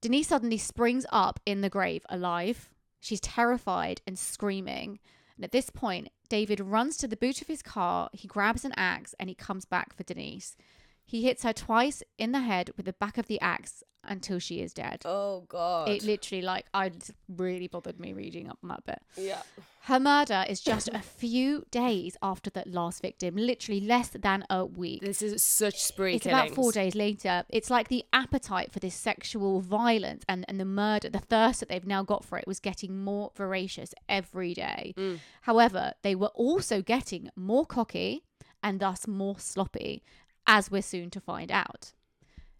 Denise 0.00 0.28
suddenly 0.28 0.58
springs 0.58 1.06
up 1.10 1.40
in 1.46 1.60
the 1.60 1.70
grave 1.70 2.04
alive. 2.08 2.70
She's 3.00 3.20
terrified 3.20 4.02
and 4.06 4.18
screaming. 4.18 4.98
And 5.36 5.44
at 5.44 5.52
this 5.52 5.70
point, 5.70 6.08
David 6.28 6.60
runs 6.60 6.96
to 6.98 7.08
the 7.08 7.16
boot 7.16 7.42
of 7.42 7.48
his 7.48 7.62
car. 7.62 8.08
He 8.12 8.28
grabs 8.28 8.64
an 8.64 8.72
axe 8.76 9.14
and 9.18 9.28
he 9.28 9.34
comes 9.34 9.64
back 9.64 9.94
for 9.94 10.02
Denise. 10.02 10.56
He 11.04 11.22
hits 11.22 11.42
her 11.42 11.52
twice 11.52 12.02
in 12.18 12.32
the 12.32 12.40
head 12.40 12.70
with 12.76 12.86
the 12.86 12.92
back 12.94 13.18
of 13.18 13.26
the 13.26 13.40
axe 13.40 13.82
until 14.06 14.38
she 14.38 14.60
is 14.60 14.74
dead. 14.74 15.00
oh 15.06 15.44
god 15.48 15.88
It 15.88 16.02
literally, 16.02 16.42
like, 16.42 16.66
I 16.74 16.90
really 17.26 17.68
bothered 17.68 17.98
me 17.98 18.12
reading 18.12 18.50
up 18.50 18.58
on 18.62 18.68
that 18.68 18.84
bit. 18.84 18.98
yeah 19.16 19.40
Her 19.84 19.98
murder 19.98 20.44
is 20.46 20.60
just 20.72 20.88
a 20.92 20.98
few 20.98 21.64
days 21.70 22.14
after 22.20 22.50
that 22.50 22.66
last 22.66 23.00
victim, 23.00 23.34
literally 23.36 23.80
less 23.80 24.08
than 24.10 24.44
a 24.50 24.66
week. 24.66 25.00
this 25.00 25.22
is 25.22 25.42
such 25.42 25.82
spree 25.82 26.16
It's 26.16 26.26
about 26.26 26.50
four 26.50 26.70
days 26.70 26.94
later. 26.94 27.44
It's 27.48 27.70
like 27.70 27.88
the 27.88 28.04
appetite 28.12 28.72
for 28.72 28.78
this 28.78 28.94
sexual 28.94 29.60
violence 29.62 30.22
and, 30.28 30.44
and 30.48 30.60
the 30.60 30.66
murder, 30.66 31.08
the 31.08 31.18
thirst 31.20 31.60
that 31.60 31.70
they've 31.70 31.86
now 31.86 32.02
got 32.02 32.26
for 32.26 32.36
it 32.36 32.46
was 32.46 32.60
getting 32.60 33.02
more 33.02 33.30
voracious 33.34 33.94
every 34.06 34.52
day. 34.52 34.92
Mm. 34.98 35.20
However, 35.42 35.92
they 36.02 36.14
were 36.14 36.32
also 36.34 36.82
getting 36.82 37.30
more 37.36 37.64
cocky 37.64 38.24
and 38.62 38.80
thus 38.80 39.06
more 39.06 39.38
sloppy, 39.38 40.02
as 40.46 40.70
we're 40.70 40.82
soon 40.82 41.10
to 41.10 41.20
find 41.20 41.50
out. 41.50 41.92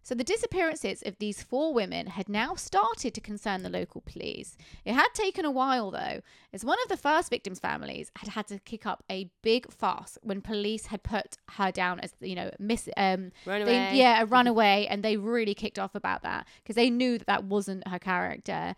So 0.02 0.14
the 0.14 0.22
disappearances 0.22 1.02
of 1.06 1.16
these 1.18 1.42
four 1.42 1.72
women 1.72 2.08
had 2.08 2.28
now 2.28 2.56
started 2.56 3.14
to 3.14 3.22
concern 3.22 3.62
the 3.62 3.70
local 3.70 4.02
police. 4.02 4.54
It 4.84 4.92
had 4.92 5.08
taken 5.14 5.46
a 5.46 5.50
while 5.50 5.90
though, 5.90 6.20
as 6.52 6.62
one 6.62 6.76
of 6.82 6.90
the 6.90 6.98
first 6.98 7.30
victims' 7.30 7.58
families 7.58 8.12
had 8.16 8.28
had 8.28 8.46
to 8.48 8.58
kick 8.58 8.84
up 8.84 9.02
a 9.10 9.30
big 9.42 9.72
fuss 9.72 10.18
when 10.22 10.42
police 10.42 10.86
had 10.86 11.02
put 11.02 11.38
her 11.52 11.72
down 11.72 12.00
as 12.00 12.12
you 12.20 12.34
know 12.34 12.50
miss 12.58 12.86
um 12.98 13.32
Run 13.46 13.64
they- 13.64 13.94
yeah 13.94 14.20
a 14.22 14.26
runaway, 14.26 14.86
and 14.90 15.02
they 15.02 15.16
really 15.16 15.54
kicked 15.54 15.78
off 15.78 15.94
about 15.94 16.22
that 16.22 16.46
because 16.62 16.76
they 16.76 16.90
knew 16.90 17.16
that 17.16 17.26
that 17.26 17.44
wasn't 17.44 17.88
her 17.88 17.98
character. 17.98 18.74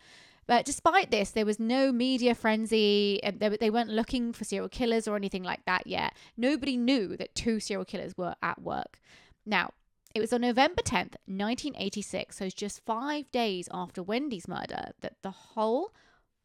But 0.47 0.65
despite 0.65 1.11
this, 1.11 1.31
there 1.31 1.45
was 1.45 1.59
no 1.59 1.91
media 1.91 2.33
frenzy. 2.33 3.19
They, 3.23 3.49
they 3.49 3.69
weren't 3.69 3.89
looking 3.89 4.31
for 4.31 4.45
serial 4.45 4.69
killers 4.69 5.07
or 5.07 5.15
anything 5.17 5.43
like 5.43 5.65
that 5.65 5.85
yet. 5.85 6.13
Nobody 6.37 6.77
knew 6.77 7.17
that 7.17 7.35
two 7.35 7.59
serial 7.59 7.85
killers 7.85 8.17
were 8.17 8.35
at 8.41 8.61
work. 8.61 8.99
Now, 9.45 9.71
it 10.15 10.21
was 10.21 10.33
on 10.33 10.41
November 10.41 10.81
10th, 10.81 11.15
1986, 11.27 12.37
so 12.37 12.45
it's 12.45 12.53
just 12.55 12.85
five 12.85 13.29
days 13.31 13.67
after 13.71 14.01
Wendy's 14.01 14.47
murder, 14.47 14.91
that 15.01 15.21
the 15.21 15.31
whole 15.31 15.91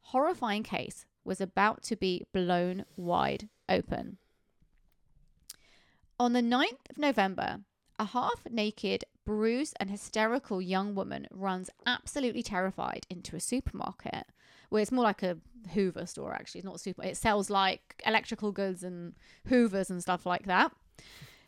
horrifying 0.01 0.63
case 0.63 1.05
was 1.23 1.39
about 1.39 1.81
to 1.83 1.95
be 1.95 2.25
blown 2.33 2.85
wide 2.97 3.47
open. 3.69 4.17
On 6.19 6.33
the 6.33 6.41
9th 6.41 6.89
of 6.89 6.97
November, 6.97 7.61
a 7.97 8.05
half 8.05 8.45
naked, 8.49 9.05
bruised, 9.25 9.75
and 9.79 9.89
hysterical 9.89 10.61
young 10.61 10.95
woman 10.95 11.27
runs 11.31 11.69
absolutely 11.85 12.43
terrified 12.43 13.05
into 13.09 13.35
a 13.35 13.39
supermarket. 13.39 14.25
Well, 14.69 14.81
it's 14.81 14.91
more 14.91 15.03
like 15.03 15.23
a 15.23 15.37
Hoover 15.73 16.05
store, 16.05 16.33
actually. 16.33 16.59
It's 16.59 16.65
not 16.65 16.79
super. 16.79 17.03
It 17.03 17.17
sells 17.17 17.49
like 17.49 18.01
electrical 18.05 18.51
goods 18.51 18.83
and 18.83 19.13
Hoovers 19.49 19.89
and 19.89 20.01
stuff 20.01 20.25
like 20.25 20.45
that. 20.47 20.71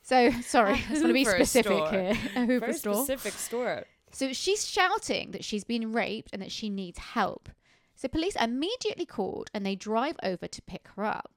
So, 0.03 0.30
sorry, 0.41 0.73
I 0.73 0.78
just 0.78 1.01
want 1.01 1.07
to 1.07 1.13
be 1.13 1.26
specific 1.26 1.71
store. 1.71 1.89
here. 1.89 2.17
A 2.36 2.45
Hoover 2.45 2.59
very 2.59 2.73
store. 2.73 3.03
specific 3.03 3.34
store 3.34 3.84
So 4.11 4.32
she's 4.34 4.67
shouting 4.67 5.32
that 5.32 5.43
she's 5.43 5.63
been 5.63 5.91
raped 5.91 6.30
and 6.34 6.41
that 6.41 6.51
she 6.51 6.69
needs 6.69 6.99
help. 6.99 7.49
So 7.95 8.07
police 8.07 8.36
are 8.36 8.45
immediately 8.45 9.05
called 9.05 9.49
and 9.53 9.65
they 9.65 9.76
drive 9.76 10.17
over 10.21 10.47
to 10.47 10.61
pick 10.61 10.88
her 10.95 11.05
up. 11.05 11.32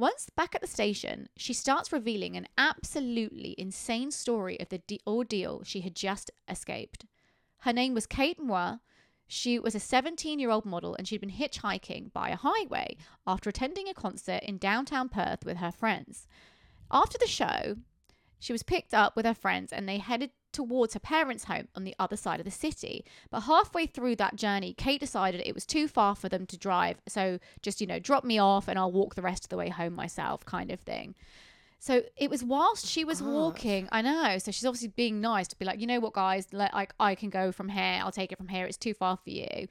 Once 0.00 0.30
back 0.34 0.54
at 0.54 0.62
the 0.62 0.66
station, 0.66 1.28
she 1.36 1.52
starts 1.52 1.92
revealing 1.92 2.34
an 2.34 2.48
absolutely 2.56 3.54
insane 3.58 4.10
story 4.10 4.58
of 4.58 4.70
the 4.70 4.78
de- 4.78 4.98
ordeal 5.06 5.62
she 5.62 5.82
had 5.82 5.94
just 5.94 6.30
escaped. 6.48 7.04
Her 7.58 7.72
name 7.74 7.92
was 7.92 8.06
Kate 8.06 8.40
Moore. 8.42 8.80
She 9.26 9.58
was 9.58 9.74
a 9.74 9.78
17 9.78 10.38
year 10.38 10.48
old 10.48 10.64
model 10.64 10.94
and 10.94 11.06
she'd 11.06 11.20
been 11.20 11.28
hitchhiking 11.28 12.14
by 12.14 12.30
a 12.30 12.36
highway 12.36 12.96
after 13.26 13.50
attending 13.50 13.90
a 13.90 13.94
concert 13.94 14.42
in 14.42 14.56
downtown 14.56 15.10
Perth 15.10 15.44
with 15.44 15.58
her 15.58 15.70
friends. 15.70 16.26
After 16.90 17.18
the 17.18 17.26
show, 17.26 17.76
She 18.40 18.52
was 18.52 18.62
picked 18.62 18.92
up 18.92 19.14
with 19.14 19.26
her 19.26 19.34
friends 19.34 19.72
and 19.72 19.88
they 19.88 19.98
headed 19.98 20.30
towards 20.52 20.94
her 20.94 21.00
parents' 21.00 21.44
home 21.44 21.68
on 21.76 21.84
the 21.84 21.94
other 21.98 22.16
side 22.16 22.40
of 22.40 22.44
the 22.44 22.50
city. 22.50 23.04
But 23.30 23.42
halfway 23.42 23.86
through 23.86 24.16
that 24.16 24.34
journey, 24.34 24.74
Kate 24.74 24.98
decided 24.98 25.42
it 25.44 25.54
was 25.54 25.66
too 25.66 25.86
far 25.86 26.16
for 26.16 26.28
them 26.28 26.46
to 26.46 26.58
drive. 26.58 26.96
So 27.06 27.38
just, 27.62 27.80
you 27.80 27.86
know, 27.86 27.98
drop 28.00 28.24
me 28.24 28.38
off 28.38 28.66
and 28.66 28.78
I'll 28.78 28.90
walk 28.90 29.14
the 29.14 29.22
rest 29.22 29.44
of 29.44 29.50
the 29.50 29.56
way 29.56 29.68
home 29.68 29.94
myself, 29.94 30.44
kind 30.44 30.70
of 30.72 30.80
thing. 30.80 31.14
So 31.78 32.02
it 32.16 32.28
was 32.28 32.44
whilst 32.44 32.86
she 32.86 33.04
was 33.04 33.22
walking, 33.22 33.88
I 33.90 34.02
know. 34.02 34.36
So 34.38 34.50
she's 34.50 34.66
obviously 34.66 34.88
being 34.88 35.20
nice 35.20 35.48
to 35.48 35.56
be 35.56 35.64
like, 35.64 35.80
you 35.80 35.86
know 35.86 36.00
what, 36.00 36.12
guys, 36.12 36.48
let, 36.52 36.74
like 36.74 36.92
I 37.00 37.14
can 37.14 37.30
go 37.30 37.52
from 37.52 37.68
here. 37.70 38.00
I'll 38.02 38.12
take 38.12 38.32
it 38.32 38.38
from 38.38 38.48
here. 38.48 38.66
It's 38.66 38.76
too 38.76 38.92
far 38.92 39.16
for 39.16 39.30
you. 39.30 39.66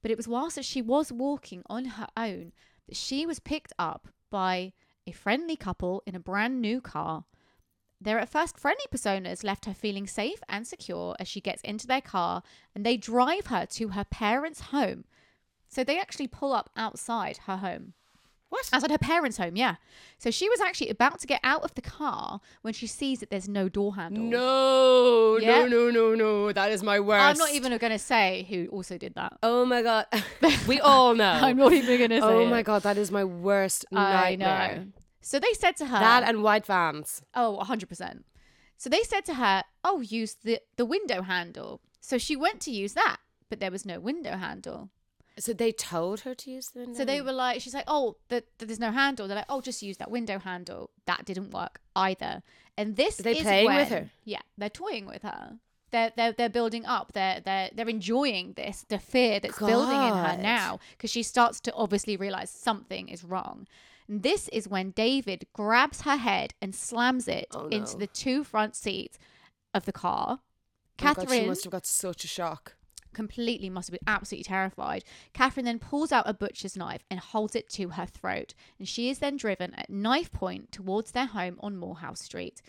But 0.00 0.10
it 0.10 0.16
was 0.16 0.26
whilst 0.26 0.56
that 0.56 0.64
she 0.64 0.80
was 0.80 1.12
walking 1.12 1.62
on 1.68 1.84
her 1.84 2.08
own 2.16 2.52
that 2.86 2.96
she 2.96 3.26
was 3.26 3.38
picked 3.38 3.72
up 3.78 4.08
by 4.30 4.72
a 5.06 5.12
friendly 5.12 5.56
couple 5.56 6.02
in 6.06 6.14
a 6.14 6.20
brand 6.20 6.62
new 6.62 6.80
car. 6.80 7.24
Their 8.00 8.18
at 8.18 8.30
first 8.30 8.58
friendly 8.58 8.84
personas 8.90 9.44
left 9.44 9.66
her 9.66 9.74
feeling 9.74 10.06
safe 10.06 10.40
and 10.48 10.66
secure 10.66 11.14
as 11.20 11.28
she 11.28 11.40
gets 11.40 11.60
into 11.62 11.86
their 11.86 12.00
car 12.00 12.42
and 12.74 12.84
they 12.86 12.96
drive 12.96 13.46
her 13.48 13.66
to 13.72 13.88
her 13.88 14.04
parents' 14.04 14.60
home. 14.72 15.04
So 15.68 15.84
they 15.84 15.98
actually 16.00 16.26
pull 16.28 16.52
up 16.52 16.70
outside 16.76 17.40
her 17.46 17.58
home. 17.58 17.92
What? 18.48 18.68
Outside 18.72 18.90
her 18.90 18.98
parents' 18.98 19.36
home, 19.36 19.54
yeah. 19.54 19.76
So 20.18 20.32
she 20.32 20.48
was 20.48 20.60
actually 20.60 20.88
about 20.88 21.20
to 21.20 21.26
get 21.28 21.38
out 21.44 21.62
of 21.62 21.72
the 21.76 21.82
car 21.82 22.40
when 22.62 22.74
she 22.74 22.88
sees 22.88 23.20
that 23.20 23.30
there's 23.30 23.48
no 23.48 23.68
door 23.68 23.94
handle. 23.94 24.24
No, 24.24 25.38
Yeah. 25.38 25.66
no, 25.66 25.66
no, 25.66 25.90
no, 25.90 26.14
no. 26.16 26.52
That 26.52 26.72
is 26.72 26.82
my 26.82 26.98
worst. 26.98 27.22
I'm 27.22 27.38
not 27.38 27.52
even 27.52 27.76
going 27.78 27.92
to 27.92 27.98
say 27.98 28.46
who 28.48 28.66
also 28.72 28.98
did 28.98 29.14
that. 29.14 29.34
Oh 29.44 29.64
my 29.64 29.82
god. 29.82 30.06
we 30.66 30.80
all 30.80 31.14
know. 31.14 31.30
I'm 31.30 31.58
not 31.58 31.72
even 31.72 31.98
going 31.98 32.10
to 32.10 32.16
oh 32.16 32.28
say 32.28 32.34
oh 32.34 32.40
it. 32.40 32.48
my 32.50 32.62
god, 32.62 32.82
that 32.82 32.98
is 32.98 33.12
my 33.12 33.22
worst 33.24 33.84
I 33.92 34.34
nightmare. 34.34 34.76
know. 34.78 34.86
So 35.20 35.38
they 35.38 35.52
said 35.52 35.76
to 35.76 35.86
her, 35.86 35.98
That 35.98 36.22
and 36.22 36.42
white 36.42 36.66
vans. 36.66 37.22
Oh, 37.34 37.58
100%. 37.62 38.22
So 38.80 38.88
they 38.88 39.02
said 39.02 39.26
to 39.26 39.34
her, 39.34 39.64
"Oh, 39.84 40.00
use 40.00 40.36
the 40.42 40.58
the 40.76 40.86
window 40.86 41.20
handle." 41.20 41.82
So 42.00 42.16
she 42.16 42.34
went 42.34 42.60
to 42.62 42.70
use 42.70 42.94
that, 42.94 43.18
but 43.50 43.60
there 43.60 43.70
was 43.70 43.84
no 43.84 44.00
window 44.00 44.38
handle. 44.38 44.88
So 45.38 45.52
they 45.52 45.70
told 45.70 46.20
her 46.20 46.34
to 46.34 46.50
use 46.50 46.68
the 46.68 46.80
window. 46.80 46.98
So 46.98 47.04
they 47.04 47.20
were 47.20 47.32
like, 47.32 47.60
she's 47.60 47.74
like, 47.74 47.84
"Oh, 47.86 48.16
the, 48.30 48.42
the, 48.56 48.64
there's 48.64 48.80
no 48.80 48.90
handle." 48.90 49.28
They're 49.28 49.36
like, 49.36 49.50
"Oh, 49.50 49.60
just 49.60 49.82
use 49.82 49.98
that 49.98 50.10
window 50.10 50.38
handle." 50.38 50.92
That 51.04 51.26
didn't 51.26 51.50
work 51.50 51.82
either. 51.94 52.42
And 52.78 52.96
this 52.96 53.20
Are 53.20 53.22
they 53.22 53.36
is 53.36 53.42
playing 53.42 53.66
when, 53.66 53.76
with 53.76 53.88
her? 53.90 54.10
Yeah, 54.24 54.40
they're 54.56 54.70
toying 54.70 55.04
with 55.04 55.24
her. 55.24 55.58
They're 55.90 56.12
they're 56.16 56.32
they're 56.32 56.48
building 56.48 56.86
up. 56.86 57.12
They're 57.12 57.40
they're 57.40 57.68
they're 57.74 57.88
enjoying 57.88 58.54
this 58.54 58.86
the 58.88 58.98
fear 58.98 59.40
that's 59.40 59.58
building 59.58 60.00
in 60.08 60.14
her 60.24 60.38
now 60.40 60.80
because 60.92 61.10
she 61.10 61.22
starts 61.22 61.60
to 61.60 61.74
obviously 61.74 62.16
realize 62.16 62.50
something 62.50 63.10
is 63.10 63.24
wrong. 63.24 63.66
This 64.12 64.48
is 64.48 64.66
when 64.66 64.90
David 64.90 65.46
grabs 65.52 66.00
her 66.00 66.16
head 66.16 66.52
and 66.60 66.74
slams 66.74 67.28
it 67.28 67.46
Oh, 67.52 67.68
into 67.68 67.96
the 67.96 68.08
two 68.08 68.42
front 68.42 68.74
seats 68.74 69.16
of 69.72 69.84
the 69.84 69.92
car. 69.92 70.26
Oh 70.28 71.04
my 71.04 71.14
God, 71.14 71.16
Catherine 71.16 71.42
she 71.42 71.46
must 71.46 71.62
have 71.62 71.70
got 71.70 71.86
such 71.86 72.24
a 72.24 72.26
shock. 72.26 72.74
completely 73.14 73.70
must 73.70 73.88
have 73.88 74.00
been 74.00 74.12
absolutely 74.12 74.42
terrified. 74.44 75.04
Catherine 75.32 75.64
then 75.64 75.78
pulls 75.78 76.10
out 76.10 76.28
a 76.28 76.34
butcher's 76.34 76.76
knife 76.76 77.04
and 77.08 77.20
holds 77.20 77.54
it 77.54 77.68
to 77.70 77.90
her 77.90 78.06
throat, 78.06 78.52
and 78.80 78.88
she 78.88 79.10
is 79.10 79.20
then 79.20 79.36
driven 79.36 79.74
at 79.74 79.88
knife 79.88 80.32
point 80.32 80.72
towards 80.72 81.12
their 81.12 81.26
home 81.26 81.56
on 81.60 81.76
Moorhouse 81.76 82.20
Street. 82.20 82.60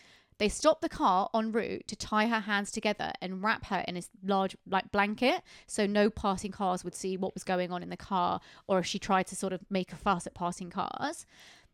They 0.42 0.50
stop 0.50 0.82
the 0.82 0.90
car 0.90 1.30
en 1.36 1.52
route 1.52 1.88
to 1.88 1.96
tie 1.96 2.26
her 2.26 2.40
hands 2.40 2.72
together 2.72 3.12
and 3.22 3.44
wrap 3.44 3.66
her 3.68 3.86
in 3.88 3.96
a 3.96 4.02
large 4.26 4.58
like 4.68 4.92
blanket 4.92 5.44
so 5.68 5.86
no 5.86 6.10
passing 6.10 6.52
cars 6.52 6.84
would 6.84 6.96
see 6.96 7.16
what 7.16 7.36
was 7.36 7.44
going 7.44 7.72
on 7.72 7.84
in 7.84 7.90
the 7.92 7.96
car 7.96 8.42
or 8.68 8.80
if 8.80 8.88
she 8.88 8.98
tried 8.98 9.28
to 9.28 9.36
sort 9.36 9.54
of 9.54 9.62
make 9.70 9.94
a 9.94 9.96
fuss 9.96 10.26
at 10.26 10.34
passing 10.34 10.72
cars. 10.72 11.28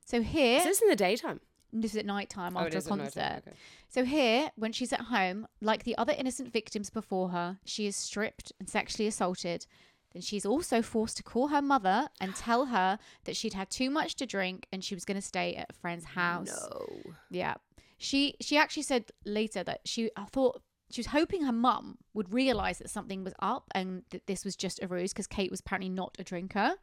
So 0.05 0.22
here 0.22 0.57
Is 0.57 0.65
this 0.65 0.78
is 0.78 0.84
in 0.84 0.89
the 0.89 0.97
daytime? 0.97 1.39
this 1.72 1.91
is 1.91 1.97
at 1.97 2.05
night 2.05 2.30
time 2.30 2.57
Oh, 2.57 2.59
after 2.65 2.76
a 2.76 2.80
is 2.80 2.88
at 2.88 2.89
nighttime, 2.97 3.03
concert. 3.05 3.43
okay. 3.47 3.57
So 3.88 4.03
here, 4.03 4.51
when 4.57 4.74
she's 4.74 4.91
at 4.91 4.99
home, 5.01 5.47
like 5.61 5.84
the 5.86 5.97
other 5.97 6.13
innocent 6.18 6.51
victims 6.51 6.89
before 6.89 7.30
her, 7.30 7.59
she 7.63 7.88
is 7.88 7.95
stripped 7.95 8.51
and 8.59 8.68
sexually 8.70 9.07
assaulted. 9.07 9.65
Then 10.13 10.22
she's 10.22 10.45
also 10.45 10.82
forced 10.82 11.15
to 11.18 11.24
call 11.24 11.47
her 11.49 11.61
mother 11.61 12.09
and 12.20 12.36
tell 12.47 12.65
her 12.65 12.99
that 13.24 13.38
she'd 13.38 13.53
had 13.53 13.70
too 13.70 13.89
much 13.89 14.15
to 14.15 14.26
drink 14.26 14.68
and 14.74 14.84
she 14.84 14.93
was 14.93 15.05
going 15.05 15.15
to 15.15 15.22
stay 15.22 15.55
at 15.55 15.68
a 15.70 15.74
friend's 15.74 16.03
house. 16.05 16.47
No. 16.70 17.13
Yeah. 17.30 17.55
She 17.98 18.36
she 18.41 18.58
actually 18.58 18.84
said 18.84 19.12
later 19.26 19.64
that 19.64 19.82
she 19.86 20.12
I 20.16 20.26
thought 20.26 20.62
she 20.89 21.00
was 21.02 21.08
hoping 21.08 21.43
her 21.43 21.52
mum 21.52 21.98
would 22.14 22.32
realize 22.34 22.78
that 22.78 22.89
something 22.89 23.24
was 23.24 23.34
up 23.39 23.66
and 23.74 24.04
that 24.12 24.26
this 24.28 24.45
was 24.45 24.56
just 24.56 24.82
a 24.82 24.88
ruse 24.88 25.12
because 25.14 25.28
Kate 25.28 25.52
was 25.52 25.60
apparently 25.60 25.89
not 25.89 26.16
a 26.20 26.24
drinker. 26.24 26.76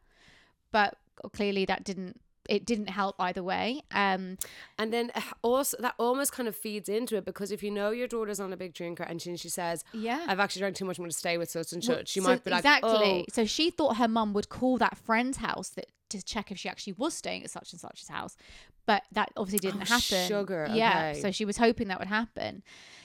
But 0.71 0.97
clearly 1.33 1.65
that 1.65 1.83
didn't 1.83 2.19
it 2.47 2.63
didn't 2.63 2.89
help 2.89 3.15
either 3.17 3.41
way. 3.41 3.81
Um 3.91 4.37
And 4.77 4.93
then 4.93 5.11
uh, 5.15 5.21
also 5.41 5.77
that 5.79 5.95
almost 5.97 6.31
kind 6.33 6.47
of 6.47 6.55
feeds 6.55 6.89
into 6.89 7.15
it 7.15 7.25
because 7.25 7.51
if 7.51 7.63
you 7.63 7.71
know 7.71 7.89
your 7.91 8.07
daughter's 8.07 8.39
not 8.39 8.51
a 8.53 8.57
big 8.57 8.73
drinker 8.73 9.03
and 9.03 9.19
she, 9.21 9.35
she 9.37 9.49
says, 9.49 9.83
yeah. 9.93 10.25
"I've 10.27 10.39
actually 10.39 10.59
drank 10.59 10.75
too 10.75 10.85
much, 10.85 10.99
I'm 10.99 11.03
going 11.03 11.11
to 11.11 11.17
stay 11.17 11.37
with 11.39 11.49
such 11.49 11.71
and 11.73 11.83
Well, 11.87 11.97
such," 11.97 12.09
she 12.09 12.19
so 12.19 12.27
might 12.27 12.43
be 12.43 12.51
like, 12.51 12.59
exactly. 12.59 13.25
"Oh, 13.27 13.33
So 13.33 13.45
she 13.45 13.71
thought 13.71 13.97
her 13.97 14.07
mum 14.07 14.33
would 14.33 14.49
call 14.49 14.77
that 14.77 14.97
friend's 14.97 15.37
house 15.37 15.69
that 15.69 15.87
to 16.19 16.25
check 16.25 16.51
if 16.51 16.57
she 16.57 16.69
actually 16.69 16.93
was 16.93 17.13
staying 17.13 17.43
at 17.43 17.49
such 17.51 17.71
and 17.71 17.79
such's 17.79 18.07
house, 18.09 18.35
but 18.85 19.03
that 19.11 19.29
obviously 19.37 19.59
didn't 19.59 19.81
Oh, 19.83 19.85
happen. 19.85 20.27
sugar, 20.27 20.67
Yeah. 20.73 21.09
okay. 21.11 21.21
So 21.21 21.31
she 21.31 21.45
was 21.45 21.57
hoping 21.57 21.87
that 21.89 21.99
would 21.99 22.07
happen. 22.07 22.63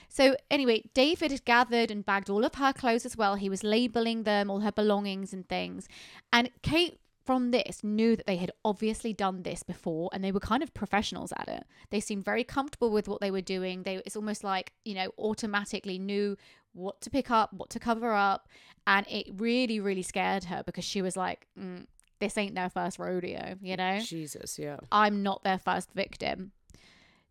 So 0.08 0.36
anyway, 0.50 0.82
David 0.94 1.30
had 1.30 1.44
gathered 1.44 1.90
and 1.90 2.04
bagged 2.04 2.28
all 2.28 2.44
of 2.44 2.56
her 2.56 2.72
clothes 2.72 3.06
as 3.06 3.16
well. 3.16 3.36
He 3.36 3.48
was 3.48 3.62
labeling 3.62 4.24
them, 4.24 4.50
all 4.50 4.60
her 4.60 4.72
belongings 4.72 5.32
and 5.32 5.48
things, 5.48 5.88
and 6.32 6.50
Kate. 6.62 6.98
From 7.26 7.52
this, 7.52 7.84
knew 7.84 8.16
that 8.16 8.26
they 8.26 8.36
had 8.36 8.50
obviously 8.64 9.12
done 9.12 9.42
this 9.42 9.62
before, 9.62 10.08
and 10.12 10.24
they 10.24 10.32
were 10.32 10.40
kind 10.40 10.64
of 10.64 10.74
professionals 10.74 11.32
at 11.36 11.48
it. 11.48 11.64
They 11.90 12.00
seemed 12.00 12.24
very 12.24 12.42
comfortable 12.42 12.90
with 12.90 13.06
what 13.06 13.20
they 13.20 13.30
were 13.30 13.42
doing. 13.42 13.84
They, 13.84 13.96
it's 14.06 14.16
almost 14.16 14.42
like 14.42 14.72
you 14.84 14.94
know, 14.94 15.12
automatically 15.16 15.96
knew 15.98 16.36
what 16.72 17.00
to 17.02 17.10
pick 17.10 17.30
up, 17.30 17.52
what 17.52 17.70
to 17.70 17.78
cover 17.78 18.14
up, 18.14 18.48
and 18.86 19.06
it 19.08 19.28
really, 19.36 19.78
really 19.78 20.02
scared 20.02 20.44
her 20.44 20.62
because 20.64 20.82
she 20.84 21.02
was 21.02 21.16
like, 21.16 21.46
mm, 21.56 21.86
"This 22.20 22.38
ain't 22.38 22.54
their 22.54 22.70
first 22.70 22.98
rodeo," 22.98 23.56
you 23.60 23.76
know. 23.76 23.98
Jesus, 24.00 24.58
yeah." 24.58 24.76
I'm 24.92 25.22
not 25.22 25.42
their 25.42 25.58
first 25.58 25.92
victim. 25.92 26.52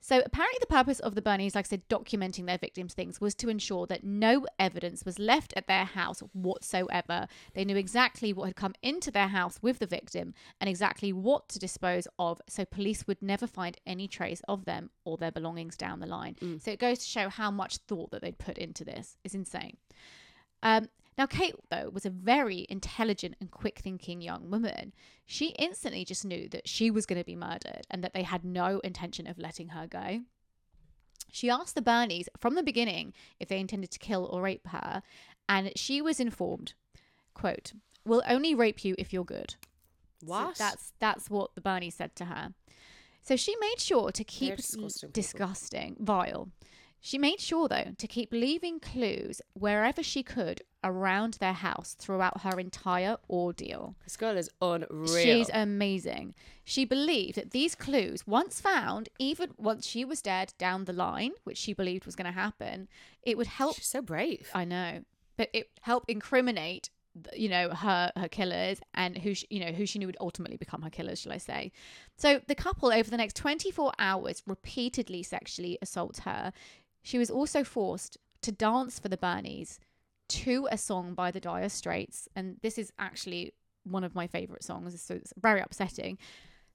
So 0.02 0.22
apparently, 0.26 0.58
the 0.62 0.68
purpose 0.68 1.02
of 1.02 1.14
the 1.14 1.22
Birnies, 1.22 1.56
like 1.56 1.66
I 1.66 1.68
said, 1.68 1.90
documenting 1.90 2.46
their 2.46 2.58
victims' 2.58 2.94
things 2.94 3.20
was 3.20 3.36
to 3.36 3.50
ensure 3.50 3.86
that 3.88 4.02
no 4.02 4.46
evidence 4.58 5.04
was 5.04 5.20
left 5.20 5.54
at 5.58 5.68
their 5.68 5.84
house 5.84 6.22
whatsoever. 6.32 7.28
They 7.54 7.66
knew 7.66 7.76
exactly 7.76 8.32
what 8.32 8.46
had 8.46 8.56
come 8.56 8.76
into 8.82 9.12
their 9.12 9.28
house 9.28 9.60
with 9.62 9.80
the 9.80 9.86
victim 9.86 10.34
and 10.62 10.70
exactly 10.70 11.12
what 11.12 11.50
to 11.50 11.60
dispose 11.60 12.08
of, 12.18 12.42
so 12.48 12.64
police 12.64 13.08
would 13.08 13.22
never 13.22 13.46
find 13.46 13.78
any 13.86 14.08
trace 14.08 14.42
of 14.48 14.64
them 14.64 14.90
or 15.04 15.18
their 15.18 15.32
belongings 15.32 15.76
down 15.76 16.00
the 16.00 16.08
line. 16.08 16.38
So 16.62 16.72
it 16.72 16.80
goes 16.80 17.00
to 17.00 17.06
show 17.06 17.28
how 17.28 17.52
much 17.52 17.78
thought 17.80 18.12
that 18.12 18.22
they'd 18.22 18.38
put 18.38 18.58
into 18.58 18.86
this. 18.86 19.18
It's 19.26 19.36
insane. 19.36 19.76
Um, 20.64 20.88
now, 21.20 21.26
Kate, 21.26 21.54
though, 21.70 21.90
was 21.90 22.06
a 22.06 22.10
very 22.10 22.66
intelligent 22.70 23.36
and 23.42 23.52
quick 23.52 23.80
thinking 23.80 24.22
young 24.22 24.50
woman. 24.50 24.94
She 25.26 25.48
instantly 25.60 26.06
just 26.06 26.24
knew 26.24 26.48
that 26.48 26.66
she 26.66 26.90
was 26.90 27.06
going 27.06 27.20
to 27.20 27.26
be 27.26 27.36
murdered 27.36 27.86
and 27.92 28.02
that 28.06 28.14
they 28.14 28.24
had 28.24 28.46
no 28.46 28.80
intention 28.86 29.28
of 29.28 29.38
letting 29.38 29.68
her 29.70 29.86
go. 29.86 30.22
She 31.30 31.50
asked 31.50 31.76
the 31.76 31.82
Birnies 31.82 32.28
from 32.38 32.56
the 32.56 32.64
beginning 32.64 33.12
if 33.38 33.50
they 33.50 33.60
intended 33.60 33.92
to 33.92 34.00
kill 34.00 34.30
or 34.32 34.42
rape 34.42 34.68
her, 34.68 35.04
and 35.50 35.74
she 35.76 36.02
was 36.02 36.22
informed, 36.22 36.72
quote, 37.34 37.74
We'll 38.06 38.24
only 38.26 38.56
rape 38.56 38.86
you 38.86 38.96
if 38.98 39.12
you're 39.12 39.26
good. 39.26 39.56
So 40.22 40.28
What? 40.28 40.56
that's 40.56 40.94
that's 41.00 41.30
what 41.30 41.54
the 41.54 41.60
Birnie 41.60 41.90
said 41.90 42.16
to 42.16 42.26
her. 42.26 42.54
So 43.24 43.36
she 43.36 43.58
made 43.60 43.82
sure 43.82 44.12
to 44.14 44.24
keep 44.24 44.56
disgusting 44.56 45.10
disgusting, 45.12 45.98
vile. 46.00 46.48
She 47.02 47.18
made 47.18 47.40
sure 47.40 47.68
though 47.68 47.94
to 47.98 48.08
keep 48.08 48.32
leaving 48.32 48.80
clues 48.80 49.42
wherever 49.54 50.04
she 50.04 50.24
could 50.24 50.62
around 50.84 51.36
their 51.36 51.54
house 51.54 51.96
throughout 51.98 52.42
her 52.42 52.60
entire 52.60 53.18
ordeal. 53.30 53.96
this 54.04 54.18
girl 54.18 54.38
is 54.38 54.50
unreal. 54.62 55.08
She's 55.08 55.50
amazing. 55.54 56.36
She 56.64 56.86
believed 56.86 57.36
that 57.36 57.52
these 57.52 57.76
clues, 57.76 58.26
once 58.26 58.62
found, 58.62 59.10
even 59.18 59.52
once 59.58 59.86
she 59.86 60.06
was 60.06 60.22
dead 60.22 60.54
down 60.58 60.86
the 60.86 60.94
line, 60.94 61.32
which 61.44 61.58
she 61.58 61.74
believed 61.74 62.06
was 62.06 62.16
going 62.16 62.32
to 62.32 62.32
happen, 62.32 62.88
it 63.24 63.38
would 63.38 63.48
help 63.48 63.76
She's 63.76 63.88
so 63.88 64.02
brave. 64.02 64.50
I 64.54 64.66
know, 64.66 65.04
but 65.38 65.50
it 65.54 65.70
helped 65.82 66.10
incriminate, 66.10 66.90
you 67.36 67.50
know, 67.50 67.70
her 67.70 68.12
her 68.16 68.28
killers 68.30 68.80
and 68.94 69.18
who 69.18 69.34
she, 69.34 69.48
you 69.50 69.60
know 69.60 69.72
who 69.72 69.86
she 69.86 70.00
knew 70.00 70.08
would 70.08 70.18
ultimately 70.22 70.58
become 70.58 70.82
her 70.84 70.90
killers, 70.90 71.20
shall 71.20 71.34
I 71.34 71.40
say? 71.40 71.72
So 72.18 72.40
the 72.48 72.56
couple 72.56 72.92
over 72.94 73.10
the 73.10 73.18
next 73.18 73.36
twenty 73.36 73.72
four 73.72 73.92
hours 74.00 74.44
repeatedly 74.46 75.24
sexually 75.24 75.78
assault 75.82 76.20
her. 76.20 76.54
She 77.02 77.18
was 77.18 77.30
also 77.30 77.64
forced 77.64 78.18
to 78.42 78.52
dance 78.52 79.00
for 79.00 79.10
the 79.10 79.18
Birnies 79.18 79.80
to 80.30 80.68
a 80.72 80.78
song 80.78 81.14
by 81.14 81.32
the 81.32 81.40
Dire 81.40 81.70
Straits, 81.70 82.28
and 82.36 82.58
this 82.62 82.78
is 82.78 82.92
actually 83.00 83.54
one 83.84 84.04
of 84.04 84.16
my 84.16 84.28
favorite 84.28 84.64
songs. 84.64 85.02
So 85.02 85.16
it's 85.16 85.34
very 85.38 85.62
upsetting. 85.62 86.18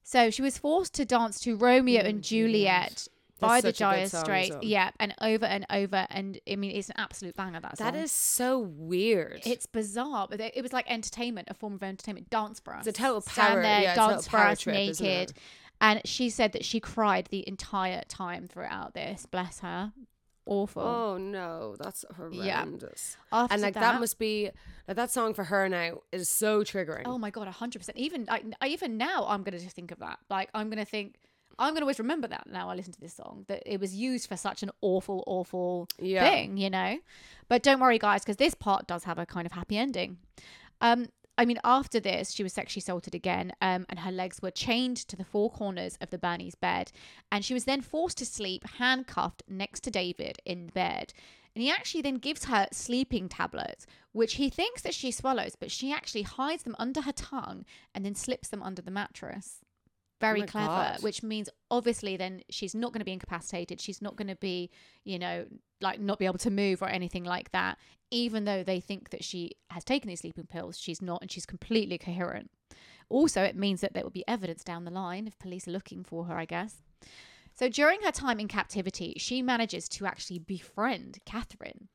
So 0.03 0.31
she 0.31 0.43
was 0.43 0.59
forced 0.59 0.95
to 0.95 1.05
dance 1.05 1.41
to 1.41 1.57
Romeo 1.57 2.03
Oh, 2.03 2.07
and. 2.07 2.19
Mm, 2.19 2.23
Juliet 2.23 3.09
by 3.41 3.61
the 3.61 3.69
such 3.69 3.81
a 3.81 3.85
good 3.85 4.11
Dire 4.11 4.23
Straits. 4.23 4.57
Yeah, 4.63 4.91
and 5.01 5.15
over 5.21 5.47
and 5.47 5.67
over. 5.71 6.07
And 6.11 6.39
I 6.51 6.57
mean, 6.57 6.73
it's 6.73 6.89
an 6.89 6.97
absolute 6.99 7.37
banger. 7.37 7.61
That 7.61 7.79
song. 7.79 7.93
That 7.93 7.99
is 7.99 8.13
so 8.13 8.59
weird. 8.59 9.43
It's 9.45 9.67
bizarre, 9.67 10.27
but 10.29 10.41
it 10.41 10.63
was 10.63 10.73
like 10.73 10.91
entertainment, 10.91 11.49
a 11.51 11.55
form 11.55 11.75
of 11.75 11.83
entertainment. 11.83 12.31
Dance 12.31 12.61
for 12.61 12.75
us. 12.75 12.87
It's 12.87 12.99
a 12.99 13.03
total 13.03 13.21
Stand 13.21 13.65
there, 13.65 13.83
yeah, 13.83 13.95
dance 13.95 14.29
for 14.29 14.39
us 14.39 14.61
trip, 14.61 14.75
naked. 14.75 15.33
And 15.81 16.01
she 16.05 16.31
said 16.31 16.53
that 16.53 16.65
she 16.65 16.81
cried 16.81 17.29
the 17.31 17.47
entire 17.49 18.03
time 18.09 18.49
throughout 18.49 18.95
this. 18.95 19.27
Bless 19.27 19.61
her. 19.61 19.93
Awful. 20.47 20.83
Oh 20.83 21.17
no, 21.19 21.75
that's 21.79 22.05
horrendous. 22.17 23.17
After 23.33 23.53
and 23.55 23.63
like 23.63 23.75
that, 23.75 23.99
must 24.01 24.19
be 24.19 24.51
like 24.87 24.97
that 24.97 25.11
song 25.11 25.33
for 25.35 25.45
her 25.45 25.69
now 25.69 26.01
is 26.13 26.29
so 26.29 26.63
triggering. 26.63 27.03
Oh 27.07 27.17
my 27.19 27.31
god, 27.31 27.49
hundred 27.49 27.79
percent. 27.79 27.97
Even 27.99 28.27
I, 28.29 28.43
I- 28.61 28.69
even 28.69 28.97
now, 28.99 29.25
I'm 29.27 29.43
gonna 29.43 29.59
just 29.59 29.75
think 29.75 29.91
of 29.91 29.99
that. 30.01 30.19
Like 30.29 30.51
I'm 30.55 30.69
gonna 30.71 30.85
think. 30.85 31.17
I'm 31.57 31.73
gonna 31.73 31.85
always 31.85 32.01
remember 32.01 32.27
that 32.29 32.49
now. 32.51 32.69
I 32.69 32.75
listen 32.75 32.93
to 32.95 33.01
this 33.01 33.15
song 33.15 33.45
that 33.47 33.63
it 33.65 33.79
was 33.81 33.95
used 33.95 34.29
for 34.29 34.37
such 34.37 34.65
an 34.65 34.71
awful, 34.81 35.23
awful 35.29 35.89
Yeah. 36.01 36.29
thing, 36.29 36.57
you 36.57 36.69
know. 36.69 36.99
But 37.49 37.63
don't 37.63 37.79
worry, 37.79 37.97
guys, 37.99 38.23
because 38.23 38.39
this 38.39 38.55
part 38.55 38.89
does 38.89 39.05
have 39.05 39.19
a 39.21 39.25
kind 39.27 39.47
of 39.47 39.53
happy 39.53 39.79
ending. 39.79 40.19
Um, 40.81 41.07
I 41.37 41.45
mean, 41.45 41.59
after 41.65 41.99
this, 41.99 42.33
she 42.33 42.45
was 42.45 42.53
sexually 42.53 42.81
assaulted 42.81 43.15
again, 43.15 43.53
um, 43.61 43.87
and 43.89 43.99
her 44.01 44.13
legs 44.13 44.41
were 44.41 44.53
chained 44.53 44.97
to 44.97 45.17
the 45.17 45.25
four 45.25 45.51
corners 45.51 45.99
of 46.01 46.11
the 46.11 46.19
Birnie's 46.19 46.55
bed, 46.55 46.93
and 47.33 47.45
she 47.45 47.55
was 47.55 47.65
then 47.65 47.81
forced 47.81 48.19
to 48.19 48.27
sleep 48.27 48.65
handcuffed 48.79 49.43
next 49.49 49.81
to 49.85 49.91
David 49.91 50.39
in 50.45 50.69
bed. 50.69 51.13
And 51.55 51.63
he 51.63 51.71
actually 51.71 52.03
then 52.03 52.17
gives 52.17 52.45
her 52.47 52.69
sleeping 52.73 53.29
tablets, 53.29 53.87
which 54.13 54.35
he 54.35 54.51
thinks 54.51 54.83
that 54.83 54.95
she 54.95 55.11
swallows, 55.11 55.57
but 55.59 55.71
she 55.71 55.93
actually 55.93 56.23
hides 56.23 56.63
them 56.65 56.77
under 56.79 57.03
her 57.03 57.13
tongue 57.13 57.65
and 57.95 58.05
then 58.05 58.15
slips 58.15 58.49
them 58.49 58.63
under 58.63 58.83
the 58.83 58.91
mattress. 58.91 59.64
Oh 60.21 60.27
very 60.27 60.41
my 60.41 60.47
clever, 60.47 60.67
God. 60.67 61.03
which 61.03 61.23
means 61.23 61.49
obviously 61.71 62.17
then 62.17 62.43
she's 62.49 62.75
not 62.75 62.93
going 62.93 63.01
to 63.01 63.05
be 63.05 63.13
incapacitated. 63.13 63.81
She's 63.81 64.01
not 64.01 64.17
going 64.17 64.29
to 64.29 64.37
be, 64.37 64.71
you 65.05 65.19
know, 65.19 65.45
like 65.81 66.01
not 66.01 66.19
be 66.19 66.27
able 66.27 66.39
to 66.39 66.51
move 66.51 66.83
or 66.83 66.89
anything 66.89 67.25
like 67.25 67.53
that. 67.53 67.79
Even 68.11 68.45
though 68.45 68.63
they 68.63 68.81
think 68.81 69.11
that 69.11 69.25
she 69.25 69.53
has 69.71 69.85
taken 69.85 70.09
these 70.09 70.21
sleeping 70.21 70.47
pills, 70.47 70.79
she's 70.79 71.03
not, 71.03 71.21
and 71.21 71.31
she's 71.31 71.47
completely 71.47 71.99
coherent. 71.99 72.51
Also, 73.09 73.43
it 73.43 73.57
means 73.57 73.81
that 73.81 73.93
there 73.93 74.03
will 74.03 74.11
be 74.11 74.25
evidence 74.27 74.65
down 74.65 74.85
the 74.85 74.91
line 74.91 75.27
if 75.27 75.39
police 75.39 75.69
are 75.69 75.73
looking 75.73 76.05
for 76.05 76.25
her, 76.25 76.39
I 76.39 76.45
guess. 76.45 76.83
So 77.55 77.69
during 77.69 78.03
her 78.03 78.11
time 78.11 78.41
in 78.41 78.49
captivity, 78.49 79.15
she 79.19 79.43
manages 79.43 79.89
to 79.91 80.07
actually 80.07 80.39
befriend 80.39 81.19
Catherine. 81.25 81.89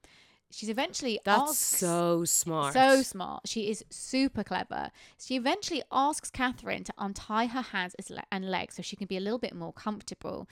She's 0.51 0.69
eventually 0.69 1.19
That's 1.23 1.51
asks, 1.51 1.77
so 1.79 2.25
smart. 2.25 2.73
so 2.73 3.03
smart. 3.03 3.41
She 3.45 3.69
is 3.69 3.85
super 3.91 4.43
clever. 4.43 4.89
She 5.23 5.35
eventually 5.35 5.83
asks 5.91 6.31
Catherine 6.31 6.83
to 6.85 6.93
untie 6.97 7.45
her 7.45 7.61
hands 7.61 7.93
and 8.31 8.49
legs 8.49 8.75
so 8.75 8.81
she 8.81 8.95
can 8.95 9.05
be 9.05 9.17
a 9.17 9.21
little 9.21 9.37
bit 9.37 9.55
more 9.55 9.73
comfortable. 9.73 10.47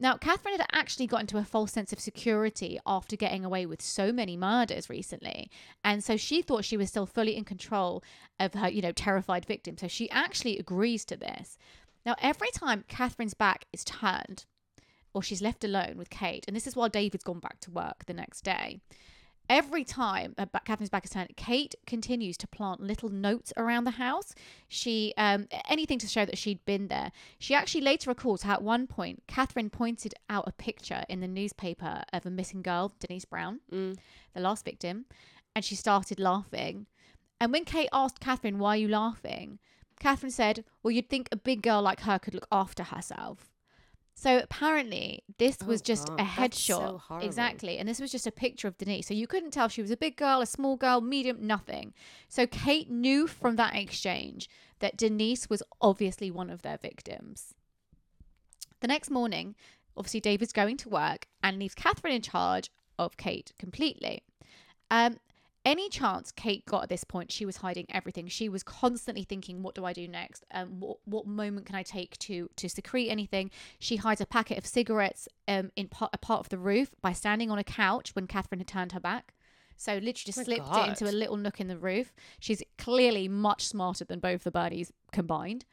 Now, 0.00 0.16
Catherine 0.16 0.58
had 0.58 0.66
actually 0.72 1.06
got 1.06 1.20
into 1.20 1.36
a 1.36 1.44
false 1.44 1.70
sense 1.70 1.92
of 1.92 2.00
security 2.00 2.78
after 2.86 3.14
getting 3.14 3.44
away 3.44 3.66
with 3.66 3.82
so 3.82 4.10
many 4.10 4.36
murders 4.38 4.88
recently. 4.88 5.50
And 5.84 6.02
so 6.02 6.16
she 6.16 6.40
thought 6.40 6.64
she 6.64 6.78
was 6.78 6.88
still 6.88 7.06
fully 7.06 7.36
in 7.36 7.44
control 7.44 8.02
of 8.40 8.54
her, 8.54 8.70
you 8.70 8.80
know, 8.80 8.92
terrified 8.92 9.44
victim. 9.44 9.76
So 9.76 9.86
she 9.86 10.10
actually 10.10 10.58
agrees 10.58 11.04
to 11.04 11.16
this. 11.16 11.58
Now, 12.06 12.16
every 12.20 12.50
time 12.52 12.84
Catherine's 12.88 13.34
back 13.34 13.66
is 13.72 13.84
turned, 13.84 14.46
or 15.14 15.22
she's 15.22 15.42
left 15.42 15.62
alone 15.62 15.98
with 15.98 16.10
Kate, 16.10 16.44
and 16.48 16.56
this 16.56 16.66
is 16.66 16.74
while 16.74 16.88
David's 16.88 17.22
gone 17.22 17.38
back 17.38 17.60
to 17.60 17.70
work 17.70 18.06
the 18.06 18.14
next 18.14 18.42
day. 18.42 18.80
Every 19.50 19.84
time 19.84 20.34
uh, 20.38 20.46
Catherine's 20.64 20.88
back 20.88 21.04
is 21.04 21.10
turned, 21.10 21.36
Kate 21.36 21.74
continues 21.86 22.36
to 22.38 22.46
plant 22.46 22.80
little 22.80 23.10
notes 23.10 23.52
around 23.56 23.84
the 23.84 23.92
house. 23.92 24.34
She, 24.68 25.12
um, 25.18 25.46
anything 25.68 25.98
to 25.98 26.06
show 26.06 26.24
that 26.24 26.38
she'd 26.38 26.64
been 26.64 26.88
there. 26.88 27.12
She 27.38 27.54
actually 27.54 27.82
later 27.82 28.08
recalls 28.10 28.42
how 28.42 28.54
at 28.54 28.62
one 28.62 28.86
point 28.86 29.22
Catherine 29.26 29.68
pointed 29.68 30.14
out 30.30 30.48
a 30.48 30.52
picture 30.52 31.04
in 31.08 31.20
the 31.20 31.28
newspaper 31.28 32.02
of 32.12 32.24
a 32.24 32.30
missing 32.30 32.62
girl, 32.62 32.92
Denise 32.98 33.26
Brown, 33.26 33.60
Mm. 33.70 33.98
the 34.32 34.40
last 34.40 34.64
victim, 34.64 35.04
and 35.54 35.64
she 35.64 35.74
started 35.74 36.18
laughing. 36.18 36.86
And 37.40 37.52
when 37.52 37.64
Kate 37.64 37.90
asked 37.92 38.20
Catherine, 38.20 38.58
"Why 38.58 38.76
are 38.76 38.80
you 38.80 38.88
laughing?" 38.88 39.58
Catherine 39.98 40.32
said, 40.32 40.64
"Well, 40.82 40.92
you'd 40.92 41.10
think 41.10 41.28
a 41.30 41.36
big 41.36 41.62
girl 41.62 41.82
like 41.82 42.00
her 42.00 42.18
could 42.18 42.34
look 42.34 42.48
after 42.50 42.84
herself." 42.84 43.51
So 44.22 44.38
apparently, 44.38 45.24
this 45.38 45.58
Oh, 45.62 45.66
was 45.66 45.82
just 45.82 46.06
God, 46.06 46.20
a 46.20 46.24
that's 46.36 46.62
so 46.62 47.02
headshot. 47.08 47.24
exactly. 47.24 47.78
And 47.78 47.88
this 47.88 47.98
was 48.00 48.12
just 48.12 48.24
a 48.24 48.30
picture 48.30 48.68
of 48.68 48.78
Denise. 48.78 49.08
So 49.08 49.14
you 49.14 49.26
couldn't 49.26 49.50
tell 49.50 49.66
if 49.66 49.72
she 49.72 49.82
was 49.82 49.90
a 49.90 49.96
big 49.96 50.16
girl, 50.16 50.40
a 50.40 50.46
small 50.46 50.76
girl, 50.76 51.00
medium, 51.00 51.44
nothing. 51.44 51.92
So 52.28 52.46
Kate 52.46 52.88
knew 52.88 53.26
from 53.26 53.56
that 53.56 53.74
exchange 53.74 54.48
that 54.78 54.96
Denise 54.96 55.50
was 55.50 55.60
obviously 55.80 56.30
one 56.30 56.50
of 56.50 56.62
their 56.62 56.78
victims. 56.78 57.54
The 58.78 58.86
next 58.86 59.10
morning, 59.10 59.56
obviously, 59.96 60.20
David's 60.20 60.52
going 60.52 60.76
to 60.78 60.88
work 60.88 61.26
and 61.42 61.58
leaves 61.58 61.74
Catherine 61.74 62.14
in 62.14 62.22
charge 62.22 62.70
of 63.00 63.16
Kate 63.16 63.52
completely. 63.58 64.22
Um, 64.88 65.18
any 65.64 65.88
chance 65.88 66.32
Kate 66.32 66.64
got 66.66 66.84
at 66.84 66.88
this 66.88 67.04
point, 67.04 67.30
she 67.30 67.46
was 67.46 67.58
hiding 67.58 67.86
everything. 67.90 68.28
She 68.28 68.48
was 68.48 68.62
constantly 68.62 69.24
thinking, 69.24 69.62
"What 69.62 69.74
do 69.74 69.84
I 69.84 69.92
do 69.92 70.08
next? 70.08 70.44
Um, 70.52 70.80
what 70.80 70.98
what 71.04 71.26
moment 71.26 71.66
can 71.66 71.74
I 71.74 71.82
take 71.82 72.18
to 72.18 72.50
to 72.56 72.68
secrete 72.68 73.10
anything?" 73.10 73.50
She 73.78 73.96
hides 73.96 74.20
a 74.20 74.26
packet 74.26 74.58
of 74.58 74.66
cigarettes 74.66 75.28
um 75.46 75.70
in 75.76 75.88
part, 75.88 76.10
a 76.12 76.18
part 76.18 76.40
of 76.40 76.48
the 76.48 76.58
roof 76.58 76.90
by 77.00 77.12
standing 77.12 77.50
on 77.50 77.58
a 77.58 77.64
couch 77.64 78.14
when 78.14 78.26
Catherine 78.26 78.60
had 78.60 78.68
turned 78.68 78.92
her 78.92 79.00
back. 79.00 79.34
So 79.76 79.94
literally 79.94 80.12
just 80.12 80.38
My 80.38 80.44
slipped 80.44 80.76
it 80.76 80.88
into 80.88 81.08
a 81.08 81.12
little 81.12 81.36
nook 81.36 81.60
in 81.60 81.68
the 81.68 81.78
roof. 81.78 82.12
She's 82.38 82.62
clearly 82.78 83.26
much 83.26 83.66
smarter 83.66 84.04
than 84.04 84.20
both 84.20 84.44
the 84.44 84.52
Birnies 84.52 84.90
combined. 85.12 85.64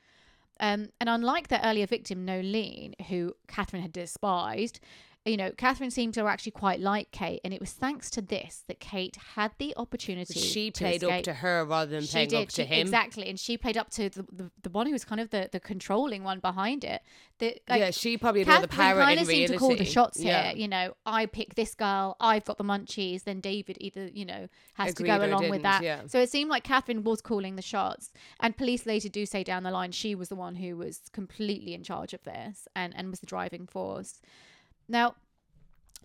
Um, 0.59 0.89
and 0.99 1.07
unlike 1.07 1.47
their 1.47 1.61
earlier 1.63 1.85
victim, 1.85 2.25
Noelene, 2.25 2.99
who 3.07 3.35
Catherine 3.47 3.81
had 3.81 3.93
despised, 3.93 4.79
you 5.29 5.37
know, 5.37 5.51
Catherine 5.51 5.91
seemed 5.91 6.13
to 6.15 6.25
actually 6.25 6.51
quite 6.51 6.79
like 6.79 7.11
Kate, 7.11 7.39
and 7.43 7.53
it 7.53 7.59
was 7.59 7.71
thanks 7.71 8.09
to 8.11 8.21
this 8.21 8.63
that 8.67 8.79
Kate 8.79 9.17
had 9.35 9.51
the 9.57 9.73
opportunity. 9.77 10.39
She 10.39 10.71
to 10.71 10.79
played 10.83 11.03
up 11.03 11.23
to 11.23 11.33
her 11.33 11.63
rather 11.65 11.91
than 11.91 12.01
She 12.03 12.11
playing 12.11 12.29
did 12.29 12.41
up 12.43 12.49
to 12.49 12.61
she- 12.63 12.67
him. 12.67 12.81
exactly, 12.81 13.29
and 13.29 13.39
she 13.39 13.57
played 13.57 13.77
up 13.77 13.89
to 13.91 14.09
the, 14.09 14.23
the, 14.31 14.51
the 14.63 14.69
one 14.69 14.87
who 14.87 14.93
was 14.93 15.05
kind 15.05 15.21
of 15.21 15.29
the, 15.29 15.49
the 15.51 15.59
controlling 15.59 16.23
one 16.23 16.39
behind 16.39 16.83
it. 16.83 17.01
The, 17.37 17.57
like, 17.69 17.79
yeah, 17.79 17.91
she 17.91 18.17
probably 18.17 18.43
had 18.43 18.55
all 18.55 18.61
the 18.61 18.67
power 18.67 19.01
kind 19.01 19.19
of 19.19 19.27
seemed 19.27 19.49
reality. 19.49 19.53
to 19.53 19.59
call 19.59 19.75
the 19.75 19.85
shots 19.85 20.19
yeah. 20.19 20.49
here. 20.49 20.57
You 20.57 20.67
know, 20.67 20.93
I 21.05 21.25
pick 21.25 21.55
this 21.55 21.73
girl, 21.75 22.17
I've 22.19 22.43
got 22.45 22.57
the 22.57 22.65
munchies. 22.65 23.23
Then 23.23 23.39
David 23.39 23.77
either 23.79 24.07
you 24.13 24.25
know 24.25 24.47
has 24.73 24.91
Agreed 24.91 25.11
to 25.11 25.17
go 25.19 25.25
along 25.25 25.49
with 25.49 25.61
that. 25.61 25.83
yeah. 25.83 26.01
So 26.07 26.19
it 26.19 26.29
seemed 26.29 26.49
like 26.49 26.63
Catherine 26.63 27.03
was 27.03 27.21
calling 27.21 27.55
the 27.55 27.61
shots, 27.61 28.11
and 28.39 28.57
police 28.57 28.85
later 28.85 29.09
do 29.09 29.25
say 29.25 29.43
down 29.43 29.63
the 29.63 29.71
line 29.71 29.91
she 29.91 30.15
was 30.15 30.29
the 30.29 30.35
one 30.35 30.55
who 30.55 30.75
was 30.75 31.01
completely 31.13 31.73
in 31.73 31.83
charge 31.83 32.13
of 32.13 32.23
this 32.23 32.67
and 32.75 32.93
and 32.95 33.09
was 33.09 33.19
the 33.19 33.25
driving 33.27 33.67
force. 33.67 34.21
Now, 34.89 35.15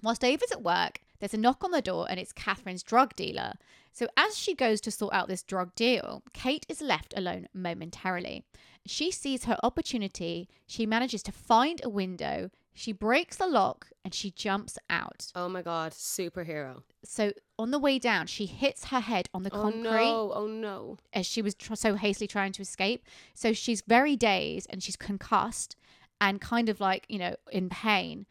whilst 0.03 0.21
David's 0.21 0.53
at 0.53 0.63
work, 0.63 1.01
there's 1.19 1.35
a 1.35 1.39
knock 1.39 1.65
on 1.65 1.71
the 1.71 1.81
door 1.83 2.07
and 2.09 2.21
it's 2.21 2.33
Catherine's 2.33 2.83
drug 2.83 3.17
dealer. 3.17 3.55
So 3.93 4.07
as 4.17 4.37
she 4.37 4.55
goes 4.55 4.81
to 4.83 4.91
sort 4.91 5.15
out 5.15 5.29
this 5.29 5.43
drug 5.43 5.75
deal, 5.75 6.23
Kate 6.33 6.67
is 6.69 6.81
left 6.81 7.15
alone 7.17 7.49
momentarily. 7.55 8.45
She 8.87 9.11
sees 9.11 9.45
her 9.45 9.57
opportunity. 9.63 10.49
She 10.67 10.85
manages 10.85 11.23
to 11.23 11.33
find 11.33 11.81
a 11.83 11.89
window. 11.89 12.51
She 12.75 12.93
breaks 12.93 13.37
the 13.37 13.47
lock 13.47 13.87
and 14.05 14.13
she 14.13 14.33
jumps 14.33 14.79
out. 14.91 15.31
Oh 15.35 15.49
my 15.49 15.63
god, 15.63 15.93
superhero. 15.93 16.83
So 17.05 17.33
on 17.59 17.71
the 17.71 17.79
way 17.79 17.99
down, 18.01 18.27
she 18.27 18.47
hits 18.47 18.87
her 18.87 18.99
head 19.01 19.29
on 19.33 19.45
the 19.45 19.51
Oh 19.55 19.63
concrete 19.63 19.83
no, 19.83 20.33
oh 20.35 20.47
no. 20.49 20.99
as 21.13 21.25
she 21.25 21.41
was 21.41 21.55
tr- 21.55 21.77
so 21.77 21.95
hastily 21.95 22.27
trying 22.27 22.53
to 22.53 22.63
escape. 22.63 23.05
So 23.33 23.53
she's 23.53 23.81
very 23.81 24.17
dazed 24.17 24.67
and 24.71 24.83
she's 24.83 24.97
concussed 24.97 25.77
and 26.21 26.41
kind 26.41 26.69
of 26.69 26.81
like, 26.81 27.07
you 27.09 27.19
know, 27.19 27.37
in 27.53 27.69
pain. 27.71 28.27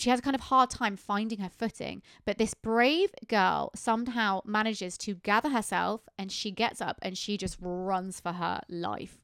She 0.00 0.08
has 0.08 0.18
a 0.20 0.22
kind 0.22 0.34
of 0.34 0.42
hard 0.42 0.70
time 0.70 0.96
finding 0.96 1.40
her 1.40 1.50
footing, 1.50 2.00
but 2.24 2.38
this 2.38 2.54
brave 2.54 3.10
girl 3.28 3.70
somehow 3.74 4.40
manages 4.46 4.96
to 4.98 5.14
gather 5.16 5.50
herself 5.50 6.08
and 6.18 6.32
she 6.32 6.50
gets 6.50 6.80
up 6.80 6.98
and 7.02 7.18
she 7.18 7.36
just 7.36 7.58
runs 7.60 8.18
for 8.18 8.32
her 8.32 8.62
life. 8.70 9.18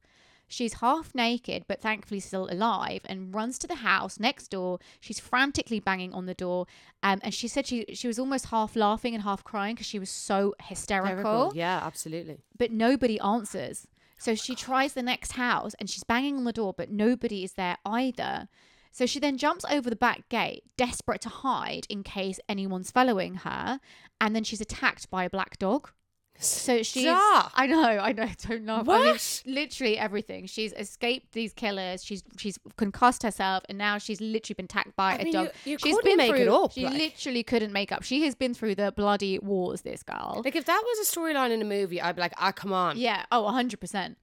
She's 0.48 0.74
half 0.74 1.14
naked, 1.14 1.64
but 1.66 1.80
thankfully 1.80 2.20
still 2.20 2.48
alive, 2.50 3.00
and 3.06 3.34
runs 3.34 3.58
to 3.58 3.66
the 3.66 3.76
house 3.76 4.20
next 4.20 4.48
door. 4.48 4.78
She's 5.00 5.18
frantically 5.18 5.80
banging 5.80 6.12
on 6.12 6.26
the 6.26 6.34
door, 6.34 6.66
um, 7.02 7.18
and 7.22 7.34
she 7.34 7.48
said 7.48 7.66
she 7.66 7.84
she 7.94 8.06
was 8.06 8.18
almost 8.18 8.46
half 8.46 8.76
laughing 8.76 9.12
and 9.14 9.24
half 9.24 9.42
crying 9.42 9.74
because 9.74 9.88
she 9.88 9.98
was 9.98 10.10
so 10.10 10.54
hysterical 10.62 11.16
Hysterical. 11.16 11.52
Yeah, 11.56 11.80
absolutely. 11.82 12.38
but 12.56 12.70
nobody 12.70 13.18
answers. 13.18 13.88
So 14.18 14.34
she 14.34 14.54
tries 14.54 14.92
the 14.92 15.02
next 15.02 15.32
house 15.32 15.74
and 15.80 15.90
she's 15.90 16.04
banging 16.04 16.36
on 16.36 16.44
the 16.44 16.52
door, 16.52 16.72
but 16.76 16.90
nobody 16.90 17.42
is 17.42 17.54
there 17.54 17.78
either. 17.84 18.48
So 18.96 19.04
she 19.04 19.20
then 19.20 19.36
jumps 19.36 19.62
over 19.68 19.90
the 19.90 19.94
back 19.96 20.26
gate, 20.30 20.62
desperate 20.78 21.20
to 21.20 21.28
hide 21.28 21.86
in 21.90 22.02
case 22.02 22.40
anyone's 22.48 22.90
following 22.90 23.34
her. 23.34 23.78
And 24.22 24.34
then 24.34 24.42
she's 24.42 24.62
attacked 24.62 25.10
by 25.10 25.24
a 25.24 25.28
black 25.28 25.58
dog. 25.58 25.90
So 26.38 26.82
she's. 26.82 27.02
Stop. 27.04 27.52
I 27.54 27.66
know, 27.66 27.82
I 27.82 28.12
know, 28.12 28.26
don't 28.48 28.64
laugh. 28.64 28.88
I 28.88 28.98
mean, 28.98 29.06
What? 29.12 29.42
literally 29.44 29.98
everything. 29.98 30.46
She's 30.46 30.72
escaped 30.72 31.32
these 31.32 31.52
killers. 31.52 32.02
She's 32.02 32.22
she's 32.38 32.58
concussed 32.78 33.22
herself, 33.22 33.64
and 33.68 33.76
now 33.76 33.98
she's 33.98 34.18
literally 34.22 34.54
been 34.54 34.64
attacked 34.64 34.96
by 34.96 35.12
I 35.12 35.16
a 35.16 35.24
mean, 35.24 35.32
dog. 35.34 35.50
you- 35.66 35.72
you 35.72 35.78
She's 35.78 35.94
couldn't 35.94 36.10
been 36.10 36.16
make 36.16 36.32
it 36.40 36.44
through, 36.46 36.54
up, 36.64 36.72
She 36.72 36.84
like. 36.84 36.94
literally 36.94 37.42
couldn't 37.42 37.72
make 37.74 37.92
up. 37.92 38.02
She 38.02 38.22
has 38.24 38.34
been 38.34 38.54
through 38.54 38.76
the 38.76 38.92
bloody 38.96 39.38
wars. 39.40 39.82
This 39.82 40.02
girl. 40.02 40.40
Like 40.42 40.56
if 40.56 40.64
that 40.64 40.82
was 40.86 41.06
a 41.06 41.10
storyline 41.10 41.50
in 41.50 41.60
a 41.60 41.66
movie, 41.66 42.00
I'd 42.00 42.16
be 42.16 42.22
like, 42.22 42.32
ah, 42.38 42.52
come 42.52 42.72
on. 42.72 42.96
Yeah. 42.96 43.24
Oh, 43.30 43.42
100%. 43.44 44.16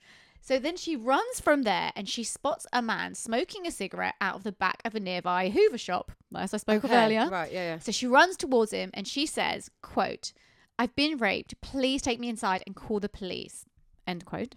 So 0.46 0.60
then 0.60 0.76
she 0.76 0.98
runs 0.98 1.40
from 1.40 1.62
there 1.62 1.94
and 1.96 2.08
she 2.08 2.26
spots 2.26 2.68
a 2.74 2.82
man 2.82 3.16
smoking 3.16 3.66
a 3.66 3.72
cigarette 3.72 4.16
out 4.20 4.36
of 4.36 4.44
the 4.44 4.52
back 4.52 4.82
of 4.84 4.94
a 4.94 5.00
nearby 5.00 5.48
Hoover 5.48 5.78
shop, 5.78 6.12
as 6.36 6.54
I 6.54 6.58
spoke 6.58 6.84
of 6.84 6.92
earlier. 6.92 7.30
Right, 7.30 7.50
yeah, 7.50 7.76
yeah. 7.76 7.80
So 7.80 7.94
she 7.94 8.08
runs 8.08 8.36
towards 8.36 8.74
him 8.74 8.90
and 8.94 9.08
she 9.08 9.26
says, 9.26 9.72
quote, 9.82 10.34
I've 10.78 10.94
been 10.98 11.18
raped. 11.18 11.62
Please 11.62 12.02
take 12.02 12.20
me 12.20 12.28
inside 12.28 12.62
and 12.68 12.76
call 12.76 13.00
the 13.00 13.08
police. 13.08 13.64
End 14.06 14.26
quote. 14.26 14.56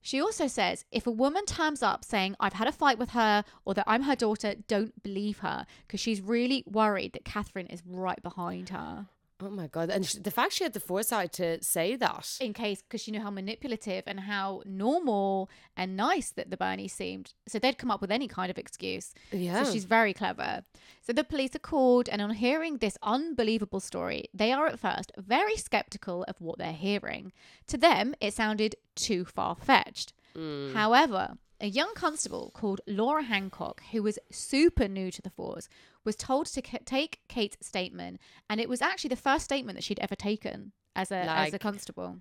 She 0.00 0.20
also 0.20 0.46
says 0.46 0.84
if 0.92 1.08
a 1.08 1.10
woman 1.10 1.44
turns 1.44 1.82
up 1.82 2.04
saying, 2.04 2.36
I've 2.38 2.52
had 2.52 2.68
a 2.68 2.72
fight 2.72 2.96
with 2.96 3.10
her 3.10 3.42
or 3.64 3.74
that 3.74 3.84
I'm 3.88 4.02
her 4.02 4.14
daughter, 4.14 4.54
don't 4.68 5.02
believe 5.02 5.40
her 5.40 5.66
because 5.88 5.98
she's 5.98 6.20
really 6.20 6.62
worried 6.68 7.14
that 7.14 7.24
Catherine 7.24 7.66
is 7.66 7.82
right 7.84 8.22
behind 8.22 8.68
her. 8.68 9.08
Oh 9.38 9.50
my 9.50 9.66
god! 9.66 9.90
And 9.90 10.04
the 10.04 10.30
fact 10.30 10.54
she 10.54 10.64
had 10.64 10.72
the 10.72 10.80
foresight 10.80 11.32
to 11.34 11.62
say 11.62 11.94
that. 11.96 12.38
In 12.40 12.54
case, 12.54 12.80
because 12.80 13.06
you 13.06 13.12
know 13.12 13.20
how 13.20 13.30
manipulative 13.30 14.04
and 14.06 14.20
how 14.20 14.62
normal 14.64 15.50
and 15.76 15.94
nice 15.96 16.30
that 16.30 16.50
the 16.50 16.56
Birnie 16.56 16.88
seemed. 16.88 17.34
So 17.46 17.58
they'd 17.58 17.76
come 17.76 17.90
up 17.90 18.00
with 18.00 18.10
any 18.10 18.28
kind 18.28 18.50
of 18.50 18.56
excuse. 18.56 19.12
Yeah. 19.30 19.62
So 19.62 19.72
she's 19.72 19.84
very 19.84 20.14
clever. 20.14 20.64
So 21.02 21.12
the 21.12 21.22
police 21.22 21.54
are 21.54 21.60
called, 21.60 22.08
and 22.08 22.22
on 22.22 22.30
hearing 22.30 22.78
this 22.78 22.96
unbelievable 23.02 23.80
story, 23.80 24.30
they 24.32 24.52
are 24.52 24.66
at 24.66 24.80
first 24.80 25.12
very 25.18 25.56
skeptical 25.56 26.24
of 26.24 26.40
what 26.40 26.56
they're 26.56 26.72
hearing. 26.72 27.32
To 27.66 27.76
them, 27.76 28.14
it 28.20 28.32
sounded 28.32 28.76
too 28.94 29.26
far 29.26 29.54
fetched. 29.54 30.14
Mm. 30.36 30.72
However, 30.74 31.38
a 31.60 31.66
young 31.68 31.92
constable 31.94 32.50
called 32.54 32.80
Laura 32.86 33.22
Hancock, 33.22 33.82
who 33.92 34.02
was 34.02 34.18
super 34.30 34.86
new 34.88 35.10
to 35.10 35.22
the 35.22 35.30
force, 35.30 35.68
was 36.04 36.14
told 36.16 36.46
to 36.46 36.62
ca- 36.62 36.78
take 36.84 37.20
Kate's 37.28 37.56
statement, 37.66 38.20
and 38.50 38.60
it 38.60 38.68
was 38.68 38.82
actually 38.82 39.08
the 39.08 39.16
first 39.16 39.44
statement 39.44 39.76
that 39.76 39.82
she'd 39.82 39.98
ever 40.00 40.14
taken 40.14 40.72
as 40.94 41.10
a 41.10 41.16
as 41.16 41.54
a 41.54 41.58
constable. 41.58 42.18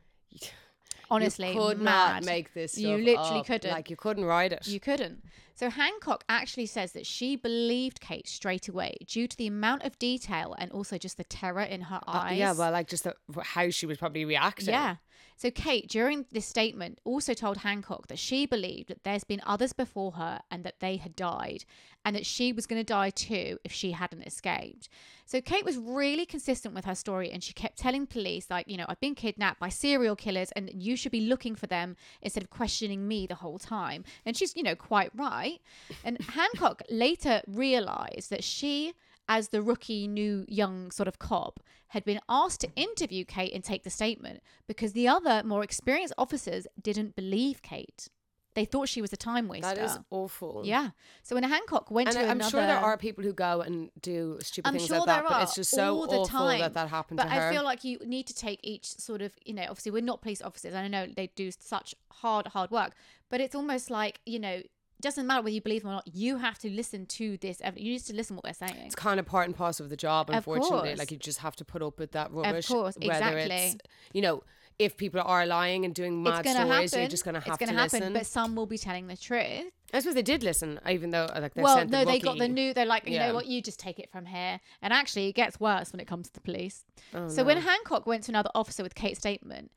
Honestly, 1.12 1.50
you 1.52 1.60
could 1.60 1.80
mad. 1.82 2.24
not 2.24 2.26
make 2.26 2.54
this. 2.56 2.78
You 2.80 2.98
literally 2.98 3.42
up. 3.42 3.46
couldn't. 3.46 3.70
Like 3.72 3.90
you 3.92 3.96
couldn't 3.96 4.26
write 4.26 4.52
it. 4.52 4.66
You 4.68 4.80
couldn't. 4.80 5.24
So 5.54 5.70
Hancock 5.70 6.24
actually 6.28 6.66
says 6.66 6.94
that 6.94 7.06
she 7.06 7.36
believed 7.36 8.02
Kate 8.02 8.28
straight 8.28 8.68
away 8.68 8.96
due 9.06 9.28
to 9.28 9.38
the 9.38 9.46
amount 9.48 9.84
of 9.84 9.98
detail 10.00 10.56
and 10.58 10.72
also 10.72 10.98
just 10.98 11.18
the 11.18 11.24
terror 11.24 11.62
in 11.62 11.82
her 11.82 12.02
Uh, 12.08 12.12
eyes. 12.12 12.38
yeah, 12.40 12.54
well, 12.54 12.72
like 12.72 12.88
just 12.88 13.04
the, 13.04 13.16
how 13.42 13.70
she 13.70 13.86
was 13.86 13.98
probably 14.00 14.26
reacting. 14.26 14.70
Yeah. 14.70 14.96
So 15.38 15.52
Kate, 15.52 15.88
during 15.90 16.26
this 16.32 16.46
statement, 16.46 17.00
also 17.04 17.34
told 17.34 17.58
Hancock 17.58 18.08
that 18.08 18.20
she 18.20 18.46
believed 18.46 18.90
that 18.90 19.04
there's 19.04 19.24
been 19.24 19.42
others 19.46 19.74
before 19.74 20.14
her 20.14 20.40
and 20.50 20.64
that 20.64 20.80
they 20.80 20.98
had 20.98 21.16
died, 21.16 21.66
and 22.06 22.16
that 22.16 22.26
she 22.26 22.54
was 22.54 22.66
going 22.66 22.80
to 22.80 22.86
die 22.86 23.10
too 23.10 23.58
if 23.64 23.72
she 23.72 23.92
hadn't 23.92 24.24
escaped. 24.24 24.90
So 25.26 25.42
Kate 25.42 25.66
was 25.66 25.78
really 25.78 26.26
consistent 26.26 26.76
with 26.76 26.86
her 26.86 26.96
story, 26.96 27.32
and 27.32 27.44
she 27.44 27.54
kept 27.54 27.78
telling 27.78 28.06
police, 28.08 28.48
like, 28.50 28.68
you 28.70 28.78
know, 28.78 28.86
I've 28.88 29.00
been 29.00 29.16
kidnapped 29.16 29.60
by 29.60 29.70
serial 29.70 30.16
killers, 30.16 30.52
and 30.56 30.70
you 30.74 30.96
should 30.96 31.12
be 31.12 31.22
looking 31.22 31.56
for 31.56 31.68
them 31.68 31.96
instead 32.22 32.44
of 32.44 32.50
questioning 32.50 33.08
me 33.08 33.26
the 33.26 33.36
whole 33.36 33.60
time. 33.60 34.04
And 34.26 34.38
she's, 34.38 34.56
you 34.56 34.64
know, 34.64 34.76
quite 34.76 35.10
right. 35.16 35.60
And 36.04 36.22
Hancock 36.22 36.84
later 36.90 37.42
realized 37.48 38.30
that 38.30 38.44
she 38.44 38.94
as 39.28 39.50
the 39.50 39.62
rookie 39.62 40.08
new 40.08 40.46
young 40.48 40.92
sort 40.92 41.08
of 41.08 41.20
cop 41.20 41.60
had 41.90 42.04
been 42.06 42.20
asked 42.30 42.62
to 42.62 42.70
interview 42.76 43.26
Kate 43.26 43.54
and 43.54 43.64
take 43.64 43.84
the 43.84 43.90
statement 43.90 44.42
because 44.68 44.94
the 44.94 45.08
other 45.08 45.42
more 45.46 45.64
experienced 45.64 46.14
officers 46.18 46.68
didn't 46.82 47.16
believe 47.16 47.62
Kate. 47.62 48.08
They 48.54 48.64
thought 48.64 48.88
she 48.88 49.02
was 49.02 49.12
a 49.12 49.18
time 49.18 49.50
waster. 49.50 49.76
that 49.76 49.78
is 49.78 49.98
awful. 50.10 50.62
yeah. 50.64 50.92
So 51.24 51.36
when 51.36 51.44
Hancock 51.44 51.92
went 51.92 52.08
And 52.08 52.16
to 52.16 52.22
I- 52.22 52.26
I'm 52.28 52.38
another, 52.38 52.50
sure 52.52 52.62
there 52.62 52.78
are 52.78 52.98
people 52.98 53.22
who 53.24 53.34
go 53.34 53.60
and 53.60 53.90
do 54.02 54.38
stupid 54.42 54.70
I'm 54.70 54.76
things 54.76 54.88
sure 54.88 55.00
like 55.00 55.08
that, 55.08 55.26
but 55.28 55.44
it's 55.44 55.56
just 55.56 55.72
so 55.72 55.94
all 55.94 56.08
the 56.08 56.20
awful 56.20 56.28
time. 56.40 56.60
that 56.62 56.74
that 56.74 56.88
happened 56.88 57.18
but 57.18 57.26
to 57.26 57.30
her. 57.32 57.50
I 57.50 57.52
feel 57.54 57.64
like 57.66 57.84
you 57.84 57.98
need 58.06 58.28
to 58.28 58.34
take 58.34 58.62
each 58.64 58.86
sort 58.88 59.22
of, 59.22 59.34
you 59.46 59.54
know, 59.54 59.64
obviously 59.64 59.92
we're 59.92 60.02
not 60.04 60.22
police 60.22 60.42
officers. 60.42 60.74
and 60.74 60.86
I 60.86 60.88
know 60.88 61.12
they 61.14 61.28
do 61.36 61.52
such 61.60 61.96
hard, 62.14 62.48
hard 62.48 62.72
work, 62.72 62.94
but 63.30 63.42
it's 63.42 63.56
almost 63.56 63.90
like, 63.90 64.22
you 64.26 64.40
know, 64.40 64.62
doesn't 65.02 65.28
matter 65.28 65.42
whether 65.42 65.54
you 65.54 65.62
believe 65.62 65.84
them 65.84 65.92
or 65.92 65.96
not. 65.96 66.08
You 66.14 66.38
have 66.38 66.58
to 66.60 66.70
listen 66.70 67.06
to 67.08 67.38
this. 67.38 67.62
You 67.76 67.92
need 67.92 68.00
to 68.00 68.14
listen 68.14 68.36
to 68.36 68.42
what 68.42 68.44
they're 68.44 68.68
saying. 68.68 68.86
it's 68.86 68.96
kind 68.96 69.20
of 69.20 69.26
part 69.26 69.46
and 69.48 69.56
parcel 69.56 69.84
of 69.84 69.90
the 69.90 69.98
job, 69.98 70.30
unfortunately. 70.30 70.96
Like 70.96 71.12
you 71.12 71.18
just 71.18 71.40
have 71.40 71.56
to 71.58 71.66
put 71.66 71.82
up 71.82 72.00
with 72.00 72.12
that 72.14 72.32
rubbish. 72.32 72.70
Of 72.70 72.76
course, 72.76 72.98
whether 73.02 73.38
it's 73.38 73.48
exactly. 73.48 73.80
you 74.14 74.22
know, 74.22 74.44
if 74.78 74.98
people 74.98 75.22
are 75.24 75.46
lying 75.46 75.86
and 75.86 75.94
doing 75.94 76.22
mad 76.22 76.46
stories, 76.46 76.92
happen. 76.92 77.00
you're 77.00 77.10
just 77.10 77.24
gonna 77.24 77.40
have 77.40 77.54
it's 77.54 77.66
gonna 77.66 77.80
happen, 77.80 78.00
listen. 78.00 78.14
but 78.14 78.26
some 78.26 78.56
will 78.56 78.66
be 78.66 78.78
telling 78.78 79.08
the 79.08 79.16
truth. 79.16 79.72
I 79.94 80.00
suppose 80.00 80.16
they 80.16 80.22
did 80.22 80.44
listen, 80.44 80.80
even 80.90 81.12
though 81.12 81.26
uh, 81.26 81.40
like 81.42 81.54
they 81.54 81.62
well, 81.62 81.78
sent 81.78 81.92
the 81.92 82.00
no, 82.00 82.06
they 82.06 82.20
got 82.20 82.38
the 82.38 82.48
new. 82.48 82.74
They're 82.74 82.86
like, 82.86 83.08
you 83.08 83.14
Yeah. 83.14 83.28
know 83.28 83.36
what? 83.36 83.46
You 83.46 83.62
just 83.62 83.80
take 83.80 84.00
it 84.00 84.12
from 84.12 84.26
here. 84.26 84.60
And 84.82 84.92
actually, 84.92 85.28
it 85.28 85.34
gets 85.34 85.60
worse 85.60 85.94
when 85.94 86.00
it 86.02 86.08
comes 86.08 86.28
to 86.28 86.34
the 86.34 86.42
police. 86.42 86.84
Oh, 87.14 87.30
so 87.30 87.44
when. 87.44 87.56
Hancock 87.66 88.06
went 88.06 88.24
to 88.26 88.32
another 88.32 88.52
officer 88.54 88.84
with 88.84 88.94
Kate's 88.94 89.20
statement, 89.20 89.72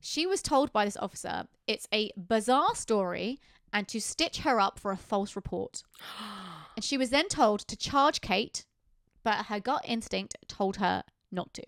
she 0.00 0.26
was 0.26 0.40
told 0.40 0.72
by 0.72 0.84
this 0.84 0.96
officer 0.96 1.48
it's 1.66 1.88
a 1.92 2.12
bizarre 2.16 2.74
story 2.74 3.40
and 3.76 3.86
to 3.88 4.00
stitch 4.00 4.38
her 4.38 4.58
up 4.58 4.78
for 4.78 4.90
a 4.90 4.96
false 4.96 5.36
report. 5.36 5.82
and 6.76 6.82
she 6.84 6.96
was 6.96 7.10
then 7.10 7.28
told 7.28 7.60
to 7.60 7.76
charge 7.76 8.20
Kate, 8.20 8.64
but 9.22 9.46
her 9.46 9.60
gut 9.60 9.82
instinct 9.86 10.36
told 10.48 10.76
her 10.76 11.02
not 11.30 11.52
to. 11.54 11.62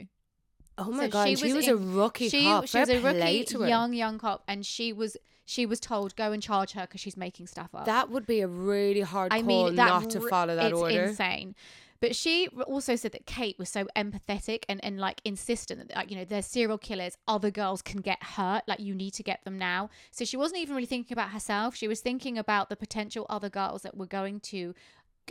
Oh 0.79 0.91
my 0.93 1.05
So 1.05 1.09
god, 1.11 1.25
she 1.25 1.31
and 1.31 1.39
she 1.41 1.47
was 1.47 1.55
was 1.55 1.69
in- 1.69 1.75
a 1.75 1.77
rookie 1.77 2.29
she, 2.29 2.45
cop. 2.45 2.67
she 2.67 2.79
was 2.79 2.89
a 2.89 3.01
rookie, 3.01 3.47
young, 3.69 3.93
young 3.93 4.19
cop, 4.19 4.43
and 4.49 4.65
she 4.65 4.93
was 4.93 5.17
she 5.45 5.67
was 5.67 5.81
told 5.81 6.15
go 6.17 6.31
and 6.33 6.43
charge 6.43 6.73
her 6.73 6.83
because 6.83 7.01
she's 7.01 7.17
making 7.17 7.47
stuff 7.47 7.75
up. 7.75 7.85
That 7.87 8.11
would 8.11 8.27
be 8.27 8.41
a 8.41 8.47
really 8.49 9.01
hard 9.01 9.33
I 9.33 9.41
call 9.43 9.67
mean, 9.67 9.77
that 9.77 9.87
not 9.89 10.11
to 10.11 10.21
follow 10.29 10.55
that 10.57 10.71
it's 10.73 10.81
order. 10.81 11.05
insane. 11.05 11.55
But 12.01 12.15
she 12.15 12.49
also 12.67 12.95
said 12.95 13.13
that 13.13 13.27
Kate 13.27 13.59
was 13.59 13.69
so 13.69 13.87
empathetic 13.97 14.63
and, 14.69 14.83
and 14.85 15.01
like 15.01 15.21
insistent 15.25 15.89
that 15.89 15.97
like, 15.97 16.11
you 16.11 16.17
know 16.17 16.25
they're 16.25 16.43
serial 16.43 16.79
killers, 16.79 17.17
other 17.27 17.51
girls 17.51 17.83
can 17.83 18.01
get 18.01 18.23
hurt, 18.23 18.63
like 18.69 18.81
you 18.81 18.95
need 18.95 19.15
to 19.15 19.23
get 19.23 19.45
them 19.45 19.59
now. 19.59 19.91
So 20.13 20.25
she 20.25 20.37
wasn't 20.37 20.61
even 20.61 20.77
really 20.77 20.87
thinking 20.87 21.15
about 21.15 21.31
herself. 21.31 21.75
She 21.75 21.89
was 21.89 22.01
thinking 22.01 22.39
about 22.39 22.69
the 22.69 22.77
potential 22.77 23.27
other 23.29 23.49
girls 23.49 23.83
that 23.83 23.97
were 23.97 24.07
going 24.07 24.41
to 24.41 24.75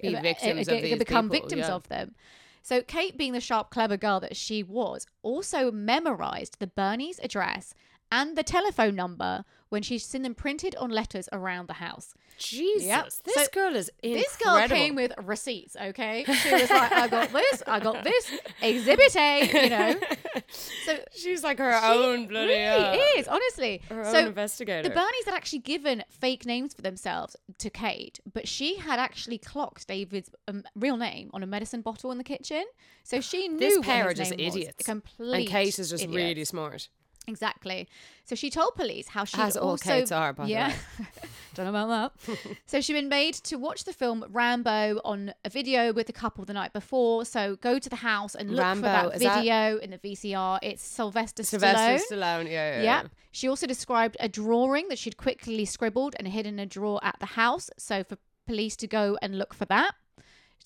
Be 0.01 0.15
uh, 0.15 0.21
uh, 0.21 0.23
uh, 0.23 0.93
of 0.93 0.99
become 0.99 1.29
people, 1.29 1.47
victims 1.47 1.67
yeah. 1.67 1.73
of 1.73 1.87
them. 1.87 2.15
So 2.61 2.81
Kate, 2.81 3.17
being 3.17 3.31
the 3.31 3.39
sharp, 3.39 3.69
clever 3.69 3.95
girl 3.95 4.19
that 4.19 4.35
she 4.35 4.61
was, 4.61 5.07
also 5.23 5.71
memorized 5.71 6.59
the 6.59 6.67
Birnie's 6.67 7.19
address 7.23 7.73
and 8.11 8.37
the 8.37 8.43
telephone 8.43 8.95
number 8.95 9.45
when 9.69 9.81
she's 9.83 10.05
seen 10.05 10.21
them 10.21 10.33
printed 10.35 10.75
on 10.77 10.89
letters 10.89 11.27
around 11.31 11.67
the 11.67 11.73
house. 11.73 12.13
Jesus, 12.37 12.85
Yep. 12.87 13.09
this 13.25 13.35
So 13.35 13.45
girl 13.53 13.75
is 13.75 13.89
incredible. 14.03 14.23
This 14.23 14.37
girl 14.37 14.67
came 14.67 14.95
with 14.95 15.11
receipts, 15.23 15.75
okay? 15.75 16.23
She 16.25 16.51
was 16.53 16.69
like, 16.69 16.91
I 16.91 17.07
got 17.07 17.31
this, 17.33 17.63
I 17.67 17.79
got 17.79 18.03
this, 18.03 18.31
exhibit 18.61 19.15
A, 19.15 19.63
you 19.63 19.69
know? 19.69 19.99
So 20.85 20.97
She's 21.13 21.43
like 21.43 21.57
her 21.57 21.71
she 21.77 21.85
own 21.87 22.27
bloody 22.27 22.53
really 22.53 22.65
uh, 22.65 22.97
is, 23.17 23.27
honestly. 23.27 23.81
her 23.89 24.05
so 24.05 24.19
own 24.19 24.27
investigator. 24.27 24.87
the 24.87 24.95
Birnies 24.95 25.25
had 25.25 25.33
actually 25.33 25.59
given 25.59 26.03
fake 26.09 26.45
names 26.45 26.73
for 26.73 26.81
themselves 26.81 27.35
to 27.57 27.69
Kate, 27.69 28.19
but 28.31 28.47
she 28.47 28.77
had 28.77 28.99
actually 28.99 29.39
clocked 29.39 29.87
David's 29.87 30.29
um, 30.47 30.63
real 30.75 30.95
name 30.95 31.29
on 31.33 31.43
a 31.43 31.47
medicine 31.47 31.81
bottle 31.81 32.11
in 32.11 32.17
the 32.17 32.23
kitchen. 32.23 32.63
So 33.03 33.19
she 33.19 33.47
knew 33.49 33.59
this 33.59 33.79
pair 33.79 34.07
are 34.07 34.13
just 34.13 34.31
idiots, 34.33 34.85
Complete 34.85 35.33
and 35.35 35.47
Kate 35.47 35.77
is 35.79 35.89
just 35.89 36.03
idiots. 36.03 36.15
really 36.15 36.45
smart. 36.45 36.87
Exactly. 37.27 37.87
So 38.23 38.35
she 38.35 38.49
told 38.49 38.75
police 38.75 39.09
how 39.09 39.25
she 39.25 39.37
As 39.39 39.57
all 39.57 39.71
also, 39.71 39.89
Kates 39.89 40.11
are, 40.11 40.31
by 40.33 40.45
the 40.45 40.51
yeah, 40.51 40.67
way. 40.69 41.05
don't 41.55 41.65
know 41.65 41.69
about 41.77 42.13
that. 42.25 42.37
so 42.65 42.79
she'd 42.79 42.93
been 42.93 43.09
made 43.09 43.33
to 43.35 43.57
watch 43.57 43.83
the 43.83 43.93
film 43.93 44.25
Rambo 44.29 45.01
on 45.03 45.33
a 45.43 45.49
video 45.49 45.91
with 45.91 46.07
the 46.07 46.13
couple 46.13 46.45
the 46.45 46.53
night 46.53 46.71
before. 46.71 47.25
So 47.25 47.57
go 47.57 47.79
to 47.79 47.89
the 47.89 47.97
house 47.97 48.33
and 48.33 48.51
look 48.51 48.59
Rambo, 48.59 49.11
for 49.11 49.19
that- 49.19 49.19
video 49.19 49.77
in 49.77 49.91
the 49.91 49.97
VCR. 49.97 50.59
It's 50.61 50.83
Sylvester, 50.83 51.43
Sylvester 51.43 51.77
Stallone. 51.77 51.99
Sylvester 51.99 52.15
Stallone, 52.15 52.45
yeah, 52.45 52.77
yeah. 52.77 52.83
Yeah. 52.83 53.03
She 53.31 53.49
also 53.49 53.67
described 53.67 54.17
a 54.19 54.29
drawing 54.29 54.87
that 54.87 54.97
she'd 54.97 55.17
quickly 55.17 55.65
scribbled 55.65 56.15
and 56.17 56.27
hid 56.27 56.45
in 56.47 56.59
a 56.59 56.65
drawer 56.65 56.99
at 57.03 57.17
the 57.19 57.25
house. 57.27 57.69
So 57.77 58.03
for 58.03 58.17
police 58.45 58.75
to 58.77 58.87
go 58.87 59.17
and 59.21 59.37
look 59.37 59.53
for 59.53 59.65
that. 59.65 59.91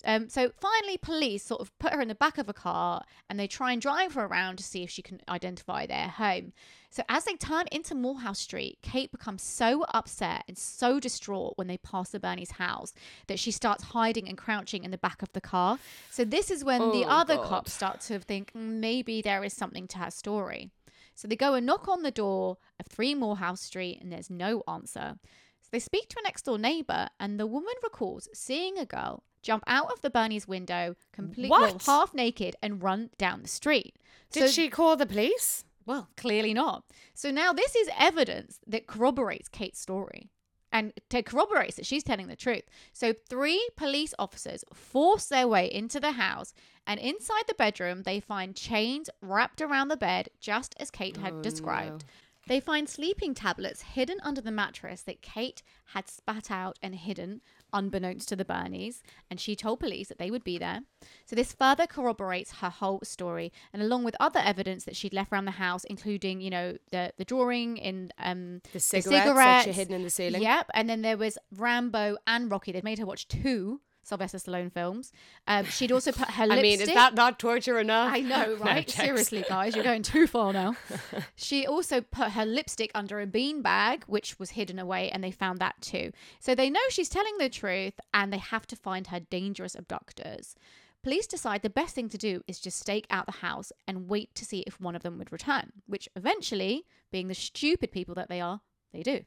Um, 0.03 0.29
so 0.29 0.51
finally, 0.59 0.97
police 0.97 1.43
sort 1.43 1.61
of 1.61 1.77
put 1.79 1.93
her 1.93 2.01
in 2.01 2.07
the 2.07 2.15
back 2.15 2.37
of 2.37 2.49
a 2.49 2.53
car 2.53 3.03
and 3.29 3.39
they 3.39 3.47
try 3.47 3.71
and 3.71 3.81
drive 3.81 4.13
her 4.13 4.25
around 4.25 4.57
to 4.57 4.63
see 4.63 4.83
if 4.83 4.89
she 4.89 5.01
can 5.01 5.21
identify 5.29 5.85
their 5.85 6.07
home. 6.07 6.53
So 6.89 7.03
as 7.07 7.23
they 7.25 7.35
turn 7.35 7.65
into 7.71 7.95
Moorhouse 7.95 8.39
Street, 8.39 8.79
Kate 8.81 9.11
becomes 9.11 9.41
so 9.43 9.83
upset 9.93 10.43
and 10.47 10.57
so 10.57 10.99
distraught 10.99 11.53
when 11.55 11.67
they 11.67 11.77
pass 11.77 12.09
the 12.09 12.19
Birnie's 12.19 12.51
house 12.51 12.93
that 13.27 13.39
she 13.39 13.51
starts 13.51 13.83
hiding 13.85 14.27
and 14.27 14.37
crouching 14.37 14.83
in 14.83 14.91
the 14.91 14.97
back 14.97 15.21
of 15.21 15.31
the 15.33 15.39
car. 15.41 15.79
So 16.09 16.25
this 16.25 16.51
is 16.51 16.63
when 16.63 16.79
the 16.91 17.05
Oh, 17.05 17.09
other 17.09 17.37
God. 17.37 17.47
cops 17.47 17.73
start 17.73 18.01
to 18.01 18.19
think 18.19 18.51
"Mm, 18.53 18.79
maybe 18.79 19.21
there 19.21 19.43
is 19.43 19.53
something 19.53 19.87
to 19.89 19.99
her 19.99 20.11
story. 20.11 20.71
So 21.15 21.27
they 21.27 21.35
go 21.35 21.53
and 21.53 21.65
knock 21.65 21.87
on 21.87 22.03
the 22.03 22.11
door 22.11 22.57
of 22.79 22.87
3 22.87 23.13
Moorhouse 23.15 23.61
Street 23.61 23.99
and 24.01 24.11
there's 24.11 24.29
no 24.29 24.63
answer. 24.67 25.19
So 25.61 25.69
they 25.71 25.79
speak 25.79 26.09
to 26.09 26.17
a 26.19 26.23
next 26.23 26.43
door 26.45 26.57
neighbor 26.57 27.09
and 27.19 27.39
the 27.39 27.45
woman 27.47 27.73
recalls 27.83 28.27
seeing 28.33 28.77
a 28.77 28.85
girl 28.85 29.23
jump 29.41 29.63
out 29.67 29.91
of 29.91 30.01
the 30.01 30.09
Birnie's 30.09 30.47
window, 30.47 30.95
completely 31.11 31.49
well, 31.49 31.77
half 31.85 32.13
naked, 32.13 32.55
and 32.61 32.81
run 32.81 33.09
down 33.17 33.41
the 33.41 33.47
street. 33.47 33.95
Did 34.31 34.47
So- 34.47 34.51
she 34.51 34.69
call 34.69 34.95
the 34.95 35.05
police? 35.05 35.65
Well, 35.85 36.09
clearly 36.15 36.53
not. 36.53 36.83
So 37.13 37.31
now 37.31 37.53
this 37.53 37.75
is 37.75 37.89
evidence 37.97 38.59
that 38.67 38.87
corroborates 38.87 39.49
Kate's 39.49 39.79
story. 39.79 40.29
And 40.73 40.93
to 41.09 41.21
corroborates 41.21 41.75
that 41.75 41.85
she's 41.85 42.03
telling 42.03 42.27
the 42.27 42.35
truth. 42.37 42.63
So 42.93 43.13
three 43.27 43.67
police 43.75 44.13
officers 44.17 44.63
force 44.73 45.25
their 45.25 45.45
way 45.47 45.69
into 45.69 45.99
the 45.99 46.13
house, 46.13 46.53
and 46.87 46.97
inside 46.97 47.43
the 47.47 47.55
bedroom, 47.55 48.03
they 48.03 48.21
find 48.21 48.55
chains 48.55 49.09
wrapped 49.21 49.59
around 49.59 49.89
the 49.89 49.97
bed, 49.97 50.29
just 50.39 50.73
as 50.79 50.89
Kate 50.89 51.17
had 51.17 51.33
Oh, 51.33 51.41
described. 51.41 52.03
no. 52.03 52.09
They 52.47 52.59
find 52.61 52.87
sleeping 52.89 53.33
tablets 53.33 53.81
hidden 53.81 54.19
under 54.23 54.39
the 54.41 54.49
mattress 54.51 55.01
that 55.03 55.21
Kate 55.21 55.61
had 55.87 56.07
spat 56.09 56.49
out 56.49 56.79
and 56.81 56.95
hidden 56.95 57.41
unbeknownst 57.73 58.27
to 58.29 58.35
the 58.35 58.45
Birnies, 58.45 59.01
and 59.29 59.39
she 59.39 59.55
told 59.55 59.79
police 59.79 60.07
that 60.09 60.17
they 60.17 60.31
would 60.31 60.43
be 60.43 60.57
there. 60.57 60.81
So 61.25 61.35
this 61.35 61.53
further 61.53 61.87
corroborates 61.87 62.51
her 62.61 62.69
whole 62.69 62.99
story, 63.03 63.51
and 63.73 63.81
along 63.81 64.03
with 64.03 64.15
other 64.19 64.39
evidence 64.43 64.83
that 64.85 64.95
she'd 64.95 65.13
left 65.13 65.31
around 65.31 65.45
the 65.45 65.51
house, 65.51 65.83
including, 65.85 66.41
you 66.41 66.49
know, 66.49 66.77
the 66.91 67.13
the 67.17 67.25
drawing 67.25 67.77
in 67.77 68.11
um 68.17 68.61
The 68.73 68.79
cigarettes, 68.79 69.05
she 69.05 69.29
cigarettes. 69.29 69.75
hidden 69.77 69.95
in 69.95 70.03
the 70.03 70.09
ceiling. 70.09 70.41
Yep, 70.41 70.69
and 70.73 70.89
then 70.89 71.01
there 71.01 71.17
was 71.17 71.37
Rambo 71.55 72.17
and 72.27 72.51
Rocky. 72.51 72.71
They'd 72.71 72.83
made 72.83 72.99
her 72.99 73.05
watch 73.05 73.27
two 73.27 73.81
Sylvester 74.11 74.37
Stallone 74.39 74.71
films. 74.71 75.13
Um, 75.47 75.63
she'd 75.65 75.91
also 75.93 76.11
put 76.11 76.29
her 76.31 76.43
I 76.43 76.47
lipstick. 76.47 76.63
mean, 76.63 76.81
is 76.81 76.93
that 76.93 77.15
not 77.15 77.39
torture 77.39 77.79
enough? 77.79 78.11
I 78.13 78.19
know, 78.19 78.55
right? 78.59 78.85
jokes. 78.85 78.99
Seriously, 78.99 79.45
guys, 79.47 79.73
you're 79.73 79.85
going 79.85 80.03
too 80.03 80.27
far 80.27 80.51
now. 80.51 80.75
she 81.35 81.65
also 81.65 82.01
put 82.01 82.31
her 82.31 82.45
lipstick 82.45 82.91
under 82.93 83.21
a 83.21 83.25
bean 83.25 83.61
bag, 83.61 84.03
which 84.07 84.37
was 84.37 84.51
hidden 84.51 84.79
away, 84.79 85.09
and 85.09 85.23
they 85.23 85.31
found 85.31 85.59
that 85.59 85.79
too. 85.79 86.11
So 86.41 86.53
they 86.53 86.69
know 86.69 86.81
she's 86.89 87.07
telling 87.07 87.37
the 87.37 87.47
truth, 87.47 87.99
and 88.13 88.33
they 88.33 88.37
have 88.37 88.67
to 88.67 88.75
find 88.75 89.07
her 89.07 89.21
dangerous 89.21 89.75
abductors. 89.75 90.55
Police 91.03 91.25
decide 91.25 91.61
the 91.61 91.69
best 91.69 91.95
thing 91.95 92.09
to 92.09 92.17
do 92.17 92.41
is 92.47 92.59
just 92.59 92.79
stake 92.79 93.07
out 93.09 93.25
the 93.25 93.31
house 93.31 93.71
and 93.87 94.09
wait 94.09 94.35
to 94.35 94.45
see 94.45 94.59
if 94.67 94.79
one 94.79 94.95
of 94.95 95.03
them 95.03 95.17
would 95.17 95.31
return, 95.31 95.71
which 95.87 96.09
eventually, 96.15 96.85
being 97.11 97.27
the 97.27 97.33
stupid 97.33 97.91
people 97.91 98.13
that 98.15 98.29
they 98.29 98.41
are, 98.41 98.61
they 98.93 99.01
do. 99.01 99.21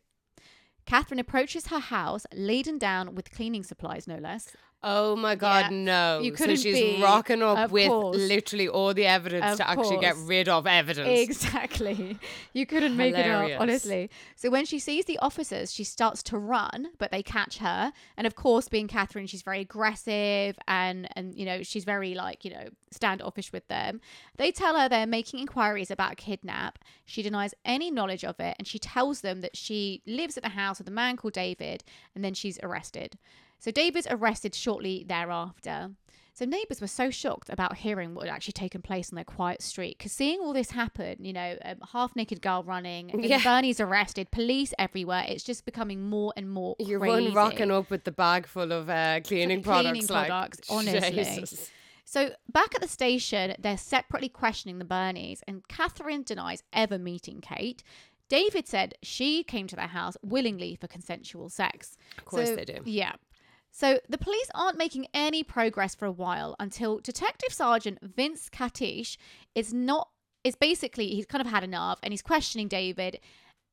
Catherine 0.87 1.19
approaches 1.19 1.69
her 1.69 1.79
house 1.79 2.27
laden 2.35 2.79
down 2.79 3.15
with 3.15 3.31
cleaning 3.33 3.63
supplies, 3.63 4.07
no 4.07 4.17
less. 4.19 4.51
Oh 4.87 5.17
my 5.17 5.35
God, 5.35 5.71
Yeah. 5.73 5.77
no. 5.79 6.21
You 6.21 6.31
so 6.33 6.37
couldn't 6.37 6.57
she's 6.57 6.75
be- 6.75 7.01
rocking 7.03 7.43
up 7.43 7.71
with 7.71 7.89
course. 7.89 8.17
literally 8.19 8.69
all 8.69 8.93
the 8.93 9.07
evidence 9.07 9.53
Of 9.53 9.57
to 9.59 9.69
actually 9.71 9.97
get 9.99 10.15
rid 10.19 10.49
of 10.49 10.67
evidence. 10.67 11.09
Exactly. 11.21 12.19
You 12.53 12.67
couldn't 12.67 12.97
make 12.97 13.17
it 13.17 13.29
up, 13.29 13.61
honestly. 13.61 14.11
So 14.37 14.49
when 14.49 14.65
she 14.65 14.79
sees 14.79 15.07
the 15.07 15.19
officers, 15.19 15.73
she 15.73 15.83
starts 15.83 16.23
to 16.25 16.39
run, 16.39 16.89
but 16.99 17.11
they 17.11 17.23
catch 17.23 17.59
her. 17.59 17.93
And 18.17 18.27
of 18.29 18.37
course, 18.37 18.69
being 18.69 18.87
Catherine, 18.87 19.27
she's 19.27 19.43
very 19.43 19.61
aggressive 19.61 20.57
and 20.69 21.09
and 21.17 21.35
you 21.35 21.45
know, 21.45 21.63
she's 21.63 21.85
very 21.85 22.15
like, 22.15 22.45
you 22.45 22.51
know, 22.53 22.67
standoffish 22.93 23.53
with 23.53 23.67
them. 23.69 24.01
They 24.37 24.53
tell 24.53 24.79
her 24.79 24.89
they're 24.89 25.07
making 25.07 25.41
inquiries 25.41 25.91
about 25.91 26.13
a 26.13 26.17
kidnap. 26.17 26.79
She 27.05 27.23
denies 27.23 27.55
any 27.65 27.91
knowledge 27.91 28.25
of 28.25 28.39
it 28.39 28.55
and 28.59 28.69
she 28.69 28.79
tells 28.79 29.23
them 29.23 29.41
that 29.41 29.57
she 29.57 30.03
lives 30.07 30.37
at 30.37 30.43
the 30.43 30.51
house 30.51 30.79
with 30.79 30.87
a 30.89 30.93
man 30.93 31.17
called 31.17 31.33
David 31.35 31.83
and 32.15 32.25
then 32.25 32.35
she's 32.35 32.59
arrested. 32.63 33.19
So 33.65 33.71
David's 33.71 34.07
arrested 34.11 34.55
shortly 34.55 35.07
thereafter. 35.09 35.93
So 36.35 36.45
neighbours 36.45 36.83
were 36.83 36.87
so 36.87 37.09
shocked 37.09 37.49
about 37.49 37.79
hearing 37.79 38.15
what 38.15 38.27
had 38.27 38.35
actually 38.35 38.53
taken 38.53 38.83
place 38.83 39.11
on 39.11 39.17
their 39.17 39.25
quiet 39.25 39.63
street 39.63 39.97
because 39.97 40.13
seeing 40.13 40.41
all 40.41 40.53
this 40.53 40.73
happen, 40.73 41.25
you 41.25 41.33
know, 41.33 41.57
a 41.63 41.75
half 41.93 42.15
naked 42.15 42.43
girl 42.43 42.63
running, 42.63 43.09
Yeah. 43.23 43.39
Birnie's 43.39 43.81
arrested, 43.81 44.31
police 44.31 44.75
everywhere. 44.79 45.25
It's 45.27 45.43
just 45.45 45.65
becoming 45.65 46.03
more 46.03 46.35
and 46.37 46.51
more 46.51 46.77
You're 46.79 47.01
crazy. 47.01 47.25
one 47.29 47.33
rocking 47.35 47.71
up 47.71 47.89
with 47.89 48.05
the 48.05 48.13
bag 48.13 48.47
full 48.47 48.71
of 48.71 48.91
uh, 48.91 49.21
cleaning 49.25 49.63
products. 49.63 49.89
cleaning 49.89 50.07
like, 50.09 50.27
products, 50.29 50.61
honestly. 50.69 51.11
Jesus. 51.25 51.71
So 52.05 52.33
back 52.53 52.75
at 52.75 52.83
the 52.83 52.89
station, 52.89 53.55
they're 53.59 53.79
separately 53.79 54.29
questioning 54.29 54.79
the 54.79 54.85
Birnies, 54.85 55.41
and 55.49 55.67
Catherine 55.69 56.23
denies 56.23 56.63
ever 56.75 56.99
meeting 56.99 57.41
Kate. 57.41 57.83
David 58.29 58.69
said 58.69 58.93
she 59.03 59.43
came 59.43 59.67
to 59.69 59.77
their 59.77 59.87
house 59.87 60.19
willingly 60.23 60.77
for 60.79 60.87
consensual 60.87 61.49
sex. 61.49 61.97
Of 62.19 62.27
course 62.27 62.49
So- 62.49 62.57
they 62.57 62.67
do. 62.67 62.81
Yeah. 62.85 63.13
So 63.77 63.99
the 64.09 64.19
police 64.19 64.49
aren't 64.55 64.79
making 64.79 65.09
any 65.13 65.43
progress 65.43 65.97
for 65.97 66.07
a 66.07 66.13
while 66.13 66.55
until 66.61 67.01
Detective 67.01 67.53
Sergeant 67.53 67.99
Vince 68.01 68.49
Katish 68.49 69.17
is 69.57 69.75
not 69.75 70.11
is 70.45 70.55
basically 70.55 71.09
he's 71.09 71.27
kind 71.27 71.41
of 71.45 71.49
had 71.49 71.65
enough 71.65 71.99
and 72.05 72.13
he's 72.13 72.23
questioning 72.23 72.69
David 72.69 73.19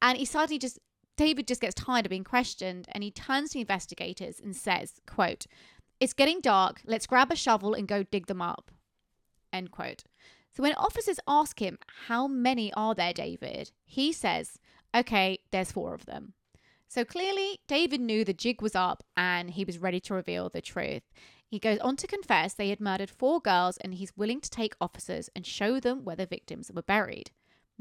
and 0.01 0.17
he 0.17 0.25
suddenly 0.25 0.57
just 0.57 0.79
David 1.17 1.47
just 1.47 1.61
gets 1.61 1.75
tired 1.75 2.07
of 2.07 2.09
being 2.09 2.23
questioned 2.23 2.87
and 2.91 3.03
he 3.03 3.11
turns 3.11 3.51
to 3.51 3.53
the 3.55 3.61
investigators 3.61 4.39
and 4.39 4.55
says, 4.55 5.01
quote, 5.05 5.45
It's 5.99 6.13
getting 6.13 6.41
dark, 6.41 6.81
let's 6.83 7.05
grab 7.05 7.31
a 7.31 7.35
shovel 7.35 7.75
and 7.75 7.87
go 7.87 8.01
dig 8.01 8.25
them 8.25 8.41
up. 8.41 8.71
End 9.53 9.69
quote. 9.69 10.03
So 10.51 10.63
when 10.63 10.73
officers 10.73 11.19
ask 11.27 11.61
him, 11.61 11.77
How 12.07 12.27
many 12.27 12.73
are 12.73 12.95
there, 12.95 13.13
David? 13.13 13.69
He 13.85 14.11
says, 14.11 14.57
Okay, 14.97 15.37
there's 15.51 15.71
four 15.71 15.93
of 15.93 16.07
them. 16.07 16.33
So 16.93 17.05
clearly, 17.05 17.57
David 17.69 18.01
knew 18.01 18.25
the 18.25 18.33
jig 18.33 18.61
was 18.61 18.75
up 18.75 19.01
and 19.15 19.51
he 19.51 19.63
was 19.63 19.79
ready 19.79 20.01
to 20.01 20.13
reveal 20.13 20.49
the 20.49 20.59
truth. 20.59 21.03
He 21.47 21.57
goes 21.57 21.79
on 21.79 21.95
to 21.95 22.05
confess 22.05 22.53
they 22.53 22.67
had 22.67 22.81
murdered 22.81 23.09
four 23.09 23.39
girls 23.39 23.77
and 23.77 23.93
he's 23.93 24.17
willing 24.17 24.41
to 24.41 24.49
take 24.49 24.75
officers 24.81 25.29
and 25.33 25.45
show 25.45 25.79
them 25.79 26.03
where 26.03 26.17
the 26.17 26.25
victims 26.25 26.69
were 26.69 26.81
buried. 26.81 27.31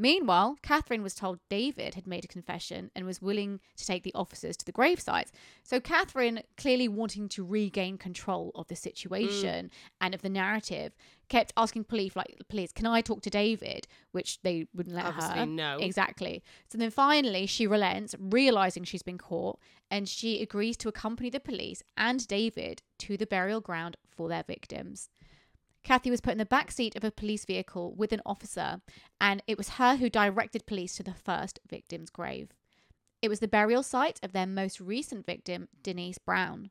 Meanwhile, 0.01 0.57
Catherine 0.63 1.03
was 1.03 1.15
told 1.15 1.41
David 1.51 1.95
had 1.95 2.07
made 2.07 2.25
a 2.25 2.29
confession 2.29 2.91
and 2.97 3.05
was 3.05 3.21
willing 3.21 3.61
to 3.77 3.85
take 3.85 4.03
the 4.03 4.15
officers 4.15 4.57
to 4.57 4.65
the 4.65 4.73
grave 4.73 4.99
sites. 4.99 5.31
So 5.63 5.79
Catherine, 5.79 6.41
clearly 6.57 6.89
wanting 6.89 7.29
to 7.29 7.45
regain 7.45 7.99
control 7.99 8.51
of 8.55 8.67
the 8.69 8.77
situation 8.77 9.71
and 10.01 10.15
of 10.15 10.23
the 10.23 10.31
narrative, 10.31 10.95
kept 11.29 11.53
asking 11.55 11.85
police, 11.85 12.17
like, 12.17 12.35
please, 12.49 12.73
can 12.73 12.87
I 12.87 13.03
talk 13.03 13.21
to 13.21 13.31
David? 13.31 13.87
Which 14.13 14.41
they 14.41 14.69
wouldn't 14.73 14.97
let 14.97 15.05
Obviously, 15.05 15.39
her. 15.39 15.45
no. 15.45 15.77
Exactly. 15.79 16.43
So 16.71 16.79
then 16.79 16.91
finally 16.91 17.45
she 17.45 17.67
relents, 17.67 18.15
realizing 18.19 18.85
she's 18.85 19.03
been 19.03 19.19
caught, 19.19 19.59
and 19.91 20.09
she 20.09 20.41
agrees 20.41 20.79
to 20.79 20.89
accompany 20.89 21.29
the 21.29 21.41
police 21.41 21.83
and 21.99 22.27
David 22.27 22.81
to 23.01 23.19
the 23.19 23.27
burial 23.27 23.61
ground 23.61 23.99
for 24.09 24.31
their 24.31 24.45
victims. 24.45 25.11
Kathy 25.83 26.11
was 26.11 26.21
put 26.21 26.33
in 26.33 26.39
the 26.39 26.45
back 26.45 26.71
seat 26.71 26.95
of 26.97 27.05
a 27.05 27.11
police 27.11 27.45
vehicle 27.45 27.95
with 27.95 28.13
an 28.13 28.23
officer, 28.27 28.81
and 29.21 29.43
it 29.47 29.57
was 29.57 29.71
her 29.71 29.97
who 29.97 30.11
directed 30.11 30.67
police 30.67 30.97
to 30.97 31.03
the 31.03 31.15
first 31.15 31.59
victim's 31.69 32.11
grave. 32.11 32.51
It 33.23 33.29
was 33.29 33.41
the 33.41 33.49
burial 33.49 33.83
site 33.83 34.21
of 34.23 34.33
their 34.33 34.47
most 34.47 34.81
recent 34.81 35.27
victim, 35.27 35.69
Denise 35.83 36.19
Brown. 36.19 36.71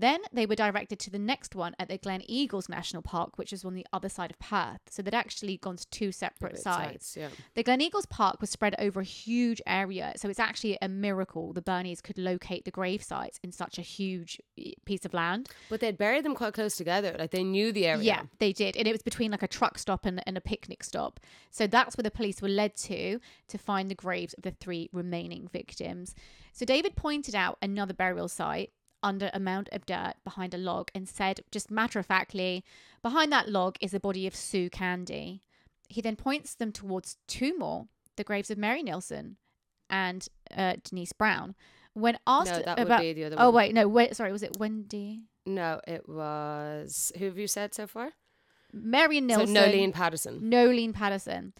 Then 0.00 0.20
they 0.32 0.46
were 0.46 0.54
directed 0.54 0.98
to 1.00 1.10
the 1.10 1.18
next 1.18 1.54
one 1.54 1.76
at 1.78 1.88
the 1.88 1.98
Glen 1.98 2.22
Eagles 2.26 2.70
National 2.70 3.02
Park, 3.02 3.36
which 3.36 3.52
is 3.52 3.66
on 3.66 3.74
the 3.74 3.86
other 3.92 4.08
side 4.08 4.30
of 4.30 4.38
Perth. 4.38 4.80
So 4.88 5.02
they'd 5.02 5.14
actually 5.14 5.58
gone 5.58 5.76
to 5.76 5.86
two 5.90 6.10
separate 6.10 6.58
sites. 6.58 7.06
sides, 7.06 7.16
yeah. 7.18 7.28
The 7.54 7.62
Glen 7.62 7.82
Eagles 7.82 8.06
Park 8.06 8.40
was 8.40 8.48
spread 8.48 8.74
over 8.78 9.00
a 9.00 9.04
huge 9.04 9.60
area, 9.66 10.14
so 10.16 10.30
it's 10.30 10.40
actually 10.40 10.78
a 10.80 10.88
miracle 10.88 11.52
the 11.52 11.60
Bernies 11.60 12.02
could 12.02 12.16
locate 12.16 12.64
the 12.64 12.70
grave 12.70 13.02
sites 13.02 13.38
in 13.44 13.52
such 13.52 13.78
a 13.78 13.82
huge 13.82 14.40
piece 14.86 15.04
of 15.04 15.12
land. 15.12 15.50
But 15.68 15.80
they'd 15.80 15.98
buried 15.98 16.24
them 16.24 16.34
quite 16.34 16.54
close 16.54 16.76
together. 16.76 17.14
Like 17.18 17.30
they 17.30 17.44
knew 17.44 17.70
the 17.70 17.86
area. 17.86 18.02
Yeah, 18.02 18.22
they 18.38 18.54
did. 18.54 18.78
And 18.78 18.88
it 18.88 18.92
was 18.92 19.02
between 19.02 19.30
like 19.30 19.42
a 19.42 19.48
truck 19.48 19.78
stop 19.78 20.06
and, 20.06 20.22
and 20.26 20.38
a 20.38 20.40
picnic 20.40 20.82
stop. 20.82 21.20
So 21.50 21.66
that's 21.66 21.98
where 21.98 22.02
the 22.02 22.10
police 22.10 22.40
were 22.40 22.48
led 22.48 22.74
to 22.76 23.20
to 23.48 23.58
find 23.58 23.90
the 23.90 23.94
graves 23.94 24.32
of 24.32 24.44
the 24.44 24.52
three 24.52 24.88
remaining 24.94 25.46
victims. 25.52 26.14
So 26.54 26.64
David 26.64 26.96
pointed 26.96 27.34
out 27.34 27.58
another 27.60 27.92
burial 27.92 28.28
site 28.28 28.70
under 29.02 29.30
a 29.32 29.40
mound 29.40 29.68
of 29.72 29.86
dirt 29.86 30.14
behind 30.24 30.54
a 30.54 30.58
log 30.58 30.90
and 30.94 31.08
said, 31.08 31.40
just 31.50 31.70
matter 31.70 31.98
of 31.98 32.06
factly, 32.06 32.64
behind 33.02 33.32
that 33.32 33.48
log 33.48 33.76
is 33.80 33.92
the 33.92 34.00
body 34.00 34.26
of 34.26 34.34
Sue 34.34 34.70
Candy. 34.70 35.42
He 35.88 36.00
then 36.00 36.16
points 36.16 36.54
them 36.54 36.72
towards 36.72 37.16
two 37.26 37.56
more, 37.58 37.88
the 38.16 38.24
graves 38.24 38.50
of 38.50 38.58
Mary 38.58 38.82
Neilson 38.82 39.36
and 39.88 40.28
uh, 40.56 40.74
Denise 40.84 41.12
Brown. 41.12 41.54
When 41.94 42.18
asked 42.26 42.52
No, 42.52 42.62
that 42.62 42.78
would 42.78 42.86
about, 42.86 43.00
be 43.00 43.12
the 43.12 43.24
other 43.24 43.36
oh 43.38 43.46
one. 43.46 43.54
wait, 43.54 43.74
no, 43.74 43.88
wait, 43.88 44.14
sorry, 44.14 44.30
was 44.30 44.42
it 44.42 44.56
Wendy? 44.58 45.22
No, 45.46 45.80
it 45.88 46.08
was. 46.08 47.10
Who 47.18 47.24
have 47.24 47.38
you 47.38 47.48
said 47.48 47.74
so 47.74 47.86
far? 47.86 48.10
Mary 48.72 49.20
Neilson. 49.20 49.48
So 49.48 49.54
Noelene 49.54 49.92
Patterson. 49.92 50.40
Noelene 50.42 50.94
Patterson. 50.94 51.52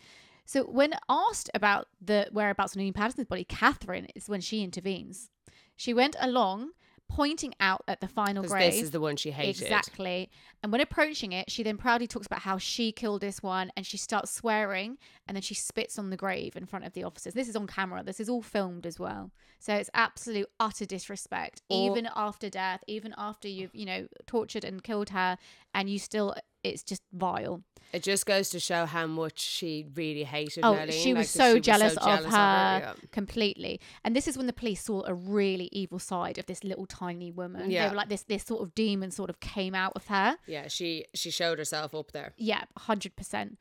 So 0.45 0.65
when 0.65 0.95
asked 1.09 1.51
about 1.55 1.89
the 2.01 2.29
whereabouts 2.33 2.75
of 2.75 2.81
Noelene 2.81 2.95
Patterson's 2.95 3.27
body, 3.27 3.45
Catherine 3.45 4.07
is 4.15 4.29
when 4.29 4.41
she 4.41 4.63
intervenes. 4.63 5.31
She 5.77 5.95
went 5.95 6.15
along, 6.21 6.71
pointing 7.11 7.55
out 7.61 7.83
at 7.89 8.01
the 8.01 8.09
final 8.09 8.45
grave. 8.45 8.73
this 8.73 8.83
is 8.83 8.91
the 8.93 9.01
one 9.01 9.17
she 9.17 9.31
hated. 9.31 9.63
Exactly. 9.63 10.31
And 10.63 10.71
when 10.71 10.81
approaching 10.81 11.33
it, 11.33 11.51
she 11.51 11.63
then 11.63 11.77
proudly 11.77 12.07
talks 12.07 12.27
about 12.27 12.41
how 12.41 12.57
she 12.59 12.93
killed 12.93 13.21
this 13.21 13.43
one 13.43 13.73
and 13.77 13.85
she 13.85 13.97
starts 13.97 14.31
swearing 14.31 14.97
and 15.27 15.37
then 15.37 15.43
she 15.43 15.55
spits 15.55 15.99
on 15.99 16.11
the 16.11 16.17
grave 16.17 16.57
in 16.57 16.67
front 16.67 16.85
of 16.85 16.93
the 16.93 17.05
officers. 17.05 17.35
This 17.35 17.49
is 17.49 17.57
on 17.57 17.67
camera. 17.67 18.03
This 18.03 18.21
is 18.21 18.29
all 18.29 18.43
filmed 18.43 18.87
as 18.87 18.99
well. 18.99 19.31
So 19.59 19.75
it's 19.75 19.91
absolute 19.93 20.47
utter 20.59 20.87
disrespect. 20.87 21.63
Or- 21.69 21.91
even 21.91 22.09
after 22.15 22.49
death, 22.49 22.83
even 22.87 23.15
after 23.19 23.49
you've, 23.49 23.75
you 23.75 23.87
know, 23.87 24.07
tortured 24.27 24.65
and 24.65 24.83
killed 24.83 25.11
her 25.11 25.37
and 25.75 25.91
you 25.91 25.99
still 25.99 26.35
it's 26.63 26.83
just 26.83 27.03
vile. 27.13 27.63
It 27.93 28.05
just 28.05 28.25
goes 28.25 28.51
to 28.51 28.61
show 28.61 28.87
how 28.87 29.07
much 29.07 29.41
she 29.41 29.87
really 29.95 30.23
hated 30.23 30.65
Oh, 30.65 30.87
she 30.91 31.13
was 31.13 31.35
like, 31.37 31.55
so 31.55 31.59
jealous, 31.59 31.97
jealous 31.97 32.25
of 32.27 32.31
her, 32.31 32.37
yeah. 32.37 32.93
completely. 33.11 33.81
And 34.05 34.15
this 34.15 34.29
is 34.29 34.37
when 34.37 34.47
the 34.47 34.53
police 34.53 34.85
saw 34.85 35.03
a 35.07 35.15
really 35.15 35.69
evil 35.73 35.99
side 35.99 36.39
of 36.39 36.47
this 36.47 36.63
little 36.63 36.87
tiny 36.87 37.33
woman. 37.33 37.69
Yeah. 37.69 37.85
They 37.85 37.91
were 37.91 37.97
like 37.97 38.09
this 38.09 38.23
this 38.23 38.45
sort 38.45 38.63
of 38.63 38.75
demon 38.75 39.11
sort 39.11 39.29
of 39.29 39.41
came 39.41 39.75
out 39.75 39.93
of 39.97 40.07
her. 40.07 40.37
Yeah, 40.47 40.69
she 40.69 41.07
she 41.15 41.31
showed 41.31 41.59
herself 41.59 41.95
up 41.95 42.13
there. 42.13 42.33
Yeah, 42.37 42.63
hundred 42.77 43.17
percent. 43.17 43.59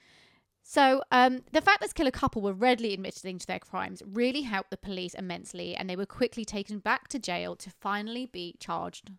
So 0.61 1.01
um, 1.11 1.41
the 1.51 1.61
fact 1.61 1.79
that 1.79 1.87
this 1.87 1.93
Killer 1.93 2.11
Couple 2.11 2.43
were 2.43 2.53
readily 2.53 2.93
admitting 2.93 3.39
to 3.39 3.47
their 3.47 3.57
crimes 3.57 4.03
really 4.05 4.43
helped 4.43 4.69
the 4.69 4.77
police 4.77 5.15
immensely, 5.15 5.75
and 5.75 5.89
they 5.89 5.95
were 5.95 6.05
quickly 6.05 6.45
taken 6.45 6.77
back 6.77 7.07
to 7.07 7.17
jail 7.17 7.55
to 7.55 7.71
finally 7.71 8.27
be 8.27 8.55
charged. 8.59 9.09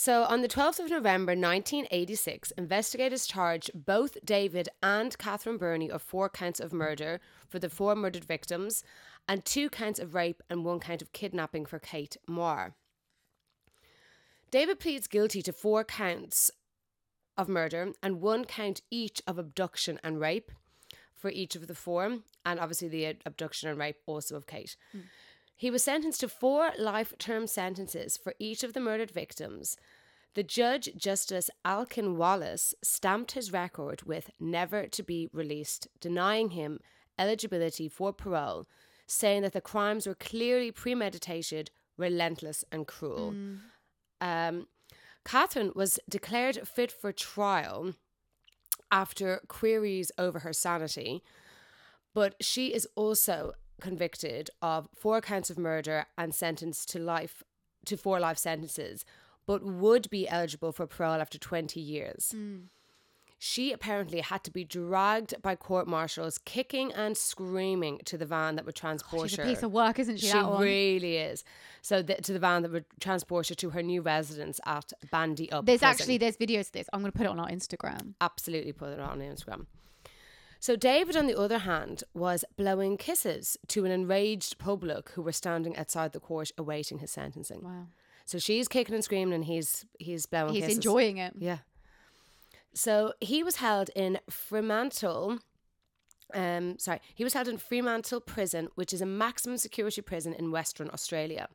So 0.00 0.22
on 0.22 0.42
the 0.42 0.48
12th 0.48 0.78
of 0.78 0.90
November 0.90 1.32
1986, 1.32 2.52
investigators 2.52 3.26
charged 3.26 3.72
both 3.74 4.16
David 4.24 4.68
and 4.80 5.18
Catherine 5.18 5.56
Birnie 5.56 5.90
of 5.90 6.02
four 6.02 6.28
counts 6.28 6.60
of 6.60 6.72
murder 6.72 7.18
for 7.48 7.58
the 7.58 7.68
four 7.68 7.96
murdered 7.96 8.24
victims 8.24 8.84
and 9.26 9.44
two 9.44 9.68
counts 9.68 9.98
of 9.98 10.14
rape 10.14 10.40
and 10.48 10.64
one 10.64 10.78
count 10.78 11.02
of 11.02 11.12
kidnapping 11.12 11.66
for 11.66 11.80
Kate 11.80 12.16
Moore. 12.28 12.76
David 14.52 14.78
pleads 14.78 15.08
guilty 15.08 15.42
to 15.42 15.52
four 15.52 15.82
counts 15.82 16.52
of 17.36 17.48
murder 17.48 17.92
and 18.00 18.20
one 18.20 18.44
count 18.44 18.82
each 18.92 19.20
of 19.26 19.36
abduction 19.36 19.98
and 20.04 20.20
rape 20.20 20.52
for 21.12 21.28
each 21.28 21.56
of 21.56 21.66
the 21.66 21.74
four, 21.74 22.18
and 22.46 22.60
obviously 22.60 22.86
the 22.86 23.16
abduction 23.26 23.68
and 23.68 23.76
rape 23.76 23.96
also 24.06 24.36
of 24.36 24.46
Kate. 24.46 24.76
Mm. 24.96 25.02
He 25.58 25.72
was 25.72 25.82
sentenced 25.82 26.20
to 26.20 26.28
four 26.28 26.70
life 26.78 27.12
term 27.18 27.48
sentences 27.48 28.16
for 28.16 28.32
each 28.38 28.62
of 28.62 28.74
the 28.74 28.80
murdered 28.80 29.10
victims. 29.10 29.76
The 30.34 30.44
judge, 30.44 30.90
Justice 30.96 31.50
Alkin 31.64 32.14
Wallace, 32.14 32.76
stamped 32.80 33.32
his 33.32 33.52
record 33.52 34.04
with 34.04 34.30
never 34.38 34.86
to 34.86 35.02
be 35.02 35.28
released, 35.32 35.88
denying 36.00 36.50
him 36.50 36.78
eligibility 37.18 37.88
for 37.88 38.12
parole, 38.12 38.68
saying 39.08 39.42
that 39.42 39.52
the 39.52 39.60
crimes 39.60 40.06
were 40.06 40.14
clearly 40.14 40.70
premeditated, 40.70 41.72
relentless, 41.96 42.64
and 42.70 42.86
cruel. 42.86 43.34
Um, 44.20 44.68
Catherine 45.24 45.72
was 45.74 45.98
declared 46.08 46.68
fit 46.68 46.92
for 46.92 47.10
trial 47.10 47.94
after 48.92 49.40
queries 49.48 50.12
over 50.18 50.38
her 50.38 50.52
sanity, 50.52 51.24
but 52.14 52.36
she 52.40 52.72
is 52.72 52.86
also 52.94 53.54
convicted 53.80 54.50
of 54.62 54.88
four 54.94 55.20
counts 55.20 55.50
of 55.50 55.58
murder 55.58 56.06
and 56.16 56.34
sentenced 56.34 56.88
to 56.90 56.98
life 56.98 57.42
to 57.86 57.96
four 57.96 58.20
life 58.20 58.38
sentences, 58.38 59.04
but 59.46 59.62
would 59.62 60.10
be 60.10 60.28
eligible 60.28 60.72
for 60.72 60.86
parole 60.86 61.20
after 61.20 61.38
20 61.38 61.80
years. 61.80 62.32
Hmm. 62.32 62.56
She 63.40 63.70
apparently 63.70 64.20
had 64.20 64.42
to 64.44 64.50
be 64.50 64.64
dragged 64.64 65.40
by 65.40 65.54
court 65.54 65.86
marshals, 65.86 66.38
kicking 66.38 66.92
and 66.92 67.16
screaming 67.16 68.00
to 68.06 68.18
the 68.18 68.26
van 68.26 68.56
that 68.56 68.66
would 68.66 68.74
transport 68.74 69.30
She's 69.30 69.38
her. 69.38 69.44
She's 69.44 69.52
a 69.52 69.54
piece 69.54 69.62
of 69.62 69.70
work, 69.70 70.00
isn't 70.00 70.16
she? 70.18 70.26
She 70.26 70.38
really 70.38 71.18
is. 71.18 71.44
So 71.80 72.02
th- 72.02 72.20
to 72.22 72.32
the 72.32 72.40
van 72.40 72.62
that 72.62 72.72
would 72.72 72.84
transport 73.00 73.48
her 73.48 73.54
to 73.54 73.70
her 73.70 73.82
new 73.82 74.02
residence 74.02 74.58
at 74.66 74.92
Bandyup. 75.12 75.66
There's 75.66 75.78
prison. 75.78 75.88
actually 75.88 76.18
there's 76.18 76.36
videos 76.36 76.66
of 76.66 76.72
this. 76.72 76.88
I'm 76.92 77.00
going 77.00 77.12
to 77.12 77.16
put 77.16 77.26
it 77.26 77.30
on 77.30 77.38
our 77.38 77.48
Instagram. 77.48 78.14
absolutely 78.20 78.72
put 78.72 78.88
it 78.90 78.98
on 78.98 79.20
Instagram. 79.20 79.66
So 80.60 80.74
David, 80.76 81.16
on 81.16 81.26
the 81.26 81.38
other 81.38 81.58
hand, 81.58 82.02
was 82.14 82.44
blowing 82.56 82.96
kisses 82.96 83.56
to 83.68 83.84
an 83.84 83.92
enraged 83.92 84.58
public 84.58 85.10
who 85.10 85.22
were 85.22 85.32
standing 85.32 85.76
outside 85.76 86.12
the 86.12 86.20
court 86.20 86.50
awaiting 86.58 86.98
his 86.98 87.10
sentencing. 87.12 87.62
Wow. 87.62 87.86
So 88.24 88.38
she's 88.38 88.68
kicking 88.68 88.94
and 88.94 89.04
screaming, 89.04 89.34
and 89.34 89.44
he's 89.44 89.86
he's 89.98 90.26
blowing 90.26 90.52
He's 90.54 90.64
kisses. 90.64 90.76
enjoying 90.78 91.16
it. 91.18 91.34
Yeah. 91.38 91.58
So 92.74 93.14
he 93.20 93.42
was 93.42 93.56
held 93.56 93.90
in 93.96 94.18
Fremantle. 94.28 95.38
Um, 96.34 96.78
sorry, 96.78 97.00
he 97.14 97.24
was 97.24 97.32
held 97.32 97.48
in 97.48 97.56
Fremantle 97.56 98.20
Prison, 98.20 98.68
which 98.74 98.92
is 98.92 99.00
a 99.00 99.06
maximum 99.06 99.56
security 99.56 100.02
prison 100.02 100.34
in 100.34 100.50
Western 100.50 100.90
Australia. 100.92 101.48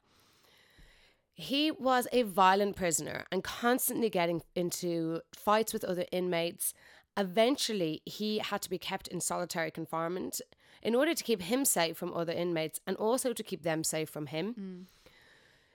He 1.36 1.72
was 1.72 2.08
a 2.12 2.24
violent 2.24 2.76
prisoner 2.76 3.26
and 3.32 3.44
constantly 3.44 4.10
getting 4.10 4.42
into 4.56 5.22
fights 5.36 5.74
with 5.74 5.84
other 5.84 6.06
inmates. 6.12 6.74
Eventually, 7.16 8.02
he 8.06 8.40
had 8.40 8.62
to 8.64 8.70
be 8.70 8.78
kept 8.78 9.08
in 9.08 9.22
solitary 9.22 9.72
confinement 9.72 10.42
in 10.82 10.96
order 10.96 11.14
to 11.14 11.24
keep 11.24 11.44
him 11.44 11.64
safe 11.64 11.96
from 11.96 12.14
other 12.14 12.34
inmates 12.34 12.80
and 12.88 12.98
also 12.98 13.34
to 13.34 13.44
keep 13.44 13.64
them 13.64 13.84
safe 13.84 14.10
from 14.10 14.28
him. 14.28 14.56
Mm. 14.60 14.86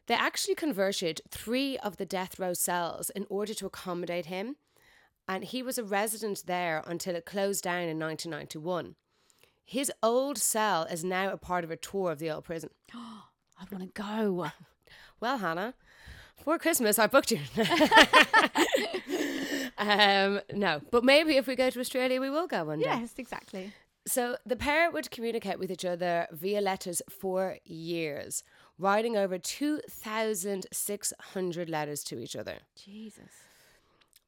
They 0.06 0.14
actually 0.14 0.54
converted 0.54 1.20
three 1.28 1.78
of 1.78 1.96
the 1.98 2.06
death 2.06 2.38
row 2.38 2.54
cells 2.54 3.10
in 3.10 3.26
order 3.28 3.54
to 3.54 3.66
accommodate 3.66 4.26
him, 4.26 4.56
and 5.28 5.44
he 5.44 5.62
was 5.62 5.78
a 5.78 5.84
resident 5.84 6.44
there 6.46 6.82
until 6.86 7.14
it 7.14 7.26
closed 7.26 7.62
down 7.62 7.82
in 7.82 7.98
1991. 7.98 8.96
His 9.64 9.92
old 10.02 10.38
cell 10.38 10.84
is 10.84 11.04
now 11.04 11.30
a 11.30 11.36
part 11.36 11.62
of 11.62 11.70
a 11.70 11.76
tour 11.76 12.10
of 12.10 12.18
the 12.18 12.30
old 12.30 12.44
prison. 12.44 12.70
I 12.94 13.64
want 13.70 13.94
to 13.94 14.02
go. 14.02 14.50
Well, 15.20 15.38
Hannah, 15.38 15.74
for 16.42 16.58
Christmas 16.58 16.98
I 16.98 17.06
booked 17.06 17.32
you. 17.32 17.40
um, 19.78 20.40
no, 20.52 20.80
but 20.90 21.04
maybe 21.04 21.36
if 21.36 21.46
we 21.46 21.54
go 21.56 21.70
to 21.70 21.80
Australia, 21.80 22.20
we 22.20 22.30
will 22.30 22.46
go 22.46 22.64
one 22.64 22.78
day. 22.80 22.86
Yes, 22.86 23.14
exactly. 23.18 23.72
So 24.06 24.36
the 24.46 24.56
pair 24.56 24.90
would 24.90 25.10
communicate 25.10 25.58
with 25.58 25.70
each 25.70 25.84
other 25.84 26.26
via 26.32 26.60
letters 26.60 27.02
for 27.10 27.58
years, 27.64 28.42
writing 28.78 29.16
over 29.16 29.38
2,600 29.38 31.68
letters 31.68 32.02
to 32.04 32.18
each 32.18 32.34
other, 32.36 32.58
Jesus. 32.74 33.28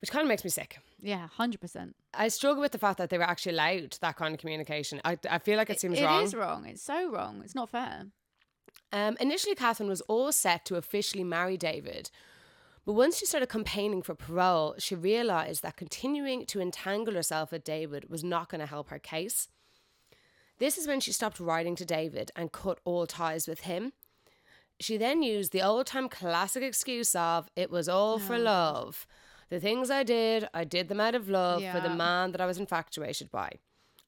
which 0.00 0.10
kind 0.10 0.22
of 0.22 0.28
makes 0.28 0.44
me 0.44 0.50
sick. 0.50 0.78
Yeah, 1.00 1.28
hundred 1.28 1.60
percent. 1.62 1.96
I 2.12 2.28
struggle 2.28 2.60
with 2.60 2.72
the 2.72 2.78
fact 2.78 2.98
that 2.98 3.08
they 3.10 3.16
were 3.18 3.24
actually 3.24 3.52
allowed 3.52 3.96
that 4.02 4.16
kind 4.16 4.34
of 4.34 4.40
communication. 4.40 5.00
I, 5.04 5.16
I 5.30 5.38
feel 5.38 5.56
like 5.56 5.70
it 5.70 5.80
seems 5.80 5.98
It 5.98 6.04
wrong. 6.04 6.24
is 6.24 6.34
wrong. 6.34 6.66
It's 6.66 6.82
so 6.82 7.10
wrong. 7.10 7.40
It's 7.44 7.54
not 7.54 7.70
fair. 7.70 8.06
Um, 8.92 9.16
initially, 9.20 9.54
Catherine 9.54 9.88
was 9.88 10.00
all 10.02 10.30
set 10.32 10.64
to 10.66 10.76
officially 10.76 11.24
marry 11.24 11.56
David. 11.56 12.10
But 12.86 12.94
once 12.94 13.18
she 13.18 13.26
started 13.26 13.48
campaigning 13.48 14.02
for 14.02 14.14
parole, 14.14 14.74
she 14.78 14.94
realised 14.94 15.62
that 15.62 15.76
continuing 15.76 16.46
to 16.46 16.60
entangle 16.60 17.14
herself 17.14 17.52
with 17.52 17.64
David 17.64 18.08
was 18.08 18.24
not 18.24 18.48
going 18.48 18.60
to 18.60 18.66
help 18.66 18.88
her 18.88 18.98
case. 18.98 19.48
This 20.58 20.76
is 20.76 20.86
when 20.86 21.00
she 21.00 21.12
stopped 21.12 21.40
writing 21.40 21.76
to 21.76 21.84
David 21.84 22.30
and 22.36 22.52
cut 22.52 22.80
all 22.84 23.06
ties 23.06 23.46
with 23.46 23.60
him. 23.60 23.92
She 24.78 24.96
then 24.96 25.22
used 25.22 25.52
the 25.52 25.62
old 25.62 25.86
time 25.86 26.08
classic 26.08 26.62
excuse 26.62 27.14
of, 27.14 27.48
it 27.54 27.70
was 27.70 27.88
all 27.88 28.18
for 28.18 28.34
oh. 28.34 28.38
love. 28.38 29.06
The 29.50 29.60
things 29.60 29.90
I 29.90 30.02
did, 30.02 30.48
I 30.54 30.64
did 30.64 30.88
them 30.88 31.00
out 31.00 31.14
of 31.14 31.28
love 31.28 31.62
for 31.62 31.80
the 31.80 31.94
man 31.94 32.32
that 32.32 32.40
I 32.40 32.46
was 32.46 32.58
infatuated 32.58 33.30
by. 33.30 33.50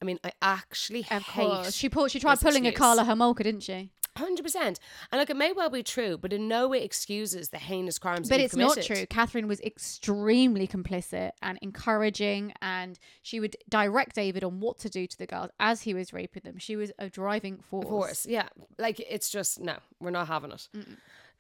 I 0.01 0.05
mean, 0.05 0.19
I 0.25 0.33
actually 0.41 1.07
Of 1.11 1.23
hate 1.23 1.47
course. 1.47 1.75
She 1.75 1.89
pulled, 1.89 2.11
she 2.11 2.21
tried 2.21 2.41
pulling 2.41 2.67
a 2.67 2.71
excuse. 2.71 2.79
Karla 2.79 3.05
Homolka, 3.05 3.43
didn't 3.45 3.63
she? 3.63 3.91
Hundred 4.15 4.43
percent, 4.43 4.79
and 5.11 5.19
like 5.19 5.31
it 5.31 5.37
may 5.39 5.53
well 5.53 5.71
be 5.71 5.83
true, 5.83 6.19
but 6.19 6.35
in 6.35 6.47
no 6.47 6.69
way 6.69 6.85
excuses 6.85 7.49
the 7.49 7.57
heinous 7.59 7.99
crimes. 7.99 8.29
But 8.29 8.41
it's 8.41 8.55
not 8.55 8.83
true. 8.83 9.07
Catherine 9.07 9.49
was 9.49 9.59
extremely 9.61 10.69
complicit 10.69 11.31
and 11.41 11.59
encouraging, 11.63 12.53
and 12.61 12.99
she 13.23 13.41
would 13.41 13.57
direct 13.71 14.15
David 14.15 14.45
on 14.45 14.61
what 14.61 14.79
to 14.81 14.91
do 14.91 15.07
to 15.07 15.17
the 15.17 15.27
girls 15.27 15.49
as 15.59 15.83
he 15.83 15.95
was 15.95 16.13
raping 16.13 16.43
them. 16.45 16.59
She 16.59 16.77
was 16.77 16.93
a 16.99 17.09
driving 17.09 17.57
force. 17.57 17.85
Of 17.85 17.91
course, 17.91 18.27
yeah. 18.27 18.49
Like 18.79 19.01
it's 19.01 19.31
just 19.31 19.61
no, 19.61 19.77
we're 19.99 20.11
not 20.11 20.29
having 20.29 20.53
it. 20.53 20.69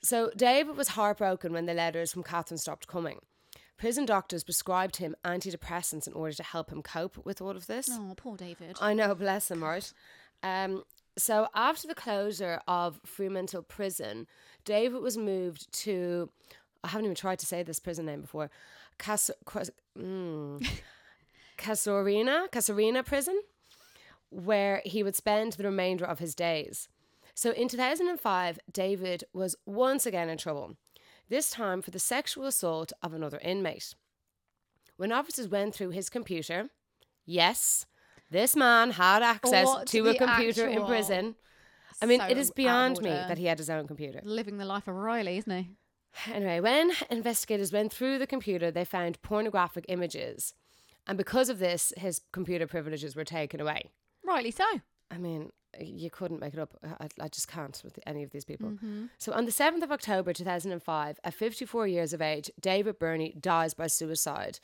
So 0.02 0.30
David 0.34 0.74
was 0.74 0.88
heartbroken 0.88 1.52
when 1.52 1.66
the 1.66 1.74
letters 1.74 2.10
from 2.10 2.22
Catherine 2.22 2.58
stopped 2.58 2.86
coming. 2.86 3.20
Prison 3.76 4.06
doctors 4.06 4.44
prescribed 4.44 4.96
him 4.96 5.14
antidepressants 5.24 6.06
in 6.06 6.12
order 6.12 6.32
to 6.34 6.42
help 6.42 6.70
him 6.70 6.82
cope 6.82 7.24
with 7.24 7.42
all 7.42 7.50
of 7.50 7.66
this. 7.66 7.88
Oh, 7.90 8.14
poor 8.16 8.36
David. 8.36 8.78
I 8.80 8.94
know, 8.94 9.14
bless 9.14 9.50
him, 9.50 9.62
right? 9.62 9.92
Um, 10.42 10.84
so 11.16 11.48
after 11.54 11.86
the 11.86 11.94
closure 11.94 12.60
of 12.66 13.00
Fremantle 13.04 13.62
Prison, 13.62 14.26
David 14.64 15.02
was 15.02 15.16
moved 15.16 15.72
to. 15.84 16.30
I 16.84 16.88
haven't 16.88 17.04
even 17.04 17.14
tried 17.14 17.38
to 17.40 17.46
say 17.46 17.62
this 17.62 17.78
prison 17.78 18.06
name 18.06 18.22
before. 18.22 18.50
Cas- 18.98 19.30
Cas- 19.46 19.70
mm, 19.98 20.66
Casuarina, 21.58 22.48
Casuarina 22.50 23.04
Prison, 23.04 23.40
where 24.30 24.82
he 24.84 25.02
would 25.02 25.14
spend 25.14 25.52
the 25.52 25.64
remainder 25.64 26.04
of 26.04 26.18
his 26.18 26.34
days. 26.34 26.88
So 27.34 27.52
in 27.52 27.68
2005, 27.68 28.58
David 28.70 29.24
was 29.32 29.56
once 29.64 30.06
again 30.06 30.28
in 30.28 30.38
trouble, 30.38 30.76
this 31.28 31.50
time 31.50 31.82
for 31.82 31.90
the 31.90 31.98
sexual 31.98 32.46
assault 32.46 32.92
of 33.02 33.14
another 33.14 33.38
inmate. 33.42 33.94
When 34.96 35.12
officers 35.12 35.48
went 35.48 35.74
through 35.74 35.90
his 35.90 36.10
computer, 36.10 36.68
yes, 37.24 37.86
this 38.32 38.56
man 38.56 38.90
had 38.90 39.22
access 39.22 39.66
What 39.66 39.86
to 39.88 40.08
a 40.08 40.14
computer 40.14 40.66
in 40.66 40.84
prison. 40.84 41.36
I 42.00 42.06
mean, 42.06 42.20
it 42.20 42.24
So 42.24 42.30
out 42.32 42.36
is 42.36 42.50
beyond 42.50 43.00
me 43.00 43.10
that 43.10 43.38
he 43.38 43.46
had 43.46 43.58
his 43.58 43.70
own 43.70 43.86
computer. 43.86 44.20
Living 44.24 44.58
the 44.58 44.64
life 44.64 44.88
of 44.88 44.94
Riley, 44.96 45.38
isn't 45.38 45.52
he? 45.52 45.70
Anyway, 46.32 46.60
when 46.60 46.92
investigators 47.10 47.72
went 47.72 47.92
through 47.92 48.18
the 48.18 48.26
computer, 48.26 48.70
they 48.70 48.84
found 48.84 49.22
pornographic 49.22 49.84
images. 49.88 50.54
And 51.06 51.16
because 51.16 51.48
of 51.48 51.58
this, 51.58 51.92
his 51.96 52.20
computer 52.32 52.66
privileges 52.66 53.16
were 53.16 53.24
taken 53.24 53.60
away. 53.60 53.90
Rightly 54.24 54.50
so. 54.50 54.64
I 55.10 55.18
mean, 55.18 55.50
you 55.80 56.10
couldn't 56.10 56.40
make 56.40 56.54
it 56.54 56.60
up. 56.60 56.76
I, 57.00 57.08
I 57.20 57.28
just 57.28 57.48
can't 57.48 57.80
with 57.84 57.98
any 58.06 58.22
of 58.22 58.30
these 58.30 58.44
people. 58.44 58.70
Mm-hmm. 58.70 59.06
So, 59.18 59.32
on 59.32 59.46
the 59.46 59.52
7th 59.52 59.82
of 59.82 59.90
October 59.90 60.32
2005, 60.32 61.20
at 61.24 61.34
54 61.34 61.86
years 61.86 62.12
of 62.12 62.22
age, 62.22 62.50
David 62.60 62.98
Birnie 62.98 63.34
dies 63.40 63.74
by 63.74 63.86
suicide 63.86 64.58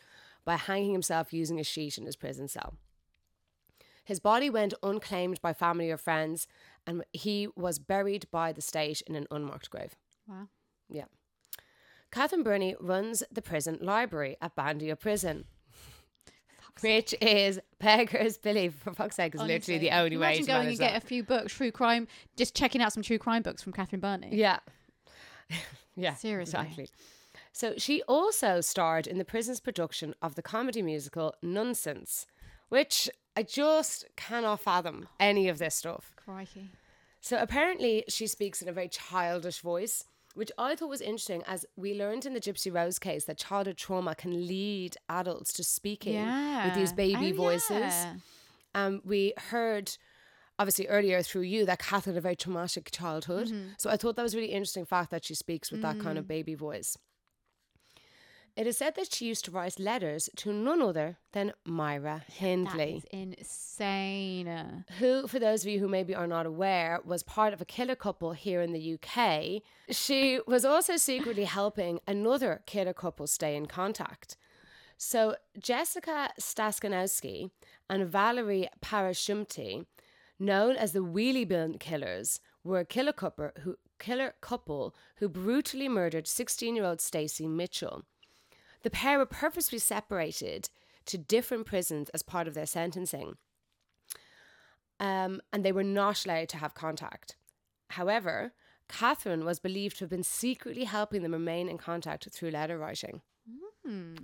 by 0.44 0.56
hanging 0.56 0.92
himself 0.92 1.32
using 1.32 1.58
a 1.58 1.64
sheet 1.64 1.98
in 1.98 2.06
his 2.06 2.16
prison 2.16 2.48
cell. 2.48 2.74
His 4.08 4.20
body 4.20 4.48
went 4.48 4.72
unclaimed 4.82 5.38
by 5.42 5.52
family 5.52 5.90
or 5.90 5.98
friends, 5.98 6.48
and 6.86 7.04
he 7.12 7.46
was 7.54 7.78
buried 7.78 8.26
by 8.30 8.52
the 8.52 8.62
state 8.62 9.02
in 9.02 9.14
an 9.14 9.26
unmarked 9.30 9.68
grave. 9.68 9.96
Wow. 10.26 10.48
Yeah. 10.88 11.04
Catherine 12.10 12.42
Birnie 12.42 12.74
runs 12.80 13.22
the 13.30 13.42
prison 13.42 13.76
library 13.82 14.38
at 14.40 14.56
Bandyup 14.56 15.00
Prison, 15.00 15.44
which 16.80 17.14
is 17.20 17.60
beggars 17.80 18.38
belief. 18.38 18.76
For 18.76 18.94
fuck's 18.94 19.16
sake, 19.16 19.34
is 19.34 19.42
literally 19.42 19.76
the 19.76 19.90
only 19.90 20.16
way 20.16 20.38
to 20.38 20.42
going 20.42 20.68
and 20.68 20.78
get 20.78 20.94
that. 20.94 21.04
a 21.04 21.06
few 21.06 21.22
books, 21.22 21.52
true 21.52 21.70
crime, 21.70 22.08
just 22.34 22.56
checking 22.56 22.80
out 22.80 22.94
some 22.94 23.02
true 23.02 23.18
crime 23.18 23.42
books 23.42 23.62
from 23.62 23.74
Catherine 23.74 24.00
Birnie. 24.00 24.30
Yeah. 24.32 24.60
yeah. 25.96 26.14
Seriously. 26.14 26.58
Exactly. 26.58 26.88
So 27.52 27.74
she 27.76 28.02
also 28.04 28.62
starred 28.62 29.06
in 29.06 29.18
the 29.18 29.24
prison's 29.26 29.60
production 29.60 30.14
of 30.22 30.34
the 30.34 30.42
comedy 30.42 30.80
musical 30.80 31.34
Nonsense, 31.42 32.26
which 32.68 33.08
I 33.36 33.42
just 33.42 34.04
cannot 34.16 34.60
fathom 34.60 35.08
any 35.20 35.48
of 35.48 35.58
this 35.58 35.74
stuff. 35.76 36.12
Crikey. 36.16 36.70
So 37.20 37.36
apparently 37.38 38.04
she 38.08 38.26
speaks 38.26 38.62
in 38.62 38.68
a 38.68 38.72
very 38.72 38.88
childish 38.88 39.60
voice, 39.60 40.04
which 40.34 40.52
I 40.58 40.74
thought 40.76 40.88
was 40.88 41.00
interesting 41.00 41.42
as 41.46 41.66
we 41.76 41.94
learned 41.94 42.26
in 42.26 42.34
the 42.34 42.40
Gypsy 42.40 42.72
Rose 42.72 42.98
case 42.98 43.24
that 43.24 43.38
childhood 43.38 43.76
trauma 43.76 44.14
can 44.14 44.46
lead 44.46 44.96
adults 45.08 45.52
to 45.54 45.64
speaking 45.64 46.24
with 46.64 46.74
these 46.74 46.92
baby 46.92 47.32
Oh, 47.32 47.36
voices. 47.36 47.70
yeah. 47.70 48.14
Um, 48.74 49.02
we 49.04 49.32
heard 49.50 49.96
obviously 50.58 50.86
earlier 50.88 51.22
through 51.22 51.42
you 51.42 51.64
that 51.66 51.78
Kath 51.80 52.04
had 52.04 52.16
a 52.16 52.20
very 52.20 52.36
traumatic 52.36 52.90
childhood. 52.92 53.48
Mm-hmm. 53.48 53.68
So 53.78 53.90
I 53.90 53.96
thought 53.96 54.16
that 54.16 54.22
was 54.22 54.34
a 54.34 54.36
really 54.36 54.52
interesting 54.52 54.84
fact 54.84 55.10
that 55.10 55.24
she 55.24 55.34
speaks 55.34 55.70
with 55.72 55.82
that 55.82 55.98
kind 56.00 56.16
Mm. 56.16 56.20
of 56.20 56.28
baby 56.28 56.54
voice. 56.54 56.96
It 58.58 58.66
is 58.66 58.76
said 58.76 58.96
that 58.96 59.14
she 59.14 59.26
used 59.26 59.44
to 59.44 59.52
write 59.52 59.78
letters 59.78 60.28
to 60.38 60.52
none 60.52 60.82
other 60.82 61.18
than 61.30 61.52
Myra 61.64 62.24
Hindley 62.26 62.96
is 62.96 63.04
insane. 63.12 64.84
who, 64.98 65.28
for 65.28 65.38
those 65.38 65.62
of 65.62 65.68
you 65.68 65.78
who 65.78 65.86
maybe 65.86 66.12
are 66.12 66.26
not 66.26 66.44
aware, 66.44 66.98
was 67.04 67.22
part 67.22 67.52
of 67.52 67.60
a 67.60 67.64
killer 67.64 67.94
couple 67.94 68.32
here 68.32 68.60
in 68.60 68.72
the 68.72 68.94
UK. 68.94 69.62
She 69.90 70.40
was 70.48 70.64
also 70.64 70.96
secretly 70.96 71.44
helping 71.44 72.00
another 72.08 72.62
killer 72.66 72.92
couple 72.92 73.28
stay 73.28 73.54
in 73.54 73.66
contact. 73.66 74.36
So, 74.96 75.36
Jessica 75.56 76.30
Staskanowski 76.40 77.52
and 77.88 78.08
Valerie 78.08 78.68
Parashumti, 78.84 79.86
known 80.40 80.74
as 80.74 80.90
the 80.90 81.04
Wheelie 81.04 81.46
Bin 81.46 81.78
Killers, 81.78 82.40
were 82.64 82.80
a 82.80 82.84
killer 82.84 83.12
couple 83.12 83.50
who, 83.60 83.76
killer 84.00 84.34
couple 84.40 84.96
who 85.18 85.28
brutally 85.28 85.88
murdered 85.88 86.26
16 86.26 86.74
year 86.74 86.84
old 86.84 87.00
Stacey 87.00 87.46
Mitchell. 87.46 88.02
The 88.82 88.90
pair 88.90 89.18
were 89.18 89.26
purposely 89.26 89.78
separated 89.78 90.70
to 91.06 91.18
different 91.18 91.66
prisons 91.66 92.08
as 92.10 92.22
part 92.22 92.46
of 92.46 92.54
their 92.54 92.66
sentencing 92.66 93.36
um, 95.00 95.40
and 95.52 95.64
they 95.64 95.72
were 95.72 95.84
not 95.84 96.24
allowed 96.24 96.48
to 96.50 96.56
have 96.58 96.74
contact. 96.74 97.36
However, 97.90 98.52
Catherine 98.88 99.44
was 99.44 99.60
believed 99.60 99.98
to 99.98 100.04
have 100.04 100.10
been 100.10 100.22
secretly 100.22 100.84
helping 100.84 101.22
them 101.22 101.32
remain 101.32 101.68
in 101.68 101.78
contact 101.78 102.28
through 102.30 102.50
letter 102.50 102.78
writing. 102.78 103.20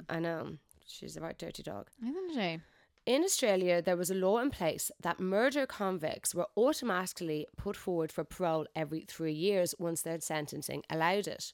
I 0.09 0.21
know, 0.21 0.59
she's 0.87 1.17
a 1.17 1.21
right 1.21 1.39
dirty 1.39 1.63
dog. 1.63 1.89
Isn't 2.03 2.35
she? 2.35 2.61
In 3.07 3.23
Australia, 3.23 3.83
there 3.83 3.99
was 3.99 4.11
a 4.11 4.15
law 4.15 4.39
in 4.39 4.51
place 4.51 4.91
that 5.03 5.21
murder 5.21 5.67
convicts 5.67 6.35
were 6.35 6.47
automatically 6.57 7.47
put 7.57 7.77
forward 7.77 8.11
for 8.11 8.25
parole 8.25 8.67
every 8.75 9.05
three 9.07 9.33
years 9.33 9.75
once 9.79 10.01
their 10.03 10.21
sentencing 10.21 10.83
allowed 10.89 11.29
it. 11.29 11.53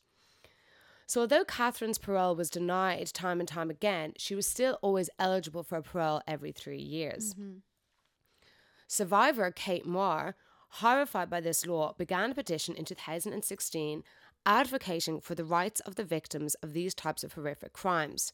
So, 1.10 1.22
although 1.22 1.42
Catherine's 1.44 1.98
parole 1.98 2.36
was 2.36 2.50
denied 2.50 3.12
time 3.12 3.40
and 3.40 3.48
time 3.48 3.68
again, 3.68 4.12
she 4.16 4.36
was 4.36 4.46
still 4.46 4.78
always 4.80 5.10
eligible 5.18 5.64
for 5.64 5.76
a 5.76 5.82
parole 5.82 6.22
every 6.24 6.52
three 6.52 6.78
years. 6.78 7.34
Mm-hmm. 7.34 7.56
Survivor 8.86 9.50
Kate 9.50 9.84
Moore, 9.84 10.36
horrified 10.68 11.28
by 11.28 11.40
this 11.40 11.66
law, 11.66 11.94
began 11.98 12.30
a 12.30 12.34
petition 12.36 12.76
in 12.76 12.84
2016 12.84 14.04
advocating 14.46 15.20
for 15.20 15.34
the 15.34 15.44
rights 15.44 15.80
of 15.80 15.96
the 15.96 16.04
victims 16.04 16.54
of 16.62 16.74
these 16.74 16.94
types 16.94 17.24
of 17.24 17.32
horrific 17.32 17.72
crimes. 17.72 18.32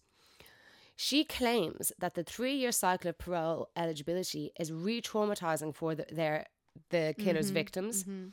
She 0.94 1.24
claims 1.24 1.92
that 1.98 2.12
the 2.12 2.24
three-year 2.24 2.72
cycle 2.72 3.08
of 3.08 3.16
parole 3.16 3.70
eligibility 3.74 4.52
is 4.60 4.70
re-traumatizing 4.70 5.74
for 5.74 5.94
the, 5.94 6.04
their 6.12 6.44
the 6.90 7.14
killer's 7.18 7.46
mm-hmm. 7.46 7.54
victims 7.54 8.04
mm-hmm. 8.04 8.26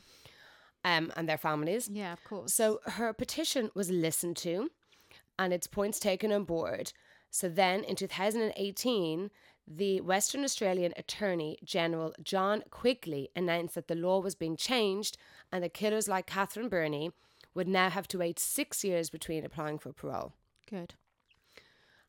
Um, 0.84 1.10
and 1.16 1.26
their 1.26 1.38
families. 1.38 1.88
Yeah, 1.90 2.12
of 2.12 2.22
course. 2.24 2.52
So 2.52 2.80
her 2.84 3.12
petition 3.14 3.70
was 3.74 3.90
listened 3.90 4.36
to 4.38 4.70
and 5.38 5.52
its 5.52 5.66
points 5.66 5.98
taken 5.98 6.30
on 6.30 6.44
board. 6.44 6.92
So 7.30 7.48
then 7.48 7.84
in 7.84 7.96
2018, 7.96 9.30
the 9.66 10.00
Western 10.02 10.44
Australian 10.44 10.92
Attorney 10.96 11.58
General 11.64 12.14
John 12.22 12.62
Quigley 12.70 13.30
announced 13.34 13.74
that 13.74 13.88
the 13.88 13.94
law 13.94 14.20
was 14.20 14.34
being 14.34 14.56
changed 14.56 15.16
and 15.50 15.64
that 15.64 15.74
killers 15.74 16.06
like 16.06 16.26
Catherine 16.26 16.68
Birnie 16.68 17.12
would 17.54 17.68
now 17.68 17.88
have 17.88 18.06
to 18.08 18.18
wait 18.18 18.38
six 18.38 18.84
years 18.84 19.10
between 19.10 19.44
applying 19.44 19.78
for 19.78 19.92
parole. 19.92 20.34
Good. 20.68 20.94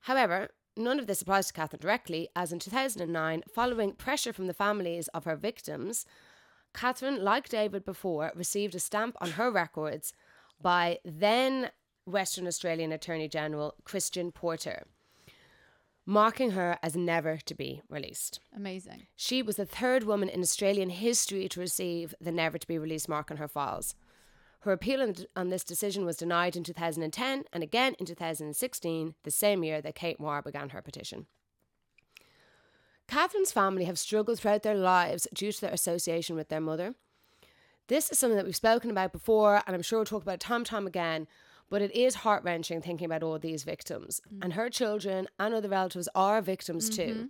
However, 0.01 0.49
none 0.75 0.99
of 0.99 1.07
this 1.07 1.21
applies 1.21 1.47
to 1.47 1.53
Catherine 1.53 1.81
directly, 1.81 2.29
as 2.35 2.51
in 2.51 2.59
2009, 2.59 3.43
following 3.53 3.93
pressure 3.93 4.33
from 4.33 4.47
the 4.47 4.53
families 4.53 5.07
of 5.09 5.23
her 5.23 5.35
victims, 5.35 6.05
Catherine, 6.75 7.23
like 7.23 7.49
David 7.49 7.85
before, 7.85 8.31
received 8.35 8.75
a 8.75 8.79
stamp 8.79 9.15
on 9.21 9.31
her 9.31 9.49
records 9.49 10.13
by 10.61 10.99
then 11.03 11.71
Western 12.05 12.45
Australian 12.45 12.91
Attorney 12.91 13.27
General 13.27 13.73
Christian 13.83 14.31
Porter, 14.31 14.85
marking 16.05 16.51
her 16.51 16.77
as 16.83 16.95
never 16.95 17.37
to 17.37 17.55
be 17.55 17.81
released. 17.89 18.39
Amazing. 18.55 19.07
She 19.15 19.41
was 19.41 19.55
the 19.55 19.65
third 19.65 20.03
woman 20.03 20.29
in 20.29 20.41
Australian 20.41 20.91
history 20.91 21.49
to 21.49 21.59
receive 21.59 22.13
the 22.21 22.31
never 22.31 22.57
to 22.57 22.67
be 22.67 22.77
released 22.77 23.09
mark 23.09 23.31
on 23.31 23.37
her 23.37 23.47
files. 23.47 23.95
Her 24.59 24.71
appeal 24.71 25.13
on, 25.35 25.49
this 25.49 25.63
decision 25.63 26.05
was 26.05 26.17
denied 26.17 26.55
in 26.55 26.63
2010 26.63 27.43
and 27.53 27.63
again 27.63 27.95
in 27.99 28.05
2016, 28.05 29.15
the 29.23 29.31
same 29.31 29.63
year 29.63 29.81
that 29.81 29.95
Kate 29.95 30.19
Moore 30.19 30.41
began 30.41 30.69
her 30.69 30.81
petition. 30.81 31.27
Catherine's 33.07 33.51
family 33.51 33.85
have 33.85 33.99
struggled 33.99 34.39
throughout 34.39 34.63
their 34.63 34.75
lives 34.75 35.27
due 35.33 35.51
to 35.51 35.61
their 35.61 35.73
association 35.73 36.35
with 36.35 36.49
their 36.49 36.61
mother. 36.61 36.95
This 37.87 38.09
is 38.09 38.17
something 38.17 38.37
that 38.37 38.45
we've 38.45 38.55
spoken 38.55 38.89
about 38.89 39.11
before, 39.11 39.61
and 39.67 39.75
I'm 39.75 39.83
sure 39.83 39.99
we'll 39.99 40.05
talk 40.05 40.23
about 40.23 40.35
it 40.35 40.39
time 40.39 40.57
and 40.57 40.65
time 40.65 40.87
again. 40.87 41.27
But 41.69 41.81
it 41.81 41.95
is 41.95 42.15
heart 42.15 42.43
wrenching 42.43 42.81
thinking 42.81 43.05
about 43.05 43.23
all 43.23 43.39
these 43.39 43.63
victims. 43.63 44.21
Mm. 44.31 44.39
And 44.43 44.53
her 44.53 44.69
children 44.69 45.27
and 45.39 45.53
other 45.53 45.69
relatives 45.69 46.07
are 46.13 46.41
victims 46.41 46.89
too. 46.89 47.01
Mm-hmm. 47.01 47.25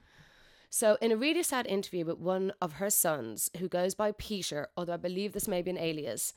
So, 0.69 0.97
in 1.02 1.14
a 1.14 1.18
really 1.18 1.43
sad 1.43 1.68
interview 1.68 2.03
with 2.03 2.18
one 2.18 2.52
of 2.61 2.73
her 2.73 2.89
sons, 2.89 3.49
who 3.60 3.69
goes 3.69 3.95
by 3.95 4.11
Peter, 4.11 4.68
although 4.76 4.95
I 4.95 4.97
believe 4.97 5.31
this 5.31 5.47
may 5.47 5.61
be 5.61 5.72
an 5.72 5.77
alias, 5.77 6.34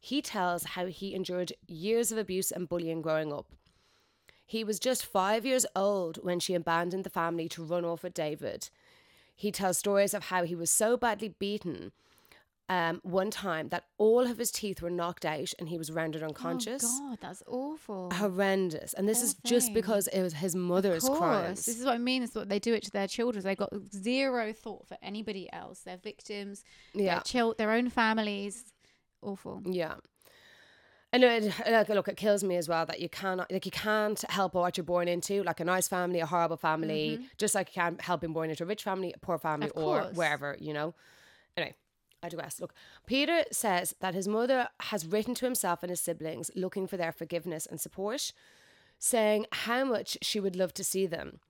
he 0.00 0.20
tells 0.20 0.64
how 0.64 0.86
he 0.86 1.14
endured 1.14 1.52
years 1.68 2.10
of 2.10 2.18
abuse 2.18 2.50
and 2.50 2.68
bullying 2.68 3.00
growing 3.00 3.32
up. 3.32 3.52
He 4.46 4.62
was 4.62 4.78
just 4.78 5.04
five 5.04 5.44
years 5.44 5.66
old 5.74 6.18
when 6.22 6.38
she 6.38 6.54
abandoned 6.54 7.04
the 7.04 7.10
family 7.10 7.48
to 7.50 7.64
run 7.64 7.84
off 7.84 8.04
with 8.04 8.14
David. 8.14 8.70
He 9.34 9.50
tells 9.50 9.76
stories 9.76 10.14
of 10.14 10.24
how 10.24 10.44
he 10.44 10.54
was 10.54 10.70
so 10.70 10.96
badly 10.96 11.28
beaten 11.28 11.92
um, 12.68 13.00
one 13.04 13.30
time 13.30 13.68
that 13.68 13.84
all 13.98 14.20
of 14.20 14.38
his 14.38 14.50
teeth 14.50 14.82
were 14.82 14.90
knocked 14.90 15.24
out 15.24 15.52
and 15.58 15.68
he 15.68 15.78
was 15.78 15.90
rendered 15.90 16.22
unconscious. 16.22 16.82
Oh 16.84 17.10
God, 17.10 17.18
that's 17.20 17.42
awful. 17.46 18.10
Horrendous. 18.12 18.92
And 18.94 19.08
this 19.08 19.18
Poor 19.18 19.26
is 19.26 19.34
just 19.44 19.74
because 19.74 20.08
it 20.08 20.22
was 20.22 20.34
his 20.34 20.56
mother's 20.56 21.08
crimes. 21.08 21.64
This 21.66 21.78
is 21.78 21.84
what 21.84 21.94
I 21.94 21.98
mean. 21.98 22.22
It's 22.22 22.34
what 22.34 22.48
they 22.48 22.58
do 22.58 22.74
it 22.74 22.82
to 22.84 22.90
their 22.90 23.06
children. 23.06 23.44
They've 23.44 23.56
got 23.56 23.72
zero 23.92 24.52
thought 24.52 24.86
for 24.88 24.96
anybody 25.02 25.52
else. 25.52 25.80
They're 25.80 25.96
victims. 25.96 26.64
Yeah. 26.94 27.16
Their, 27.16 27.22
chil- 27.22 27.54
their 27.56 27.70
own 27.72 27.88
families. 27.88 28.64
Awful. 29.22 29.62
Yeah. 29.64 29.94
I 31.16 31.18
know, 31.18 31.30
it, 31.30 31.54
like, 31.70 31.88
look, 31.88 32.08
it 32.08 32.18
kills 32.18 32.44
me 32.44 32.56
as 32.56 32.68
well 32.68 32.84
that 32.84 33.00
you 33.00 33.08
cannot, 33.08 33.50
like, 33.50 33.64
you 33.64 33.72
can't 33.72 34.22
help 34.30 34.52
what 34.52 34.76
you're 34.76 34.84
born 34.84 35.08
into, 35.08 35.42
like 35.44 35.60
a 35.60 35.64
nice 35.64 35.88
family, 35.88 36.20
a 36.20 36.26
horrible 36.26 36.58
family, 36.58 37.20
just 37.38 37.54
like 37.54 37.68
you 37.74 37.80
can't 37.80 37.98
help 38.02 38.20
being 38.20 38.34
born 38.34 38.50
into 38.50 38.64
a 38.64 38.66
rich 38.66 38.82
family, 38.82 39.14
a 39.14 39.18
poor 39.18 39.38
family, 39.38 39.68
Mm-hmm. 39.68 39.80
Or 39.80 40.02
wherever, 40.12 40.56
you 40.60 40.74
know. 40.74 40.92
Anyway, 41.56 41.74
I 42.22 42.28
digress. 42.28 42.60
Look, 42.60 42.74
Peter 43.06 43.44
says 43.50 43.94
that 44.00 44.14
his 44.14 44.28
mother 44.28 44.68
has 44.80 45.06
written 45.06 45.34
to 45.36 45.46
himself 45.46 45.82
and 45.82 45.88
his 45.88 46.00
siblings 46.00 46.50
looking 46.54 46.86
for 46.86 46.98
their 46.98 47.12
forgiveness 47.12 47.64
and 47.64 47.80
support, 47.80 48.32
saying 48.98 49.46
how 49.52 49.84
much 49.84 50.18
she 50.20 50.38
would 50.38 50.54
love 50.54 50.74
to 50.74 50.84
see 50.84 51.06
them. 51.06 51.40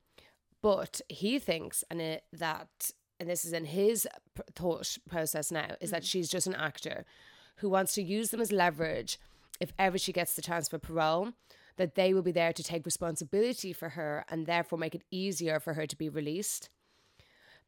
But 0.63 1.01
he 1.09 1.41
thinks, 1.41 1.83
and 1.91 2.01
it, 2.01 2.23
that, 2.33 2.93
and 3.19 3.29
this 3.29 3.45
is 3.45 3.53
in 3.53 3.65
his 3.65 4.07
thought 4.55 4.97
process 5.09 5.51
now, 5.51 5.75
is 5.81 5.91
that 5.91 6.05
she's 6.05 6.29
just 6.29 6.47
an 6.47 6.55
actor 6.55 7.05
who 7.57 7.69
wants 7.69 7.95
to 7.95 8.03
use 8.03 8.31
them 8.31 8.41
as 8.41 8.53
leverage 8.53 9.19
if 9.61 9.73
ever 9.79 9.99
she 9.99 10.13
gets 10.13 10.35
the 10.35 10.43
chance 10.43 10.69
for 10.69 10.79
parole, 10.79 11.33
that 11.77 11.95
they 11.95 12.15
will 12.15 12.23
be 12.23 12.33
there 12.33 12.53
to 12.53 12.63
take 12.63 12.87
responsibility 12.87 13.73
for 13.73 13.91
her 13.91 14.25
and 14.29 14.47
therefore 14.47 14.79
make 14.79 14.95
it 14.95 15.05
easier 15.11 15.61
for 15.61 15.75
her 15.75 15.87
to 15.87 15.97
be 15.97 16.09
released. 16.09 16.71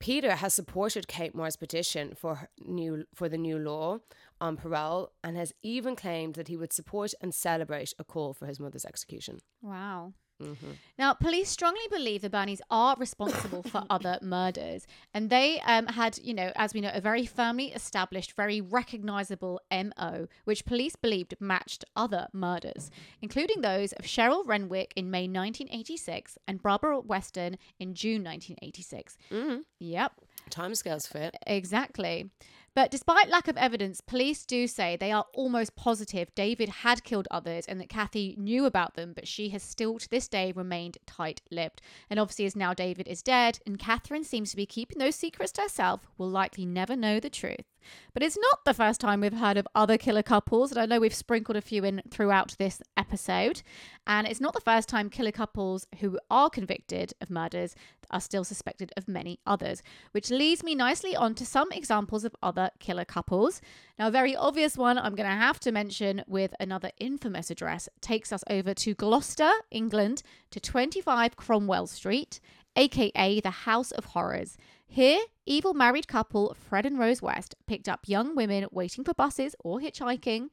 Peter 0.00 0.36
has 0.36 0.54
supported 0.54 1.08
Kate 1.08 1.34
Moore's 1.34 1.56
petition 1.56 2.14
for 2.14 2.48
new 2.64 3.04
for 3.14 3.28
the 3.28 3.36
new 3.36 3.58
law 3.58 3.98
on 4.40 4.56
parole 4.56 5.10
and 5.24 5.36
has 5.36 5.52
even 5.62 5.96
claimed 5.96 6.34
that 6.34 6.46
he 6.48 6.56
would 6.56 6.72
support 6.72 7.14
and 7.20 7.34
celebrate 7.34 7.92
a 7.98 8.04
call 8.04 8.32
for 8.32 8.46
his 8.46 8.60
mother's 8.60 8.84
execution. 8.84 9.40
Wow. 9.60 10.12
Mm-hmm. 10.42 10.70
Now, 10.98 11.14
police 11.14 11.48
strongly 11.48 11.82
believe 11.90 12.22
the 12.22 12.30
Birnies 12.30 12.60
are 12.70 12.96
responsible 12.98 13.62
for 13.62 13.84
other 13.90 14.18
murders, 14.22 14.86
and 15.12 15.30
they 15.30 15.60
um, 15.60 15.86
had, 15.86 16.18
you 16.22 16.34
know, 16.34 16.52
as 16.56 16.74
we 16.74 16.80
know, 16.80 16.90
a 16.92 17.00
very 17.00 17.26
firmly 17.26 17.72
established, 17.72 18.32
very 18.36 18.60
recognizable 18.60 19.60
MO, 19.70 20.28
which 20.44 20.64
police 20.64 20.96
believed 20.96 21.34
matched 21.40 21.84
other 21.96 22.28
murders, 22.32 22.90
including 23.20 23.60
those 23.60 23.92
of 23.92 24.04
Cheryl 24.04 24.46
Renwick 24.46 24.92
in 24.96 25.10
May 25.10 25.22
1986 25.28 26.38
and 26.46 26.62
Barbara 26.62 27.00
Weston 27.00 27.58
in 27.78 27.94
June 27.94 28.22
1986. 28.24 29.16
Mm-hmm. 29.30 29.58
Yep. 29.80 30.12
Timescales 30.50 31.06
fit. 31.08 31.36
Exactly. 31.46 32.30
But 32.74 32.90
despite 32.90 33.28
lack 33.28 33.48
of 33.48 33.56
evidence, 33.56 34.00
police 34.00 34.44
do 34.44 34.66
say 34.66 34.96
they 34.96 35.12
are 35.12 35.26
almost 35.34 35.76
positive 35.76 36.34
David 36.34 36.68
had 36.68 37.04
killed 37.04 37.28
others 37.30 37.66
and 37.66 37.80
that 37.80 37.88
Kathy 37.88 38.34
knew 38.38 38.64
about 38.66 38.94
them, 38.94 39.12
but 39.14 39.26
she 39.26 39.48
has 39.50 39.62
still 39.62 39.98
to 39.98 40.08
this 40.08 40.28
day 40.28 40.52
remained 40.52 40.98
tight 41.06 41.40
lipped. 41.50 41.80
And 42.08 42.20
obviously, 42.20 42.46
as 42.46 42.56
now 42.56 42.74
David 42.74 43.08
is 43.08 43.22
dead 43.22 43.58
and 43.66 43.78
Catherine 43.78 44.24
seems 44.24 44.50
to 44.50 44.56
be 44.56 44.66
keeping 44.66 44.98
those 44.98 45.16
secrets 45.16 45.52
to 45.52 45.62
herself, 45.62 46.06
will 46.16 46.30
likely 46.30 46.64
never 46.64 46.94
know 46.94 47.18
the 47.20 47.30
truth. 47.30 47.64
But 48.12 48.22
it's 48.22 48.38
not 48.38 48.64
the 48.64 48.74
first 48.74 49.00
time 49.00 49.20
we've 49.20 49.32
heard 49.32 49.56
of 49.56 49.66
other 49.74 49.96
killer 49.96 50.22
couples, 50.22 50.70
and 50.70 50.80
I 50.80 50.86
know 50.86 51.00
we've 51.00 51.14
sprinkled 51.14 51.56
a 51.56 51.60
few 51.62 51.84
in 51.84 52.02
throughout 52.10 52.56
this 52.58 52.82
episode. 52.96 53.62
And 54.06 54.26
it's 54.26 54.40
not 54.40 54.54
the 54.54 54.60
first 54.60 54.88
time 54.88 55.10
killer 55.10 55.32
couples 55.32 55.86
who 56.00 56.18
are 56.30 56.50
convicted 56.50 57.12
of 57.20 57.30
murders 57.30 57.74
are 58.10 58.20
still 58.20 58.44
suspected 58.44 58.92
of 58.96 59.08
many 59.08 59.38
others, 59.46 59.82
which 60.12 60.30
leads 60.30 60.62
me 60.62 60.74
nicely 60.74 61.14
on 61.14 61.34
to 61.34 61.46
some 61.46 61.70
examples 61.72 62.24
of 62.24 62.34
other 62.42 62.67
killer 62.78 63.04
couples. 63.04 63.60
Now, 63.98 64.08
a 64.08 64.10
very 64.10 64.34
obvious 64.34 64.76
one 64.76 64.98
I'm 64.98 65.14
going 65.14 65.28
to 65.28 65.34
have 65.34 65.60
to 65.60 65.72
mention 65.72 66.22
with 66.26 66.54
another 66.60 66.90
infamous 66.98 67.50
address 67.50 67.88
takes 68.00 68.32
us 68.32 68.44
over 68.48 68.74
to 68.74 68.94
Gloucester, 68.94 69.50
England, 69.70 70.22
to 70.50 70.60
25 70.60 71.36
Cromwell 71.36 71.86
Street, 71.86 72.40
aka 72.76 73.40
the 73.40 73.50
House 73.50 73.90
of 73.92 74.06
Horrors. 74.06 74.56
Here, 74.86 75.20
evil 75.44 75.74
married 75.74 76.08
couple 76.08 76.56
Fred 76.58 76.86
and 76.86 76.98
Rose 76.98 77.20
West 77.20 77.54
picked 77.66 77.88
up 77.88 78.08
young 78.08 78.34
women 78.34 78.66
waiting 78.70 79.04
for 79.04 79.12
buses 79.12 79.54
or 79.62 79.80
hitchhiking. 79.80 80.48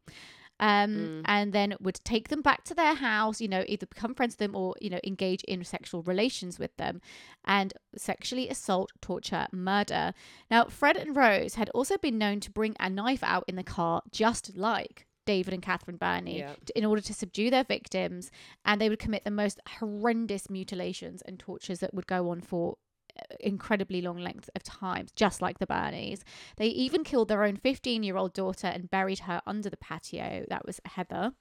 Um, 0.60 1.22
and 1.26 1.52
then 1.52 1.76
would 1.82 2.00
take 2.06 2.30
them 2.30 2.42
back 2.42 2.64
to 2.66 2.74
their 2.74 2.94
house, 2.96 3.42
you 3.42 3.48
know, 3.50 3.66
either 3.68 3.86
become 3.86 4.16
friends 4.16 4.34
with 4.34 4.40
them 4.40 4.56
or, 4.56 4.74
you 4.80 4.90
know, 4.90 5.00
engage 5.04 5.44
in 5.44 5.64
sexual 5.66 6.02
relations 6.04 6.58
with 6.58 6.76
them 6.78 7.02
and 7.44 7.74
sexually 7.98 8.48
assault, 8.48 8.92
torture, 9.02 9.48
murder. 9.52 10.14
Now, 10.50 10.66
Fred 10.66 10.96
and 10.96 11.14
Rose 11.16 11.56
had 11.56 11.70
also 11.72 11.98
been 11.98 12.18
known 12.18 12.40
to 12.40 12.52
bring 12.52 12.76
a 12.80 12.90
knife 12.90 13.22
out 13.24 13.44
in 13.50 13.58
the 13.58 13.64
car, 13.64 14.02
just 14.12 14.56
like 14.56 15.06
David 15.26 15.54
and 15.54 15.62
Catherine 15.64 15.98
Birnie, 15.98 16.38
Yeah. 16.40 16.54
t- 16.64 16.72
in 16.76 16.86
order 16.86 17.02
to 17.02 17.14
subdue 17.14 17.50
their 17.50 17.64
victims. 17.66 18.32
And 18.64 18.80
they 18.80 18.88
would 18.90 19.00
commit 19.00 19.26
the 19.26 19.32
most 19.32 19.60
horrendous 19.80 20.50
mutilations 20.50 21.22
and 21.24 21.38
tortures 21.38 21.80
that 21.80 21.94
would 21.94 22.08
go 22.08 22.30
on 22.30 22.42
for 22.42 22.78
incredibly 23.40 24.02
long 24.02 24.18
lengths 24.18 24.50
of 24.56 24.64
times, 24.64 25.12
just 25.16 25.42
like 25.42 25.60
the 25.60 25.68
Birnies. 25.68 26.22
They 26.58 26.68
even 26.68 27.04
killed 27.04 27.28
their 27.28 27.44
own 27.44 27.58
15 27.58 28.04
year 28.04 28.18
old 28.18 28.34
daughter 28.34 28.68
and 28.68 28.90
buried 28.90 29.20
her 29.20 29.42
under 29.46 29.70
the 29.70 29.78
patio. 29.78 30.46
That 30.50 30.66
was 30.66 30.82
Heather. 30.86 31.34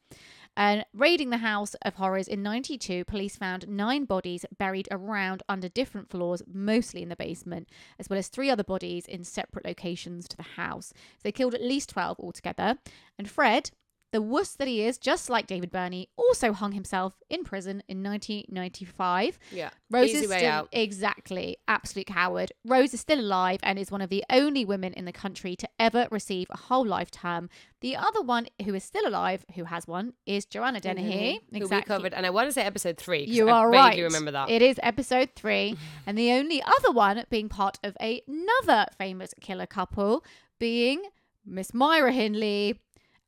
And 0.56 0.84
raiding 0.94 1.30
the 1.30 1.38
House 1.38 1.74
of 1.82 1.94
Horrors 1.94 2.28
in 2.28 2.42
92, 2.42 3.04
police 3.06 3.36
found 3.36 3.66
nine 3.66 4.04
bodies 4.04 4.46
buried 4.56 4.86
around 4.90 5.42
under 5.48 5.68
different 5.68 6.10
floors, 6.10 6.42
mostly 6.46 7.02
in 7.02 7.08
the 7.08 7.16
basement, 7.16 7.68
as 7.98 8.08
well 8.08 8.18
as 8.18 8.28
three 8.28 8.50
other 8.50 8.62
bodies 8.62 9.06
in 9.06 9.24
separate 9.24 9.64
locations 9.64 10.28
to 10.28 10.36
the 10.36 10.44
house. 10.44 10.92
So 10.94 11.20
they 11.24 11.32
killed 11.32 11.54
at 11.54 11.62
least 11.62 11.90
12 11.90 12.20
altogether. 12.20 12.78
And 13.18 13.28
Fred, 13.28 13.72
the 14.14 14.22
wuss 14.22 14.54
that 14.54 14.68
he 14.68 14.80
is, 14.82 14.96
just 14.96 15.28
like 15.28 15.48
David 15.48 15.72
Birnie, 15.72 16.08
also 16.16 16.52
hung 16.52 16.70
himself 16.70 17.20
in 17.28 17.42
prison 17.42 17.82
in 17.88 18.00
1995. 18.00 19.40
Yeah. 19.50 19.70
Rose 19.90 20.10
Easy 20.10 20.18
is 20.18 20.30
way 20.30 20.38
still 20.38 20.50
out. 20.52 20.68
exactly 20.70 21.56
absolute 21.66 22.06
coward. 22.06 22.52
Rose 22.64 22.94
is 22.94 23.00
still 23.00 23.18
alive 23.18 23.58
and 23.64 23.76
is 23.76 23.90
one 23.90 24.00
of 24.00 24.10
the 24.10 24.22
only 24.30 24.64
women 24.64 24.92
in 24.92 25.04
the 25.04 25.10
country 25.10 25.56
to 25.56 25.68
ever 25.80 26.06
receive 26.12 26.46
a 26.50 26.56
whole 26.56 26.86
life 26.86 27.10
term. 27.10 27.50
The 27.80 27.96
other 27.96 28.22
one 28.22 28.46
who 28.64 28.72
is 28.74 28.84
still 28.84 29.04
alive, 29.04 29.44
who 29.56 29.64
has 29.64 29.88
one, 29.88 30.12
is 30.26 30.46
Joanna 30.46 30.78
Dennehy. 30.78 31.40
Mm-hmm. 31.52 31.58
Who 31.58 31.66
we 31.66 31.82
covered, 31.82 32.14
and 32.14 32.24
I 32.24 32.30
want 32.30 32.46
to 32.46 32.52
say 32.52 32.62
episode 32.62 32.96
three. 32.96 33.24
You 33.24 33.48
I 33.48 33.52
are 33.52 33.68
right. 33.68 34.00
remember 34.00 34.30
that. 34.30 34.48
It 34.48 34.62
is 34.62 34.78
episode 34.80 35.30
three, 35.34 35.76
and 36.06 36.16
the 36.16 36.30
only 36.30 36.62
other 36.62 36.92
one 36.92 37.24
being 37.30 37.48
part 37.48 37.80
of 37.82 37.96
another 37.98 38.86
famous 38.96 39.34
killer 39.40 39.66
couple, 39.66 40.24
being 40.60 41.02
Miss 41.44 41.74
Myra 41.74 42.12
Hindley 42.12 42.78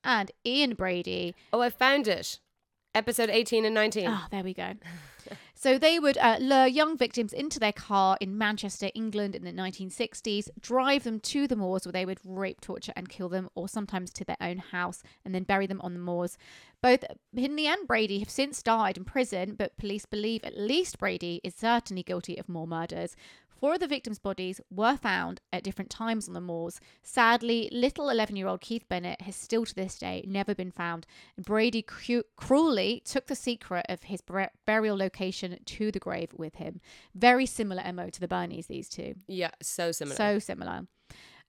and 0.07 0.31
Ian 0.47 0.75
Brady. 0.75 1.35
oh, 1.53 1.61
I 1.61 1.71
found 1.71 2.09
it. 2.09 2.41
Episode 2.95 3.29
18 3.29 3.67
and 3.67 3.75
19. 3.75 4.09
Oh, 4.09 4.25
there 4.31 4.43
we 4.43 4.55
go. 4.55 4.73
So 5.59 5.79
they 5.79 5.99
would 5.99 6.19
uh, 6.19 6.37
lure 6.39 6.67
young 6.67 6.99
victims 6.99 7.33
into 7.33 7.59
their 7.59 7.73
car 7.73 8.19
in 8.21 8.37
Manchester, 8.37 8.91
England 8.95 9.35
in 9.35 9.43
the 9.43 9.53
1960s, 9.53 10.51
drive 10.61 11.05
them 11.05 11.19
to 11.21 11.49
the 11.49 11.57
moors 11.57 11.87
where 11.87 11.93
they 11.93 12.05
would 12.05 12.21
rape, 12.25 12.61
torture, 12.61 12.93
and 12.95 13.09
kill 13.09 13.31
them, 13.31 13.49
or 13.55 13.67
sometimes 13.67 14.13
to 14.13 14.25
their 14.25 14.37
own 14.41 14.59
house, 14.59 15.03
and 15.25 15.35
then 15.35 15.45
bury 15.45 15.67
them 15.67 15.81
on 15.81 15.95
the 15.95 15.99
moors. 15.99 16.37
Both 16.83 17.05
Hindley 17.35 17.67
and 17.67 17.89
Brady 17.89 18.19
have 18.19 18.29
since 18.29 18.63
died 18.63 18.99
in 18.99 19.05
prison, 19.05 19.55
but 19.55 19.79
police 19.79 20.05
believe 20.05 20.45
at 20.45 20.59
least 20.59 20.99
Brady 20.99 21.41
is 21.43 21.55
certainly 21.55 22.03
guilty 22.03 22.37
of 22.37 22.51
more 22.51 22.67
murders. 22.67 23.17
Four 23.59 23.75
of 23.75 23.81
the 23.81 23.87
victims' 23.87 24.19
bodies 24.19 24.61
were 24.71 24.97
found 24.97 25.41
at 25.53 25.63
different 25.63 25.91
times 25.91 26.29
on 26.29 26.35
the 26.35 26.41
moors. 26.41 26.81
Sadly, 27.03 27.69
little 27.73 28.11
11 28.11 28.37
year 28.37 28.47
old 28.47 28.61
Keith 28.61 28.87
Bennett 28.89 29.23
has 29.23 29.35
still 29.35 29.65
to 29.65 29.75
this 29.75 29.99
day 29.99 30.25
never 30.27 30.55
been 30.55 30.71
found. 30.71 31.07
Brady 31.39 31.83
cru- 31.83 32.25
cruelly 32.37 33.03
took 33.05 33.27
the 33.27 33.35
secret 33.35 33.87
of 33.89 34.05
his 34.05 34.21
bur- 34.21 34.51
burial 34.67 34.97
location 34.97 35.59
to 35.65 35.91
the 35.91 35.99
grave 35.99 36.31
with 36.37 36.57
him. 36.57 36.81
Very 37.15 37.47
similar 37.47 37.83
MO 37.93 38.11
to 38.11 38.21
the 38.21 38.29
Birnies, 38.29 38.67
these 38.67 38.89
two. 38.89 39.15
Yeah, 39.27 39.51
so 39.63 39.93
similar. 39.93 40.17
So 40.17 40.39
similar. 40.39 40.83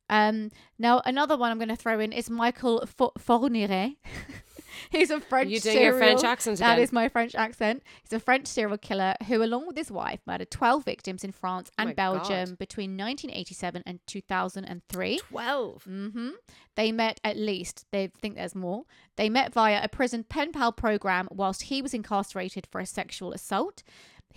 Um, 0.09 0.51
now, 0.79 1.01
another 1.05 1.35
one 1.37 1.51
I'm 1.51 1.57
going 1.57 1.67
to 1.67 1.75
throw 1.75 1.99
in 1.99 2.13
is 2.13 2.29
Michael 2.29 2.87
Fourniret. 2.97 3.97
He's 4.89 5.09
a 5.11 5.19
French 5.19 5.49
You 5.49 5.59
doing 5.59 5.81
your 5.81 5.97
French 5.97 6.19
serial- 6.19 6.31
accent 6.33 6.59
That 6.59 6.73
again? 6.73 6.83
is 6.83 6.91
my 6.93 7.09
French 7.09 7.35
accent. 7.35 7.83
He's 8.03 8.13
a 8.13 8.19
French 8.19 8.47
serial 8.47 8.77
killer 8.77 9.13
who, 9.27 9.43
along 9.43 9.67
with 9.67 9.77
his 9.77 9.91
wife, 9.91 10.19
murdered 10.25 10.51
12 10.51 10.83
victims 10.85 11.23
in 11.23 11.31
France 11.31 11.71
and 11.77 11.91
Oh 11.91 11.93
Belgium 11.93 12.49
God. 12.49 12.57
between 12.57 12.91
1987 12.97 13.83
and 13.85 13.99
2003. 14.07 15.19
12. 15.29 15.83
hmm 15.83 16.29
They 16.75 16.91
met 16.91 17.19
at 17.23 17.37
least, 17.37 17.85
they 17.91 18.07
think 18.07 18.35
there's 18.35 18.55
more. 18.55 18.83
They 19.15 19.29
met 19.29 19.53
via 19.53 19.81
a 19.83 19.87
prison 19.87 20.23
pen 20.23 20.51
pal 20.51 20.71
program 20.71 21.27
whilst 21.31 21.63
he 21.63 21.81
was 21.81 21.93
incarcerated 21.93 22.67
for 22.71 22.79
a 22.79 22.85
sexual 22.85 23.33
assault. 23.33 23.83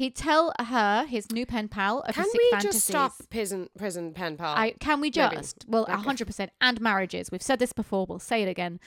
He'd 0.00 0.14
tell 0.16 0.52
her, 0.58 1.04
his 1.06 1.30
new 1.30 1.44
pen 1.44 1.68
pal, 1.68 2.00
of 2.00 2.14
Can 2.14 2.24
his 2.24 2.32
sick 2.32 2.40
we 2.40 2.50
fantasies. 2.52 2.72
just 2.72 2.86
stop 2.86 3.12
prison 3.28 3.68
prison 3.76 4.14
pen 4.14 4.38
pal? 4.38 4.54
I, 4.56 4.70
can 4.80 5.00
we 5.02 5.08
Maybe. 5.14 5.36
just? 5.36 5.66
Well, 5.68 5.84
a 5.88 5.92
Okay. 5.92 6.02
hundred 6.02 6.26
percent. 6.26 6.52
And 6.60 6.80
marriages. 6.80 7.30
We've 7.30 7.42
said 7.42 7.58
this 7.58 7.74
before. 7.74 8.06
We'll 8.06 8.18
say 8.18 8.42
it 8.42 8.48
again. 8.48 8.80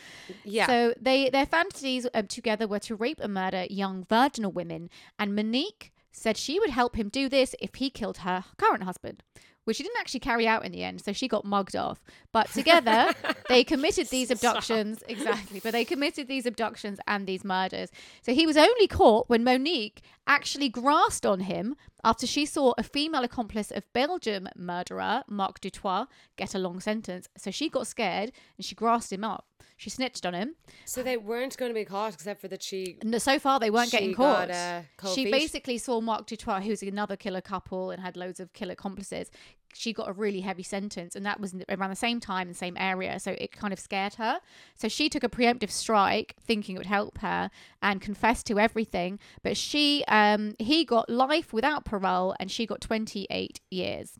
yeah. 0.44 0.65
So 0.65 0.94
they 0.99 1.30
their 1.30 1.45
fantasies 1.45 2.07
um, 2.15 2.26
together 2.27 2.68
were 2.68 2.80
to 2.80 2.95
rape 2.95 3.19
and 3.22 3.34
murder 3.34 3.65
young 3.69 4.06
virginal 4.10 4.52
women, 4.52 4.90
and 5.19 5.35
Monique 5.35 5.91
said 6.11 6.35
she 6.35 6.60
would 6.60 6.72
help 6.72 6.95
him 6.95 7.10
do 7.10 7.30
this 7.30 7.53
if 7.61 7.76
he 7.76 7.90
killed 7.91 8.18
her 8.19 8.45
current 8.57 8.84
husband. 8.84 9.22
Which 9.65 9.77
she 9.77 9.84
didn't 9.84 9.99
actually 9.99 10.19
carry 10.19 10.48
out 10.48 10.65
in 10.65 10.72
the 10.72 10.84
end, 10.84 11.02
so 11.02 11.14
she 11.14 11.27
got 11.27 11.45
mugged 11.45 11.76
off. 11.76 12.03
But 12.31 12.52
together, 12.52 13.14
they 13.49 13.64
committed 13.64 14.10
these 14.10 14.30
abductions. 14.30 15.03
Exactly. 15.07 15.61
But 15.61 15.72
they 15.72 15.85
committed 15.85 16.27
these 16.27 16.45
abductions 16.45 16.99
and 17.07 17.26
these 17.26 17.45
murders. 17.45 17.90
So 18.22 18.34
he 18.34 18.45
was 18.45 18.57
only 18.57 18.88
caught 18.88 19.30
when 19.30 19.44
Monique 19.44 20.02
actually 20.27 20.69
grasped 20.69 21.26
on 21.26 21.41
him 21.41 21.76
after 22.03 22.27
she 22.27 22.45
saw 22.45 22.73
a 22.77 22.84
female 22.84 23.23
accomplice 23.23 23.72
of 23.72 23.91
Belgium 23.94 24.49
murderer, 24.56 25.23
Marc 25.27 25.61
Dutroux, 25.61 26.07
get 26.35 26.53
a 26.53 26.60
long 26.60 26.80
sentence. 26.80 27.30
So 27.38 27.49
she 27.52 27.69
got 27.69 27.88
scared 27.88 28.31
and 28.57 28.65
she 28.65 28.76
grasped 28.76 29.14
him 29.14 29.23
up. 29.23 29.45
She 29.84 29.89
snitched 29.89 30.26
on 30.26 30.34
him. 30.34 30.55
so 30.85 31.03
they 31.03 31.18
weren't 31.18 31.57
going 31.57 31.69
to 31.69 31.73
be 31.73 31.84
caught 31.84 32.14
except 32.14 32.39
for 32.39 32.47
that 32.47 32.64
she. 32.64 32.99
No, 33.03 33.18
so 33.18 33.38
far 33.38 33.60
they 33.60 33.69
weren't 33.69 33.91
getting 33.91 34.14
got, 34.14 34.47
caught. 34.47 34.51
uh, 34.51 34.81
cold 34.95 35.14
she 35.14 35.26
feet? 35.26 35.31
basically 35.31 35.77
saw 35.77 35.99
Mark 35.99 36.26
Dutroux, 36.26 36.64
who's 36.64 36.81
another 36.81 37.18
killer 37.18 37.41
couple 37.41 37.91
and 37.91 38.01
had 38.01 38.15
loads 38.15 38.39
of 38.39 38.53
killer 38.53 38.72
accomplices. 38.72 39.30
She 39.73 39.91
got 39.91 40.07
a 40.07 40.14
really 40.14 40.39
heavy 40.39 40.64
sentence, 40.64 41.18
and 41.18 41.26
that 41.26 41.41
was 41.41 41.53
around 41.68 41.89
the 41.89 41.97
same 41.97 42.22
time 42.22 42.47
the 42.47 42.53
same 42.53 42.77
area. 42.77 43.19
So 43.19 43.35
it 43.38 43.51
kind 43.51 43.73
of 43.73 43.80
scared 43.80 44.14
her. 44.14 44.39
So 44.76 44.88
she 44.88 45.10
took 45.10 45.26
a 45.26 45.30
preemptive 45.30 45.69
strike, 45.72 46.35
thinking 46.39 46.76
it 46.76 46.77
would 46.77 46.85
help 46.85 47.18
her, 47.18 47.51
and 47.81 47.99
confessed 47.99 48.45
to 48.47 48.60
everything. 48.60 49.19
But 49.41 49.57
she, 49.57 50.05
um, 50.07 50.55
he 50.60 50.85
got 50.85 51.10
life 51.10 51.51
without 51.51 51.84
parole, 51.84 52.35
and 52.39 52.49
she 52.49 52.65
got 52.65 52.80
28 52.80 53.60
years. 53.69 54.18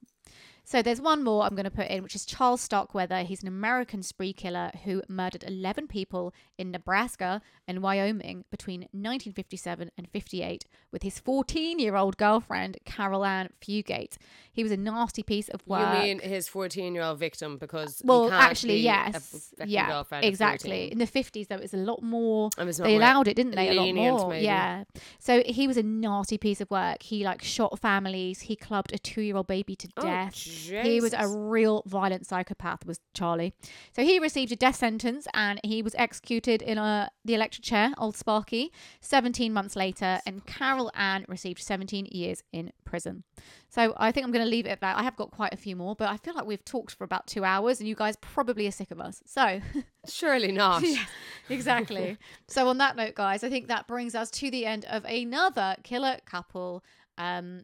So 0.65 0.81
there's 0.81 1.02
one 1.02 1.23
more 1.23 1.44
I'm 1.44 1.56
going 1.56 1.65
to 1.65 1.72
put 1.72 1.88
in, 1.88 2.03
which 2.03 2.15
is 2.15 2.26
Charles 2.26 2.61
Starkweather. 2.61 3.23
He's 3.23 3.41
an 3.41 3.48
American 3.49 4.02
spree 4.02 4.31
killer 4.31 4.72
who 4.85 5.02
murdered 5.10 5.44
11 5.45 5.88
people 5.88 6.34
in 6.57 6.72
Nebraska 6.72 7.41
and 7.68 7.81
Wyoming 7.81 8.45
between 8.49 8.81
1957 8.81 9.91
and 9.98 10.10
58 10.10 10.65
with 10.91 11.03
his 11.03 11.19
14 11.19 11.80
year 11.80 11.95
old 11.95 12.18
girlfriend, 12.18 12.77
Carol 12.85 13.26
Ann 13.26 13.49
Fugate. 13.61 14.18
He 14.52 14.64
was 14.64 14.72
a 14.72 14.77
nasty 14.77 15.22
piece 15.22 15.49
of 15.49 15.65
work. 15.68 15.95
You 15.95 16.02
mean 16.02 16.19
his 16.19 16.48
14 16.48 16.94
year 16.94 17.03
old 17.03 17.19
victim 17.19 17.57
because. 17.57 17.99
he 17.99 18.07
well, 18.07 18.30
can't 18.30 18.41
actually, 18.41 18.77
yes. 18.77 19.53
Yeah, 19.65 20.03
exactly. 20.22 20.91
In 20.91 20.98
the 20.98 21.07
50s, 21.07 21.48
though, 21.49 21.56
it 21.56 21.61
was 21.61 21.73
a 21.73 21.77
lot 21.77 22.02
more. 22.02 22.49
They 22.56 22.64
more 22.64 22.88
allowed 22.88 23.27
it, 23.27 23.35
didn't 23.35 23.56
they? 23.56 23.69
A 23.69 23.73
lot 23.73 23.94
more. 23.94 24.30
maybe. 24.30 24.45
Yeah. 24.45 24.85
So 25.19 25.44
he 25.45 25.68
was 25.68 25.77
a 25.77 25.84
nasty 25.84 26.38
piece 26.38 26.61
of 26.61 26.72
work. 26.72 27.03
He 27.03 27.26
like 27.26 27.44
shot 27.44 27.80
families. 27.80 28.41
He 28.41 28.56
clubbed 28.56 28.94
a 28.94 28.98
two 28.98 29.22
year 29.22 29.35
old 29.35 29.48
baby 29.48 29.76
to 29.76 29.90
Oh, 29.98 30.02
death. 30.02 30.34
He 30.53 31.01
was 31.01 31.13
a 31.13 31.27
real 31.27 31.84
violent 31.85 32.25
psychopath, 32.25 32.85
was 32.85 32.99
Charlie. 33.13 33.53
So 33.95 34.03
he 34.03 34.19
received 34.19 34.51
a 34.51 34.55
death 34.55 34.75
sentence 34.75 35.27
and 35.34 35.59
he 35.63 35.81
was 35.81 35.95
executed 35.95 36.61
in 36.61 36.77
a, 36.77 37.09
the 37.25 37.35
electric 37.35 37.63
chair, 37.63 37.93
Old 37.97 38.15
Sparky, 38.15 38.71
17 39.01 39.51
months 39.53 39.75
later. 39.75 40.19
And 40.25 40.45
Carol 40.45 40.91
Ann 40.95 41.25
received 41.27 41.61
17 41.61 42.07
years 42.11 42.43
in 42.51 42.71
prison. 42.85 43.23
So 43.69 43.93
I 43.97 44.11
think 44.11 44.25
I'm 44.25 44.31
going 44.31 44.45
to 44.45 44.49
leave 44.49 44.65
it 44.65 44.69
at 44.69 44.81
that. 44.81 44.97
I 44.97 45.03
have 45.03 45.15
got 45.15 45.31
quite 45.31 45.53
a 45.53 45.57
few 45.57 45.75
more, 45.75 45.95
but 45.95 46.09
I 46.09 46.17
feel 46.17 46.35
like 46.35 46.45
we've 46.45 46.63
talked 46.63 46.95
for 46.95 47.03
about 47.03 47.27
two 47.27 47.43
hours 47.43 47.80
and 47.80 47.89
you 47.89 47.95
guys 47.95 48.15
probably 48.17 48.67
are 48.67 48.71
sick 48.71 48.91
of 48.91 48.99
us. 48.99 49.21
So 49.25 49.59
Surely 50.07 50.51
not. 50.51 50.84
Yes, 50.84 51.07
exactly. 51.49 52.17
so 52.47 52.67
on 52.67 52.77
that 52.77 52.95
note, 52.95 53.15
guys, 53.15 53.43
I 53.43 53.49
think 53.49 53.67
that 53.67 53.88
brings 53.88 54.15
us 54.15 54.30
to 54.31 54.51
the 54.51 54.65
end 54.65 54.85
of 54.85 55.05
another 55.05 55.75
killer 55.84 56.17
couple, 56.25 56.84
um, 57.17 57.63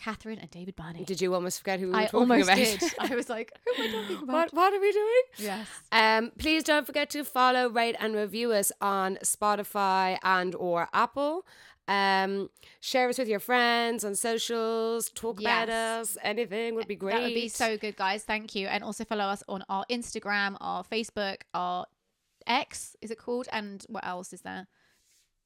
Catherine 0.00 0.38
and 0.38 0.50
David 0.50 0.76
Birnie. 0.76 1.04
Did 1.04 1.20
you 1.20 1.34
almost 1.34 1.58
forget 1.58 1.78
who 1.78 1.86
we 1.86 1.92
were 1.92 1.98
I 1.98 2.04
talking 2.06 2.20
almost 2.20 2.44
about? 2.44 2.56
did. 2.56 2.82
I 2.98 3.14
was 3.14 3.28
like, 3.28 3.52
who 3.64 3.82
am 3.82 3.88
I 3.88 3.92
talking 3.92 4.16
about? 4.16 4.34
what, 4.34 4.54
what 4.54 4.72
are 4.72 4.80
we 4.80 4.92
doing? 4.92 5.22
Yes. 5.38 5.68
Um, 5.92 6.32
please 6.38 6.64
don't 6.64 6.86
forget 6.86 7.10
to 7.10 7.24
follow, 7.24 7.68
rate, 7.68 7.96
and 8.00 8.14
review 8.14 8.52
us 8.52 8.72
on 8.80 9.18
Spotify 9.22 10.18
and 10.22 10.54
or 10.54 10.88
Apple. 10.92 11.46
Um, 11.86 12.50
share 12.80 13.08
us 13.08 13.18
with 13.18 13.28
your 13.28 13.40
friends 13.40 14.04
on 14.04 14.14
socials. 14.14 15.10
Talk 15.10 15.40
about 15.40 15.68
us. 15.68 16.16
Anything 16.22 16.76
would 16.76 16.86
be 16.86 16.94
great. 16.94 17.14
That 17.14 17.22
would 17.22 17.34
be 17.34 17.48
so 17.48 17.76
good, 17.76 17.96
guys. 17.96 18.22
Thank 18.22 18.54
you. 18.54 18.68
And 18.68 18.84
also 18.84 19.04
follow 19.04 19.24
us 19.24 19.42
on 19.48 19.64
our 19.68 19.84
Instagram, 19.90 20.56
our 20.60 20.84
Facebook, 20.84 21.38
our 21.52 21.86
X, 22.46 22.96
is 23.00 23.10
it 23.10 23.18
called? 23.18 23.48
And 23.52 23.84
what 23.88 24.06
else 24.06 24.32
is 24.32 24.42
there? 24.42 24.66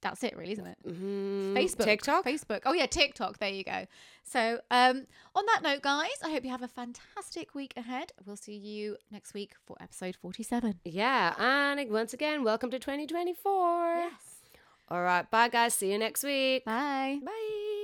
That's 0.05 0.22
it, 0.22 0.36
really, 0.36 0.52
isn't 0.52 0.66
it? 0.66 0.78
Mhm. 0.86 1.55
Facebook, 1.55 1.85
TikTok. 1.85 2.24
Facebook. 2.24 2.60
Oh 2.66 2.72
yeah, 2.74 2.86
TikTok. 2.86 3.39
There 3.39 3.48
you 3.48 3.64
go. 3.64 3.86
So, 4.22 4.60
um, 4.70 5.06
on 5.35 5.44
that 5.47 5.60
note, 5.62 5.82
guys, 5.82 6.12
I 6.22 6.31
hope 6.31 6.44
you 6.44 6.51
have 6.51 6.62
a 6.62 6.68
fantastic 6.68 7.55
week 7.55 7.72
ahead. 7.76 8.12
We'll 8.24 8.36
see 8.36 8.55
you 8.55 8.98
next 9.10 9.35
week 9.35 9.52
for 9.66 9.76
episode 9.81 10.14
forty-seven. 10.14 10.78
Yeah, 10.85 11.35
and 11.39 11.90
once 11.90 12.12
again, 12.14 12.44
welcome 12.44 12.70
to 12.70 12.78
2024. 12.78 13.97
yes 13.97 14.12
All 14.89 15.02
right, 15.02 15.28
bye 15.31 15.48
guys. 15.48 15.74
See 15.74 15.90
you 15.90 15.98
next 15.98 16.22
week. 16.22 16.64
Bye. 16.64 17.18
Bye. 17.24 17.84